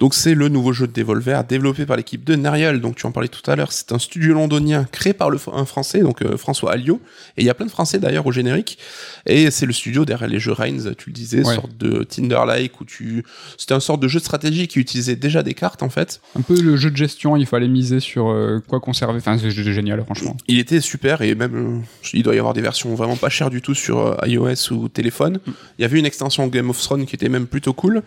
Donc 0.00 0.14
c'est 0.14 0.34
le 0.34 0.48
nouveau 0.48 0.72
jeu 0.72 0.86
de 0.86 0.92
Devolver 0.92 1.44
développé 1.44 1.86
par 1.86 1.96
l'équipe 1.96 2.24
de 2.24 2.34
Narial, 2.34 2.80
donc 2.80 2.96
tu 2.96 3.06
en 3.06 3.12
parlais 3.12 3.28
tout 3.28 3.48
à 3.50 3.56
l'heure, 3.56 3.72
c'est 3.72 3.92
un 3.92 3.98
studio 3.98 4.34
londonien 4.34 4.86
créé 4.90 5.12
par 5.12 5.30
le, 5.30 5.38
un 5.52 5.64
français, 5.64 6.00
donc 6.00 6.22
euh, 6.22 6.36
François 6.36 6.72
Alliot, 6.72 7.00
et 7.36 7.42
il 7.42 7.46
y 7.46 7.50
a 7.50 7.54
plein 7.54 7.66
de 7.66 7.70
français 7.70 7.98
d'ailleurs 7.98 8.26
au 8.26 8.32
générique, 8.32 8.78
et 9.26 9.50
c'est 9.50 9.66
le 9.66 9.72
studio 9.72 10.04
derrière 10.04 10.28
les 10.28 10.40
jeux 10.40 10.52
Reigns, 10.52 10.92
tu 10.98 11.10
le 11.10 11.14
disais, 11.14 11.44
Ouais. 11.46 11.54
sorte 11.54 11.76
de 11.78 12.02
Tinder-like, 12.02 12.80
où 12.80 12.84
tu... 12.84 13.24
C'était 13.58 13.74
un 13.74 13.80
sorte 13.80 14.00
de 14.00 14.08
jeu 14.08 14.18
de 14.18 14.24
stratégie 14.24 14.66
qui 14.68 14.78
utilisait 14.80 15.16
déjà 15.16 15.42
des 15.42 15.54
cartes 15.54 15.82
en 15.82 15.88
fait. 15.90 16.20
Un 16.36 16.42
peu 16.42 16.60
le 16.60 16.76
jeu 16.76 16.90
de 16.90 16.96
gestion, 16.96 17.36
il 17.36 17.46
fallait 17.46 17.68
miser 17.68 18.00
sur 18.00 18.28
euh, 18.30 18.60
quoi 18.66 18.80
conserver. 18.80 19.18
Enfin, 19.18 19.36
c'est 19.38 19.50
génial, 19.50 20.02
franchement. 20.04 20.36
Il 20.48 20.58
était 20.58 20.80
super, 20.96 21.20
et 21.22 21.34
même, 21.34 21.54
euh, 21.54 22.08
il 22.14 22.22
doit 22.22 22.34
y 22.34 22.38
avoir 22.38 22.54
des 22.54 22.62
versions 22.62 22.94
vraiment 22.94 23.16
pas 23.16 23.28
chères 23.28 23.50
du 23.50 23.60
tout 23.60 23.74
sur 23.74 23.98
euh, 23.98 24.16
iOS 24.26 24.72
ou 24.72 24.88
téléphone. 24.88 25.38
Il 25.78 25.82
y 25.82 25.84
avait 25.84 25.98
une 25.98 26.06
extension 26.06 26.46
Game 26.46 26.70
of 26.70 26.80
Thrones 26.80 27.04
qui 27.06 27.14
était 27.14 27.28
même 27.28 27.46
plutôt 27.46 27.74
cool. 27.74 28.02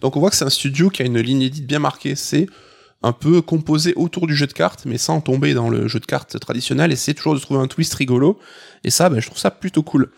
Donc 0.00 0.16
on 0.16 0.20
voit 0.20 0.30
que 0.30 0.36
c'est 0.36 0.44
un 0.44 0.50
studio 0.50 0.90
qui 0.90 1.02
a 1.02 1.06
une 1.06 1.18
ligne 1.20 1.42
édite 1.42 1.66
bien 1.66 1.78
marquée, 1.78 2.14
c'est 2.14 2.46
un 3.02 3.12
peu 3.12 3.40
composé 3.42 3.92
autour 3.96 4.26
du 4.26 4.34
jeu 4.36 4.46
de 4.46 4.52
cartes, 4.52 4.84
mais 4.86 4.98
sans 4.98 5.20
tomber 5.20 5.54
dans 5.54 5.68
le 5.70 5.88
jeu 5.88 6.00
de 6.00 6.06
cartes 6.06 6.38
traditionnel, 6.38 6.92
et 6.92 6.96
c'est 6.96 7.14
toujours 7.14 7.34
de 7.34 7.40
trouver 7.40 7.60
un 7.60 7.66
twist 7.66 7.94
rigolo, 7.94 8.38
et 8.82 8.90
ça, 8.90 9.08
ben, 9.08 9.20
je 9.20 9.26
trouve 9.26 9.38
ça 9.38 9.50
plutôt 9.50 9.82
cool. 9.82 10.10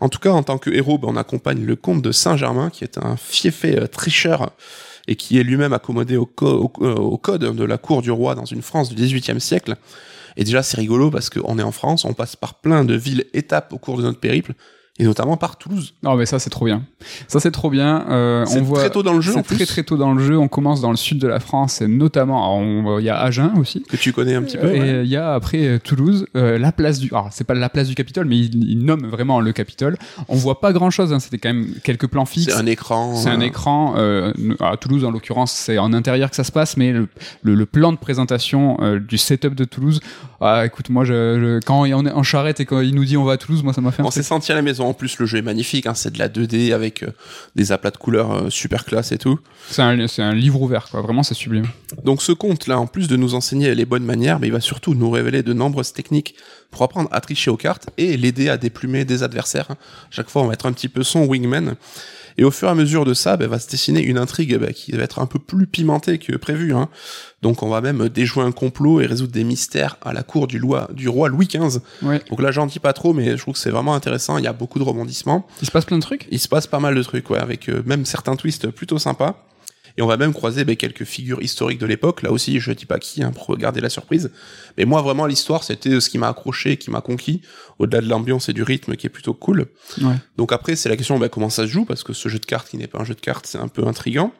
En 0.00 0.08
tout 0.08 0.18
cas, 0.18 0.30
en 0.30 0.42
tant 0.42 0.58
que 0.58 0.70
héros, 0.70 0.98
ben, 0.98 1.08
on 1.10 1.16
accompagne 1.16 1.64
le 1.64 1.76
comte 1.76 2.02
de 2.02 2.10
Saint-Germain, 2.12 2.70
qui 2.70 2.84
est 2.84 2.98
un 2.98 3.16
fiefé 3.16 3.78
euh, 3.78 3.86
tricheur, 3.86 4.50
et 5.08 5.16
qui 5.16 5.38
est 5.38 5.42
lui-même 5.42 5.72
accommodé 5.72 6.16
au, 6.16 6.26
co- 6.26 6.70
au- 6.78 6.86
au 6.86 7.18
code 7.18 7.54
de 7.56 7.64
la 7.64 7.76
cour 7.78 8.02
du 8.02 8.10
roi 8.10 8.34
dans 8.34 8.44
une 8.46 8.62
France 8.62 8.88
du 8.88 8.94
XVIIIe 8.94 9.40
siècle. 9.40 9.74
Et 10.36 10.44
déjà, 10.44 10.62
c'est 10.62 10.76
rigolo 10.76 11.10
parce 11.10 11.30
qu'on 11.30 11.58
est 11.58 11.62
en 11.62 11.72
France, 11.72 12.04
on 12.04 12.14
passe 12.14 12.36
par 12.36 12.54
plein 12.54 12.84
de 12.84 12.94
villes 12.94 13.26
étapes 13.32 13.72
au 13.72 13.78
cours 13.78 13.98
de 13.98 14.02
notre 14.02 14.20
périple, 14.20 14.54
et 14.98 15.04
notamment 15.04 15.36
par 15.38 15.56
Toulouse. 15.56 15.94
Non, 16.02 16.16
mais 16.16 16.26
ça, 16.26 16.38
c'est 16.38 16.50
trop 16.50 16.66
bien. 16.66 16.82
Ça, 17.26 17.40
c'est 17.40 17.50
trop 17.50 17.70
bien. 17.70 18.04
Euh, 18.10 18.44
on 18.54 18.62
voit. 18.62 18.80
très 18.80 18.90
tôt 18.90 19.02
dans 19.02 19.14
le 19.14 19.22
jeu, 19.22 19.32
C'est 19.34 19.42
très 19.56 19.64
très 19.66 19.82
tôt 19.82 19.96
dans 19.96 20.12
le 20.12 20.22
jeu. 20.22 20.36
On 20.38 20.48
commence 20.48 20.80
dans 20.82 20.90
le 20.90 20.96
sud 20.98 21.18
de 21.18 21.26
la 21.26 21.40
France, 21.40 21.80
et 21.80 21.88
notamment, 21.88 22.98
il 22.98 23.04
y 23.04 23.08
a 23.08 23.18
Agen 23.18 23.52
aussi. 23.58 23.82
Que 23.88 23.96
tu 23.96 24.12
connais 24.12 24.34
un 24.34 24.42
petit 24.42 24.58
peu. 24.58 24.68
et 24.74 24.80
ouais. 24.80 25.00
il 25.04 25.08
y 25.10 25.16
a 25.16 25.32
après 25.32 25.64
euh, 25.66 25.78
Toulouse, 25.78 26.26
euh, 26.36 26.58
la 26.58 26.72
place 26.72 26.98
du. 26.98 27.08
Alors, 27.08 27.28
c'est 27.32 27.44
pas 27.44 27.54
la 27.54 27.68
place 27.70 27.88
du 27.88 27.94
Capitole, 27.94 28.26
mais 28.26 28.36
il, 28.38 28.70
il 28.70 28.84
nomme 28.84 29.06
vraiment 29.06 29.40
le 29.40 29.52
Capitole. 29.52 29.96
On 30.28 30.36
voit 30.36 30.60
pas 30.60 30.72
grand 30.74 30.90
chose. 30.90 31.12
Hein, 31.12 31.20
C'était 31.20 31.38
quand 31.38 31.52
même 31.54 31.74
quelques 31.82 32.06
plans 32.06 32.26
fixes. 32.26 32.52
C'est 32.52 32.60
un 32.60 32.66
écran. 32.66 33.14
C'est 33.16 33.30
un 33.30 33.40
euh, 33.40 33.44
écran. 33.44 33.94
Euh, 33.96 34.32
à 34.60 34.76
Toulouse, 34.76 35.04
en 35.06 35.10
l'occurrence, 35.10 35.52
c'est 35.52 35.78
en 35.78 35.92
intérieur 35.94 36.28
que 36.28 36.36
ça 36.36 36.44
se 36.44 36.52
passe, 36.52 36.76
mais 36.76 36.92
le, 36.92 37.08
le, 37.42 37.54
le 37.54 37.66
plan 37.66 37.92
de 37.92 37.96
présentation 37.98 38.76
euh, 38.82 39.00
du 39.00 39.16
setup 39.16 39.54
de 39.54 39.64
Toulouse. 39.64 40.00
Ah, 40.42 40.66
écoute, 40.66 40.90
moi, 40.90 41.04
je, 41.04 41.12
je- 41.12 41.60
quand 41.64 41.80
on 41.82 41.86
est 42.06 42.12
en 42.12 42.22
charrette 42.22 42.60
et 42.60 42.66
quand 42.66 42.80
il 42.80 42.94
nous 42.94 43.04
dit 43.04 43.16
on 43.16 43.24
va 43.24 43.32
à 43.34 43.36
Toulouse, 43.38 43.62
moi, 43.62 43.72
ça 43.72 43.80
m'a 43.80 43.90
fait 43.92 44.02
On 44.02 44.10
s'est 44.10 44.22
senti 44.22 44.52
à 44.52 44.54
la 44.56 44.62
maison. 44.62 44.81
En 44.86 44.94
plus, 44.94 45.18
le 45.18 45.26
jeu 45.26 45.38
est 45.38 45.42
magnifique. 45.42 45.86
Hein, 45.86 45.94
c'est 45.94 46.12
de 46.12 46.18
la 46.18 46.28
2D 46.28 46.72
avec 46.72 47.02
euh, 47.02 47.08
des 47.56 47.72
aplats 47.72 47.90
de 47.90 47.96
couleurs 47.96 48.32
euh, 48.32 48.50
super 48.50 48.84
classe 48.84 49.12
et 49.12 49.18
tout. 49.18 49.38
C'est 49.70 49.82
un, 49.82 50.06
c'est 50.08 50.22
un 50.22 50.34
livre 50.34 50.60
ouvert, 50.60 50.88
quoi. 50.90 51.00
Vraiment, 51.02 51.22
c'est 51.22 51.34
sublime. 51.34 51.66
Donc 52.04 52.22
ce 52.22 52.32
conte 52.32 52.66
là, 52.66 52.78
en 52.78 52.86
plus 52.86 53.08
de 53.08 53.16
nous 53.16 53.34
enseigner 53.34 53.74
les 53.74 53.84
bonnes 53.84 54.04
manières, 54.04 54.38
mais 54.40 54.48
il 54.48 54.52
va 54.52 54.60
surtout 54.60 54.94
nous 54.94 55.10
révéler 55.10 55.42
de 55.42 55.52
nombreuses 55.52 55.92
techniques 55.92 56.34
pour 56.70 56.82
apprendre 56.82 57.08
à 57.12 57.20
tricher 57.20 57.50
aux 57.50 57.56
cartes 57.56 57.88
et 57.98 58.16
l'aider 58.16 58.48
à 58.48 58.56
déplumer 58.56 59.04
des 59.04 59.22
adversaires. 59.22 59.66
hein. 59.70 59.76
Chaque 60.10 60.28
fois, 60.30 60.42
on 60.42 60.46
va 60.46 60.54
être 60.54 60.66
un 60.66 60.72
petit 60.72 60.88
peu 60.88 61.02
son 61.02 61.24
wingman. 61.26 61.74
Et 62.38 62.44
au 62.44 62.50
fur 62.50 62.68
et 62.68 62.70
à 62.70 62.74
mesure 62.74 63.04
de 63.04 63.14
ça, 63.14 63.36
ben, 63.36 63.48
va 63.48 63.58
se 63.58 63.68
dessiner 63.68 64.02
une 64.02 64.18
intrigue 64.18 64.56
ben, 64.56 64.72
qui 64.72 64.92
va 64.92 65.02
être 65.02 65.18
un 65.18 65.26
peu 65.26 65.38
plus 65.38 65.66
pimentée 65.66 66.18
que 66.18 66.36
prévu. 66.36 66.74
Hein. 66.74 66.88
Donc 67.42 67.62
on 67.62 67.68
va 67.68 67.80
même 67.80 68.08
déjouer 68.08 68.44
un 68.44 68.52
complot 68.52 69.00
et 69.00 69.06
résoudre 69.06 69.32
des 69.32 69.44
mystères 69.44 69.96
à 70.02 70.12
la 70.12 70.22
cour 70.22 70.46
du, 70.46 70.58
loi, 70.58 70.88
du 70.92 71.08
roi 71.08 71.28
Louis 71.28 71.48
XV. 71.48 71.80
Ouais. 72.02 72.22
Donc 72.30 72.40
là, 72.40 72.50
j'en 72.50 72.66
dis 72.66 72.78
pas 72.78 72.92
trop, 72.92 73.12
mais 73.12 73.36
je 73.36 73.42
trouve 73.42 73.54
que 73.54 73.60
c'est 73.60 73.70
vraiment 73.70 73.94
intéressant. 73.94 74.38
Il 74.38 74.44
y 74.44 74.48
a 74.48 74.52
beaucoup 74.52 74.78
de 74.78 74.84
rebondissements. 74.84 75.46
Il 75.60 75.66
se 75.66 75.72
passe 75.72 75.84
plein 75.84 75.98
de 75.98 76.02
trucs. 76.02 76.28
Il 76.30 76.38
se 76.38 76.48
passe 76.48 76.66
pas 76.66 76.80
mal 76.80 76.94
de 76.94 77.02
trucs, 77.02 77.28
ouais, 77.30 77.38
avec 77.38 77.68
euh, 77.68 77.82
même 77.86 78.06
certains 78.06 78.36
twists 78.36 78.68
plutôt 78.68 78.98
sympas. 78.98 79.44
Et 79.96 80.02
on 80.02 80.06
va 80.06 80.16
même 80.16 80.32
croiser 80.32 80.64
ben, 80.64 80.76
quelques 80.76 81.04
figures 81.04 81.42
historiques 81.42 81.78
de 81.78 81.86
l'époque. 81.86 82.22
Là 82.22 82.30
aussi, 82.32 82.60
je 82.60 82.72
dis 82.72 82.86
pas 82.86 82.98
qui, 82.98 83.22
hein, 83.22 83.32
pour 83.32 83.56
garder 83.56 83.80
la 83.80 83.90
surprise. 83.90 84.30
Mais 84.78 84.84
moi, 84.84 85.02
vraiment, 85.02 85.26
l'histoire, 85.26 85.64
c'était 85.64 86.00
ce 86.00 86.08
qui 86.08 86.18
m'a 86.18 86.28
accroché, 86.28 86.76
qui 86.76 86.90
m'a 86.90 87.00
conquis, 87.00 87.42
au-delà 87.78 88.00
de 88.00 88.08
l'ambiance 88.08 88.48
et 88.48 88.52
du 88.52 88.62
rythme 88.62 88.96
qui 88.96 89.06
est 89.06 89.10
plutôt 89.10 89.34
cool. 89.34 89.66
Ouais. 90.00 90.14
Donc 90.36 90.52
après, 90.52 90.76
c'est 90.76 90.88
la 90.88 90.96
question 90.96 91.18
ben, 91.18 91.28
comment 91.28 91.50
ça 91.50 91.66
se 91.66 91.70
joue, 91.70 91.84
parce 91.84 92.02
que 92.02 92.12
ce 92.12 92.28
jeu 92.28 92.38
de 92.38 92.46
cartes 92.46 92.68
qui 92.68 92.76
n'est 92.76 92.86
pas 92.86 93.00
un 93.00 93.04
jeu 93.04 93.14
de 93.14 93.20
cartes, 93.20 93.46
c'est 93.46 93.58
un 93.58 93.68
peu 93.68 93.86
intrigant. 93.86 94.32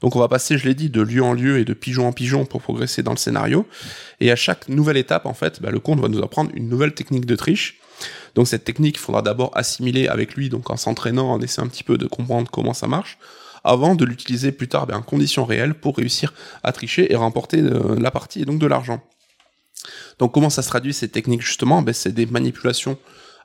Donc 0.00 0.16
on 0.16 0.18
va 0.18 0.28
passer, 0.28 0.58
je 0.58 0.66
l'ai 0.66 0.74
dit, 0.74 0.90
de 0.90 1.00
lieu 1.00 1.22
en 1.22 1.32
lieu 1.32 1.58
et 1.58 1.64
de 1.64 1.74
pigeon 1.74 2.08
en 2.08 2.12
pigeon 2.12 2.44
pour 2.44 2.60
progresser 2.60 3.02
dans 3.04 3.12
le 3.12 3.16
scénario. 3.16 3.66
Et 4.20 4.32
à 4.32 4.36
chaque 4.36 4.68
nouvelle 4.68 4.96
étape, 4.96 5.26
en 5.26 5.34
fait, 5.34 5.62
ben, 5.62 5.70
le 5.70 5.78
conte 5.78 6.00
va 6.00 6.08
nous 6.08 6.22
apprendre 6.22 6.50
une 6.54 6.68
nouvelle 6.68 6.92
technique 6.92 7.26
de 7.26 7.36
triche. 7.36 7.78
Donc 8.34 8.48
cette 8.48 8.64
technique, 8.64 8.96
il 8.96 9.00
faudra 9.00 9.22
d'abord 9.22 9.50
assimiler 9.54 10.08
avec 10.08 10.34
lui, 10.34 10.48
donc 10.48 10.70
en 10.70 10.76
s'entraînant, 10.76 11.30
en 11.30 11.40
essayant 11.40 11.66
un 11.66 11.70
petit 11.70 11.84
peu 11.84 11.98
de 11.98 12.06
comprendre 12.06 12.50
comment 12.50 12.74
ça 12.74 12.88
marche, 12.88 13.18
avant 13.64 13.94
de 13.94 14.04
l'utiliser 14.04 14.52
plus 14.52 14.68
tard 14.68 14.86
ben, 14.86 14.96
en 14.96 15.02
conditions 15.02 15.44
réelles 15.44 15.74
pour 15.74 15.96
réussir 15.96 16.32
à 16.62 16.72
tricher 16.72 17.12
et 17.12 17.16
remporter 17.16 17.60
euh, 17.60 17.96
la 17.98 18.10
partie 18.10 18.42
et 18.42 18.44
donc 18.44 18.58
de 18.58 18.66
l'argent. 18.66 19.00
Donc 20.18 20.32
comment 20.32 20.50
ça 20.50 20.62
se 20.62 20.68
traduit 20.68 20.92
ces 20.92 21.08
techniques 21.08 21.42
justement? 21.42 21.82
Ben, 21.82 21.92
C'est 21.92 22.12
des 22.12 22.26
manipulations 22.26 22.98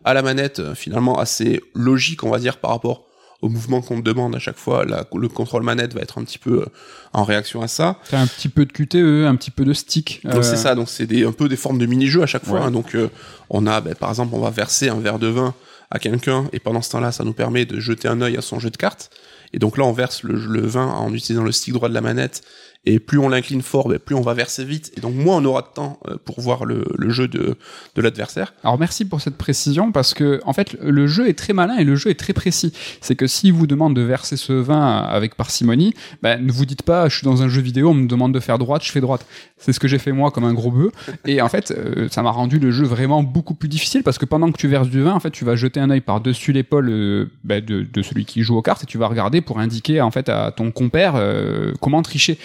à 0.03 0.13
la 0.13 0.21
manette 0.21 0.59
euh, 0.59 0.75
finalement 0.75 1.17
assez 1.19 1.61
logiques 1.73 2.23
on 2.23 2.29
va 2.29 2.39
dire 2.39 2.57
par 2.57 2.71
rapport 2.71 3.05
au 3.43 3.49
mouvement 3.49 3.81
qu'on 3.81 3.97
te 3.97 4.01
demande 4.03 4.35
à 4.35 4.39
chaque 4.39 4.57
fois. 4.57 4.83
La- 4.85 5.05
le 5.13 5.27
contrôle 5.29 5.61
manette 5.61 5.93
va 5.93 6.01
être 6.01 6.17
un 6.17 6.23
petit 6.23 6.39
peu 6.39 6.61
euh, 6.61 6.65
en 7.13 7.23
réaction 7.23 7.61
à 7.61 7.67
ça. 7.67 7.99
T'as 8.09 8.19
un 8.19 8.25
petit 8.27 8.49
peu 8.49 8.65
de 8.65 8.71
QTE, 8.71 9.27
un 9.27 9.35
petit 9.35 9.51
peu 9.51 9.63
de 9.63 9.73
stick. 9.73 10.21
Euh, 10.25 10.41
c'est 10.41 10.57
ça, 10.57 10.73
donc 10.73 10.89
c'est 10.89 11.23
un 11.23 11.31
peu 11.31 11.47
des 11.47 11.55
formes 11.57 11.77
de 11.77 11.85
mini-jeux 11.85 12.23
à 12.23 12.25
chaque 12.25 12.45
fois. 12.45 12.59
Ouais. 12.61 12.65
hein. 12.65 12.71
donc 12.71 12.95
euh, 12.95 13.09
on 13.51 13.67
a, 13.67 13.79
ben, 13.81 13.93
par 13.93 14.09
exemple, 14.09 14.33
on 14.33 14.39
va 14.39 14.49
verser 14.49 14.89
un 14.89 14.99
verre 14.99 15.19
de 15.19 15.27
vin 15.27 15.53
à 15.91 15.99
quelqu'un 15.99 16.47
et 16.51 16.59
pendant 16.59 16.81
ce 16.81 16.89
temps-là, 16.91 17.11
ça 17.11 17.23
nous 17.23 17.33
permet 17.33 17.65
de 17.65 17.79
jeter 17.79 18.07
un 18.07 18.21
œil 18.21 18.37
à 18.37 18.41
son 18.41 18.57
jeu 18.59 18.71
de 18.71 18.77
cartes. 18.77 19.11
Et 19.53 19.59
donc 19.59 19.77
là, 19.77 19.85
on 19.85 19.93
verse 19.93 20.23
le, 20.23 20.35
le 20.35 20.65
vin 20.65 20.87
en 20.87 21.13
utilisant 21.13 21.43
le 21.43 21.51
stick 21.51 21.73
droit 21.73 21.89
de 21.89 21.93
la 21.93 22.01
manette. 22.01 22.43
Et 22.89 22.99
plus 22.99 23.19
on 23.19 23.27
l'incline 23.27 23.61
fort, 23.61 23.89
ben, 23.89 23.99
plus 23.99 24.15
on 24.15 24.21
va 24.21 24.33
verser 24.33 24.63
vite. 24.63 24.93
Et 24.95 25.01
donc 25.01 25.13
moins 25.13 25.35
on 25.37 25.45
aura 25.45 25.61
de 25.61 25.67
temps 25.67 25.99
euh, 26.07 26.15
pour 26.23 26.39
voir 26.39 26.63
le, 26.63 26.85
le 26.97 27.09
jeu 27.09 27.27
de, 27.27 27.57
de 27.95 28.01
l'adversaire. 28.01 28.53
Alors 28.63 28.79
merci 28.79 29.03
pour 29.03 29.19
cette 29.19 29.35
précision 29.35 29.91
parce 29.91 30.13
que 30.13 30.39
en 30.45 30.53
fait 30.53 30.73
le 30.81 31.05
jeu 31.05 31.27
est 31.27 31.33
très 31.33 31.51
malin 31.51 31.75
et 31.75 31.83
le 31.83 31.97
jeu 31.97 32.11
est 32.11 32.19
très 32.19 32.31
précis. 32.31 32.71
C'est 33.01 33.15
que 33.15 33.27
s'il 33.27 33.51
vous 33.51 33.67
demande 33.67 33.93
de 33.93 34.01
verser 34.01 34.37
ce 34.37 34.53
vin 34.53 34.99
avec 34.99 35.35
parcimonie, 35.35 35.93
ben, 36.21 36.41
ne 36.41 36.49
vous 36.49 36.65
dites 36.65 36.83
pas 36.83 37.09
je 37.09 37.17
suis 37.17 37.25
dans 37.25 37.43
un 37.43 37.49
jeu 37.49 37.59
vidéo, 37.59 37.89
on 37.89 37.93
me 37.93 38.07
demande 38.07 38.33
de 38.33 38.39
faire 38.39 38.57
droite, 38.57 38.85
je 38.85 38.91
fais 38.93 39.01
droite. 39.01 39.25
C'est 39.57 39.73
ce 39.73 39.81
que 39.81 39.89
j'ai 39.89 39.99
fait 39.99 40.13
moi 40.13 40.31
comme 40.31 40.45
un 40.45 40.53
gros 40.53 40.71
bœuf 40.71 40.93
et 41.25 41.41
en 41.41 41.49
fait 41.49 41.71
euh, 41.71 42.07
ça 42.09 42.21
m'a 42.21 42.31
rendu 42.31 42.57
le 42.57 42.71
jeu 42.71 42.85
vraiment 42.85 43.21
beaucoup 43.21 43.53
plus 43.53 43.67
difficile 43.67 44.01
parce 44.01 44.17
que 44.17 44.25
pendant 44.25 44.49
que 44.49 44.57
tu 44.57 44.69
verses 44.69 44.87
du 44.87 45.01
vin, 45.01 45.11
en 45.11 45.19
fait 45.19 45.31
tu 45.31 45.43
vas 45.43 45.57
jeter 45.57 45.81
un 45.81 45.89
œil 45.89 45.99
par 45.99 46.21
dessus 46.21 46.53
l'épaule 46.53 46.89
euh, 46.89 47.25
ben, 47.43 47.61
de, 47.63 47.81
de 47.81 48.01
celui 48.01 48.23
qui 48.23 48.43
joue 48.43 48.55
aux 48.55 48.61
cartes 48.61 48.83
et 48.83 48.85
tu 48.85 48.97
vas 48.97 49.07
regarder 49.07 49.41
pour 49.41 49.59
indiquer 49.59 49.99
en 49.99 50.11
fait 50.11 50.29
à 50.29 50.51
ton 50.51 50.71
compère 50.71 51.15
euh, 51.17 51.73
comment 51.81 52.01
tricher. 52.01 52.37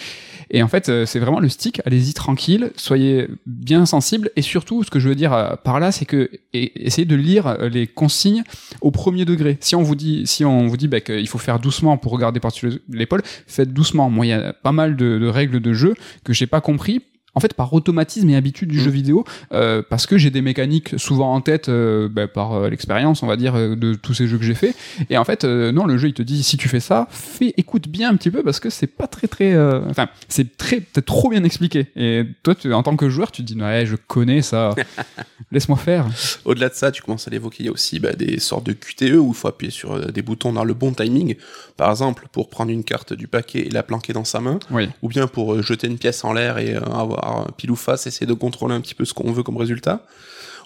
Et 0.51 0.61
en 0.63 0.67
fait, 0.67 0.89
euh, 0.89 1.05
c'est 1.05 1.19
vraiment 1.19 1.39
le 1.39 1.49
stick. 1.49 1.81
Allez-y 1.85 2.13
tranquille, 2.13 2.71
soyez 2.75 3.27
bien 3.45 3.85
sensible. 3.85 4.31
Et 4.35 4.41
surtout, 4.41 4.83
ce 4.83 4.91
que 4.91 4.99
je 4.99 5.09
veux 5.09 5.15
dire 5.15 5.33
euh, 5.33 5.55
par 5.55 5.79
là, 5.79 5.91
c'est 5.91 6.05
que 6.05 6.29
essayez 6.53 7.05
de 7.05 7.15
lire 7.15 7.47
euh, 7.47 7.69
les 7.69 7.87
consignes 7.87 8.43
au 8.81 8.91
premier 8.91 9.25
degré. 9.25 9.57
Si 9.61 9.75
on 9.75 9.83
vous 9.83 9.95
dit, 9.95 10.23
si 10.25 10.45
on 10.45 10.67
vous 10.67 10.77
dit 10.77 10.87
bah, 10.87 11.01
qu'il 11.01 11.27
faut 11.27 11.37
faire 11.37 11.59
doucement 11.59 11.97
pour 11.97 12.11
regarder 12.11 12.39
par-dessus 12.39 12.81
l'épaule, 12.89 13.21
faites 13.47 13.73
doucement. 13.73 14.09
Moi, 14.09 14.25
il 14.25 14.29
y 14.29 14.33
a 14.33 14.53
pas 14.53 14.71
mal 14.71 14.95
de, 14.95 15.17
de 15.17 15.27
règles 15.27 15.59
de 15.59 15.73
jeu 15.73 15.95
que 16.23 16.33
j'ai 16.33 16.47
pas 16.47 16.61
compris. 16.61 17.01
En 17.35 17.39
fait, 17.39 17.53
par 17.55 17.73
automatisme 17.73 18.29
et 18.29 18.35
habitude 18.35 18.69
du 18.69 18.77
Mm. 18.77 18.81
jeu 18.81 18.91
vidéo, 18.91 19.25
euh, 19.53 19.81
parce 19.87 20.05
que 20.05 20.17
j'ai 20.17 20.29
des 20.29 20.41
mécaniques 20.41 20.93
souvent 20.97 21.33
en 21.33 21.41
tête 21.41 21.67
euh, 21.69 22.07
bah, 22.09 22.27
par 22.27 22.53
euh, 22.53 22.69
l'expérience, 22.69 23.23
on 23.23 23.27
va 23.27 23.35
dire, 23.37 23.53
de 23.55 23.95
tous 23.95 24.13
ces 24.13 24.27
jeux 24.27 24.37
que 24.37 24.43
j'ai 24.43 24.53
fait. 24.53 24.75
Et 25.09 25.17
en 25.17 25.23
fait, 25.25 25.43
non, 25.43 25.85
le 25.85 25.97
jeu 25.97 26.09
il 26.09 26.13
te 26.13 26.21
dit 26.21 26.43
si 26.43 26.57
tu 26.57 26.69
fais 26.69 26.79
ça, 26.79 27.07
fais, 27.09 27.53
écoute 27.57 27.87
bien 27.87 28.09
un 28.11 28.15
petit 28.15 28.29
peu 28.31 28.43
parce 28.43 28.59
que 28.59 28.69
c'est 28.69 28.87
pas 28.87 29.07
très 29.07 29.27
très, 29.27 29.57
enfin, 29.89 30.09
c'est 30.27 30.57
très, 30.57 30.77
peut-être 30.81 31.05
trop 31.05 31.29
bien 31.29 31.43
expliqué. 31.43 31.87
Et 31.95 32.23
toi, 32.43 32.55
tu, 32.55 32.71
en 32.73 32.83
tant 32.83 32.95
que 32.95 33.09
joueur, 33.09 33.31
tu 33.31 33.43
te 33.43 33.51
dis 33.53 33.59
ouais, 33.61 33.85
je 33.85 33.95
connais 33.95 34.41
ça, 34.41 34.75
laisse-moi 35.51 35.77
faire. 35.77 36.05
Au-delà 36.45 36.69
de 36.69 36.75
ça, 36.75 36.91
tu 36.91 37.01
commences 37.01 37.27
à 37.27 37.31
l'évoquer, 37.31 37.63
il 37.63 37.65
y 37.65 37.69
a 37.69 37.71
aussi 37.71 37.99
bah, 37.99 38.13
des 38.13 38.39
sortes 38.39 38.65
de 38.65 38.73
QTE 38.73 39.15
où 39.17 39.29
il 39.29 39.35
faut 39.35 39.47
appuyer 39.47 39.71
sur 39.71 40.11
des 40.11 40.21
boutons 40.21 40.53
dans 40.53 40.63
le 40.63 40.73
bon 40.73 40.93
timing. 40.93 41.35
Par 41.77 41.89
exemple, 41.89 42.27
pour 42.31 42.49
prendre 42.49 42.71
une 42.71 42.83
carte 42.83 43.13
du 43.13 43.27
paquet 43.27 43.59
et 43.59 43.69
la 43.69 43.83
planquer 43.83 44.13
dans 44.13 44.25
sa 44.25 44.39
main. 44.39 44.59
Oui. 44.71 44.89
ou 45.01 45.09
bien 45.09 45.27
pour 45.27 45.61
jeter 45.61 45.87
une 45.87 45.97
pièce 45.97 46.23
en 46.23 46.33
l'air 46.33 46.57
et 46.57 46.75
avoir 46.75 47.22
pile 47.57 47.71
ou 47.71 47.75
face, 47.75 48.07
essayer 48.07 48.25
de 48.25 48.33
contrôler 48.33 48.75
un 48.75 48.81
petit 48.81 48.95
peu 48.95 49.05
ce 49.05 49.13
qu'on 49.13 49.31
veut 49.31 49.43
comme 49.43 49.57
résultat. 49.57 50.05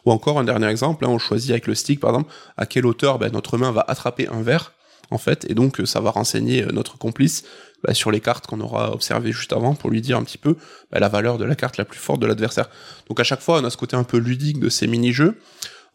Ou 0.05 0.11
encore 0.11 0.39
un 0.39 0.43
dernier 0.43 0.67
exemple, 0.67 1.05
hein, 1.05 1.09
on 1.09 1.17
choisit 1.17 1.51
avec 1.51 1.67
le 1.67 1.75
stick 1.75 1.99
par 1.99 2.11
exemple 2.11 2.31
à 2.55 2.65
quelle 2.65 2.85
hauteur 2.85 3.19
ben, 3.19 3.31
notre 3.31 3.57
main 3.57 3.71
va 3.71 3.83
attraper 3.87 4.27
un 4.29 4.41
verre 4.41 4.73
en 5.11 5.17
fait, 5.17 5.49
et 5.49 5.53
donc 5.53 5.79
euh, 5.79 5.85
ça 5.85 5.99
va 5.99 6.11
renseigner 6.11 6.63
euh, 6.63 6.71
notre 6.71 6.97
complice 6.97 7.43
bah, 7.83 7.93
sur 7.93 8.11
les 8.11 8.19
cartes 8.19 8.47
qu'on 8.47 8.59
aura 8.59 8.91
observées 8.91 9.31
juste 9.31 9.53
avant 9.53 9.75
pour 9.75 9.89
lui 9.89 10.01
dire 10.01 10.17
un 10.17 10.23
petit 10.23 10.37
peu 10.37 10.57
bah, 10.91 10.99
la 10.99 11.07
valeur 11.07 11.37
de 11.37 11.45
la 11.45 11.55
carte 11.55 11.77
la 11.77 11.85
plus 11.85 11.99
forte 11.99 12.19
de 12.19 12.27
l'adversaire. 12.27 12.69
Donc 13.07 13.19
à 13.19 13.23
chaque 13.23 13.41
fois, 13.41 13.59
on 13.59 13.63
a 13.63 13.69
ce 13.69 13.77
côté 13.77 13.95
un 13.95 14.03
peu 14.03 14.17
ludique 14.17 14.59
de 14.59 14.69
ces 14.69 14.87
mini-jeux. 14.87 15.39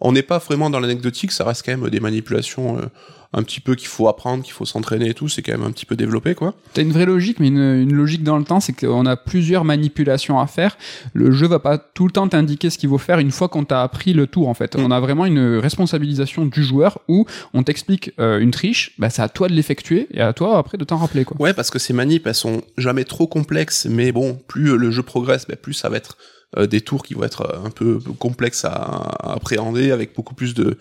On 0.00 0.12
n'est 0.12 0.22
pas 0.22 0.38
vraiment 0.38 0.70
dans 0.70 0.80
l'anecdotique, 0.80 1.32
ça 1.32 1.44
reste 1.44 1.64
quand 1.64 1.76
même 1.76 1.90
des 1.90 2.00
manipulations 2.00 2.78
euh, 2.78 2.86
un 3.32 3.42
petit 3.42 3.60
peu 3.60 3.74
qu'il 3.74 3.88
faut 3.88 4.08
apprendre, 4.08 4.42
qu'il 4.42 4.52
faut 4.52 4.64
s'entraîner 4.64 5.10
et 5.10 5.14
tout, 5.14 5.28
c'est 5.28 5.42
quand 5.42 5.52
même 5.52 5.66
un 5.66 5.70
petit 5.70 5.86
peu 5.86 5.96
développé 5.96 6.34
quoi. 6.34 6.54
T'as 6.74 6.82
une 6.82 6.92
vraie 6.92 7.06
logique, 7.06 7.40
mais 7.40 7.48
une, 7.48 7.58
une 7.58 7.94
logique 7.94 8.22
dans 8.22 8.38
le 8.38 8.44
temps, 8.44 8.60
c'est 8.60 8.72
qu'on 8.72 9.06
a 9.06 9.16
plusieurs 9.16 9.64
manipulations 9.64 10.40
à 10.40 10.46
faire. 10.46 10.76
Le 11.14 11.30
jeu 11.30 11.46
va 11.46 11.58
pas 11.58 11.78
tout 11.78 12.06
le 12.06 12.12
temps 12.12 12.28
t'indiquer 12.28 12.70
ce 12.70 12.78
qu'il 12.78 12.88
faut 12.88 12.98
faire 12.98 13.18
une 13.18 13.30
fois 13.30 13.48
qu'on 13.48 13.64
t'a 13.64 13.82
appris 13.82 14.12
le 14.12 14.26
tour, 14.26 14.48
en 14.48 14.54
fait. 14.54 14.76
Mm. 14.76 14.84
On 14.84 14.90
a 14.90 15.00
vraiment 15.00 15.26
une 15.26 15.58
responsabilisation 15.58 16.46
du 16.46 16.62
joueur 16.62 16.98
où 17.08 17.26
on 17.54 17.62
t'explique 17.62 18.12
euh, 18.18 18.38
une 18.38 18.50
triche, 18.50 18.92
bah, 18.98 19.10
c'est 19.10 19.22
à 19.22 19.28
toi 19.28 19.48
de 19.48 19.54
l'effectuer 19.54 20.08
et 20.12 20.20
à 20.20 20.32
toi 20.32 20.58
après 20.58 20.78
de 20.78 20.84
t'en 20.84 20.96
rappeler, 20.96 21.24
quoi. 21.24 21.36
Ouais, 21.40 21.54
parce 21.54 21.70
que 21.70 21.78
ces 21.78 21.92
manips, 21.92 22.26
elles 22.26 22.34
sont 22.34 22.62
jamais 22.76 23.04
trop 23.04 23.26
complexes, 23.26 23.86
mais 23.88 24.12
bon, 24.12 24.38
plus 24.46 24.76
le 24.76 24.90
jeu 24.90 25.02
progresse, 25.02 25.46
ben, 25.46 25.56
plus 25.56 25.74
ça 25.74 25.88
va 25.88 25.96
être 25.96 26.16
euh, 26.56 26.66
des 26.66 26.80
tours 26.80 27.02
qui 27.02 27.14
vont 27.14 27.24
être 27.24 27.42
euh, 27.42 27.66
un 27.66 27.70
peu 27.70 27.98
complexes 28.18 28.64
à, 28.64 28.70
à 28.72 29.32
appréhender, 29.34 29.90
avec 29.90 30.14
beaucoup 30.14 30.34
plus 30.34 30.54
de, 30.54 30.76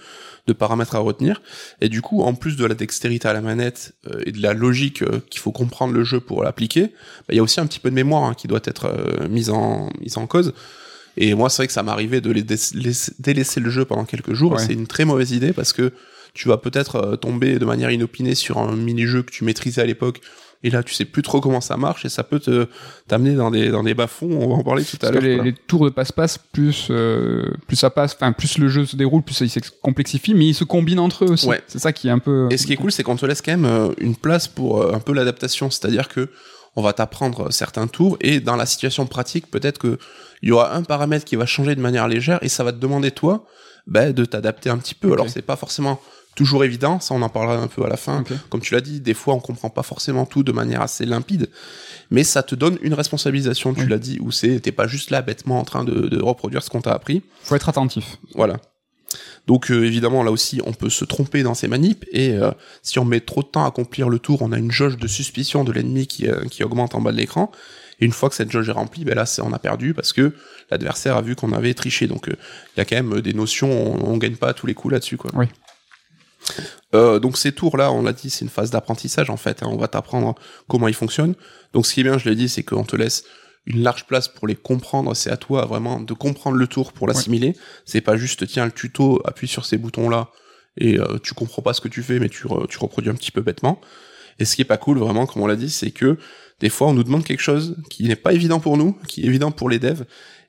de 0.47 0.53
paramètres 0.53 0.95
à 0.95 0.99
retenir. 0.99 1.41
Et 1.79 1.89
du 1.89 2.01
coup, 2.01 2.21
en 2.23 2.33
plus 2.33 2.55
de 2.57 2.65
la 2.65 2.75
dextérité 2.75 3.27
à 3.27 3.33
la 3.33 3.41
manette 3.41 3.93
euh, 4.07 4.21
et 4.25 4.31
de 4.31 4.41
la 4.41 4.53
logique 4.53 5.01
euh, 5.01 5.21
qu'il 5.29 5.39
faut 5.39 5.51
comprendre 5.51 5.93
le 5.93 6.03
jeu 6.03 6.19
pour 6.19 6.43
l'appliquer, 6.43 6.81
ben, 6.81 7.31
il 7.31 7.35
y 7.35 7.39
a 7.39 7.43
aussi 7.43 7.59
un 7.59 7.65
petit 7.65 7.79
peu 7.79 7.89
de 7.89 7.95
mémoire 7.95 8.23
hein, 8.23 8.33
qui 8.33 8.47
doit 8.47 8.61
être 8.65 8.85
euh, 8.85 9.27
mise, 9.29 9.49
en, 9.49 9.89
mise 10.01 10.17
en 10.17 10.27
cause. 10.27 10.53
Et 11.17 11.33
moi, 11.33 11.49
c'est 11.49 11.57
vrai 11.57 11.67
que 11.67 11.73
ça 11.73 11.83
m'arrivait 11.83 12.21
de 12.21 12.31
les 12.31 12.43
dé- 12.43 12.55
laisser- 12.73 13.13
délaisser 13.19 13.59
le 13.59 13.69
jeu 13.69 13.83
pendant 13.85 14.05
quelques 14.05 14.33
jours. 14.33 14.53
Ouais. 14.53 14.59
C'est 14.65 14.73
une 14.73 14.87
très 14.87 15.05
mauvaise 15.05 15.31
idée 15.31 15.51
parce 15.53 15.73
que 15.73 15.91
tu 16.33 16.47
vas 16.47 16.57
peut-être 16.57 17.17
tomber 17.17 17.59
de 17.59 17.65
manière 17.65 17.91
inopinée 17.91 18.35
sur 18.35 18.57
un 18.57 18.75
mini-jeu 18.77 19.21
que 19.23 19.31
tu 19.31 19.43
maîtrisais 19.43 19.81
à 19.81 19.85
l'époque 19.85 20.21
et 20.63 20.69
là 20.69 20.83
tu 20.83 20.93
sais 20.93 21.05
plus 21.05 21.21
trop 21.23 21.41
comment 21.41 21.61
ça 21.61 21.75
marche 21.77 22.05
et 22.05 22.09
ça 22.09 22.23
peut 22.23 22.39
te 22.39 22.67
t'amener 23.07 23.33
dans 23.33 23.49
des 23.51 23.69
dans 23.69 23.83
des 23.83 23.93
bas-fonds 23.93 24.31
on 24.31 24.47
va 24.49 24.55
en 24.55 24.63
parler 24.63 24.83
tout 24.83 24.97
à 24.97 25.11
Parce 25.11 25.13
l'heure 25.13 25.23
les, 25.23 25.41
les 25.41 25.53
tours 25.53 25.85
de 25.85 25.89
passe-passe, 25.89 26.37
plus, 26.37 26.87
euh, 26.91 27.51
plus 27.67 27.75
ça 27.75 27.89
passe, 27.89 28.13
enfin, 28.15 28.31
plus 28.31 28.57
le 28.57 28.67
jeu 28.67 28.85
se 28.85 28.95
déroule, 28.95 29.23
plus 29.23 29.39
il 29.41 29.49
se 29.49 29.59
complexifie, 29.81 30.33
mais 30.33 30.47
ils 30.47 30.53
se 30.53 30.63
combinent 30.63 30.99
entre 30.99 31.25
eux 31.25 31.31
aussi. 31.31 31.47
Ouais. 31.47 31.61
C'est 31.67 31.79
ça 31.79 31.91
qui 31.93 32.07
est 32.07 32.11
un 32.11 32.19
peu. 32.19 32.47
et 32.51 32.57
ce 32.57 32.65
qui 32.67 32.73
est 32.73 32.77
cool 32.77 32.91
c'est 32.91 33.03
qu'on 33.03 33.15
te 33.15 33.25
laisse 33.25 33.41
quand 33.41 33.51
même 33.51 33.65
euh, 33.65 33.89
une 33.99 34.15
place 34.15 34.47
pour 34.47 34.81
euh, 34.81 34.93
un 34.93 34.99
peu 34.99 35.13
l'adaptation 35.13 35.69
c'est-à-dire 35.69 36.07
que 36.07 36.29
on 36.75 36.81
va 36.81 36.93
t'apprendre 36.93 37.51
certains 37.51 37.87
tours 37.87 38.17
et 38.21 38.39
dans 38.39 38.55
la 38.55 38.65
situation 38.65 39.05
pratique 39.05 39.49
peut-être 39.51 39.77
que 39.77 39.97
il 40.41 40.49
y 40.49 40.51
aura 40.51 40.73
un 40.75 40.83
paramètre 40.83 41.25
qui 41.25 41.35
va 41.35 41.45
changer 41.45 41.75
de 41.75 41.81
manière 41.81 42.07
légère 42.07 42.39
et 42.41 42.49
ça 42.49 42.63
va 42.63 42.71
te 42.71 42.77
demander 42.77 43.11
toi 43.11 43.45
bah, 43.87 44.11
de 44.13 44.25
t'adapter 44.25 44.69
un 44.69 44.77
petit 44.77 44.95
peu 44.95 45.07
Ok. 45.09 45.13
alors 45.13 45.29
c'est 45.29 45.41
pas 45.41 45.55
forcément 45.55 45.99
toujours 46.35 46.63
évident 46.63 46.99
ça 46.99 47.13
on 47.13 47.21
en 47.21 47.29
parlera 47.29 47.57
un 47.57 47.67
peu 47.67 47.83
à 47.83 47.89
la 47.89 47.97
fin 47.97 48.23
comme 48.49 48.61
tu 48.61 48.73
l'as 48.73 48.81
dit, 48.81 48.99
des 49.01 49.13
fois 49.13 49.33
on 49.33 49.39
comprend 49.39 49.69
pas 49.69 49.83
forcément 49.83 50.25
tout 50.25 50.43
de 50.43 50.51
manière 50.51 50.81
assez 50.81 51.05
limpide, 51.05 51.49
mais 52.09 52.23
ça 52.23 52.43
te 52.43 52.55
donne 52.55 52.77
une 52.81 52.93
responsabilisation, 52.93 53.73
tu 53.73 53.87
l'as 53.87 53.99
dit, 53.99 54.19
où 54.21 54.31
c'est 54.31 54.59
t'es 54.59 54.71
pas 54.71 54.87
juste 54.87 55.11
là 55.11 55.21
bêtement 55.21 55.59
en 55.59 55.63
train 55.63 55.83
de, 55.83 56.07
de 56.07 56.21
reproduire 56.21 56.63
ce 56.63 56.69
qu'on 56.69 56.81
t'a 56.81 56.93
appris. 56.93 57.21
Faut 57.43 57.55
être 57.55 57.69
attentif. 57.69 58.17
Voilà. 58.35 58.57
Donc 59.47 59.71
euh, 59.71 59.85
évidemment 59.85 60.23
là 60.23 60.31
aussi 60.31 60.61
on 60.65 60.73
peut 60.73 60.89
se 60.89 61.03
tromper 61.03 61.43
dans 61.43 61.53
ces 61.53 61.67
manips 61.67 62.05
et 62.11 62.31
euh, 62.31 62.51
si 62.81 62.99
on 62.99 63.05
met 63.05 63.19
trop 63.19 63.41
de 63.41 63.47
temps 63.47 63.65
à 63.65 63.67
accomplir 63.67 64.07
le 64.09 64.19
tour, 64.19 64.41
on 64.41 64.51
a 64.51 64.57
une 64.57 64.71
jauge 64.71 64.97
de 64.97 65.07
suspicion 65.07 65.63
de 65.63 65.71
l'ennemi 65.71 66.07
qui, 66.07 66.27
euh, 66.27 66.45
qui 66.49 66.63
augmente 66.63 66.95
en 66.95 67.01
bas 67.01 67.11
de 67.11 67.17
l'écran. 67.17 67.51
Et 67.99 68.05
une 68.05 68.13
fois 68.13 68.29
que 68.29 68.35
cette 68.35 68.51
jauge 68.51 68.69
est 68.69 68.73
remplie, 68.73 69.03
ben 69.03 69.15
là 69.15 69.25
c'est 69.25 69.41
on 69.41 69.53
a 69.53 69.59
perdu 69.59 69.93
parce 69.93 70.13
que 70.13 70.33
l'adversaire 70.69 71.17
a 71.17 71.21
vu 71.21 71.35
qu'on 71.35 71.51
avait 71.53 71.73
triché. 71.73 72.07
Donc 72.07 72.29
euh, 72.29 72.35
il 72.75 72.79
y 72.79 72.81
a 72.81 72.85
quand 72.85 72.95
même 72.95 73.21
des 73.21 73.33
notions, 73.33 73.69
on, 73.69 74.13
on 74.13 74.17
gagne 74.17 74.35
pas 74.35 74.49
à 74.49 74.53
tous 74.53 74.67
les 74.67 74.73
coups 74.73 74.93
là-dessus 74.93 75.17
quoi. 75.17 75.31
Oui. 75.33 75.47
Euh, 76.93 77.19
donc 77.19 77.37
ces 77.37 77.51
tours-là, 77.51 77.91
on 77.91 78.01
l'a 78.03 78.13
dit, 78.13 78.29
c'est 78.29 78.43
une 78.43 78.49
phase 78.49 78.71
d'apprentissage 78.71 79.29
en 79.29 79.37
fait. 79.37 79.63
hein. 79.63 79.67
on 79.69 79.77
va 79.77 79.87
t'apprendre 79.87 80.35
comment 80.67 80.87
ils 80.87 80.93
fonctionnent. 80.93 81.35
Donc 81.73 81.85
ce 81.85 81.93
qui 81.93 82.01
est 82.01 82.03
bien, 82.03 82.17
je 82.17 82.29
l'ai 82.29 82.35
dit, 82.35 82.49
c'est 82.49 82.63
qu'on 82.63 82.83
te 82.83 82.95
laisse 82.95 83.23
une 83.65 83.83
large 83.83 84.05
place 84.07 84.27
pour 84.27 84.47
les 84.47 84.55
comprendre. 84.55 85.15
C'est 85.15 85.29
à 85.31 85.37
toi 85.37 85.65
vraiment 85.65 85.99
de 85.99 86.13
comprendre 86.13 86.57
le 86.57 86.67
tour 86.67 86.93
pour 86.93 87.07
l'assimiler. 87.07 87.55
C'est 87.85 88.01
pas 88.01 88.17
juste 88.17 88.47
tiens 88.47 88.65
le 88.65 88.71
tuto, 88.71 89.21
appuie 89.25 89.47
sur 89.47 89.65
ces 89.65 89.77
boutons-là 89.77 90.29
et 90.77 90.97
euh, 90.99 91.17
tu 91.21 91.33
comprends 91.33 91.61
pas 91.61 91.73
ce 91.73 91.81
que 91.81 91.87
tu 91.89 92.01
fais, 92.01 92.19
mais 92.19 92.29
tu, 92.29 92.47
re- 92.47 92.67
tu 92.67 92.77
reproduis 92.79 93.11
un 93.11 93.15
petit 93.15 93.31
peu 93.31 93.41
bêtement. 93.41 93.79
Et 94.39 94.45
ce 94.45 94.55
qui 94.55 94.61
est 94.61 94.65
pas 94.65 94.77
cool 94.77 94.97
vraiment, 94.97 95.25
comme 95.25 95.41
on 95.43 95.47
l'a 95.47 95.55
dit, 95.55 95.69
c'est 95.69 95.91
que 95.91 96.17
des 96.59 96.69
fois 96.69 96.87
on 96.87 96.93
nous 96.93 97.03
demande 97.03 97.23
quelque 97.23 97.41
chose 97.41 97.75
qui 97.89 98.03
n'est 98.07 98.15
pas 98.15 98.33
évident 98.33 98.59
pour 98.59 98.77
nous, 98.77 98.97
qui 99.07 99.21
est 99.21 99.25
évident 99.25 99.51
pour 99.51 99.69
les 99.69 99.79
devs. 99.79 100.05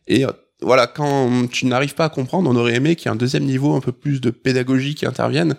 Et 0.06 0.24
euh, 0.24 0.30
voilà, 0.62 0.86
quand 0.86 1.48
tu 1.48 1.66
n'arrives 1.66 1.94
pas 1.94 2.04
à 2.04 2.08
comprendre, 2.08 2.48
on 2.48 2.56
aurait 2.56 2.74
aimé 2.76 2.96
qu'il 2.96 3.06
y 3.06 3.08
ait 3.08 3.12
un 3.12 3.16
deuxième 3.16 3.44
niveau, 3.44 3.74
un 3.74 3.80
peu 3.80 3.92
plus 3.92 4.20
de 4.20 4.30
pédagogie 4.30 4.94
qui 4.94 5.04
intervienne, 5.06 5.56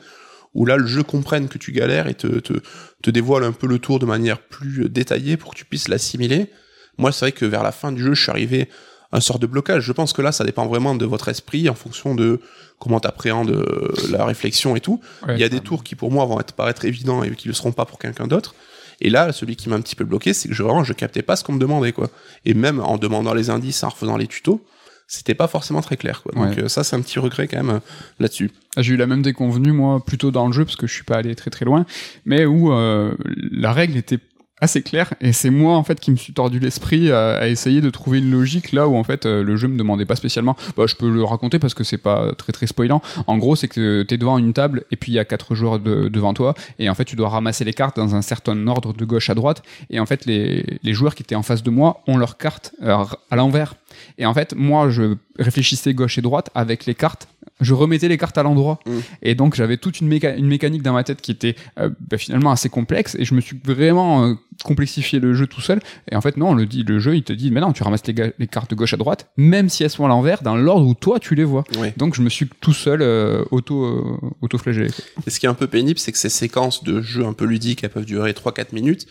où 0.54 0.66
là 0.66 0.78
le 0.78 0.86
jeu 0.86 1.04
comprenne 1.04 1.48
que 1.48 1.58
tu 1.58 1.72
galères 1.72 2.08
et 2.08 2.14
te, 2.14 2.28
te, 2.40 2.54
te 3.02 3.10
dévoile 3.10 3.44
un 3.44 3.52
peu 3.52 3.68
le 3.68 3.80
tour 3.80 4.00
de 4.00 4.06
manière 4.06 4.40
plus 4.40 4.90
détaillée 4.90 5.38
pour 5.38 5.54
que 5.54 5.58
tu 5.58 5.66
puisses 5.66 5.88
l'assimiler. 5.88 6.50
Moi, 6.98 7.12
c'est 7.12 7.26
vrai 7.26 7.32
que 7.32 7.46
vers 7.46 7.64
la 7.64 7.72
fin 7.72 7.92
du 7.92 8.04
jeu, 8.04 8.14
je 8.14 8.22
suis 8.22 8.32
arrivé 8.32 8.70
à 9.12 9.18
un 9.18 9.20
sort 9.20 9.40
de 9.40 9.48
blocage. 9.48 9.84
Je 9.84 9.92
pense 9.92 10.14
que 10.14 10.22
là, 10.22 10.32
ça 10.32 10.44
dépend 10.44 10.68
vraiment 10.68 10.96
de 10.96 11.06
votre 11.06 11.28
esprit 11.30 11.70
en 11.70 11.76
fonction 11.76 12.14
de 12.16 12.40
comment 12.80 13.00
t'appréhendes 13.00 13.52
euh, 13.52 13.92
la 14.10 14.26
réflexion 14.26 14.76
et 14.76 14.80
tout. 14.80 15.00
Ouais, 15.28 15.36
Il 15.36 15.40
y 15.40 15.44
a 15.44 15.50
des 15.50 15.60
tours 15.60 15.84
qui 15.84 15.96
pour 15.96 16.12
moi 16.12 16.26
vont 16.26 16.40
être 16.40 16.54
paraître 16.54 16.86
évidents 16.86 17.24
et 17.24 17.32
qui 17.32 17.48
le 17.48 17.54
seront 17.54 17.72
pas 17.72 17.86
pour 17.86 17.98
quelqu'un 17.98 18.28
d'autre. 18.28 18.54
Et 19.02 19.10
là, 19.10 19.32
celui 19.32 19.56
qui 19.56 19.70
m'a 19.70 19.76
un 19.76 19.82
petit 19.82 19.96
peu 19.96 20.06
bloqué, 20.06 20.34
c'est 20.34 20.48
que 20.48 20.54
je, 20.54 20.62
vraiment, 20.62 20.84
je 20.84 20.94
captais 20.94 21.24
pas 21.24 21.36
ce 21.36 21.44
qu'on 21.44 21.54
me 21.54 21.60
demandait, 21.60 21.94
quoi. 21.94 22.10
Et 22.46 22.54
même 22.54 22.80
en 22.80 22.98
demandant 22.98 23.34
les 23.34 23.50
indices, 23.50 23.84
en 23.84 23.90
refaisant 23.90 24.18
les 24.18 24.28
tutos, 24.28 24.64
c'était 25.08 25.36
pas 25.36 25.48
forcément 25.48 25.82
très 25.82 25.98
clair, 25.98 26.22
quoi. 26.24 26.32
Donc 26.34 26.56
Ouais. 26.58 26.64
euh, 26.64 26.68
ça, 26.70 26.84
c'est 26.84 26.96
un 26.96 27.02
petit 27.02 27.20
regret 27.20 27.48
quand 27.48 27.58
même 27.64 27.76
euh, 27.76 27.80
là-dessus. 28.20 28.52
Ah, 28.76 28.82
J'ai 28.82 28.94
eu 28.94 28.98
la 28.98 29.06
même 29.08 29.22
déconvenue, 29.22 29.72
moi, 29.72 30.04
plutôt 30.04 30.32
dans 30.32 30.48
le 30.48 30.54
jeu, 30.54 30.66
parce 30.66 30.76
que 30.76 30.88
je 30.88 30.94
suis 30.94 31.04
pas 31.04 31.18
allé 31.18 31.36
très 31.36 31.52
très 31.52 31.66
loin, 31.66 31.86
mais 32.26 32.46
où 32.46 32.72
euh, 32.74 33.14
la 33.52 33.74
règle 33.74 33.98
était 33.98 34.20
assez 34.64 34.82
claire, 34.82 35.14
et 35.22 35.34
c'est 35.34 35.50
moi, 35.50 35.76
en 35.76 35.84
fait, 35.84 36.00
qui 36.00 36.10
me 36.12 36.16
suis 36.16 36.34
tordu 36.34 36.60
l'esprit 36.60 37.12
à, 37.12 37.36
à 37.38 37.48
essayer 37.48 37.82
de 37.82 37.90
trouver 37.90 38.20
une 38.20 38.32
logique 38.32 38.72
là 38.72 38.88
où, 38.88 38.96
en 38.96 39.04
fait, 39.04 39.26
euh, 39.26 39.44
le 39.44 39.56
jeu 39.58 39.68
me 39.68 39.78
demandait 39.78 40.06
pas 40.06 40.16
spécialement. 40.16 40.56
Bah, 40.76 40.86
je 40.88 40.96
peux 40.96 41.10
le 41.10 41.24
raconter 41.24 41.60
parce 41.60 41.74
que 41.74 41.84
c'est 41.84 41.98
pas 41.98 42.34
très 42.38 42.52
très 42.54 42.68
spoilant. 42.68 43.02
En 43.28 43.38
gros, 43.38 43.56
c'est 43.56 43.68
que 43.68 44.04
t'es 44.04 44.18
devant 44.18 44.38
une 44.38 44.54
table, 44.54 44.84
et 44.92 44.96
puis 44.96 45.12
il 45.12 45.16
y 45.16 45.20
a 45.20 45.26
quatre 45.26 45.54
joueurs 45.56 45.80
de- 45.80 46.08
devant 46.08 46.34
toi, 46.34 46.54
et 46.80 46.90
en 46.90 46.96
fait, 46.96 47.06
tu 47.06 47.16
dois 47.16 47.30
ramasser 47.30 47.64
les 47.66 47.74
cartes 47.74 47.98
dans 47.98 48.16
un 48.16 48.22
certain 48.22 48.68
ordre 48.68 48.94
de 48.94 49.06
gauche 49.06 49.30
à 49.30 49.36
droite, 49.36 49.62
et 49.90 50.00
en 50.00 50.06
fait, 50.06 50.26
les, 50.26 50.66
les 50.82 50.94
joueurs 50.94 51.14
qui 51.16 51.24
étaient 51.24 51.36
en 51.36 51.44
face 51.44 51.62
de 51.64 51.70
moi 51.70 52.02
ont 52.08 52.18
leurs 52.18 52.38
cartes 52.38 52.74
euh, 52.82 53.04
à 53.30 53.36
l'envers. 53.36 53.76
Et 54.18 54.26
en 54.26 54.34
fait, 54.34 54.56
moi, 54.56 54.90
je 54.90 55.16
réfléchissais 55.38 55.94
gauche 55.94 56.18
et 56.18 56.22
droite 56.22 56.50
avec 56.56 56.86
les 56.86 56.96
cartes. 56.96 57.28
Je 57.62 57.74
remettais 57.76 58.08
les 58.08 58.18
cartes 58.18 58.38
à 58.38 58.44
l'endroit. 58.44 58.80
Mm. 58.86 58.92
Et 59.22 59.36
donc, 59.36 59.56
j'avais 59.56 59.78
toute 59.78 60.02
une, 60.02 60.10
méca- 60.10 60.36
une 60.36 60.48
mécanique 60.48 60.82
dans 60.82 60.94
ma 60.94 61.04
tête 61.04 61.22
qui 61.22 61.32
était 61.32 61.56
euh, 61.80 61.90
bah, 62.10 62.18
finalement 62.18 62.52
assez 62.52 62.70
complexe. 62.70 63.16
Et 63.20 63.26
je 63.26 63.36
me 63.36 63.42
suis 63.42 63.60
vraiment 63.64 64.26
euh, 64.26 64.34
complexifié 64.64 65.20
le 65.20 65.34
jeu 65.34 65.48
tout 65.48 65.62
seul. 65.62 65.80
Et 66.12 66.16
en 66.16 66.22
fait, 66.22 66.38
non, 66.38 66.54
le, 66.54 66.66
dit, 66.66 66.84
le 66.84 67.00
jeu, 67.00 67.16
il 67.16 67.24
te 67.24 67.34
dit, 67.34 67.52
mais 67.52 67.62
non, 67.62 67.74
tu 67.74 67.84
ramasses 67.84 68.06
les, 68.08 68.48
cartes 68.48 68.70
de 68.70 68.76
gauche 68.76 68.94
à 68.94 68.98
droite, 68.98 69.32
même 69.38 69.70
si 69.70 69.84
elles 69.84 69.90
sont 69.90 70.06
à 70.06 70.08
l'envers, 70.08 70.44
dans 70.44 70.56
l'ordre 70.56 70.88
où 70.88 70.94
toi, 70.94 71.20
tu 71.20 71.36
les 71.36 71.44
vois. 71.44 71.64
Donc, 71.98 72.16
je 72.16 72.22
me 72.22 72.30
suis 72.30 72.48
tout 72.62 72.74
seul 72.74 73.02
euh, 73.02 73.44
auto, 73.52 73.86
euh, 73.86 74.18
auto-flagellé. 74.42 74.90
Et 75.26 75.30
ce 75.30 75.40
qui 75.40 75.46
est 75.46 75.50
un 75.50 75.54
peu 75.54 75.68
pénible, 75.68 76.00
c'est 76.00 76.12
que 76.12 76.18
ces 76.18 76.30
séquences 76.30 76.84
de 76.84 77.02
jeux 77.02 77.26
un 77.26 77.34
peu 77.34 77.46
ludiques, 77.46 77.84
elles 77.84 77.90
peuvent 77.90 78.06
durer 78.06 78.32
3-4 78.32 78.74
minutes. 78.74 79.08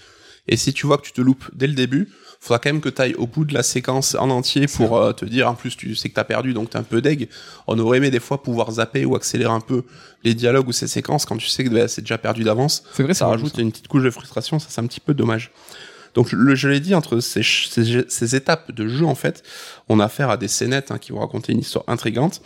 Et 0.48 0.56
si 0.56 0.73
tu 0.73 0.86
vois 0.86 0.98
que 0.98 1.02
tu 1.02 1.12
te 1.12 1.20
loupes 1.20 1.44
dès 1.55 1.66
le 1.66 1.74
début, 1.74 2.09
faudra 2.44 2.59
quand 2.59 2.70
même 2.70 2.81
que 2.81 2.89
tu 2.89 3.01
ailles 3.01 3.14
au 3.14 3.27
bout 3.27 3.44
de 3.44 3.55
la 3.55 3.62
séquence 3.62 4.16
en 4.16 4.28
entier 4.31 4.66
pour 4.66 4.97
euh, 4.97 5.12
te 5.12 5.24
dire, 5.24 5.48
en 5.48 5.55
plus 5.55 5.77
tu 5.77 5.94
sais 5.94 6.09
que 6.09 6.14
t'as 6.14 6.24
perdu, 6.24 6.55
donc 6.55 6.70
t'es 6.70 6.78
un 6.78 6.82
peu 6.82 7.01
deg. 7.01 7.28
On 7.69 7.78
aurait 7.78 7.98
aimé 7.98 8.10
des 8.10 8.19
fois 8.20 8.43
pouvoir 8.43 8.70
zapper 8.73 9.05
ou 9.05 9.14
accélérer 9.14 9.52
un 9.52 9.60
peu 9.60 9.85
les 10.24 10.35
dialogues 10.35 10.66
ou 10.69 10.73
ces 10.73 10.89
séquences 10.89 11.24
quand 11.24 11.36
tu 11.36 11.47
sais 11.47 11.62
que 11.64 11.69
bah, 11.70 11.86
c'est 11.89 12.02
déjà 12.02 12.19
perdu 12.19 12.43
d'avance. 12.43 12.82
C'est 12.94 13.05
vrai, 13.05 13.14
Ça 13.14 13.27
c'est 13.27 13.31
rajoute 13.31 13.59
une 13.59 13.70
petite 13.70 13.89
couche 13.89 14.02
de 14.02 14.10
frustration, 14.10 14.59
ça 14.59 14.66
c'est 14.70 14.81
un 14.81 14.86
petit 14.86 15.01
peu 15.01 15.14
dommage. 15.14 15.52
Donc 16.14 16.32
le, 16.32 16.55
je 16.55 16.69
l'ai 16.69 16.81
dit, 16.81 16.94
entre 16.94 17.20
ces, 17.20 17.43
ch- 17.43 17.69
ces, 17.70 18.05
ces 18.09 18.35
étapes 18.36 18.73
de 18.73 18.86
jeu, 18.86 19.06
en 19.06 19.14
fait, 19.14 19.43
on 19.89 19.98
a 20.01 20.05
affaire 20.05 20.28
à 20.28 20.36
des 20.36 20.48
scénettes 20.48 20.90
hein, 20.90 20.98
qui 20.98 21.12
vont 21.12 21.20
raconter 21.20 21.52
une 21.52 21.60
histoire 21.60 21.85
intrigante. 21.86 22.43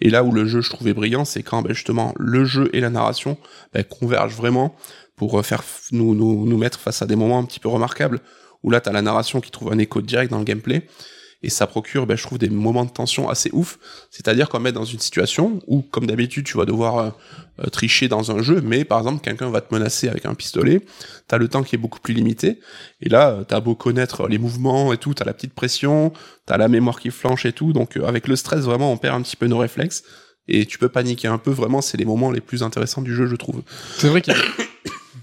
Et 0.00 0.08
là 0.08 0.22
où 0.24 0.32
le 0.32 0.46
jeu, 0.46 0.62
je 0.62 0.70
trouvais 0.70 0.94
brillant, 0.94 1.26
c'est 1.26 1.42
quand 1.42 1.60
ben, 1.60 1.74
justement 1.74 2.14
le 2.18 2.46
jeu 2.46 2.70
et 2.72 2.80
la 2.80 2.88
narration 2.88 3.36
ben, 3.74 3.84
convergent 3.84 4.36
vraiment 4.36 4.74
pour 5.16 5.38
euh, 5.38 5.42
faire 5.42 5.62
nous, 5.92 6.14
nous, 6.14 6.46
nous 6.46 6.56
mettre 6.56 6.80
face 6.80 7.02
à 7.02 7.06
des 7.06 7.16
moments 7.16 7.38
un 7.38 7.44
petit 7.44 7.60
peu 7.60 7.68
remarquables, 7.68 8.20
où 8.62 8.70
là, 8.70 8.80
t'as 8.80 8.92
la 8.92 9.02
narration 9.02 9.40
qui 9.40 9.50
trouve 9.50 9.72
un 9.72 9.78
écho 9.78 10.00
direct 10.00 10.30
dans 10.30 10.38
le 10.38 10.44
gameplay, 10.44 10.86
et 11.42 11.48
ça 11.48 11.66
procure, 11.66 12.06
ben, 12.06 12.16
je 12.16 12.22
trouve, 12.22 12.36
des 12.36 12.50
moments 12.50 12.84
de 12.84 12.90
tension 12.90 13.30
assez 13.30 13.48
ouf. 13.54 13.78
C'est-à-dire 14.10 14.50
qu'on 14.50 14.60
met 14.60 14.72
dans 14.72 14.84
une 14.84 14.98
situation 14.98 15.60
où, 15.66 15.80
comme 15.80 16.06
d'habitude, 16.06 16.44
tu 16.44 16.58
vas 16.58 16.66
devoir 16.66 16.98
euh, 16.98 17.10
euh, 17.60 17.66
tricher 17.68 18.08
dans 18.08 18.30
un 18.30 18.42
jeu, 18.42 18.60
mais 18.62 18.84
par 18.84 18.98
exemple, 18.98 19.20
quelqu'un 19.22 19.50
va 19.50 19.60
te 19.60 19.74
menacer 19.74 20.08
avec 20.08 20.24
un 20.24 20.34
pistolet, 20.34 20.80
t'as 21.28 21.36
le 21.36 21.48
temps 21.48 21.62
qui 21.62 21.76
est 21.76 21.78
beaucoup 21.78 22.00
plus 22.00 22.14
limité, 22.14 22.58
et 23.00 23.08
là, 23.08 23.30
euh, 23.30 23.44
t'as 23.44 23.60
beau 23.60 23.74
connaître 23.74 24.28
les 24.28 24.38
mouvements 24.38 24.92
et 24.92 24.98
tout, 24.98 25.14
t'as 25.14 25.24
la 25.24 25.34
petite 25.34 25.52
pression, 25.52 26.12
t'as 26.46 26.56
la 26.56 26.68
mémoire 26.68 27.00
qui 27.00 27.10
flanche 27.10 27.44
et 27.46 27.52
tout, 27.52 27.72
donc 27.72 27.96
euh, 27.96 28.06
avec 28.06 28.28
le 28.28 28.36
stress, 28.36 28.60
vraiment, 28.60 28.92
on 28.92 28.96
perd 28.96 29.16
un 29.16 29.22
petit 29.22 29.36
peu 29.36 29.46
nos 29.46 29.58
réflexes, 29.58 30.04
et 30.48 30.64
tu 30.64 30.78
peux 30.78 30.88
paniquer 30.88 31.28
un 31.28 31.38
peu, 31.38 31.50
vraiment, 31.50 31.82
c'est 31.82 31.98
les 31.98 32.04
moments 32.04 32.30
les 32.30 32.40
plus 32.40 32.62
intéressants 32.62 33.02
du 33.02 33.14
jeu, 33.14 33.26
je 33.26 33.36
trouve. 33.36 33.62
C'est 33.98 34.08
vrai 34.08 34.22
qu'il 34.22 34.32
y 34.32 34.36
a... 34.36 34.40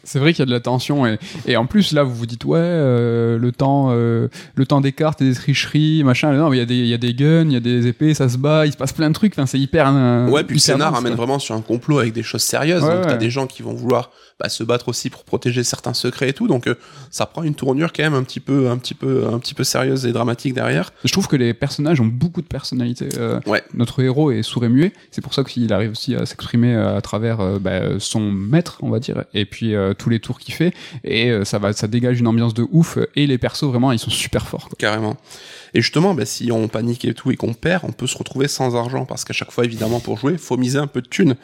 C'est 0.08 0.20
vrai 0.20 0.32
qu'il 0.34 0.40
y 0.40 0.44
a 0.44 0.46
de 0.46 0.52
la 0.52 0.62
tension 0.62 1.06
et, 1.06 1.20
et 1.46 1.58
en 1.58 1.66
plus 1.66 1.92
là 1.92 2.04
vous 2.04 2.16
vous 2.16 2.26
dites 2.26 2.46
ouais 2.46 2.58
euh, 2.62 3.38
le 3.38 3.52
temps 3.52 3.90
euh, 3.92 4.30
le 4.56 4.66
temps 4.66 4.80
des 4.80 4.94
cartes 4.94 5.22
et 5.22 5.26
des 5.26 5.36
tricheries 5.36 6.04
machin 6.06 6.32
non 6.32 6.54
il 6.54 6.58
y 6.58 6.62
a 6.62 6.66
des 6.66 6.76
il 6.78 6.88
y 6.88 6.94
a 6.94 6.98
des 6.98 7.14
guns 7.14 7.44
il 7.46 7.52
y 7.52 7.58
a 7.58 7.60
des 7.60 7.88
épées 7.88 8.14
ça 8.14 8.30
se 8.30 8.38
bat 8.38 8.66
il 8.66 8.72
se 8.72 8.78
passe 8.78 8.94
plein 8.94 9.10
de 9.10 9.14
trucs 9.14 9.34
enfin 9.34 9.46
c'est 9.46 9.60
hyper 9.60 9.92
euh, 9.94 10.28
Ouais, 10.30 10.44
puis 10.44 10.56
le 10.56 10.60
scénar 10.62 10.92
quoi. 10.92 11.10
vraiment 11.12 11.40
sur 11.40 11.56
un 11.56 11.62
complot 11.62 12.00
avec 12.00 12.14
des 12.14 12.24
choses 12.24 12.42
sérieuses. 12.44 12.84
Ouais, 12.84 12.90
donc 12.96 13.04
t'as 13.04 13.12
ouais. 13.12 13.18
des 13.18 13.30
gens 13.30 13.48
qui 13.48 13.62
vont 13.64 13.74
vouloir 13.74 14.12
bah, 14.40 14.50
se 14.50 14.64
battre 14.64 14.88
aussi 14.90 15.10
pour 15.10 15.24
protéger 15.24 15.64
certains 15.64 15.94
secrets 15.94 16.30
et 16.30 16.34
tout. 16.34 16.48
Donc 16.48 16.68
euh, 16.68 16.76
ça 17.10 17.26
prend 17.26 17.44
une 17.44 17.56
tournure 17.56 17.92
quand 17.94 18.04
même 18.04 18.14
un 18.14 18.24
petit 18.24 18.40
peu, 18.40 18.70
un 18.70 18.78
petit 18.78 18.94
peu, 18.94 19.26
un 19.28 19.40
petit 19.40 19.54
peu 19.54 19.64
sérieuse 19.64 20.06
et 20.06 20.12
dramatique 20.12 20.54
derrière. 20.54 20.92
Je 21.04 21.12
trouve 21.12 21.28
que 21.28 21.36
les 21.36 21.54
personnages 21.54 22.00
ont 22.02 22.06
beaucoup 22.06 22.42
de 22.42 22.48
personnalité. 22.48 23.10
Euh, 23.18 23.40
Ouais. 23.46 23.64
Notre 23.74 24.02
héros 24.04 24.32
est 24.32 24.44
sourd 24.44 24.66
et 24.66 24.70
muet, 24.70 24.94
c'est 25.12 25.22
pour 25.22 25.34
ça 25.34 25.44
qu'il 25.44 25.72
arrive 25.72 25.92
aussi 25.92 26.16
à 26.16 26.26
s'exprimer 26.26 26.74
euh, 26.76 26.98
à 26.98 27.02
travers 27.02 27.60
bah, 27.60 28.00
son 28.00 28.20
maître, 28.32 28.78
on 28.82 28.90
va 28.90 29.00
dire, 29.00 29.24
et 29.34 29.46
puis 29.46 29.74
euh, 29.76 29.94
tous 29.94 30.10
les 30.10 30.20
tours 30.20 30.40
qu'il 30.40 30.54
fait, 30.54 30.74
et 31.04 31.30
euh, 31.30 31.46
ça 31.46 31.60
va, 31.60 31.72
ça 31.74 31.88
dégage 31.88 32.20
une 32.20 32.28
ambiance 32.28 32.54
de 32.54 32.68
ouf. 32.72 32.98
Et 33.16 33.26
les 33.28 33.38
persos 33.38 33.64
vraiment, 33.66 33.92
ils 33.92 34.00
sont 34.00 34.10
super 34.10 34.48
forts. 34.48 34.68
quoi. 34.70 34.76
Carrément. 34.78 35.18
Et 35.74 35.82
justement, 35.82 36.14
bah, 36.14 36.26
si 36.26 36.52
on 36.52 36.68
panique 36.68 37.06
et 37.06 37.14
tout 37.14 37.32
et 37.32 37.36
qu'on 37.36 37.54
perd, 37.54 37.84
on 37.86 37.92
peut 37.92 38.08
se 38.08 38.18
retrouver 38.18 38.48
sans 38.48 38.76
argent 38.76 39.06
parce 39.06 39.26
qu'à 39.26 39.34
chaque 39.34 39.52
fois, 39.52 39.66
évidemment, 39.66 40.00
pour 40.00 40.18
jouer, 40.18 40.38
faut 40.38 40.58
miser 40.58 40.80
un 40.80 40.88
peu 40.88 41.02
de 41.02 41.08
thunes. 41.08 41.36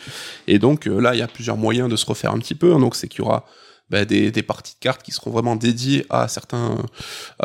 Et 0.47 0.59
donc 0.59 0.87
euh, 0.87 0.99
là, 0.99 1.13
il 1.15 1.19
y 1.19 1.21
a 1.21 1.27
plusieurs 1.27 1.57
moyens 1.57 1.89
de 1.89 1.95
se 1.95 2.05
refaire 2.05 2.31
un 2.31 2.39
petit 2.39 2.55
peu. 2.55 2.73
hein. 2.73 2.79
Donc 2.79 2.95
c'est 2.95 3.07
qu'il 3.07 3.19
y 3.19 3.21
aura 3.23 3.45
bah, 3.89 4.05
des, 4.05 4.31
des 4.31 4.43
parties 4.43 4.73
de 4.75 4.79
cartes 4.79 5.03
qui 5.03 5.11
seront 5.11 5.29
vraiment 5.29 5.55
dédiées 5.55 6.05
à 6.09 6.27
certains 6.27 6.77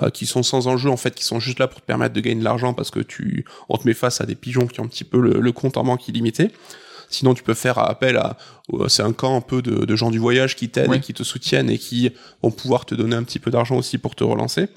euh, 0.02 0.10
qui 0.10 0.24
sont 0.24 0.42
sans 0.42 0.66
enjeu 0.68 0.88
en 0.88 0.96
fait, 0.96 1.14
qui 1.14 1.24
sont 1.24 1.40
juste 1.40 1.58
là 1.58 1.66
pour 1.66 1.80
te 1.80 1.86
permettre 1.86 2.14
de 2.14 2.20
gagner 2.20 2.38
de 2.40 2.44
l'argent 2.44 2.74
parce 2.74 2.90
que 2.90 3.00
tu 3.00 3.44
on 3.68 3.76
te 3.76 3.86
met 3.86 3.94
face 3.94 4.20
à 4.20 4.26
des 4.26 4.36
pigeons 4.36 4.66
qui 4.66 4.80
ont 4.80 4.84
un 4.84 4.88
petit 4.88 5.04
peu 5.04 5.20
le, 5.20 5.40
le 5.40 5.52
compte 5.52 5.76
en 5.76 5.84
banque 5.84 6.06
illimité. 6.08 6.50
Sinon, 7.10 7.32
tu 7.32 7.42
peux 7.42 7.54
faire 7.54 7.78
appel 7.78 8.18
à, 8.18 8.36
c'est 8.88 9.02
un 9.02 9.14
camp 9.14 9.34
un 9.34 9.40
peu 9.40 9.62
de, 9.62 9.86
de 9.86 9.96
gens 9.96 10.10
du 10.10 10.18
voyage 10.18 10.56
qui 10.56 10.68
t'aident 10.68 10.90
Ouais. 10.90 10.98
et 10.98 11.00
qui 11.00 11.14
te 11.14 11.22
soutiennent 11.22 11.70
et 11.70 11.78
qui 11.78 12.12
vont 12.42 12.50
pouvoir 12.50 12.84
te 12.84 12.94
donner 12.94 13.16
un 13.16 13.22
petit 13.24 13.38
peu 13.38 13.50
d'argent 13.50 13.76
aussi 13.76 13.96
pour 13.96 14.14
te 14.14 14.24
relancer. 14.24 14.68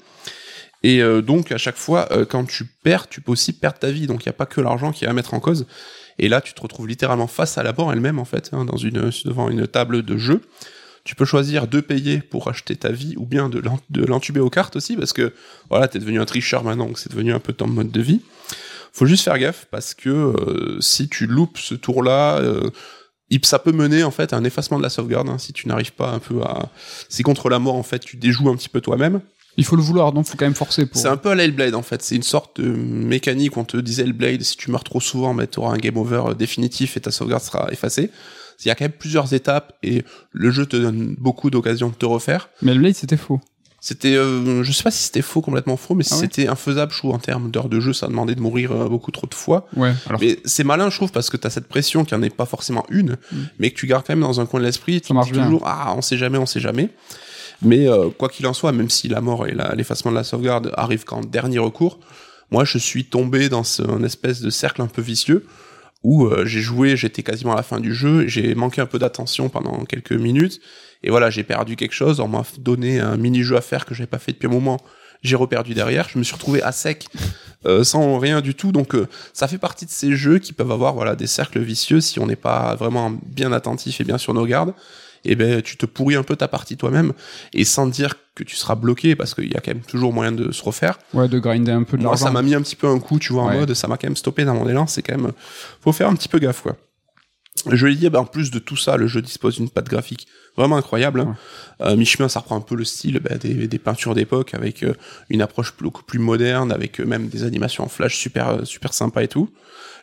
Et 0.82 1.02
euh, 1.02 1.22
donc 1.22 1.52
à 1.52 1.58
chaque 1.58 1.76
fois, 1.76 2.08
euh, 2.12 2.24
quand 2.24 2.44
tu 2.44 2.64
perds, 2.64 3.08
tu 3.08 3.20
peux 3.20 3.32
aussi 3.32 3.52
perdre 3.52 3.78
ta 3.78 3.90
vie. 3.90 4.06
Donc 4.06 4.24
il 4.24 4.28
n'y 4.28 4.30
a 4.30 4.34
pas 4.34 4.46
que 4.46 4.60
l'argent 4.60 4.92
qui 4.92 5.04
est 5.04 5.08
à 5.08 5.12
mettre 5.12 5.34
en 5.34 5.40
cause. 5.40 5.66
Et 6.18 6.28
là, 6.28 6.40
tu 6.40 6.52
te 6.52 6.60
retrouves 6.60 6.88
littéralement 6.88 7.26
face 7.26 7.56
à 7.58 7.62
la 7.62 7.72
mort 7.72 7.92
elle-même 7.92 8.18
en 8.18 8.24
fait, 8.24 8.50
hein, 8.52 8.64
devant 8.66 9.48
une 9.48 9.66
table 9.66 10.02
de 10.02 10.16
jeu. 10.16 10.42
Tu 11.04 11.16
peux 11.16 11.24
choisir 11.24 11.66
de 11.66 11.80
payer 11.80 12.18
pour 12.18 12.48
acheter 12.48 12.76
ta 12.76 12.92
vie 12.92 13.14
ou 13.16 13.26
bien 13.26 13.48
de 13.48 13.58
l'en- 13.58 13.80
de 13.90 14.04
l'entuber 14.04 14.38
aux 14.40 14.50
cartes 14.50 14.76
aussi 14.76 14.96
parce 14.96 15.12
que 15.12 15.32
voilà, 15.68 15.88
t'es 15.88 15.98
devenu 15.98 16.20
un 16.20 16.24
tricheur 16.26 16.62
maintenant, 16.62 16.86
donc 16.86 16.98
c'est 16.98 17.10
devenu 17.10 17.32
un 17.32 17.40
peu 17.40 17.52
ton 17.52 17.66
mode 17.66 17.90
de 17.90 18.00
vie. 18.00 18.20
Faut 18.92 19.06
juste 19.06 19.24
faire 19.24 19.38
gaffe 19.38 19.66
parce 19.70 19.94
que 19.94 20.10
euh, 20.10 20.80
si 20.80 21.08
tu 21.08 21.26
loupes 21.26 21.58
ce 21.58 21.74
tour-là, 21.74 22.40
ça 23.42 23.58
peut 23.58 23.72
mener 23.72 24.04
en 24.04 24.10
fait 24.10 24.32
à 24.32 24.36
un 24.36 24.44
effacement 24.44 24.78
de 24.78 24.82
la 24.82 24.90
sauvegarde 24.90 25.28
hein, 25.28 25.38
si 25.38 25.52
tu 25.52 25.66
n'arrives 25.66 25.92
pas 25.92 26.10
un 26.10 26.18
peu 26.18 26.42
à. 26.42 26.70
Si 27.08 27.22
contre 27.22 27.48
la 27.48 27.58
mort 27.58 27.74
en 27.74 27.82
fait 27.82 28.00
tu 28.00 28.16
déjoues 28.16 28.48
un 28.50 28.56
petit 28.56 28.68
peu 28.68 28.80
toi-même. 28.80 29.20
Il 29.56 29.64
faut 29.64 29.76
le 29.76 29.82
vouloir, 29.82 30.12
donc 30.12 30.26
faut 30.26 30.36
quand 30.36 30.46
même 30.46 30.54
forcer 30.54 30.86
pour. 30.86 31.00
C'est 31.00 31.08
un 31.08 31.16
peu 31.16 31.30
à 31.30 31.34
la 31.34 31.44
Hellblade 31.44 31.74
en 31.74 31.82
fait, 31.82 32.02
c'est 32.02 32.16
une 32.16 32.22
sorte 32.22 32.60
de 32.60 32.68
mécanique 32.68 33.56
où 33.56 33.60
on 33.60 33.64
te 33.64 33.76
disait 33.76 34.02
Hellblade, 34.04 34.42
si 34.42 34.56
tu 34.56 34.70
meurs 34.70 34.84
trop 34.84 35.00
souvent, 35.00 35.34
bah, 35.34 35.46
tu 35.46 35.58
auras 35.58 35.74
un 35.74 35.78
game 35.78 35.96
over 35.96 36.22
euh, 36.28 36.34
définitif 36.34 36.96
et 36.96 37.00
ta 37.00 37.10
sauvegarde 37.10 37.42
sera 37.42 37.68
effacée. 37.72 38.10
Il 38.64 38.68
y 38.68 38.70
a 38.70 38.74
quand 38.76 38.84
même 38.84 38.92
plusieurs 38.92 39.34
étapes 39.34 39.72
et 39.82 40.04
le 40.30 40.50
jeu 40.52 40.66
te 40.66 40.76
donne 40.76 41.16
beaucoup 41.18 41.50
d'occasions 41.50 41.88
de 41.88 41.94
te 41.94 42.06
refaire. 42.06 42.48
Mais 42.62 42.72
le 42.74 42.80
Blade 42.80 42.94
c'était 42.94 43.16
faux. 43.16 43.40
C'était, 43.84 44.14
euh, 44.14 44.62
je 44.62 44.70
sais 44.70 44.84
pas 44.84 44.92
si 44.92 45.02
c'était 45.02 45.22
faux, 45.22 45.40
complètement 45.40 45.76
faux, 45.76 45.96
mais 45.96 46.04
si 46.04 46.10
Ah 46.12 46.16
ouais 46.18 46.22
c'était 46.22 46.46
infaisable, 46.46 46.92
je 46.92 46.98
trouve, 46.98 47.12
en 47.12 47.18
termes 47.18 47.50
d'heures 47.50 47.68
de 47.68 47.80
jeu, 47.80 47.92
ça 47.92 48.06
demandait 48.06 48.36
de 48.36 48.40
mourir 48.40 48.70
euh, 48.70 48.88
beaucoup 48.88 49.10
trop 49.10 49.26
de 49.26 49.34
fois. 49.34 49.66
Ouais. 49.76 49.92
Alors 50.06 50.20
Mais 50.20 50.38
c'est 50.44 50.62
malin, 50.62 50.88
je 50.88 50.94
trouve, 50.96 51.10
parce 51.10 51.30
que 51.30 51.36
t'as 51.36 51.50
cette 51.50 51.66
pression 51.66 52.04
qui 52.04 52.14
en 52.14 52.22
est 52.22 52.30
pas 52.30 52.46
forcément 52.46 52.86
une, 52.90 53.16
Mm. 53.32 53.36
mais 53.58 53.70
que 53.72 53.76
tu 53.76 53.88
gardes 53.88 54.06
quand 54.06 54.12
même 54.12 54.20
dans 54.20 54.40
un 54.40 54.46
coin 54.46 54.60
de 54.60 54.64
l'esprit. 54.66 55.00
Tu 55.00 55.08
Ça 55.08 55.14
marche 55.14 55.30
te 55.30 55.34
dis 55.34 55.42
toujours, 55.42 55.64
ah, 55.66 55.94
on 55.96 56.00
sait 56.00 56.16
jamais, 56.16 56.38
on 56.38 56.46
sait 56.46 56.60
jamais. 56.60 56.90
Mais 57.62 57.88
euh, 57.88 58.10
quoi 58.10 58.28
qu'il 58.28 58.46
en 58.46 58.52
soit, 58.52 58.72
même 58.72 58.90
si 58.90 59.08
la 59.08 59.20
mort 59.20 59.46
et 59.46 59.54
l'effacement 59.74 60.10
de 60.10 60.16
la 60.16 60.24
sauvegarde 60.24 60.72
arrivent 60.76 61.04
qu'en 61.04 61.20
dernier 61.20 61.58
recours, 61.58 61.98
moi 62.50 62.64
je 62.64 62.78
suis 62.78 63.04
tombé 63.04 63.48
dans 63.48 63.62
un 63.88 64.02
espèce 64.02 64.40
de 64.40 64.50
cercle 64.50 64.82
un 64.82 64.86
peu 64.86 65.02
vicieux 65.02 65.46
où 66.02 66.26
euh, 66.26 66.44
j'ai 66.46 66.60
joué, 66.60 66.96
j'étais 66.96 67.22
quasiment 67.22 67.52
à 67.52 67.56
la 67.56 67.62
fin 67.62 67.80
du 67.80 67.94
jeu, 67.94 68.26
j'ai 68.26 68.54
manqué 68.54 68.80
un 68.80 68.86
peu 68.86 68.98
d'attention 68.98 69.48
pendant 69.48 69.84
quelques 69.84 70.12
minutes, 70.12 70.60
et 71.02 71.10
voilà, 71.10 71.30
j'ai 71.30 71.44
perdu 71.44 71.76
quelque 71.76 71.94
chose, 71.94 72.20
on 72.20 72.28
m'a 72.28 72.42
donné 72.58 73.00
un 73.00 73.16
mini-jeu 73.16 73.56
à 73.56 73.60
faire 73.60 73.84
que 73.84 73.94
j'avais 73.94 74.08
pas 74.08 74.18
fait 74.18 74.32
depuis 74.32 74.48
un 74.48 74.50
moment, 74.50 74.80
j'ai 75.22 75.36
reperdu 75.36 75.74
derrière, 75.74 76.08
je 76.08 76.18
me 76.18 76.24
suis 76.24 76.34
retrouvé 76.34 76.62
à 76.62 76.72
sec, 76.72 77.06
euh, 77.66 77.84
sans 77.84 78.18
rien 78.18 78.40
du 78.40 78.54
tout, 78.54 78.72
donc 78.72 78.94
euh, 78.94 79.06
ça 79.32 79.46
fait 79.46 79.58
partie 79.58 79.86
de 79.86 79.90
ces 79.90 80.16
jeux 80.16 80.38
qui 80.40 80.52
peuvent 80.52 80.72
avoir 80.72 80.94
voilà 80.94 81.14
des 81.14 81.28
cercles 81.28 81.60
vicieux 81.60 82.00
si 82.00 82.18
on 82.18 82.26
n'est 82.26 82.36
pas 82.36 82.74
vraiment 82.74 83.12
bien 83.24 83.52
attentif 83.52 84.00
et 84.00 84.04
bien 84.04 84.18
sur 84.18 84.34
nos 84.34 84.46
gardes. 84.46 84.74
Et 85.24 85.36
ben 85.36 85.62
tu 85.62 85.76
te 85.76 85.86
pourris 85.86 86.16
un 86.16 86.22
peu 86.22 86.36
ta 86.36 86.48
partie 86.48 86.76
toi-même 86.76 87.12
et 87.52 87.64
sans 87.64 87.86
dire 87.86 88.14
que 88.34 88.42
tu 88.44 88.56
seras 88.56 88.74
bloqué 88.74 89.14
parce 89.14 89.34
qu'il 89.34 89.52
y 89.52 89.56
a 89.56 89.60
quand 89.60 89.72
même 89.74 89.82
toujours 89.84 90.12
moyen 90.12 90.32
de 90.32 90.52
se 90.52 90.62
refaire. 90.62 90.98
ouais, 91.14 91.28
de 91.28 91.38
grinder 91.38 91.72
un 91.72 91.84
peu 91.84 91.96
de 91.96 92.02
Moi 92.02 92.16
ça 92.16 92.30
m'a 92.30 92.42
mis 92.42 92.54
un 92.54 92.62
petit 92.62 92.76
peu 92.76 92.88
un 92.88 92.98
coup, 92.98 93.18
tu 93.18 93.32
vois, 93.32 93.42
en 93.42 93.48
Ouais. 93.48 93.58
mode 93.58 93.74
ça 93.74 93.88
m'a 93.88 93.96
quand 93.96 94.08
même 94.08 94.16
stoppé 94.16 94.44
dans 94.44 94.54
mon 94.54 94.68
élan, 94.68 94.86
c'est 94.86 95.02
quand 95.02 95.16
même 95.16 95.32
faut 95.80 95.92
faire 95.92 96.08
un 96.08 96.14
petit 96.16 96.28
peu 96.28 96.38
gaffe 96.38 96.62
quoi. 96.62 96.76
Je 97.70 97.86
l'ai 97.86 97.94
dit, 97.94 98.08
bah, 98.08 98.20
en 98.20 98.24
plus 98.24 98.50
de 98.50 98.58
tout 98.58 98.76
ça, 98.78 98.96
le 98.96 99.06
jeu 99.06 99.20
dispose 99.20 99.56
d'une 99.56 99.68
patte 99.68 99.88
graphique 99.88 100.26
vraiment 100.56 100.76
incroyable. 100.76 101.20
Hein. 101.20 101.36
Euh, 101.82 101.96
mi-chemin, 101.96 102.28
ça 102.28 102.40
reprend 102.40 102.56
un 102.56 102.60
peu 102.62 102.74
le 102.74 102.84
style 102.84 103.20
des, 103.40 103.68
des, 103.68 103.78
peintures 103.78 104.14
d'époque, 104.14 104.54
avec 104.54 104.82
euh, 104.82 104.94
une 105.28 105.42
approche 105.42 105.74
beaucoup 105.78 106.02
plus 106.02 106.18
moderne, 106.18 106.72
avec 106.72 106.98
euh, 106.98 107.04
même 107.04 107.28
des 107.28 107.44
animations 107.44 107.84
en 107.84 107.88
flash 107.88 108.16
super 108.16 108.66
super 108.66 108.94
sympa 108.94 109.22
et 109.22 109.28
tout. 109.28 109.50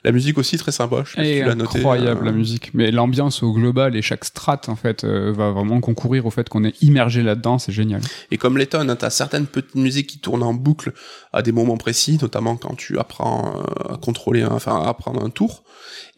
La 0.05 0.11
musique 0.13 0.37
aussi 0.37 0.57
très 0.57 0.71
sympa. 0.71 1.03
Je 1.05 1.11
sais 1.11 1.15
pas 1.17 1.23
si 1.25 1.33
tu 1.39 1.43
l'as 1.45 1.55
noté. 1.55 1.77
incroyable 1.79 2.21
euh, 2.21 2.25
la 2.25 2.31
musique, 2.31 2.71
mais 2.73 2.89
l'ambiance 2.91 3.43
au 3.43 3.51
global 3.53 3.95
et 3.95 4.01
chaque 4.01 4.23
strat 4.23 4.61
en 4.67 4.75
fait 4.75 5.03
euh, 5.03 5.33
va 5.35 5.51
vraiment 5.51 5.81
concourir 5.81 6.25
au 6.25 6.29
fait 6.31 6.47
qu'on 6.47 6.63
est 6.63 6.81
immergé 6.81 7.21
là-dedans, 7.21 7.59
c'est 7.59 7.71
génial. 7.73 8.01
Et 8.31 8.37
comme 8.37 8.57
Letton, 8.57 8.87
hein, 8.87 8.95
t'as 8.95 9.09
certaines 9.09 9.45
petites 9.45 9.75
musiques 9.75 10.07
qui 10.07 10.19
tournent 10.19 10.43
en 10.43 10.53
boucle 10.53 10.93
à 11.33 11.41
des 11.41 11.51
moments 11.51 11.77
précis, 11.77 12.17
notamment 12.21 12.55
quand 12.55 12.75
tu 12.75 12.97
apprends 12.97 13.55
euh, 13.89 13.93
à 13.93 13.97
contrôler, 13.97 14.41
un, 14.43 14.51
enfin 14.51 14.81
à 14.81 14.87
apprendre 14.89 15.23
un 15.23 15.29
tour. 15.29 15.63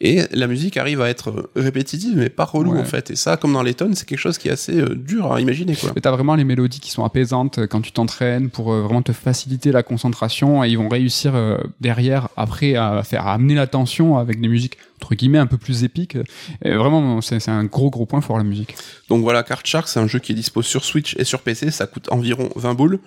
Et 0.00 0.22
la 0.32 0.46
musique 0.46 0.76
arrive 0.76 1.00
à 1.00 1.08
être 1.08 1.50
répétitive, 1.56 2.14
mais 2.16 2.28
pas 2.28 2.44
relou 2.44 2.72
Ouais. 2.72 2.80
en 2.80 2.84
fait. 2.84 3.10
Et 3.10 3.16
ça, 3.16 3.36
comme 3.36 3.52
dans 3.52 3.62
Letton, 3.62 3.90
c'est 3.94 4.06
quelque 4.06 4.18
chose 4.18 4.38
qui 4.38 4.48
est 4.48 4.52
assez 4.52 4.76
euh, 4.80 4.94
dur 4.94 5.32
à 5.32 5.40
imaginer 5.40 5.74
quoi. 5.76 5.90
Mais 5.94 6.00
t'as 6.00 6.10
vraiment 6.10 6.34
les 6.34 6.44
mélodies 6.44 6.80
qui 6.80 6.90
sont 6.90 7.04
apaisantes 7.04 7.66
quand 7.66 7.80
tu 7.80 7.92
t'entraînes 7.92 8.48
pour 8.50 8.72
euh, 8.72 8.82
vraiment 8.82 9.02
te 9.02 9.12
faciliter 9.12 9.70
la 9.72 9.82
concentration 9.82 10.62
et 10.64 10.68
ils 10.70 10.78
vont 10.78 10.88
réussir 10.88 11.34
euh, 11.34 11.58
derrière 11.80 12.28
après 12.36 12.74
à 12.76 13.02
faire 13.04 13.26
à 13.26 13.34
amener 13.34 13.54
l'attention 13.72 14.18
avec 14.18 14.40
des 14.40 14.48
musiques 14.48 14.76
entre 15.00 15.14
guillemets 15.14 15.38
un 15.38 15.46
peu 15.46 15.56
plus 15.58 15.82
épiques. 15.84 16.16
Et 16.64 16.74
vraiment, 16.74 17.20
c'est 17.22 17.48
un 17.48 17.64
gros 17.64 17.90
gros 17.90 18.06
point 18.06 18.20
fort 18.20 18.36
la 18.38 18.44
musique. 18.44 18.74
Donc 19.08 19.22
voilà, 19.22 19.42
Card 19.42 19.62
Shark, 19.64 19.88
c'est 19.88 19.98
un 19.98 20.06
jeu 20.06 20.18
qui 20.18 20.32
est 20.32 20.34
dispo 20.34 20.62
sur 20.62 20.84
Switch 20.84 21.16
et 21.18 21.24
sur 21.24 21.40
PC, 21.40 21.70
ça 21.70 21.86
coûte 21.86 22.08
environ 22.12 22.50
20 22.54 22.74
boules. 22.74 22.98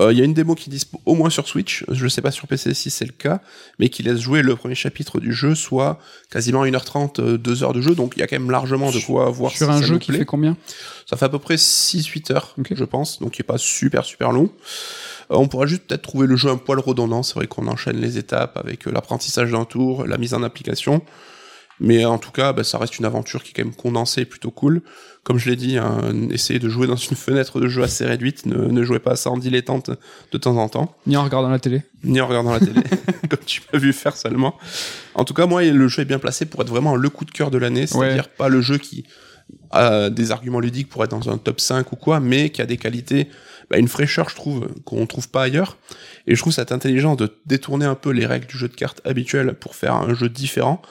Euh, 0.00 0.12
Il 0.12 0.18
y 0.18 0.22
a 0.22 0.24
une 0.24 0.34
démo 0.34 0.54
qui 0.54 0.70
dispo 0.70 1.00
au 1.06 1.14
moins 1.14 1.30
sur 1.30 1.46
Switch, 1.46 1.84
je 1.90 2.08
sais 2.08 2.22
pas 2.22 2.30
sur 2.30 2.46
PC 2.48 2.74
si 2.74 2.90
c'est 2.90 3.04
le 3.04 3.12
cas, 3.12 3.40
mais 3.78 3.88
qui 3.90 4.02
laisse 4.02 4.18
jouer 4.20 4.42
le 4.42 4.56
premier 4.56 4.74
chapitre 4.74 5.20
du 5.20 5.32
jeu, 5.32 5.54
soit 5.54 5.98
quasiment 6.30 6.64
1h30, 6.64 7.20
euh, 7.20 7.38
2 7.38 7.62
heures 7.62 7.74
de 7.74 7.80
jeu, 7.82 7.94
donc 7.94 8.14
il 8.16 8.20
y 8.20 8.22
a 8.22 8.26
quand 8.26 8.38
même 8.38 8.50
largement 8.50 8.90
de 8.90 8.98
quoi 9.00 9.30
voir 9.30 9.52
Sur 9.52 9.66
si 9.66 9.72
un 9.72 9.80
ça 9.80 9.86
jeu 9.86 9.98
qui 9.98 10.08
plaît. 10.10 10.20
fait 10.20 10.24
combien? 10.24 10.56
Ça 11.08 11.16
fait 11.16 11.26
à 11.26 11.28
peu 11.28 11.38
près 11.38 11.56
6-8 11.56 12.32
heures, 12.32 12.56
je 12.74 12.84
pense, 12.84 13.20
donc 13.20 13.32
qui 13.32 13.42
est 13.42 13.44
pas 13.44 13.58
super 13.58 14.04
super 14.04 14.32
long. 14.32 14.50
Euh, 15.32 15.36
on 15.36 15.48
pourra 15.48 15.66
juste 15.66 15.84
peut-être 15.86 16.02
trouver 16.02 16.26
le 16.26 16.36
jeu 16.36 16.50
un 16.50 16.56
poil 16.56 16.78
redondant, 16.78 17.22
c'est 17.22 17.34
vrai 17.34 17.46
qu'on 17.46 17.66
enchaîne 17.66 17.96
les 17.96 18.18
étapes 18.18 18.56
avec 18.56 18.86
euh, 18.86 18.92
l'apprentissage 18.92 19.50
d'un 19.50 19.64
tour, 19.64 20.06
la 20.06 20.18
mise 20.18 20.34
en 20.34 20.42
application. 20.42 21.02
Mais 21.80 22.04
en 22.04 22.18
tout 22.18 22.30
cas, 22.30 22.52
bah, 22.52 22.62
ça 22.62 22.78
reste 22.78 22.98
une 22.98 23.04
aventure 23.06 23.42
qui 23.42 23.50
est 23.50 23.54
quand 23.54 23.64
même 23.64 23.74
condensée, 23.74 24.24
plutôt 24.24 24.52
cool. 24.52 24.82
Comme 25.24 25.38
je 25.38 25.50
l'ai 25.50 25.56
dit, 25.56 25.78
hein, 25.78 25.98
essayez 26.30 26.60
de 26.60 26.68
jouer 26.68 26.86
dans 26.86 26.96
une 26.96 27.16
fenêtre 27.16 27.60
de 27.60 27.66
jeu 27.66 27.82
assez 27.82 28.04
réduite, 28.04 28.46
ne, 28.46 28.66
ne 28.66 28.82
jouez 28.84 28.98
pas 29.00 29.12
à 29.12 29.16
ça 29.16 29.30
en 29.30 29.38
dilettante 29.38 29.90
de 30.30 30.38
temps 30.38 30.56
en 30.58 30.68
temps, 30.68 30.94
Ni 31.06 31.16
en 31.16 31.24
regardant 31.24 31.48
la 31.48 31.58
télé. 31.58 31.82
ni 32.04 32.20
en 32.20 32.26
regardant 32.28 32.52
la 32.52 32.60
télé, 32.60 32.82
comme 33.28 33.40
tu 33.46 33.62
m'as 33.72 33.78
vu 33.78 33.92
faire 33.92 34.16
seulement. 34.16 34.56
En 35.14 35.24
tout 35.24 35.34
cas, 35.34 35.46
moi, 35.46 35.64
le 35.64 35.88
jeu 35.88 36.02
est 36.02 36.06
bien 36.06 36.18
placé 36.18 36.44
pour 36.46 36.62
être 36.62 36.68
vraiment 36.68 36.94
le 36.94 37.08
coup 37.08 37.24
de 37.24 37.32
cœur 37.32 37.50
de 37.50 37.58
l'année, 37.58 37.86
c'est-à-dire 37.86 38.28
pas 38.28 38.48
le 38.48 38.60
jeu 38.60 38.78
qui 38.78 39.04
a 39.70 40.08
des 40.10 40.30
arguments 40.30 40.60
ludiques 40.60 40.88
pour 40.88 41.02
être 41.02 41.10
dans 41.10 41.30
un 41.30 41.38
top 41.38 41.60
5 41.60 41.90
ou 41.92 41.96
quoi, 41.96 42.20
mais 42.20 42.50
qui 42.50 42.62
a 42.62 42.66
des 42.66 42.76
qualités, 42.76 43.28
bah, 43.70 43.78
une 43.78 43.88
fraîcheur, 43.88 44.28
je 44.28 44.34
trouve, 44.34 44.68
qu'on 44.84 45.06
trouve 45.06 45.28
pas 45.28 45.42
ailleurs. 45.42 45.76
Et 46.26 46.34
je 46.34 46.40
trouve 46.40 46.52
cette 46.52 46.72
intelligence 46.72 47.16
de 47.16 47.34
détourner 47.46 47.86
un 47.86 47.94
peu 47.94 48.10
les 48.10 48.26
règles 48.26 48.46
du 48.46 48.56
jeu 48.56 48.68
de 48.68 48.74
cartes 48.74 49.00
habituel 49.04 49.54
pour 49.54 49.74
faire 49.74 49.94
un 49.94 50.14
jeu 50.14 50.28
différent. 50.28 50.82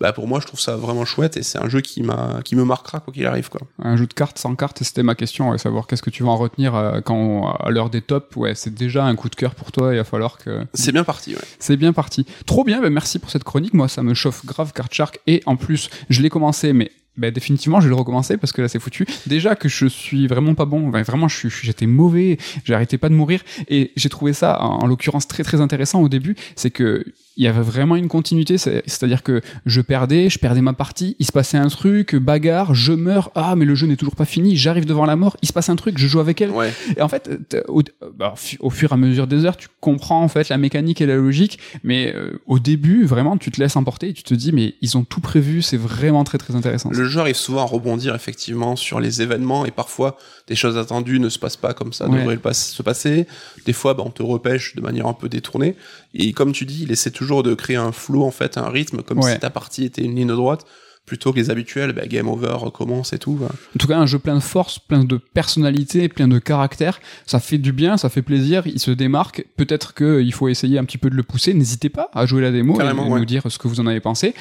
Bah 0.00 0.12
pour 0.12 0.28
moi, 0.28 0.38
je 0.38 0.46
trouve 0.46 0.60
ça 0.60 0.76
vraiment 0.76 1.04
chouette 1.04 1.36
et 1.36 1.42
c'est 1.42 1.58
un 1.58 1.68
jeu 1.68 1.80
qui 1.80 2.02
m'a, 2.02 2.40
qui 2.44 2.54
me 2.54 2.64
marquera 2.64 3.00
quoi 3.00 3.12
qu'il 3.12 3.26
arrive 3.26 3.48
quoi. 3.48 3.62
Un 3.82 3.96
jeu 3.96 4.06
de 4.06 4.14
cartes 4.14 4.38
sans 4.38 4.54
cartes, 4.54 4.78
c'était 4.84 5.02
ma 5.02 5.16
question, 5.16 5.50
ouais, 5.50 5.58
savoir 5.58 5.88
qu'est-ce 5.88 6.02
que 6.02 6.10
tu 6.10 6.22
vas 6.22 6.28
en 6.28 6.36
retenir 6.36 6.76
euh, 6.76 7.00
quand 7.00 7.52
à 7.58 7.70
l'heure 7.70 7.90
des 7.90 8.00
tops. 8.00 8.36
Ouais, 8.36 8.54
c'est 8.54 8.72
déjà 8.72 9.04
un 9.04 9.16
coup 9.16 9.28
de 9.28 9.34
cœur 9.34 9.56
pour 9.56 9.72
toi. 9.72 9.92
Il 9.92 9.96
va 9.96 10.04
falloir 10.04 10.38
que 10.38 10.64
C'est 10.72 10.92
bien 10.92 11.02
parti. 11.02 11.34
Ouais. 11.34 11.42
C'est 11.58 11.76
bien 11.76 11.92
parti. 11.92 12.26
Trop 12.46 12.62
bien, 12.62 12.80
bah, 12.80 12.90
merci 12.90 13.18
pour 13.18 13.30
cette 13.30 13.42
chronique. 13.42 13.74
Moi, 13.74 13.88
ça 13.88 14.04
me 14.04 14.14
chauffe 14.14 14.46
grave 14.46 14.72
Card 14.72 14.88
Shark. 14.92 15.18
Et 15.26 15.42
en 15.46 15.56
plus, 15.56 15.90
je 16.08 16.22
l'ai 16.22 16.30
commencé, 16.30 16.72
mais 16.72 16.92
bah, 17.18 17.30
définitivement, 17.30 17.80
je 17.80 17.86
vais 17.86 17.90
le 17.90 17.96
recommencer 17.96 18.36
parce 18.36 18.52
que 18.52 18.62
là, 18.62 18.68
c'est 18.68 18.78
foutu. 18.78 19.06
Déjà 19.26 19.54
que 19.56 19.68
je 19.68 19.86
suis 19.86 20.26
vraiment 20.26 20.54
pas 20.54 20.64
bon. 20.64 20.88
Enfin, 20.88 21.02
vraiment, 21.02 21.28
j'étais 21.28 21.86
mauvais. 21.86 22.38
J'arrêtais 22.64 22.98
pas 22.98 23.08
de 23.08 23.14
mourir. 23.14 23.42
Et 23.68 23.92
j'ai 23.96 24.08
trouvé 24.08 24.32
ça, 24.32 24.60
en 24.60 24.86
l'occurrence, 24.86 25.28
très 25.28 25.42
très 25.42 25.60
intéressant 25.60 26.00
au 26.00 26.08
début. 26.08 26.36
C'est 26.56 26.70
que 26.70 27.04
il 27.38 27.44
y 27.44 27.48
avait 27.48 27.62
vraiment 27.62 27.96
une 27.96 28.08
continuité. 28.08 28.58
c'est- 28.58 28.82
C'est-à-dire 28.86 29.22
que 29.22 29.40
je 29.64 29.80
perdais, 29.80 30.28
je 30.28 30.38
perdais 30.38 30.60
ma 30.60 30.72
partie. 30.74 31.16
Il 31.18 31.24
se 31.26 31.32
passait 31.32 31.56
un 31.56 31.68
truc, 31.68 32.14
bagarre, 32.16 32.74
je 32.74 32.92
meurs. 32.92 33.30
Ah, 33.34 33.54
mais 33.56 33.64
le 33.64 33.74
jeu 33.74 33.86
n'est 33.86 33.96
toujours 33.96 34.16
pas 34.16 34.24
fini. 34.24 34.56
J'arrive 34.56 34.84
devant 34.84 35.06
la 35.06 35.16
mort. 35.16 35.36
Il 35.42 35.48
se 35.48 35.52
passe 35.52 35.68
un 35.68 35.76
truc, 35.76 35.96
je 35.98 36.06
joue 36.08 36.20
avec 36.20 36.40
elle. 36.42 36.50
Ouais. 36.50 36.72
Et 36.96 37.00
en 37.02 37.08
fait, 37.08 37.30
au, 37.68 37.82
bah, 38.18 38.34
au 38.60 38.70
fur 38.70 38.90
et 38.90 38.94
à 38.94 38.96
mesure 38.96 39.26
des 39.26 39.44
heures, 39.44 39.56
tu 39.56 39.68
comprends 39.80 40.22
en 40.22 40.28
fait 40.28 40.48
la 40.48 40.58
mécanique 40.58 41.00
et 41.00 41.06
la 41.06 41.16
logique, 41.16 41.58
mais 41.84 42.12
euh, 42.14 42.40
au 42.46 42.58
début, 42.58 43.04
vraiment, 43.04 43.36
tu 43.36 43.50
te 43.50 43.60
laisses 43.60 43.76
emporter 43.76 44.08
et 44.08 44.12
tu 44.12 44.24
te 44.24 44.34
dis, 44.34 44.52
mais 44.52 44.74
ils 44.82 44.98
ont 44.98 45.04
tout 45.04 45.20
prévu, 45.20 45.62
c'est 45.62 45.76
vraiment 45.76 46.24
très 46.24 46.38
très 46.38 46.56
intéressant. 46.56 46.90
Le 46.90 47.04
jeu 47.04 47.20
arrive 47.20 47.36
souvent 47.36 47.60
à 47.62 47.64
rebondir 47.66 48.14
effectivement 48.16 48.74
sur 48.76 48.98
les 49.00 49.22
événements 49.22 49.64
et 49.64 49.70
parfois 49.70 50.16
des 50.48 50.56
choses 50.56 50.76
attendues 50.78 51.20
ne 51.20 51.28
se 51.28 51.38
passent 51.38 51.56
pas 51.56 51.74
comme 51.74 51.92
ça 51.92 52.08
Ouais. 52.08 52.18
devrait 52.18 52.34
le 52.34 52.40
pas- 52.40 52.54
se 52.54 52.82
passer. 52.82 53.26
Des 53.66 53.72
fois, 53.72 53.94
bah, 53.94 54.02
on 54.04 54.10
te 54.10 54.22
repêche 54.22 54.74
de 54.74 54.80
manière 54.80 55.06
un 55.06 55.12
peu 55.12 55.28
détournée. 55.28 55.76
Et 56.14 56.32
comme 56.32 56.52
tu 56.52 56.64
dis, 56.64 56.82
il 56.82 56.90
essaie 56.90 57.10
toujours 57.10 57.42
de 57.42 57.54
créer 57.54 57.76
un 57.76 57.92
flow 57.92 58.24
en 58.24 58.30
fait, 58.30 58.56
un 58.58 58.68
rythme 58.68 59.02
comme 59.02 59.18
Ouais. 59.20 59.34
si 59.34 59.38
ta 59.38 59.50
partie 59.50 59.84
était 59.84 60.02
une 60.02 60.16
ligne 60.16 60.28
droite 60.34 60.64
plutôt 61.08 61.32
que 61.32 61.38
les 61.38 61.50
habituels, 61.50 61.92
bah, 61.92 62.06
game 62.06 62.28
over, 62.28 62.52
recommence 62.52 63.12
et 63.12 63.18
tout. 63.18 63.32
bah. 63.32 63.48
En 63.50 63.78
tout 63.78 63.88
cas, 63.88 63.98
un 63.98 64.06
jeu 64.06 64.18
plein 64.18 64.36
de 64.36 64.40
force, 64.40 64.78
plein 64.78 65.02
de 65.04 65.16
personnalité, 65.16 66.08
plein 66.08 66.28
de 66.28 66.38
caractère. 66.38 67.00
Ça 67.26 67.40
fait 67.40 67.58
du 67.58 67.72
bien, 67.72 67.96
ça 67.96 68.08
fait 68.08 68.22
plaisir, 68.22 68.62
il 68.66 68.78
se 68.78 68.90
démarque. 68.90 69.44
Peut-être 69.56 69.94
qu'il 69.94 70.32
faut 70.32 70.48
essayer 70.48 70.78
un 70.78 70.84
petit 70.84 70.98
peu 70.98 71.10
de 71.10 71.16
le 71.16 71.22
pousser. 71.22 71.54
N'hésitez 71.54 71.88
pas 71.88 72.10
à 72.14 72.26
jouer 72.26 72.42
la 72.42 72.52
démo 72.52 72.74
Carrément, 72.74 73.06
et 73.06 73.10
ouais. 73.10 73.18
nous 73.18 73.24
dire 73.24 73.42
ce 73.48 73.58
que 73.58 73.66
vous 73.66 73.80
en 73.80 73.86
avez 73.86 74.00
pensé. 74.00 74.34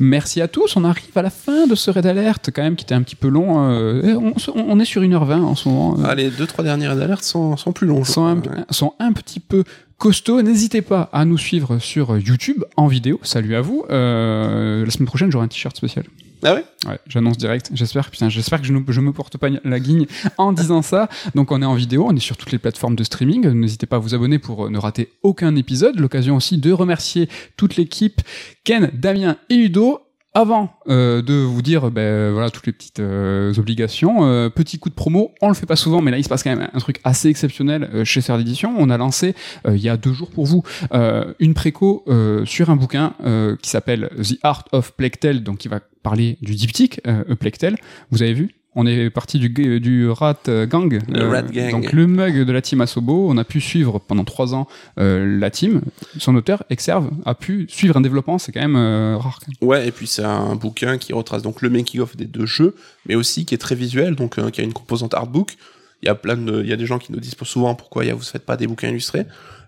Merci 0.00 0.40
à 0.40 0.48
tous. 0.48 0.76
On 0.76 0.84
arrive 0.84 1.04
à 1.14 1.22
la 1.22 1.30
fin 1.30 1.66
de 1.66 1.74
ce 1.74 1.90
raid 1.90 2.06
alerte, 2.06 2.50
quand 2.54 2.62
même, 2.62 2.76
qui 2.76 2.84
était 2.84 2.94
un 2.94 3.02
petit 3.02 3.16
peu 3.16 3.28
long. 3.28 3.70
Euh, 3.70 4.18
on, 4.54 4.80
est 4.80 4.84
sur 4.84 5.02
1h20 5.02 5.42
en 5.42 5.54
ce 5.54 5.68
moment. 5.68 5.98
Euh, 5.98 6.02
Ah, 6.06 6.14
les 6.14 6.30
deux, 6.30 6.46
trois 6.46 6.64
dernières 6.64 6.98
alertes 7.00 7.24
sont, 7.24 7.56
sont 7.56 7.72
plus 7.72 7.86
longs. 7.86 8.04
sont 8.04 8.24
un, 8.24 8.40
crois, 8.40 8.52
ouais. 8.56 8.64
sont 8.70 8.94
un 8.98 9.12
petit 9.12 9.40
peu 9.40 9.64
costauds. 9.98 10.42
N'hésitez 10.42 10.82
pas 10.82 11.08
à 11.12 11.24
nous 11.24 11.38
suivre 11.38 11.78
sur 11.78 12.16
YouTube 12.18 12.64
en 12.76 12.86
vidéo. 12.86 13.18
Salut 13.22 13.54
à 13.54 13.60
vous. 13.60 13.84
Euh, 13.90 14.84
la 14.84 14.90
semaine 14.90 15.06
prochaine, 15.06 15.30
j'aurai 15.30 15.44
un 15.44 15.48
t-shirt 15.48 15.76
spécial. 15.76 16.04
Ah 16.46 16.54
ouais? 16.54 16.64
Ouais, 16.86 16.98
j'annonce 17.06 17.38
direct. 17.38 17.70
J'espère, 17.72 18.10
putain, 18.10 18.28
j'espère 18.28 18.60
que 18.60 18.66
je, 18.66 18.72
ne- 18.74 18.80
je 18.86 19.00
me 19.00 19.12
porte 19.12 19.38
pas 19.38 19.48
la 19.64 19.80
guigne 19.80 20.06
en 20.36 20.52
disant 20.52 20.82
ça. 20.82 21.08
Donc, 21.34 21.50
on 21.52 21.62
est 21.62 21.64
en 21.64 21.74
vidéo, 21.74 22.04
on 22.06 22.14
est 22.14 22.20
sur 22.20 22.36
toutes 22.36 22.52
les 22.52 22.58
plateformes 22.58 22.96
de 22.96 23.04
streaming. 23.04 23.48
N'hésitez 23.48 23.86
pas 23.86 23.96
à 23.96 23.98
vous 23.98 24.14
abonner 24.14 24.38
pour 24.38 24.66
euh, 24.66 24.70
ne 24.70 24.76
rater 24.76 25.10
aucun 25.22 25.56
épisode. 25.56 25.98
L'occasion 25.98 26.36
aussi 26.36 26.58
de 26.58 26.70
remercier 26.70 27.30
toute 27.56 27.76
l'équipe, 27.76 28.20
Ken, 28.64 28.90
Damien 28.92 29.36
et 29.48 29.54
Udo. 29.56 30.00
Avant. 30.36 30.72
Euh, 30.88 31.22
de 31.22 31.34
vous 31.34 31.62
dire 31.62 31.92
ben, 31.92 32.32
voilà 32.32 32.50
toutes 32.50 32.66
les 32.66 32.72
petites 32.72 32.98
euh, 32.98 33.54
obligations, 33.56 34.26
euh, 34.26 34.50
petit 34.50 34.80
coup 34.80 34.90
de 34.90 34.94
promo, 34.94 35.32
on 35.40 35.46
le 35.46 35.54
fait 35.54 35.64
pas 35.64 35.76
souvent, 35.76 36.02
mais 36.02 36.10
là 36.10 36.18
il 36.18 36.24
se 36.24 36.28
passe 36.28 36.42
quand 36.42 36.54
même 36.54 36.68
un 36.72 36.78
truc 36.80 37.00
assez 37.04 37.28
exceptionnel 37.28 37.88
euh, 37.94 38.04
chez 38.04 38.20
Sœur 38.20 38.36
d'édition. 38.38 38.74
On 38.76 38.90
a 38.90 38.96
lancé 38.98 39.36
euh, 39.64 39.76
il 39.76 39.82
y 39.82 39.88
a 39.88 39.96
deux 39.96 40.12
jours 40.12 40.32
pour 40.32 40.44
vous 40.46 40.64
euh, 40.92 41.32
une 41.38 41.54
préco 41.54 42.04
sur 42.46 42.70
un 42.70 42.76
bouquin 42.76 43.14
qui 43.62 43.70
s'appelle 43.70 44.10
The 44.20 44.38
Art 44.42 44.64
of 44.72 44.92
Plectel, 44.94 45.44
donc 45.44 45.58
qui 45.58 45.68
va 45.68 45.78
parler 46.02 46.36
du 46.42 46.56
diptyque 46.56 47.00
Plectel. 47.38 47.76
Vous 48.10 48.22
avez 48.22 48.34
vu? 48.34 48.50
On 48.76 48.86
est 48.86 49.10
parti 49.10 49.38
du, 49.38 50.08
Rat 50.10 50.40
euh, 50.48 50.66
Gang, 50.66 50.98
Le 51.08 51.28
Rat 51.28 51.42
Gang. 51.42 51.70
donc 51.70 51.92
le 51.92 52.06
mug 52.06 52.44
de 52.44 52.52
la 52.52 52.60
team 52.60 52.80
Asobo. 52.80 53.28
On 53.30 53.36
a 53.36 53.44
pu 53.44 53.60
suivre 53.60 54.00
pendant 54.00 54.24
trois 54.24 54.54
ans 54.54 54.66
euh, 54.98 55.38
la 55.38 55.50
team. 55.50 55.82
Son 56.18 56.34
auteur, 56.34 56.64
Exerve, 56.70 57.10
a 57.24 57.34
pu 57.34 57.66
suivre 57.68 57.96
un 57.96 58.00
développement. 58.00 58.38
C'est 58.38 58.52
quand 58.52 58.60
même 58.60 58.76
euh, 58.76 59.16
rare. 59.16 59.38
Ouais, 59.60 59.86
et 59.86 59.92
puis 59.92 60.06
c'est 60.06 60.24
un 60.24 60.56
bouquin 60.56 60.98
qui 60.98 61.12
retrace 61.12 61.42
donc 61.42 61.62
le 61.62 61.70
making-of 61.70 62.16
des 62.16 62.26
deux 62.26 62.46
jeux, 62.46 62.74
mais 63.06 63.14
aussi 63.14 63.44
qui 63.44 63.54
est 63.54 63.58
très 63.58 63.74
visuel, 63.74 64.16
donc 64.16 64.38
euh, 64.38 64.50
qui 64.50 64.60
a 64.60 64.64
une 64.64 64.72
composante 64.72 65.14
artbook. 65.14 65.56
Il 66.02 66.06
y 66.06 66.08
a 66.08 66.14
plein 66.14 66.36
de, 66.36 66.60
il 66.62 66.68
y 66.68 66.72
a 66.72 66.76
des 66.76 66.86
gens 66.86 66.98
qui 66.98 67.12
nous 67.12 67.20
disent 67.20 67.36
souvent 67.44 67.74
pourquoi 67.74 68.04
vous 68.12 68.22
faites 68.22 68.44
pas 68.44 68.56
des 68.56 68.66
bouquins 68.66 68.88
illustrés. 68.88 69.24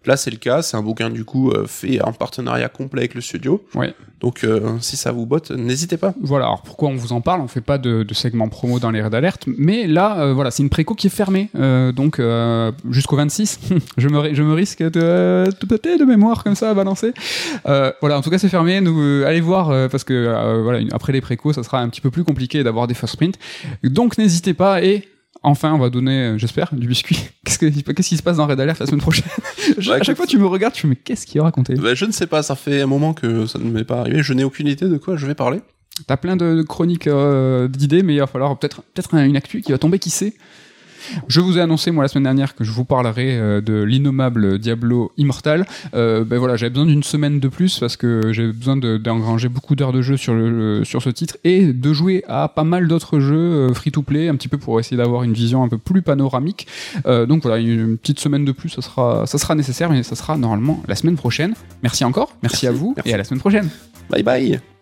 Là, 0.07 0.17
c'est 0.17 0.31
le 0.31 0.37
cas. 0.37 0.63
C'est 0.63 0.77
un 0.77 0.83
bouquin 0.83 1.11
du 1.11 1.25
coup 1.25 1.51
euh, 1.51 1.67
fait 1.67 2.01
en 2.03 2.13
partenariat 2.13 2.69
complet 2.69 3.03
avec 3.03 3.15
le 3.15 3.21
studio. 3.21 3.65
Ouais. 3.75 3.95
Donc, 4.21 4.45
euh, 4.45 4.77
si 4.81 4.97
ça 4.97 5.13
vous 5.13 5.27
botte, 5.27 5.51
n'hésitez 5.51 5.97
pas. 5.99 6.15
Voilà, 6.21 6.47
alors 6.47 6.63
pourquoi 6.63 6.89
on 6.89 6.95
vous 6.97 7.13
en 7.13 7.21
parle? 7.21 7.41
On 7.43 7.49
fait 7.49 7.61
pas 7.61 7.77
de, 7.77 8.03
de 8.03 8.15
segment 8.15 8.49
promo 8.49 8.79
dans 8.79 8.91
les 8.91 9.03
raids 9.03 9.11
d'alerte, 9.11 9.45
mais 9.59 9.87
là, 9.87 10.19
euh, 10.21 10.33
voilà, 10.33 10.51
c'est 10.51 10.63
une 10.63 10.71
préco 10.71 10.95
qui 10.95 11.09
est 11.09 11.11
fermée, 11.11 11.51
euh, 11.55 11.93
donc 11.93 12.21
jusqu'au 12.91 13.17
26. 13.17 13.61
je, 13.99 14.09
me, 14.09 14.19
ri- 14.19 14.35
je 14.35 14.43
me 14.43 14.55
risque 14.55 14.83
de 14.83 15.45
tout 15.61 15.67
péter 15.67 15.99
de 15.99 16.05
mémoire 16.05 16.43
comme 16.45 16.55
ça 16.55 16.71
à 16.71 16.75
balancer. 16.75 17.13
Voilà, 17.65 18.17
en 18.19 18.23
tout 18.23 18.31
cas, 18.31 18.39
c'est 18.39 18.49
fermé. 18.49 18.81
Nous, 18.81 19.23
allez 19.27 19.41
voir 19.41 19.91
parce 19.91 20.05
que 20.05 20.63
voilà, 20.63 20.79
une- 20.81 20.93
après 20.93 21.13
les 21.13 21.21
précos, 21.21 21.53
ça 21.53 21.63
sera 21.63 21.81
un 21.81 21.89
petit 21.89 22.01
peu 22.01 22.11
plus 22.11 22.25
compliqué 22.25 22.63
d'avoir 22.65 22.87
des 22.87 22.95
first 22.95 23.17
print. 23.17 23.37
Donc 23.83 24.17
n'hésitez 24.19 24.55
pas 24.55 24.83
et 24.83 25.09
Enfin, 25.49 25.73
on 25.73 25.79
va 25.79 25.91
donner, 25.91 26.13
euh, 26.25 26.39
j'espère, 26.39 26.75
du 26.75 26.89
biscuit. 26.89 27.19
Qu'est-ce, 27.45 27.59
que, 27.59 27.67
qu'est-ce 27.93 28.09
qui 28.09 28.17
se 28.17 28.23
passe 28.23 28.39
dans 28.39 28.47
Red 28.49 28.59
Alert 28.59 28.81
la 28.81 28.87
semaine 28.87 29.01
prochaine 29.01 29.25
Je- 29.79 29.91
Bah, 29.91 29.99
À 30.01 30.03
chaque 30.03 30.17
fois, 30.17 30.27
tu 30.27 30.39
me 30.39 30.47
regardes, 30.47 30.75
tu 30.75 30.83
fais, 30.83 30.89
mais 30.89 30.97
qu'est-ce 30.97 31.25
qu'il 31.27 31.41
a 31.41 31.45
raconté 31.45 31.75
Bah, 31.75 31.95
je 31.95 32.05
ne 32.05 32.11
sais 32.11 32.27
pas. 32.27 32.43
Ça 32.43 32.57
fait 32.57 32.81
un 32.83 32.87
moment 32.87 33.15
que 33.15 33.47
ça 33.47 33.59
ne 33.61 33.71
m'est 33.71 33.85
pas 33.85 34.01
arrivé. 34.01 34.23
Je 34.25 34.33
n'ai 34.33 34.43
aucune 34.45 34.67
idée 34.67 34.89
de 34.89 34.97
quoi 34.99 35.17
je 35.17 35.25
vais 35.27 35.35
parler. 35.37 35.61
T'as 36.09 36.17
plein 36.17 36.37
de, 36.37 36.57
de 36.57 36.63
chroniques 36.63 37.07
euh, 37.07 37.69
d'idées, 37.69 38.03
mais 38.03 38.15
il 38.15 38.19
va 38.19 38.27
falloir 38.27 38.59
peut-être 38.59 38.83
peut-être 38.83 39.15
une 39.15 39.37
actu 39.37 39.61
qui 39.63 39.71
va 39.73 39.79
tomber, 39.79 39.99
qui 40.01 40.11
sait? 40.11 40.35
Je 41.29 41.41
vous 41.41 41.59
ai 41.59 41.61
annoncé 41.61 41.91
moi 41.91 42.05
la 42.05 42.09
semaine 42.09 42.25
dernière 42.25 42.55
que 42.55 42.65
je 42.65 42.71
vous 42.71 42.85
parlerai 42.85 43.37
euh, 43.39 43.61
de 43.61 43.83
l'innommable 43.83 44.59
Diablo 44.59 45.13
Immortal. 45.17 45.67
Euh, 45.95 46.25
ben 46.25 46.39
voilà, 46.39 46.57
j'avais 46.57 46.71
besoin 46.71 46.87
d'une 46.87 47.03
semaine 47.03 47.41
de 47.41 47.49
plus 47.49 47.79
parce 47.79 47.97
que 47.97 48.33
j'ai 48.33 48.53
besoin 48.53 48.77
de- 48.77 48.97
d'engranger 48.97 49.49
beaucoup 49.49 49.75
d'heures 49.77 49.93
de 49.93 50.03
jeu 50.03 50.17
sur 50.17 50.35
le 50.35 50.85
sur 50.85 51.03
ce 51.03 51.11
titre 51.11 51.37
et 51.45 51.73
de 51.73 51.93
jouer 51.93 52.25
à 52.29 52.49
pas 52.49 52.65
mal 52.65 52.89
d'autres 52.89 53.21
jeux 53.21 53.73
free 53.75 53.91
to 53.93 54.03
play 54.03 54.29
un 54.29 54.35
petit 54.37 54.49
peu 54.49 54.59
pour 54.59 54.79
essayer 54.81 54.97
d'avoir 54.97 55.23
une 55.23 55.33
vision 55.33 55.63
un 55.63 55.69
peu 55.69 55.79
plus 55.79 56.03
panoramique. 56.03 56.67
Euh, 57.07 57.27
donc 57.27 57.43
voilà, 57.43 57.59
une 57.59 57.97
petite 57.99 58.21
semaine 58.21 58.45
de 58.45 58.53
plus, 58.53 58.69
ça 58.71 58.83
sera 58.83 59.27
ça 59.27 59.39
sera 59.39 59.55
nécessaire, 59.55 59.91
mais 59.91 60.03
ça 60.03 60.17
sera 60.17 60.37
normalement 60.37 60.83
la 60.89 60.95
semaine 60.95 61.17
prochaine. 61.17 61.55
Merci 61.83 62.05
encore, 62.05 62.29
merci, 62.43 62.65
Merci, 62.65 62.67
à 62.67 62.73
vous 62.73 62.93
merci. 62.97 63.11
et 63.11 63.15
à 63.15 63.17
la 63.17 63.25
semaine 63.25 63.41
prochaine. 63.41 63.69
Bye 64.11 64.23
bye 64.23 64.76